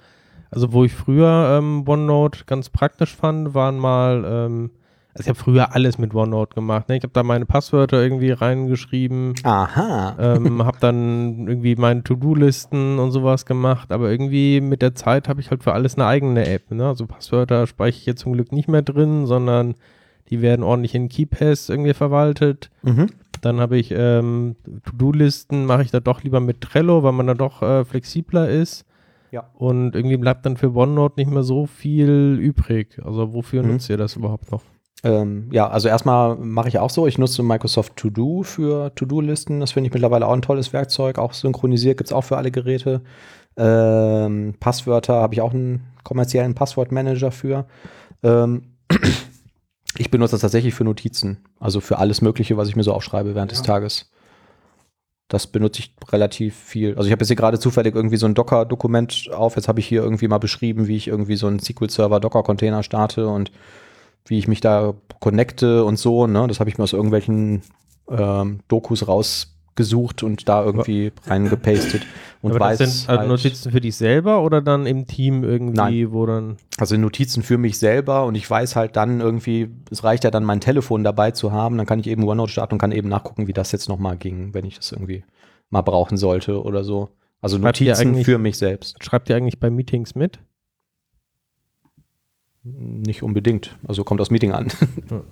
also 0.51 0.73
wo 0.73 0.85
ich 0.85 0.93
früher 0.93 1.59
ähm, 1.59 1.85
OneNote 1.87 2.45
ganz 2.47 2.71
praktisch 2.71 3.15
fand, 3.15 3.55
waren 3.55 3.79
mal, 3.79 4.25
ähm, 4.27 4.71
also 5.15 5.25
ich 5.25 5.29
habe 5.29 5.39
früher 5.39 5.75
alles 5.75 5.99
mit 5.99 6.15
OneNote 6.15 6.55
gemacht. 6.55 6.89
Ne? 6.89 6.97
Ich 6.97 7.03
habe 7.03 7.13
da 7.13 7.23
meine 7.23 7.45
Passwörter 7.45 8.03
irgendwie 8.03 8.31
reingeschrieben. 8.31 9.35
Aha. 9.43 10.17
Ähm, 10.19 10.65
habe 10.65 10.79
dann 10.81 11.47
irgendwie 11.49 11.77
meine 11.77 12.03
To-Do-Listen 12.03 12.99
und 12.99 13.11
sowas 13.11 13.45
gemacht. 13.45 13.93
Aber 13.93 14.11
irgendwie 14.11 14.63
mit 14.63 14.81
der 14.81 14.95
Zeit 14.95 15.29
habe 15.29 15.41
ich 15.43 15.51
halt 15.51 15.63
für 15.63 15.75
alles 15.75 15.97
eine 15.97 16.07
eigene 16.07 16.47
App. 16.47 16.71
Ne? 16.71 16.87
Also 16.87 17.07
Passwörter 17.07 17.67
speichere 17.67 18.01
ich 18.01 18.07
jetzt 18.07 18.21
zum 18.23 18.33
Glück 18.33 18.53
nicht 18.53 18.69
mehr 18.69 18.81
drin, 18.81 19.27
sondern 19.27 19.75
die 20.33 20.41
werden 20.41 20.62
ordentlich 20.62 20.95
in 20.95 21.11
KeyPass 21.11 21.68
irgendwie 21.68 21.93
verwaltet. 21.93 22.70
Mhm. 22.83 23.09
Dann 23.43 23.61
habe 23.61 23.76
ich 23.76 23.91
ähm, 23.95 24.57
To-Do-Listen, 24.85 25.66
mache 25.66 25.83
ich 25.83 25.91
da 25.91 26.01
doch 26.01 26.22
lieber 26.22 26.41
mit 26.41 26.62
Trello, 26.62 27.03
weil 27.03 27.12
man 27.12 27.26
da 27.26 27.35
doch 27.35 27.61
äh, 27.61 27.85
flexibler 27.85 28.49
ist. 28.49 28.87
Ja. 29.30 29.51
Und 29.53 29.95
irgendwie 29.95 30.16
bleibt 30.16 30.47
dann 30.47 30.57
für 30.57 30.74
OneNote 30.74 31.20
nicht 31.20 31.30
mehr 31.30 31.43
so 31.43 31.66
viel 31.66 32.39
übrig. 32.41 32.99
Also 33.05 33.35
wofür 33.35 33.62
mhm. 33.62 33.72
nutzt 33.72 33.91
ihr 33.91 33.99
das 33.99 34.16
überhaupt 34.16 34.51
noch? 34.51 34.62
Ähm, 35.05 35.49
ja, 35.53 35.68
also 35.68 35.89
erstmal 35.89 36.37
mache 36.37 36.68
ich 36.68 36.78
auch 36.78 36.89
so, 36.89 37.07
ich 37.07 37.18
nutze 37.18 37.43
Microsoft 37.43 37.97
To 37.97 38.09
Do 38.09 38.43
für 38.43 38.95
To-Do-Listen. 38.95 39.61
Das 39.61 39.72
finde 39.72 39.89
ich 39.89 39.93
mittlerweile 39.93 40.26
auch 40.26 40.33
ein 40.33 40.41
tolles 40.41 40.72
Werkzeug. 40.72 41.18
Auch 41.18 41.35
synchronisiert 41.35 41.99
gibt 41.99 42.09
es 42.09 42.14
auch 42.14 42.24
für 42.24 42.39
alle 42.39 42.51
Geräte. 42.51 43.03
Ähm, 43.59 44.55
Passwörter 44.61 45.14
habe 45.14 45.35
ich 45.35 45.43
auch 45.43 45.53
einen 45.53 45.83
kommerziellen 46.05 46.55
Passwortmanager 46.55 47.33
für. 47.33 47.66
Ähm, 48.22 48.62
ich 49.99 50.11
benutze 50.11 50.32
das 50.32 50.40
tatsächlich 50.40 50.74
für 50.74 50.84
Notizen, 50.84 51.45
also 51.61 51.80
für 51.80 51.99
alles 51.99 52.22
Mögliche, 52.22 52.57
was 52.57 52.68
ich 52.68 52.76
mir 52.76 52.82
so 52.82 52.93
aufschreibe 52.93 53.34
während 53.34 53.53
ja. 53.53 53.57
des 53.57 53.62
Tages. 53.62 54.11
Das 55.28 55.47
benutze 55.47 55.80
ich 55.80 55.95
relativ 56.11 56.55
viel. 56.55 56.90
Also 56.97 57.07
ich 57.07 57.12
habe 57.12 57.22
jetzt 57.22 57.28
hier 57.28 57.36
gerade 57.36 57.59
zufällig 57.59 57.95
irgendwie 57.95 58.18
so 58.18 58.26
ein 58.26 58.34
Docker-Dokument 58.34 59.30
auf. 59.32 59.57
Jetzt 59.57 59.68
habe 59.68 59.80
ich 59.80 59.86
hier 59.86 60.03
irgendwie 60.03 60.28
mal 60.28 60.38
beschrieben, 60.38 60.88
wie 60.88 60.97
ich 60.97 61.09
irgendwie 61.09 61.36
so 61.36 61.47
einen 61.47 61.59
SQL-Server 61.59 62.20
Docker-Container 62.20 62.82
starte 62.82 63.28
und 63.28 63.51
wie 64.26 64.38
ich 64.38 64.47
mich 64.47 64.61
da 64.61 64.95
connecte 65.20 65.84
und 65.84 65.99
so. 65.99 66.26
Ne? 66.26 66.47
Das 66.49 66.61
habe 66.61 66.68
ich 66.68 66.76
mir 66.76 66.84
aus 66.84 66.93
irgendwelchen 66.93 67.62
ähm, 68.11 68.61
Dokus 68.68 69.09
raus 69.09 69.52
gesucht 69.75 70.23
und 70.23 70.49
da 70.49 70.64
irgendwie 70.64 71.12
reingepastet 71.27 72.07
und 72.43 72.53
Aber 72.53 72.61
weiß. 72.61 72.79
Das 72.79 73.01
sind 73.01 73.09
halt 73.09 73.29
Notizen 73.29 73.73
für 73.73 73.81
dich 73.81 73.97
selber 73.97 74.43
oder 74.43 74.61
dann 74.61 74.87
im 74.87 75.07
Team 75.07 75.45
irgendwie, 75.45 75.77
Nein. 75.77 76.12
wo 76.12 76.27
dann. 76.27 76.57
Also 76.79 76.97
Notizen 76.97 77.43
für 77.43 77.59
mich 77.59 77.79
selber 77.79 78.25
und 78.25 78.35
ich 78.35 78.49
weiß 78.49 78.77
halt 78.77 78.97
dann 78.97 79.20
irgendwie, 79.20 79.70
es 79.91 80.05
reicht 80.05 80.25
ja 80.25 80.31
dann 80.31 80.45
mein 80.45 80.61
Telefon 80.61 81.05
dabei 81.05 81.31
zu 81.31 81.53
haben, 81.53 81.77
dann 81.77 81.87
kann 81.87 82.01
ich 82.01 82.07
eben 82.07 82.25
OneNote 82.25 82.53
starten 82.53 82.75
und 82.75 82.79
kann 82.79 82.93
eben 82.93 83.09
nachgucken, 83.09 83.47
wie 83.47 83.53
das 83.53 83.73
jetzt 83.73 83.89
nochmal 83.89 84.16
ging, 84.16 84.53
wenn 84.55 84.64
ich 84.64 84.77
das 84.77 84.93
irgendwie 84.93 85.25
mal 85.70 85.83
brauchen 85.83 86.16
sollte 86.16 86.62
oder 86.62 86.85
so. 86.85 87.11
Also 87.41 87.59
Notizen 87.59 88.25
für 88.25 88.39
mich 88.39 88.59
selbst. 88.59 89.03
Schreibt 89.03 89.29
ihr 89.29 89.37
eigentlich 89.37 89.59
bei 89.59 89.70
Meetings 89.70 90.14
mit? 90.14 90.39
Nicht 92.65 93.23
unbedingt. 93.23 93.77
Also 93.87 94.05
kommt 94.05 94.21
das 94.21 94.31
Meeting 94.31 94.53
an. 94.53 94.69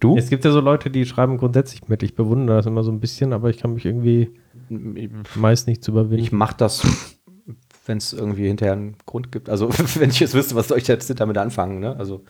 Du? 0.00 0.16
Es 0.16 0.28
gibt 0.28 0.44
ja 0.44 0.50
so 0.50 0.58
Leute, 0.58 0.90
die 0.90 1.06
schreiben 1.06 1.38
grundsätzlich 1.38 1.86
mit. 1.86 2.02
Ich 2.02 2.16
bewundere 2.16 2.56
das 2.56 2.66
immer 2.66 2.82
so 2.82 2.90
ein 2.90 2.98
bisschen, 2.98 3.32
aber 3.32 3.50
ich 3.50 3.58
kann 3.58 3.74
mich 3.74 3.86
irgendwie 3.86 4.32
meist 5.36 5.68
nicht 5.68 5.84
zu 5.84 5.92
überwinden. 5.92 6.24
Ich 6.24 6.32
mache 6.32 6.56
das, 6.56 6.84
wenn 7.86 7.98
es 7.98 8.12
irgendwie 8.12 8.48
hinterher 8.48 8.72
einen 8.72 8.96
Grund 9.06 9.30
gibt. 9.30 9.48
Also 9.48 9.68
wenn 9.94 10.10
ich 10.10 10.18
jetzt 10.18 10.34
wüsste, 10.34 10.56
was 10.56 10.66
soll 10.66 10.78
ich 10.78 10.88
jetzt 10.88 11.08
damit 11.20 11.38
anfangen. 11.38 11.78
Ne? 11.78 11.94
Also 11.96 12.24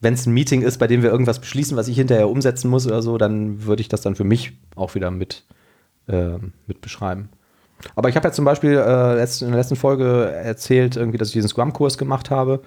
wenn 0.00 0.14
es 0.14 0.24
ein 0.24 0.32
Meeting 0.32 0.62
ist, 0.62 0.78
bei 0.78 0.86
dem 0.86 1.02
wir 1.02 1.10
irgendwas 1.10 1.40
beschließen, 1.40 1.76
was 1.76 1.88
ich 1.88 1.96
hinterher 1.96 2.30
umsetzen 2.30 2.70
muss 2.70 2.86
oder 2.86 3.02
so, 3.02 3.18
dann 3.18 3.66
würde 3.66 3.82
ich 3.82 3.88
das 3.88 4.00
dann 4.00 4.16
für 4.16 4.24
mich 4.24 4.52
auch 4.74 4.94
wieder 4.94 5.10
mit, 5.10 5.44
äh, 6.06 6.38
mit 6.66 6.80
beschreiben. 6.80 7.28
Aber 7.94 8.08
ich 8.08 8.16
habe 8.16 8.28
ja 8.28 8.32
zum 8.32 8.46
Beispiel 8.46 8.72
äh, 8.72 9.22
in 9.22 9.48
der 9.48 9.56
letzten 9.56 9.76
Folge 9.76 10.30
erzählt, 10.30 10.96
irgendwie, 10.96 11.18
dass 11.18 11.28
ich 11.28 11.34
diesen 11.34 11.48
Scrum-Kurs 11.48 11.98
gemacht 11.98 12.30
habe. 12.30 12.62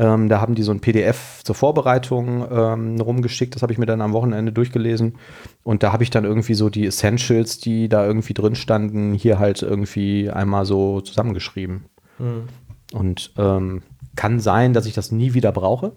Ähm, 0.00 0.30
da 0.30 0.40
haben 0.40 0.54
die 0.54 0.62
so 0.62 0.72
ein 0.72 0.80
PDF 0.80 1.42
zur 1.44 1.54
Vorbereitung 1.54 2.46
ähm, 2.50 2.98
rumgeschickt. 2.98 3.54
Das 3.54 3.60
habe 3.60 3.74
ich 3.74 3.78
mir 3.78 3.84
dann 3.84 4.00
am 4.00 4.14
Wochenende 4.14 4.50
durchgelesen. 4.50 5.18
Und 5.62 5.82
da 5.82 5.92
habe 5.92 6.02
ich 6.02 6.08
dann 6.08 6.24
irgendwie 6.24 6.54
so 6.54 6.70
die 6.70 6.86
Essentials, 6.86 7.58
die 7.58 7.90
da 7.90 8.06
irgendwie 8.06 8.32
drin 8.32 8.54
standen, 8.54 9.12
hier 9.12 9.38
halt 9.38 9.60
irgendwie 9.60 10.30
einmal 10.30 10.64
so 10.64 11.02
zusammengeschrieben. 11.02 11.84
Mhm. 12.18 12.48
Und 12.94 13.34
ähm, 13.36 13.82
kann 14.16 14.40
sein, 14.40 14.72
dass 14.72 14.86
ich 14.86 14.94
das 14.94 15.12
nie 15.12 15.34
wieder 15.34 15.52
brauche. 15.52 15.92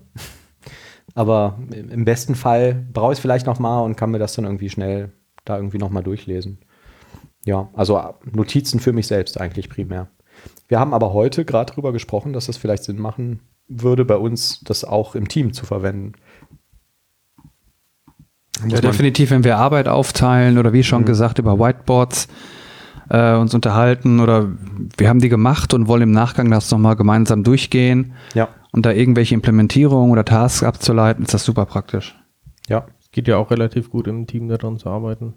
Aber 1.16 1.58
im 1.72 2.04
besten 2.04 2.36
Fall 2.36 2.86
brauche 2.92 3.14
ich 3.14 3.20
es 3.20 3.22
vielleicht 3.22 3.46
noch 3.46 3.60
mal 3.60 3.80
und 3.84 3.96
kann 3.96 4.12
mir 4.12 4.20
das 4.20 4.34
dann 4.34 4.44
irgendwie 4.44 4.70
schnell 4.70 5.14
da 5.46 5.56
irgendwie 5.56 5.78
noch 5.78 5.92
mal 5.92 6.04
durchlesen. 6.04 6.60
Ja, 7.46 7.70
also 7.74 8.02
Notizen 8.30 8.82
für 8.82 8.92
mich 8.92 9.08
selbst 9.08 9.40
eigentlich 9.40 9.70
primär. 9.70 10.10
Wir 10.68 10.80
haben 10.80 10.94
aber 10.94 11.14
heute 11.14 11.46
gerade 11.46 11.72
darüber 11.72 11.94
gesprochen, 11.94 12.34
dass 12.34 12.48
das 12.48 12.58
vielleicht 12.58 12.84
Sinn 12.84 13.00
machen 13.00 13.40
würde 13.68 14.06
bei 14.06 14.18
uns, 14.18 14.62
das 14.62 14.84
auch 14.84 15.16
im 15.16 15.28
Team 15.28 15.54
zu 15.54 15.66
verwenden. 15.66 16.14
Ja, 18.68 18.82
definitiv, 18.82 19.32
wenn 19.32 19.44
wir 19.44 19.58
Arbeit 19.58 19.88
aufteilen 19.88 20.58
oder 20.58 20.74
wie 20.74 20.84
schon 20.84 21.02
mhm. 21.02 21.08
gesagt 21.08 21.40
über 21.40 21.60
Whiteboards 21.60 22.28
äh, 23.10 23.36
uns 23.36 23.54
unterhalten 23.54 24.20
oder 24.20 24.52
wir 24.98 25.10
haben 25.10 25.20
die 25.20 25.30
gemacht 25.30 25.74
und 25.74 25.88
wollen 25.88 26.04
im 26.04 26.12
Nachgang 26.12 26.50
das 26.52 26.70
nochmal 26.72 26.96
gemeinsam 26.96 27.44
durchgehen 27.44 28.14
ja. 28.34 28.50
und 28.72 28.86
da 28.86 28.92
irgendwelche 28.92 29.34
Implementierungen 29.34 30.12
oder 30.12 30.24
Tasks 30.24 30.64
abzuleiten, 30.64 31.26
ist 31.26 31.34
das 31.34 31.46
super 31.46 31.66
praktisch. 31.66 32.16
Ja. 32.68 32.86
Es 33.00 33.12
geht 33.12 33.28
ja 33.28 33.38
auch 33.38 33.52
relativ 33.52 33.90
gut 33.90 34.08
im 34.08 34.28
Team 34.28 34.48
daran 34.48 34.78
zu 34.78 34.90
arbeiten. 34.90 35.34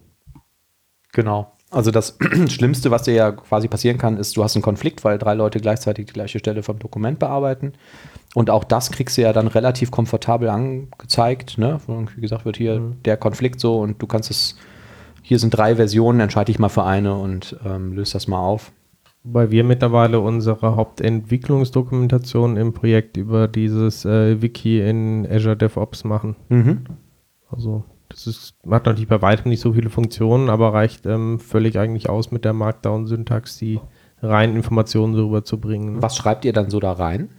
Genau. 1.12 1.55
Also 1.76 1.90
das 1.90 2.16
Schlimmste, 2.48 2.90
was 2.90 3.02
dir 3.02 3.12
ja 3.12 3.32
quasi 3.32 3.68
passieren 3.68 3.98
kann, 3.98 4.16
ist, 4.16 4.34
du 4.34 4.42
hast 4.42 4.56
einen 4.56 4.62
Konflikt, 4.62 5.04
weil 5.04 5.18
drei 5.18 5.34
Leute 5.34 5.60
gleichzeitig 5.60 6.06
die 6.06 6.14
gleiche 6.14 6.38
Stelle 6.38 6.62
vom 6.62 6.78
Dokument 6.78 7.18
bearbeiten. 7.18 7.74
Und 8.34 8.48
auch 8.48 8.64
das 8.64 8.90
kriegst 8.90 9.18
du 9.18 9.22
ja 9.22 9.34
dann 9.34 9.46
relativ 9.46 9.90
komfortabel 9.90 10.48
angezeigt. 10.48 11.58
Ne? 11.58 11.78
Wie 12.14 12.20
gesagt, 12.22 12.46
wird 12.46 12.56
hier 12.56 12.80
mhm. 12.80 13.02
der 13.04 13.18
Konflikt 13.18 13.60
so 13.60 13.78
und 13.78 14.00
du 14.00 14.06
kannst 14.06 14.30
es, 14.30 14.56
hier 15.20 15.38
sind 15.38 15.50
drei 15.50 15.76
Versionen, 15.76 16.20
entscheide 16.20 16.46
dich 16.46 16.58
mal 16.58 16.70
für 16.70 16.84
eine 16.84 17.14
und 17.14 17.58
ähm, 17.66 17.92
löst 17.92 18.14
das 18.14 18.26
mal 18.26 18.40
auf. 18.40 18.72
Weil 19.22 19.50
wir 19.50 19.62
mittlerweile 19.62 20.20
unsere 20.20 20.76
Hauptentwicklungsdokumentation 20.76 22.56
im 22.56 22.72
Projekt 22.72 23.18
über 23.18 23.48
dieses 23.48 24.06
äh, 24.06 24.40
Wiki 24.40 24.80
in 24.80 25.28
Azure 25.30 25.58
DevOps 25.58 26.04
machen. 26.04 26.36
Mhm. 26.48 26.84
Also 27.50 27.84
das 28.08 28.26
ist, 28.26 28.54
hat 28.70 28.86
natürlich 28.86 29.08
bei 29.08 29.22
weitem 29.22 29.50
nicht 29.50 29.60
so 29.60 29.72
viele 29.72 29.90
Funktionen, 29.90 30.48
aber 30.50 30.72
reicht 30.72 31.06
ähm, 31.06 31.38
völlig 31.38 31.78
eigentlich 31.78 32.08
aus 32.08 32.30
mit 32.30 32.44
der 32.44 32.52
Markdown-Syntax, 32.52 33.58
die 33.58 33.80
reinen 34.22 34.56
Informationen 34.56 35.14
darüber 35.14 35.44
zu 35.44 35.60
bringen. 35.60 36.02
Was 36.02 36.16
schreibt 36.16 36.44
ihr 36.44 36.52
dann 36.52 36.70
so 36.70 36.80
da 36.80 36.92
rein? 36.92 37.30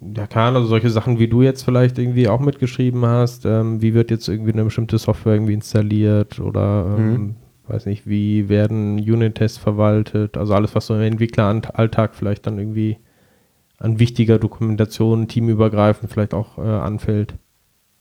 Ja, 0.00 0.26
kann, 0.26 0.54
also 0.54 0.68
solche 0.68 0.90
Sachen, 0.90 1.18
wie 1.18 1.28
du 1.28 1.42
jetzt 1.42 1.64
vielleicht 1.64 1.98
irgendwie 1.98 2.28
auch 2.28 2.40
mitgeschrieben 2.40 3.04
hast. 3.04 3.44
Ähm, 3.46 3.82
wie 3.82 3.94
wird 3.94 4.10
jetzt 4.10 4.28
irgendwie 4.28 4.52
eine 4.52 4.64
bestimmte 4.64 4.96
Software 4.98 5.34
irgendwie 5.34 5.54
installiert 5.54 6.38
oder 6.38 6.96
ähm, 6.96 7.12
mhm. 7.12 7.34
weiß 7.66 7.86
nicht, 7.86 8.06
wie 8.06 8.48
werden 8.48 8.98
Unit-Tests 8.98 9.58
verwaltet? 9.58 10.36
Also 10.36 10.54
alles, 10.54 10.74
was 10.74 10.86
so 10.86 10.94
im 10.94 11.00
Entwickleralltag 11.00 12.14
vielleicht 12.14 12.46
dann 12.46 12.58
irgendwie 12.58 12.98
an 13.78 13.98
wichtiger 13.98 14.38
Dokumentation, 14.38 15.28
teamübergreifend 15.28 16.12
vielleicht 16.12 16.34
auch 16.34 16.58
äh, 16.58 16.62
anfällt. 16.62 17.34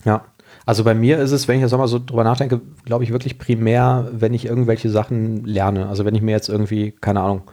Ja, 0.06 0.26
also 0.68 0.84
bei 0.84 0.94
mir 0.94 1.18
ist 1.20 1.32
es, 1.32 1.48
wenn 1.48 1.56
ich 1.56 1.62
jetzt 1.62 1.72
nochmal 1.72 1.88
so 1.88 1.98
drüber 1.98 2.26
nachdenke, 2.26 2.60
glaube 2.84 3.06
ich 3.06 3.14
wirklich 3.14 3.38
primär, 3.40 4.10
wenn 4.12 4.34
ich 4.34 4.46
irgendwelche 4.46 4.90
Sachen 4.90 5.46
lerne. 5.46 5.88
Also 5.88 6.04
wenn 6.04 6.14
ich 6.14 6.22
mir 6.22 6.32
jetzt 6.32 6.50
irgendwie, 6.50 6.92
keine 6.92 7.22
Ahnung, 7.22 7.44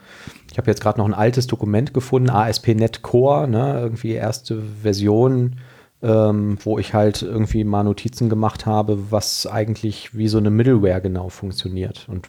ich 0.50 0.58
habe 0.58 0.68
jetzt 0.68 0.82
gerade 0.82 0.98
noch 0.98 1.06
ein 1.06 1.14
altes 1.14 1.46
Dokument 1.46 1.94
gefunden, 1.94 2.28
ASP.NET 2.28 3.02
Core, 3.02 3.46
ne, 3.46 3.78
irgendwie 3.80 4.14
erste 4.14 4.60
Version, 4.82 5.60
ähm, 6.02 6.58
wo 6.64 6.76
ich 6.80 6.92
halt 6.92 7.22
irgendwie 7.22 7.62
mal 7.62 7.84
Notizen 7.84 8.28
gemacht 8.28 8.66
habe, 8.66 9.12
was 9.12 9.46
eigentlich 9.46 10.16
wie 10.16 10.26
so 10.26 10.38
eine 10.38 10.50
Middleware 10.50 11.00
genau 11.00 11.28
funktioniert 11.28 12.08
und 12.08 12.28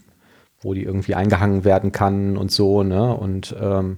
wo 0.61 0.75
die 0.75 0.83
irgendwie 0.83 1.15
eingehangen 1.15 1.65
werden 1.65 1.93
kann 1.93 2.37
und 2.37 2.51
so, 2.51 2.83
ne? 2.83 3.11
Und 3.11 3.55
ähm, 3.59 3.97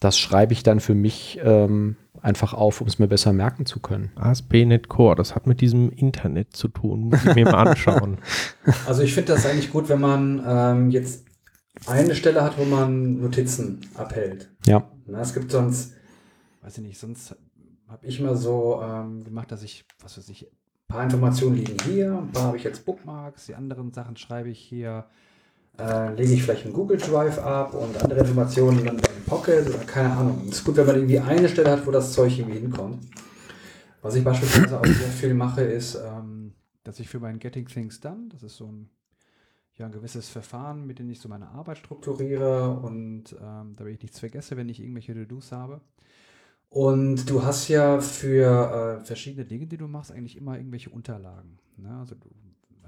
das 0.00 0.18
schreibe 0.18 0.54
ich 0.54 0.64
dann 0.64 0.80
für 0.80 0.94
mich 0.94 1.38
ähm, 1.44 1.94
einfach 2.22 2.54
auf, 2.54 2.80
um 2.80 2.86
es 2.86 2.98
mir 2.98 3.08
besser 3.08 3.32
merken 3.32 3.66
zu 3.66 3.80
können. 3.80 4.10
ASP.NET 4.16 4.88
Core, 4.88 5.16
das 5.16 5.34
hat 5.34 5.46
mit 5.46 5.60
diesem 5.60 5.90
Internet 5.90 6.56
zu 6.56 6.68
tun, 6.68 7.08
muss 7.08 7.24
ich 7.24 7.34
mir 7.34 7.44
mal 7.44 7.68
anschauen. 7.68 8.18
Also 8.86 9.02
ich 9.02 9.14
finde 9.14 9.32
das 9.32 9.46
eigentlich 9.46 9.70
gut, 9.72 9.88
wenn 9.88 10.00
man 10.00 10.42
ähm, 10.46 10.90
jetzt 10.90 11.24
eine 11.86 12.14
Stelle 12.14 12.42
hat, 12.42 12.58
wo 12.58 12.64
man 12.64 13.20
Notizen 13.20 13.80
abhält. 13.94 14.50
Ja. 14.66 14.88
Na, 15.06 15.20
es 15.20 15.32
gibt 15.32 15.50
sonst, 15.50 15.94
weiß 16.62 16.78
ich 16.78 16.84
nicht, 16.84 16.98
sonst 16.98 17.34
habe 17.88 18.06
ich 18.06 18.20
mal 18.20 18.36
so 18.36 18.80
ähm, 18.82 19.24
gemacht, 19.24 19.50
dass 19.50 19.62
ich, 19.62 19.84
was 20.00 20.18
weiß 20.18 20.28
ich, 20.28 20.44
ein 20.44 20.48
paar 20.88 21.04
Informationen 21.04 21.56
liegen 21.56 21.76
hier, 21.84 22.18
ein 22.18 22.30
paar 22.32 22.44
habe 22.44 22.56
ich 22.56 22.64
jetzt 22.64 22.84
Bookmarks, 22.84 23.46
die 23.46 23.54
anderen 23.54 23.92
Sachen 23.92 24.16
schreibe 24.16 24.50
ich 24.50 24.58
hier 24.58 25.06
äh, 25.80 26.14
lege 26.14 26.34
ich 26.34 26.42
vielleicht 26.42 26.64
einen 26.64 26.74
Google 26.74 26.98
Drive 26.98 27.38
ab 27.38 27.74
und 27.74 28.02
andere 28.02 28.20
Informationen 28.20 28.84
dann 28.84 28.98
in 28.98 29.24
Pocket 29.26 29.68
oder 29.68 29.78
keine 29.78 30.12
Ahnung. 30.12 30.42
Es 30.48 30.58
ist 30.58 30.64
gut, 30.64 30.76
wenn 30.76 30.86
man 30.86 30.96
irgendwie 30.96 31.18
eine 31.18 31.48
Stelle 31.48 31.70
hat, 31.70 31.86
wo 31.86 31.90
das 31.90 32.12
Zeug 32.12 32.38
irgendwie 32.38 32.58
hinkommt. 32.58 32.98
Was 34.02 34.14
ich 34.14 34.24
beispielsweise 34.24 34.80
auch 34.80 34.86
sehr 34.86 35.08
viel 35.08 35.34
mache, 35.34 35.62
ist, 35.62 35.96
ähm, 35.96 36.52
dass 36.84 37.00
ich 37.00 37.08
für 37.08 37.20
mein 37.20 37.38
Getting 37.38 37.66
Things 37.66 38.00
Done, 38.00 38.28
das 38.30 38.42
ist 38.42 38.56
so 38.56 38.66
ein, 38.66 38.90
ja, 39.76 39.86
ein 39.86 39.92
gewisses 39.92 40.28
Verfahren, 40.28 40.86
mit 40.86 40.98
dem 40.98 41.10
ich 41.10 41.20
so 41.20 41.28
meine 41.28 41.48
Arbeit 41.48 41.78
strukturiere 41.78 42.70
und 42.70 43.36
ähm, 43.40 43.74
damit 43.76 43.94
ich 43.94 44.02
nichts 44.02 44.18
vergesse, 44.18 44.56
wenn 44.56 44.68
ich 44.68 44.80
irgendwelche 44.80 45.14
To-Dos 45.14 45.52
habe. 45.52 45.80
Und 46.70 47.28
du 47.28 47.42
hast 47.42 47.68
ja 47.68 48.00
für 48.00 49.00
äh, 49.00 49.04
verschiedene 49.04 49.44
Dinge, 49.44 49.66
die 49.66 49.76
du 49.76 49.88
machst, 49.88 50.12
eigentlich 50.12 50.36
immer 50.36 50.56
irgendwelche 50.56 50.90
Unterlagen. 50.90 51.58
Ne? 51.76 51.96
Also 51.98 52.14
du 52.14 52.28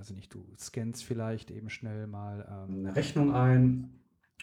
also 0.03 0.15
nicht, 0.15 0.35
du 0.35 0.45
scannst 0.59 1.05
vielleicht 1.05 1.53
eben 1.53 1.71
schnell 1.71 2.09
mal 2.09 2.45
ähm, 2.51 2.81
eine 2.81 2.97
Rechnung 2.97 3.33
ein 3.33 3.89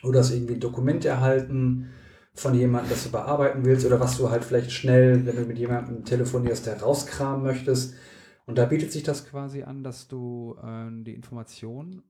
oder 0.03 0.19
hast 0.19 0.31
irgendwie 0.31 0.53
ein 0.53 0.61
Dokument 0.61 1.03
erhalten 1.03 1.89
von 2.33 2.55
jemandem, 2.55 2.91
das 2.91 3.03
du 3.03 3.11
bearbeiten 3.11 3.65
willst 3.65 3.85
oder 3.85 3.99
was 3.99 4.17
du 4.17 4.29
halt 4.29 4.45
vielleicht 4.45 4.71
schnell, 4.71 5.25
wenn 5.25 5.35
du 5.35 5.41
mit 5.41 5.57
jemandem 5.57 6.05
telefonierst, 6.05 6.65
der 6.65 6.81
rauskramen 6.81 7.43
möchtest. 7.43 7.93
Und 8.45 8.57
da 8.57 8.63
bietet 8.63 8.93
sich 8.93 9.03
das 9.03 9.27
quasi 9.27 9.63
an, 9.63 9.83
dass 9.83 10.07
du 10.07 10.55
äh, 10.63 10.87
die 11.03 11.13
Information 11.13 12.03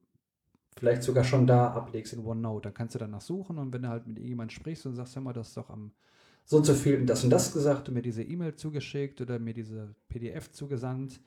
vielleicht 0.78 1.02
sogar 1.02 1.24
schon 1.24 1.48
da 1.48 1.72
ablegst 1.72 2.14
in 2.14 2.24
OneNote. 2.24 2.68
Dann 2.68 2.76
kannst 2.76 2.94
du 2.94 3.00
danach 3.00 3.22
suchen 3.22 3.58
und 3.58 3.74
wenn 3.74 3.82
du 3.82 3.90
halt 3.90 4.06
mit 4.06 4.20
jemandem 4.20 4.54
sprichst 4.54 4.86
und 4.86 4.94
sagst, 4.94 5.16
hör 5.16 5.24
mal, 5.24 5.34
das 5.34 5.48
ist 5.48 5.58
doch 5.58 5.72
am 5.72 5.92
so 6.46 6.58
und 6.58 6.66
so 6.66 6.76
viel 6.76 7.04
das 7.04 7.24
und 7.24 7.32
das 7.32 7.52
gesagt 7.52 7.88
und 7.88 7.96
mir 7.96 8.04
diese 8.04 8.22
E-Mail 8.22 8.54
zugeschickt 8.54 9.22
oder 9.22 9.40
mir 9.40 9.56
diese 9.56 9.96
PDF 10.08 10.52
zugesandt, 10.52 11.20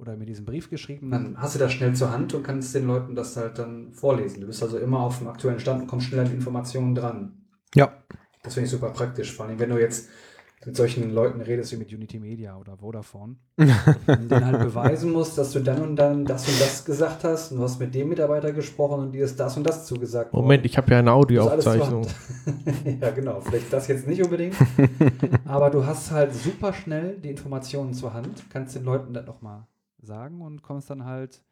oder 0.00 0.16
mir 0.16 0.26
diesen 0.26 0.46
Brief 0.46 0.70
geschrieben, 0.70 1.10
dann 1.10 1.36
hast 1.36 1.54
du 1.54 1.58
das 1.58 1.72
schnell 1.72 1.94
zur 1.94 2.10
Hand 2.10 2.32
und 2.34 2.42
kannst 2.42 2.74
den 2.74 2.86
Leuten 2.86 3.14
das 3.14 3.36
halt 3.36 3.58
dann 3.58 3.92
vorlesen. 3.92 4.40
Du 4.40 4.46
bist 4.46 4.62
also 4.62 4.78
immer 4.78 5.00
auf 5.00 5.18
dem 5.18 5.28
aktuellen 5.28 5.60
Stand 5.60 5.82
und 5.82 5.86
kommst 5.88 6.06
schnell 6.06 6.20
an 6.20 6.32
Informationen 6.32 6.94
dran. 6.94 7.32
Ja. 7.74 7.92
Das 8.42 8.54
finde 8.54 8.64
ich 8.66 8.70
super 8.70 8.90
praktisch, 8.90 9.32
vor 9.32 9.46
allem 9.46 9.58
wenn 9.58 9.68
du 9.68 9.78
jetzt 9.78 10.08
mit 10.66 10.76
solchen 10.76 11.10
Leuten 11.14 11.40
redest 11.40 11.72
wie 11.72 11.76
mit 11.76 11.90
Unity 11.90 12.18
Media 12.18 12.56
oder 12.56 12.76
Vodafone 12.76 13.36
und 13.56 14.30
denen 14.30 14.44
halt 14.44 14.58
beweisen 14.58 15.10
musst, 15.10 15.38
dass 15.38 15.52
du 15.52 15.60
dann 15.60 15.80
und 15.80 15.96
dann 15.96 16.26
das 16.26 16.46
und 16.48 16.60
das 16.60 16.84
gesagt 16.84 17.24
hast 17.24 17.52
und 17.52 17.58
du 17.58 17.64
hast 17.64 17.80
mit 17.80 17.94
dem 17.94 18.10
Mitarbeiter 18.10 18.52
gesprochen 18.52 19.00
und 19.00 19.12
dir 19.12 19.24
ist 19.24 19.40
das 19.40 19.56
und 19.56 19.64
das 19.64 19.86
zugesagt 19.86 20.34
Moment, 20.34 20.66
ich 20.66 20.76
habe 20.76 20.90
ja 20.90 20.98
eine 20.98 21.12
Audioaufzeichnung. 21.12 22.06
ja, 23.00 23.10
genau. 23.10 23.40
Vielleicht 23.40 23.72
das 23.72 23.88
jetzt 23.88 24.06
nicht 24.06 24.22
unbedingt. 24.22 24.54
aber 25.46 25.70
du 25.70 25.86
hast 25.86 26.10
halt 26.10 26.34
super 26.34 26.74
schnell 26.74 27.16
die 27.16 27.30
Informationen 27.30 27.94
zur 27.94 28.12
Hand, 28.12 28.44
kannst 28.50 28.74
den 28.74 28.84
Leuten 28.84 29.14
dann 29.14 29.24
nochmal 29.24 29.66
sagen 30.02 30.40
und 30.40 30.62
kommst 30.62 30.90
dann 30.90 31.04
halt 31.04 31.42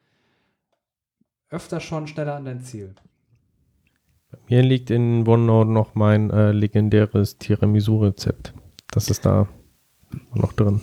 öfter 1.51 1.81
schon 1.81 2.07
schneller 2.07 2.37
an 2.37 2.45
dein 2.45 2.61
Ziel. 2.61 2.95
Bei 4.31 4.39
mir 4.49 4.63
liegt 4.63 4.91
in 4.91 5.27
OneNote 5.27 5.71
noch 5.71 5.95
mein 5.95 6.31
äh, 6.31 6.53
legendäres 6.53 7.39
Tiramisu-Rezept. 7.39 8.53
Das 8.91 9.09
ist 9.09 9.25
da 9.25 9.49
noch 10.35 10.53
drin. 10.53 10.83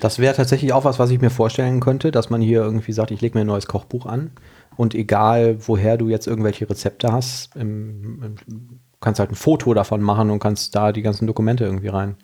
Das 0.00 0.18
wäre 0.18 0.34
tatsächlich 0.34 0.72
auch 0.72 0.84
was, 0.84 0.98
was 0.98 1.10
ich 1.10 1.20
mir 1.20 1.30
vorstellen 1.30 1.80
könnte, 1.80 2.10
dass 2.10 2.30
man 2.30 2.40
hier 2.40 2.62
irgendwie 2.62 2.92
sagt, 2.92 3.10
ich 3.10 3.20
lege 3.20 3.36
mir 3.36 3.42
ein 3.42 3.46
neues 3.46 3.66
Kochbuch 3.66 4.06
an 4.06 4.32
und 4.76 4.94
egal, 4.94 5.66
woher 5.66 5.96
du 5.96 6.08
jetzt 6.08 6.26
irgendwelche 6.26 6.68
Rezepte 6.68 7.10
hast, 7.10 7.56
im, 7.56 8.22
im, 8.22 8.80
kannst 9.00 9.18
halt 9.18 9.30
ein 9.30 9.36
Foto 9.36 9.72
davon 9.72 10.02
machen 10.02 10.30
und 10.30 10.38
kannst 10.38 10.74
da 10.74 10.92
die 10.92 11.02
ganzen 11.02 11.26
Dokumente 11.26 11.64
irgendwie 11.64 11.88
rein 11.88 12.16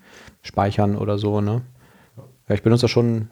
speichern 0.43 0.97
oder 0.97 1.17
so, 1.19 1.41
ne? 1.41 1.63
Ja, 2.49 2.55
ich 2.55 2.63
benutze 2.63 2.83
das 2.83 2.91
schon 2.91 3.31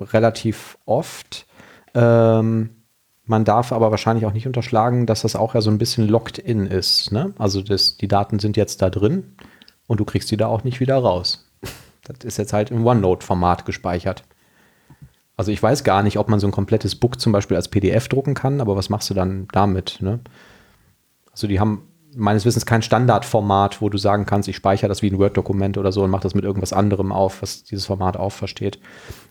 relativ 0.00 0.78
oft. 0.86 1.46
Ähm, 1.94 2.70
man 3.24 3.44
darf 3.44 3.72
aber 3.72 3.90
wahrscheinlich 3.90 4.24
auch 4.24 4.32
nicht 4.32 4.46
unterschlagen, 4.46 5.04
dass 5.06 5.22
das 5.22 5.36
auch 5.36 5.54
ja 5.54 5.60
so 5.60 5.70
ein 5.70 5.78
bisschen 5.78 6.08
locked 6.08 6.38
in 6.38 6.66
ist. 6.66 7.12
Ne? 7.12 7.34
Also 7.38 7.60
das, 7.60 7.98
die 7.98 8.08
Daten 8.08 8.38
sind 8.38 8.56
jetzt 8.56 8.80
da 8.80 8.88
drin 8.88 9.36
und 9.86 10.00
du 10.00 10.04
kriegst 10.04 10.30
die 10.30 10.36
da 10.36 10.46
auch 10.46 10.64
nicht 10.64 10.80
wieder 10.80 10.96
raus. 10.96 11.44
Das 12.04 12.24
ist 12.24 12.38
jetzt 12.38 12.54
halt 12.54 12.70
im 12.70 12.86
OneNote-Format 12.86 13.66
gespeichert. 13.66 14.24
Also 15.36 15.52
ich 15.52 15.62
weiß 15.62 15.84
gar 15.84 16.02
nicht, 16.02 16.18
ob 16.18 16.30
man 16.30 16.40
so 16.40 16.48
ein 16.48 16.52
komplettes 16.52 16.94
Book 16.94 17.20
zum 17.20 17.32
Beispiel 17.32 17.54
als 17.54 17.68
PDF 17.68 18.08
drucken 18.08 18.32
kann, 18.32 18.62
aber 18.62 18.76
was 18.76 18.88
machst 18.88 19.10
du 19.10 19.14
dann 19.14 19.46
damit? 19.52 19.98
Ne? 20.00 20.20
Also 21.30 21.46
die 21.46 21.60
haben 21.60 21.82
meines 22.18 22.44
Wissens 22.44 22.66
kein 22.66 22.82
Standardformat, 22.82 23.80
wo 23.80 23.88
du 23.88 23.98
sagen 23.98 24.26
kannst, 24.26 24.48
ich 24.48 24.56
speichere 24.56 24.88
das 24.88 25.02
wie 25.02 25.10
ein 25.10 25.18
Word-Dokument 25.18 25.78
oder 25.78 25.92
so 25.92 26.02
und 26.02 26.10
mache 26.10 26.22
das 26.22 26.34
mit 26.34 26.44
irgendwas 26.44 26.72
anderem 26.72 27.12
auf, 27.12 27.42
was 27.42 27.64
dieses 27.64 27.86
Format 27.86 28.16
auch 28.16 28.32
versteht. 28.32 28.78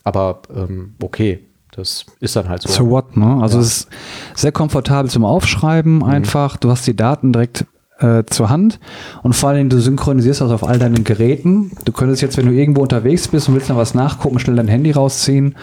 Aber 0.04 0.42
ähm, 0.56 0.96
okay, 1.04 1.46
das 1.72 2.06
ist 2.20 2.36
dann 2.36 2.50
halt 2.50 2.62
so. 2.62 2.70
So 2.70 2.90
what, 2.90 3.18
ne? 3.18 3.40
Also 3.42 3.58
ja. 3.58 3.64
es 3.64 3.78
ist 3.78 3.90
sehr 4.36 4.52
komfortabel 4.52 5.12
zum 5.12 5.26
Aufschreiben 5.26 5.98
mhm. 5.98 6.04
einfach. 6.04 6.58
Du 6.58 6.72
hast 6.72 6.88
die 6.88 6.96
Daten 6.96 7.34
direkt 7.34 7.66
äh, 8.00 8.24
zur 8.26 8.50
Hand 8.50 8.80
und 9.24 9.34
vor 9.34 9.50
allem 9.50 9.70
du 9.70 9.80
synchronisierst 9.80 10.42
das 10.42 10.52
auf 10.52 10.64
all 10.64 10.80
deinen 10.80 11.04
Geräten. 11.04 11.72
Du 11.86 11.92
könntest 11.92 12.22
jetzt, 12.22 12.38
wenn 12.38 12.46
du 12.46 12.52
irgendwo 12.52 12.82
unterwegs 12.82 13.28
bist 13.28 13.50
und 13.50 13.56
willst 13.56 13.70
noch 13.70 13.78
was 13.78 13.94
nachgucken, 13.94 14.40
schnell 14.40 14.56
dein 14.56 14.68
Handy 14.68 14.92
rausziehen 14.92 15.56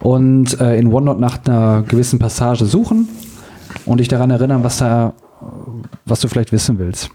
und 0.00 0.60
äh, 0.60 0.76
in 0.78 0.92
OneNote 0.92 1.20
nach 1.20 1.44
einer 1.44 1.82
gewissen 1.82 2.18
Passage 2.18 2.64
suchen 2.64 3.08
und 3.84 3.98
dich 3.98 4.08
daran 4.08 4.30
erinnern, 4.30 4.64
was 4.64 4.78
da 4.78 5.14
was 6.04 6.20
du 6.20 6.28
vielleicht 6.28 6.52
wissen 6.52 6.78
willst. 6.78 7.10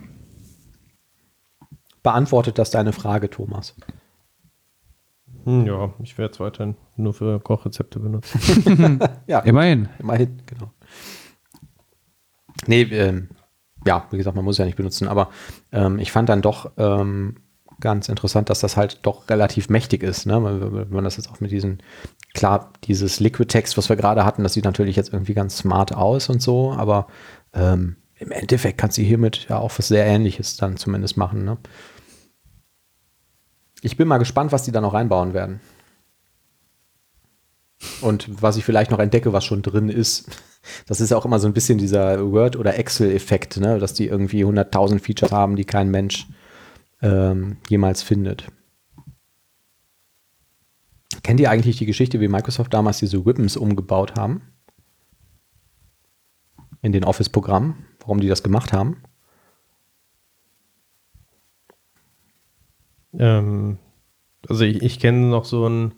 Beantwortet 2.04 2.58
das 2.58 2.72
deine 2.72 2.94
Frage, 2.94 3.30
Thomas? 3.30 3.76
Hm, 5.44 5.66
ja, 5.66 5.94
ich 6.04 6.18
werde 6.18 6.34
es 6.34 6.40
weiterhin 6.40 6.76
nur 6.96 7.14
für 7.14 7.40
Kochrezepte 7.40 8.00
benutzen. 8.00 9.00
ja, 9.28 9.40
immerhin. 9.40 9.90
Immerhin, 10.00 10.42
genau. 10.46 10.72
Nee, 12.66 12.84
ähm, 12.84 13.30
ja, 13.86 14.08
wie 14.12 14.18
gesagt, 14.18 14.36
man 14.36 14.44
muss 14.44 14.56
es 14.56 14.60
ja 14.60 14.66
nicht 14.66 14.78
benutzen, 14.78 15.08
aber 15.08 15.30
ähm, 15.72 16.00
ich 16.00 16.12
fand 16.12 16.30
dann 16.30 16.42
doch 16.42 16.72
ähm, 16.78 17.36
ganz 17.80 18.10
interessant, 18.10 18.50
dass 18.50 18.60
das 18.60 18.76
halt 18.76 19.00
doch 19.04 19.30
relativ 19.30 19.70
mächtig 19.70 20.04
ist. 20.04 20.26
Ne? 20.26 20.44
Wenn 20.44 20.90
man 20.90 21.04
das 21.04 21.18
jetzt 21.18 21.30
auch 21.30 21.40
mit 21.40 21.52
diesen, 21.52 21.82
klar, 22.34 22.74
dieses 22.84 23.20
Liquid 23.20 23.48
Text, 23.48 23.78
was 23.78 23.90
wir 23.90 23.96
gerade 23.96 24.26
hatten, 24.26 24.44
das 24.44 24.54
sieht 24.54 24.66
natürlich 24.66 24.96
jetzt 24.96 25.14
irgendwie 25.14 25.34
ganz 25.34 25.58
smart 25.58 25.94
aus 25.94 26.30
und 26.30 26.42
so, 26.42 26.72
aber 26.74 27.08
ähm, 27.54 27.96
im 28.20 28.32
Endeffekt 28.32 28.78
kannst 28.78 28.98
du 28.98 29.02
hiermit 29.02 29.48
ja 29.50 29.60
auch 29.60 29.72
was 29.78 29.88
sehr 29.88 30.06
Ähnliches 30.06 30.58
dann 30.58 30.78
zumindest 30.78 31.18
machen. 31.18 31.46
Ne? 31.46 31.58
Ich 33.82 33.98
bin 33.98 34.08
mal 34.08 34.18
gespannt, 34.18 34.52
was 34.52 34.64
die 34.64 34.72
da 34.72 34.82
noch 34.82 34.94
reinbauen 34.94 35.34
werden. 35.34 35.60
Und 38.02 38.42
was 38.42 38.58
ich 38.58 38.66
vielleicht 38.66 38.90
noch 38.90 39.00
entdecke, 39.00 39.34
was 39.34 39.46
schon 39.46 39.62
drin 39.62 39.90
ist. 39.90 40.30
Das 40.88 41.00
ist 41.00 41.14
auch 41.14 41.26
immer 41.26 41.40
so 41.40 41.48
ein 41.48 41.54
bisschen 41.54 41.78
dieser 41.78 42.32
Word- 42.32 42.56
oder 42.56 42.78
Excel-Effekt, 42.78 43.58
ne? 43.58 43.80
dass 43.80 43.94
die 43.94 44.08
irgendwie 44.08 44.44
100.000 44.44 45.00
Features 45.00 45.32
haben, 45.32 45.56
die 45.56 45.64
kein 45.64 45.90
Mensch 45.90 46.28
ähm, 47.02 47.58
jemals 47.70 48.02
findet. 48.02 48.48
Kennt 51.24 51.40
ihr 51.40 51.52
eigentlich 51.52 51.78
die 51.78 51.86
Geschichte, 51.86 52.20
wie 52.20 52.28
Microsoft 52.28 52.74
damals 52.74 53.00
diese 53.00 53.18
Ribbons 53.18 53.56
umgebaut 53.58 54.16
haben? 54.16 54.42
In 56.82 56.92
den 56.92 57.04
Office-Programmen, 57.04 57.87
warum 58.08 58.22
die 58.22 58.28
das 58.30 58.42
gemacht 58.42 58.72
haben? 58.74 58.98
Ähm, 63.18 63.78
also 64.50 64.64
ich, 64.64 64.82
ich 64.82 65.00
kenne 65.00 65.28
noch 65.28 65.46
so 65.46 65.68
ein, 65.68 65.94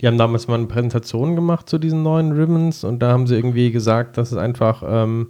die 0.00 0.06
haben 0.06 0.18
damals 0.18 0.48
mal 0.48 0.54
eine 0.56 0.66
Präsentation 0.66 1.34
gemacht 1.36 1.68
zu 1.68 1.78
diesen 1.78 2.02
neuen 2.02 2.32
Ribbons 2.32 2.84
und 2.84 3.00
da 3.00 3.12
haben 3.12 3.26
sie 3.26 3.36
irgendwie 3.36 3.70
gesagt, 3.70 4.16
dass 4.18 4.32
es 4.32 4.38
einfach, 4.38 4.82
ähm, 4.86 5.28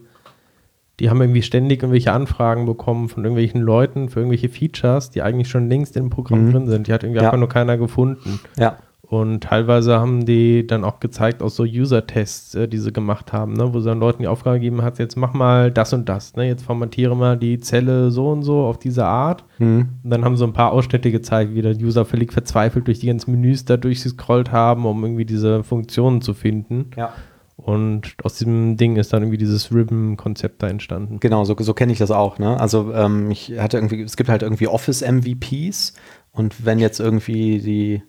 die 1.01 1.11
haben 1.11 1.20
irgendwie 1.20 1.43
ständig 1.43 1.82
irgendwelche 1.82 2.12
Anfragen 2.12 2.66
bekommen 2.66 3.09
von 3.09 3.24
irgendwelchen 3.24 3.61
Leuten 3.61 4.09
für 4.09 4.20
irgendwelche 4.20 4.49
Features, 4.49 5.11
die 5.11 5.23
eigentlich 5.23 5.49
schon 5.49 5.69
längst 5.69 5.97
im 5.97 6.11
Programm 6.11 6.47
Mhm. 6.47 6.53
drin 6.53 6.66
sind. 6.69 6.86
Die 6.86 6.93
hat 6.93 7.03
irgendwie 7.03 7.20
Ja. 7.20 7.28
einfach 7.28 7.39
nur 7.39 7.49
keiner 7.49 7.77
gefunden. 7.78 8.39
Ja. 8.59 8.78
Und 9.12 9.43
teilweise 9.43 10.01
haben 10.01 10.24
die 10.24 10.66
dann 10.66 10.84
auch 10.84 10.98
gezeigt 10.98 11.43
aus 11.43 11.55
so 11.55 11.64
User-Tests, 11.64 12.55
äh, 12.55 12.66
die 12.66 12.78
sie 12.78 12.94
gemacht 12.94 13.30
haben, 13.34 13.52
ne, 13.52 13.74
wo 13.74 13.78
sie 13.78 13.90
dann 13.90 14.01
Leuten 14.01 14.22
die 14.22 14.26
Aufgabe 14.26 14.56
gegeben 14.56 14.80
hat, 14.80 14.98
jetzt 14.98 15.16
mach 15.16 15.34
mal 15.34 15.70
das 15.70 15.93
und 15.93 16.09
das, 16.09 16.34
ne, 16.34 16.47
jetzt 16.47 16.64
formatiere 16.64 17.14
mal 17.14 17.36
die 17.36 17.59
Zelle 17.59 18.10
so 18.10 18.30
und 18.30 18.43
so 18.43 18.64
auf 18.64 18.78
diese 18.78 19.05
Art. 19.05 19.44
Hm. 19.59 19.90
Und 20.02 20.10
dann 20.10 20.24
haben 20.24 20.39
sie 20.39 20.44
ein 20.44 20.55
paar 20.55 20.72
Ausschnitte 20.72 21.10
gezeigt, 21.10 21.55
wie 21.55 21.60
der 21.60 21.76
User 21.76 22.06
völlig 22.06 22.32
verzweifelt 22.32 22.86
durch 22.86 23.01
die 23.01 23.09
ganzen 23.09 23.32
Menüs 23.32 23.66
da 23.66 23.76
durchgescrollt 23.76 24.51
haben, 24.51 24.86
um 24.86 25.05
irgendwie 25.05 25.26
diese 25.26 25.62
Funktionen 25.62 26.22
zu 26.22 26.32
finden. 26.32 26.93
Ja. 26.97 27.12
Und 27.56 28.14
aus 28.22 28.39
diesem 28.39 28.78
Ding 28.78 28.97
ist 28.97 29.12
dann 29.12 29.24
irgendwie 29.24 29.36
dieses 29.36 29.74
Ribbon-Konzept 29.74 30.62
da 30.62 30.68
entstanden. 30.68 31.20
Genau, 31.20 31.44
so, 31.44 31.55
so 31.59 31.74
kenne 31.74 31.93
ich 31.93 31.98
das 31.98 32.10
auch. 32.10 32.39
Ne? 32.39 32.59
Also 32.59 32.94
ähm, 32.94 33.30
ich 33.30 33.59
hatte 33.59 33.76
irgendwie, 33.76 34.01
es 34.01 34.16
gibt 34.16 34.30
halt 34.30 34.43
irgendwie 34.43 34.68
Office-MVPs 34.68 35.93
und 36.32 36.64
wenn 36.64 36.78
jetzt 36.78 36.98
irgendwie 36.98 37.59
die, 37.59 38.02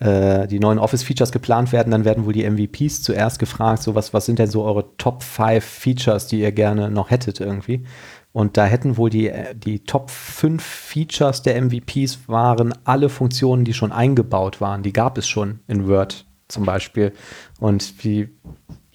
äh, 0.00 0.48
die 0.48 0.58
neuen 0.58 0.78
Office-Features 0.78 1.30
geplant 1.30 1.72
werden, 1.72 1.90
dann 1.90 2.04
werden 2.04 2.24
wohl 2.24 2.32
die 2.32 2.48
MVPs 2.48 3.02
zuerst 3.02 3.38
gefragt, 3.38 3.82
so 3.82 3.94
was, 3.94 4.12
was 4.12 4.26
sind 4.26 4.38
denn 4.38 4.50
so 4.50 4.64
eure 4.64 4.96
Top 4.96 5.22
5 5.22 5.62
Features, 5.62 6.26
die 6.26 6.40
ihr 6.40 6.52
gerne 6.52 6.90
noch 6.90 7.10
hättet 7.10 7.40
irgendwie. 7.40 7.84
Und 8.32 8.56
da 8.56 8.64
hätten 8.64 8.96
wohl 8.96 9.10
die, 9.10 9.30
die 9.54 9.80
Top 9.84 10.10
5 10.10 10.62
Features 10.62 11.42
der 11.42 11.60
MVPs 11.60 12.28
waren 12.28 12.72
alle 12.84 13.08
Funktionen, 13.08 13.64
die 13.64 13.74
schon 13.74 13.92
eingebaut 13.92 14.60
waren. 14.60 14.82
Die 14.82 14.92
gab 14.92 15.18
es 15.18 15.28
schon 15.28 15.60
in 15.66 15.86
Word 15.88 16.26
zum 16.48 16.64
Beispiel. 16.64 17.12
Und 17.58 18.04
die, 18.04 18.28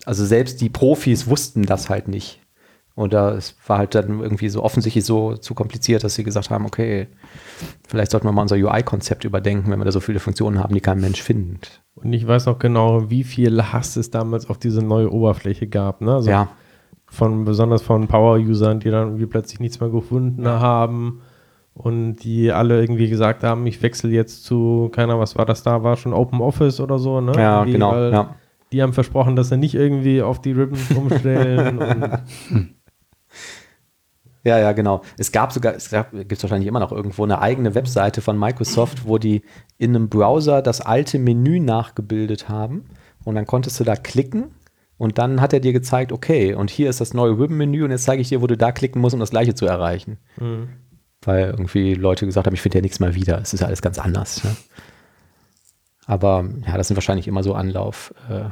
also 0.06 0.26
selbst 0.26 0.61
die 0.61 0.69
Profis 0.69 1.27
wussten 1.27 1.64
das 1.64 1.90
halt 1.90 2.07
nicht. 2.07 2.41
Oder 2.96 3.36
es 3.36 3.56
war 3.68 3.78
halt 3.78 3.94
dann 3.94 4.22
irgendwie 4.22 4.48
so 4.48 4.64
offensichtlich 4.64 5.04
so 5.04 5.36
zu 5.36 5.54
kompliziert, 5.54 6.04
dass 6.06 6.16
sie 6.16 6.24
gesagt 6.24 6.50
haben, 6.50 6.66
okay, 6.66 7.08
vielleicht 7.88 8.12
sollten 8.12 8.26
wir 8.26 8.32
mal 8.32 8.44
unser 8.44 8.56
UI-Konzept 8.56 9.26
überdenken, 9.26 9.70
wenn 9.70 9.80
wir 9.80 9.86
da 9.86 9.92
so 9.92 10.00
viele 10.00 10.20
Funktionen 10.20 10.60
haben, 10.60 10.74
die 10.74 10.80
kein 10.80 11.02
Mensch 11.02 11.22
findet. 11.22 11.82
Und 11.96 12.14
ich 12.14 12.26
weiß 12.26 12.46
noch 12.46 12.58
genau, 12.58 13.10
wie 13.10 13.26
viel 13.26 13.62
Hass 13.62 13.98
es 13.98 14.12
damals 14.12 14.50
auf 14.50 14.58
diese 14.58 14.82
neue 14.82 15.12
Oberfläche 15.12 15.68
gab. 15.68 16.00
Ne? 16.00 16.14
Also 16.14 16.30
ja, 16.30 16.48
von 17.06 17.44
besonders 17.44 17.82
von 17.82 18.08
Power-Usern, 18.08 18.80
die 18.80 18.90
dann 18.90 19.08
irgendwie 19.08 19.26
plötzlich 19.26 19.60
nichts 19.60 19.80
mehr 19.80 19.90
gefunden 19.90 20.48
haben 20.48 21.22
und 21.74 22.16
die 22.18 22.52
alle 22.52 22.80
irgendwie 22.80 23.10
gesagt 23.10 23.44
haben, 23.44 23.68
ich 23.68 23.82
wechsle 23.82 24.10
jetzt 24.10 24.46
zu, 24.46 24.90
keiner, 24.94 25.20
was 25.20 25.38
war 25.38 25.46
das 25.46 25.64
da, 25.64 25.84
war 25.84 25.98
schon 25.98 26.14
Open 26.14 26.40
Office 26.40 26.80
oder 26.80 26.98
so, 26.98 27.20
ne? 27.20 27.34
ja, 27.36 27.60
Irgendwie, 27.60 27.74
genau. 27.74 28.10
Ja. 28.10 28.36
Die 28.72 28.82
haben 28.82 28.94
versprochen, 28.94 29.36
dass 29.36 29.50
sie 29.50 29.58
nicht 29.58 29.76
irgendwie 29.76 30.22
auf 30.22 30.42
die 30.42 30.54
Ribbons 30.54 30.92
umstellen 30.92 31.78
und 31.80 32.76
ja, 34.46 34.60
ja, 34.60 34.72
genau. 34.74 35.02
Es 35.18 35.32
gab 35.32 35.52
sogar, 35.52 35.74
es 35.74 35.90
gibt 35.90 36.32
es 36.32 36.44
wahrscheinlich 36.44 36.68
immer 36.68 36.80
noch 36.80 36.92
irgendwo 36.92 37.24
eine 37.24 37.42
eigene 37.42 37.74
Webseite 37.74 38.22
von 38.22 38.38
Microsoft, 38.38 39.06
wo 39.08 39.18
die 39.18 39.42
in 39.80 39.96
einem 39.96 40.08
Browser 40.08 40.62
das 40.62 40.82
alte 40.82 41.18
Menü 41.18 41.60
nachgebildet 41.60 42.48
haben 42.48 42.86
und 43.24 43.34
dann 43.34 43.48
konntest 43.48 43.80
du 43.80 43.84
da 43.84 43.96
klicken 43.96 44.52
und 44.98 45.18
dann 45.18 45.42
hat 45.42 45.52
er 45.52 45.60
dir 45.60 45.74
gezeigt, 45.74 46.12
okay, 46.12 46.54
und 46.54 46.70
hier 46.70 46.90
ist 46.92 47.02
das 47.02 47.16
neue 47.16 47.32
Ribbon-Menü 47.32 47.84
und 47.84 47.92
jetzt 47.92 48.04
zeige 48.04 48.22
ich 48.22 48.30
dir, 48.30 48.42
wo 48.42 48.48
du 48.48 48.56
da 48.56 48.72
klicken 48.72 49.02
musst, 49.02 49.16
um 49.16 49.20
das 49.20 49.32
gleiche 49.32 49.56
zu 49.56 49.66
erreichen. 49.66 50.20
Mhm. 50.38 50.70
weil 51.24 51.46
irgendwie 51.46 51.96
Leute 51.96 52.28
gesagt 52.28 52.46
haben, 52.46 52.54
ich 52.54 52.62
finde 52.62 52.78
ja 52.78 52.82
nichts 52.84 53.00
mehr 53.00 53.16
wieder. 53.16 53.42
Es 53.42 53.52
ist 53.52 53.62
ja 53.62 53.68
alles 53.68 53.82
ganz 53.82 53.98
anders. 53.98 54.44
Ne? 54.44 54.56
Aber 56.06 56.48
ja, 56.68 56.78
das 56.78 56.88
sind 56.88 56.98
wahrscheinlich 56.98 57.28
immer 57.28 57.42
so 57.42 57.56
Anlauf, 57.56 58.14
äh, 58.30 58.50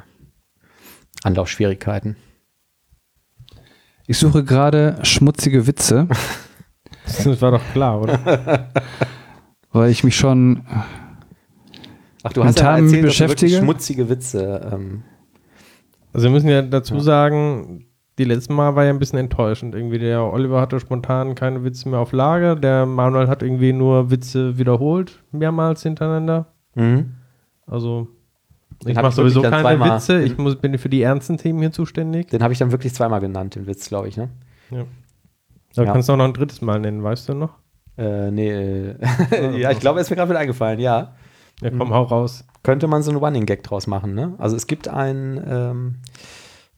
Anlaufschwierigkeiten. 1.21 2.15
Ich 4.07 4.17
suche 4.17 4.43
gerade 4.43 4.97
schmutzige 5.03 5.65
Witze, 5.65 6.07
das 7.05 7.41
war 7.41 7.51
doch 7.51 7.63
klar, 7.73 8.01
oder? 8.01 8.69
weil 9.71 9.91
ich 9.91 10.03
mich 10.03 10.15
schon. 10.15 10.63
Ach, 12.23 12.31
du 12.33 12.43
Mental 12.43 12.65
hast 12.65 12.79
ja 12.79 12.85
erzählt, 12.85 13.05
beschäftige? 13.05 13.57
schmutzige 13.57 14.09
Witze. 14.09 14.69
Ähm, 14.73 15.03
Also 16.13 16.25
wir 16.25 16.31
müssen 16.31 16.47
ja 16.49 16.61
dazu 16.61 16.99
sagen, 16.99 17.85
die 18.17 18.23
letzten 18.23 18.53
Mal 18.53 18.75
war 18.75 18.83
ja 18.85 18.91
ein 18.91 18.99
bisschen 18.99 19.19
enttäuschend. 19.19 19.73
Irgendwie 19.75 19.99
der 19.99 20.21
Oliver 20.23 20.61
hatte 20.61 20.79
spontan 20.79 21.35
keine 21.35 21.63
Witze 21.63 21.89
mehr 21.89 21.99
auf 21.99 22.11
Lager, 22.11 22.55
der 22.55 22.85
Manuel 22.85 23.27
hat 23.27 23.41
irgendwie 23.41 23.73
nur 23.73 24.11
Witze 24.11 24.57
wiederholt, 24.57 25.23
mehrmals 25.31 25.83
hintereinander. 25.83 26.53
mhm. 26.75 27.13
Also 27.65 28.09
ich 28.85 28.95
mache 28.95 29.11
sowieso 29.11 29.41
dann 29.41 29.51
keine 29.51 29.63
zweimal- 29.63 29.95
Witze, 29.97 30.21
ich 30.23 30.37
muss, 30.37 30.55
bin 30.55 30.77
für 30.77 30.89
die 30.89 31.01
ernsten 31.01 31.37
Themen 31.37 31.59
hier 31.59 31.71
zuständig. 31.71 32.27
Den 32.29 32.41
habe 32.43 32.53
ich 32.53 32.59
dann 32.59 32.71
wirklich 32.71 32.93
zweimal 32.93 33.19
genannt, 33.19 33.55
den 33.55 33.67
Witz, 33.67 33.87
glaube 33.89 34.07
ich. 34.07 34.17
Ne? 34.17 34.29
Da 35.75 35.83
Ja. 35.83 35.91
kannst 35.91 36.09
du 36.09 36.13
auch 36.13 36.17
noch 36.17 36.25
ein 36.25 36.33
drittes 36.33 36.61
Mal 36.61 36.79
nennen, 36.79 37.03
weißt 37.03 37.29
du 37.29 37.33
noch? 37.33 37.55
Äh, 37.97 38.31
nee, 38.31 38.49
äh, 38.51 38.95
ja, 39.59 39.71
ich 39.71 39.79
glaube, 39.79 39.99
er 39.99 40.01
ist 40.01 40.09
mir 40.09 40.15
gerade 40.15 40.29
wieder 40.29 40.39
eingefallen, 40.39 40.79
ja. 40.79 41.13
Ja, 41.61 41.69
komm, 41.69 41.93
hau 41.93 42.03
raus. 42.03 42.43
könnte 42.63 42.87
man 42.87 43.03
so 43.03 43.11
einen 43.11 43.19
Running 43.19 43.45
Gag 43.45 43.63
draus 43.63 43.87
machen, 43.87 44.13
ne? 44.15 44.33
Also 44.39 44.55
es 44.55 44.67
gibt 44.67 44.87
einen, 44.87 45.41
ähm, 45.47 45.95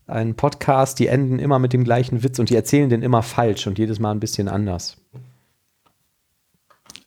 einen 0.07 0.35
Podcast, 0.35 0.99
die 0.99 1.07
enden 1.07 1.39
immer 1.39 1.57
mit 1.59 1.73
dem 1.73 1.83
gleichen 1.83 2.23
Witz 2.23 2.37
und 2.39 2.49
die 2.49 2.55
erzählen 2.55 2.89
den 2.89 3.01
immer 3.01 3.23
falsch 3.23 3.65
und 3.67 3.79
jedes 3.79 3.99
Mal 3.99 4.11
ein 4.11 4.19
bisschen 4.19 4.47
anders. 4.47 4.97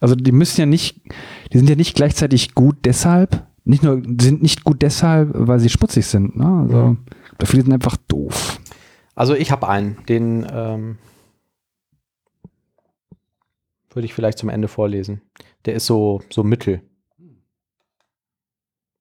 Also 0.01 0.15
die 0.15 0.33
müssen 0.33 0.61
ja 0.61 0.67
nicht, 0.67 1.01
die 1.53 1.59
sind 1.59 1.69
ja 1.69 1.77
nicht 1.77 1.95
gleichzeitig 1.97 2.55
gut 2.55 2.77
deshalb, 2.85 3.45
nicht 3.69 3.83
nur, 3.83 4.03
sind 4.21 4.43
nicht 4.43 4.65
gut 4.65 4.81
deshalb, 4.81 5.31
weil 5.35 5.61
sie 5.61 5.69
schmutzig 5.69 6.07
sind. 6.07 6.37
Ne? 6.37 6.47
Also 6.63 6.97
dafür 7.37 7.63
sind 7.63 7.73
einfach 7.73 7.99
doof. 8.09 8.61
Also 9.15 9.35
ich 9.35 9.51
habe 9.51 9.69
einen, 9.69 9.99
den 10.09 10.47
ähm, 10.51 10.99
würde 13.91 14.07
ich 14.07 14.15
vielleicht 14.15 14.39
zum 14.39 14.49
Ende 14.49 14.69
vorlesen. 14.69 15.21
Der 15.67 15.75
ist 15.75 15.85
so, 15.85 16.23
so 16.31 16.45
mittel. 16.45 16.81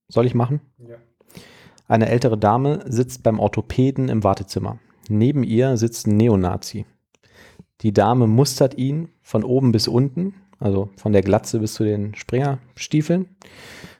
Soll 0.10 0.26
ich 0.26 0.36
machen? 0.36 0.60
Ja. 0.80 0.98
Eine 1.88 2.10
ältere 2.10 2.38
Dame 2.38 2.84
sitzt 2.88 3.24
beim 3.24 3.40
Orthopäden 3.40 4.10
im 4.10 4.24
Wartezimmer. 4.26 4.80
Neben 5.08 5.44
ihr 5.44 5.78
sitzt 5.78 6.08
ein 6.08 6.18
Neonazi. 6.18 6.86
Die 7.82 7.94
Dame 7.94 8.28
mustert 8.28 8.78
ihn 8.78 9.10
von 9.22 9.46
oben 9.46 9.72
bis 9.72 9.88
unten, 9.88 10.34
also 10.60 10.90
von 10.98 11.14
der 11.14 11.22
Glatze 11.22 11.60
bis 11.60 11.76
zu 11.76 11.86
den 11.86 12.16
Springerstiefeln 12.16 13.30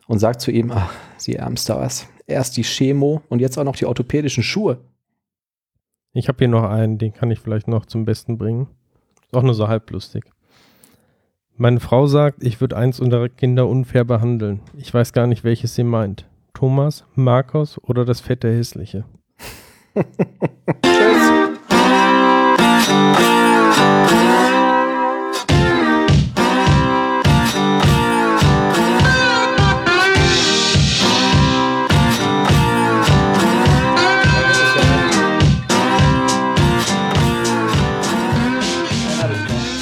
und 0.08 0.20
sagt 0.20 0.42
zu 0.42 0.52
ihm, 0.52 0.72
ach, 0.72 0.94
Sie 1.18 1.36
ärmster 1.36 1.78
was. 1.78 2.08
Erst 2.26 2.58
die 2.58 2.64
Chemo 2.64 3.22
und 3.30 3.40
jetzt 3.40 3.58
auch 3.58 3.64
noch 3.64 3.76
die 3.76 3.86
orthopädischen 3.86 4.44
Schuhe. 4.44 4.80
Ich 6.14 6.28
habe 6.28 6.40
hier 6.40 6.48
noch 6.48 6.64
einen, 6.64 6.98
den 6.98 7.14
kann 7.14 7.32
ich 7.32 7.40
vielleicht 7.40 7.68
noch 7.68 7.86
zum 7.86 8.06
Besten 8.06 8.38
bringen. 8.38 8.68
Ist 9.26 9.36
auch 9.36 9.44
nur 9.44 9.54
so 9.54 9.68
halblustig. 9.68 10.26
Meine 11.56 11.80
Frau 11.80 12.08
sagt, 12.08 12.44
ich 12.44 12.62
würde 12.62 12.78
eins 12.78 13.00
unserer 13.00 13.30
Kinder 13.30 13.68
unfair 13.68 14.04
behandeln. 14.04 14.62
Ich 14.76 14.94
weiß 14.94 15.14
gar 15.14 15.28
nicht, 15.28 15.44
welches 15.44 15.76
sie 15.76 15.84
meint. 15.84 16.28
Thomas, 16.54 17.06
Markus 17.16 17.82
oder 17.84 18.06
das 18.06 18.22
fette 18.22 18.50
Hässliche. 18.50 19.06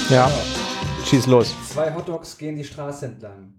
Ja. 0.10 0.32
Schieß 1.06 1.26
los. 1.28 1.56
Zwei 1.68 1.94
Hotdogs 1.96 2.38
gehen 2.38 2.56
die 2.56 2.64
Straße 2.64 3.08
entlang. 3.08 3.54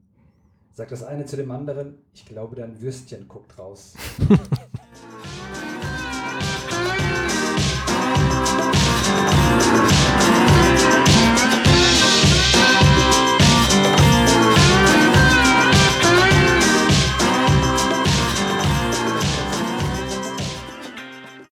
Sagt 0.74 0.92
das 0.92 1.02
eine 1.02 1.26
zu 1.26 1.36
dem 1.36 1.50
anderen, 1.50 1.94
ich 2.14 2.24
glaube, 2.24 2.54
dein 2.54 2.80
Würstchen 2.80 3.26
guckt 3.26 3.58
raus. 3.58 3.94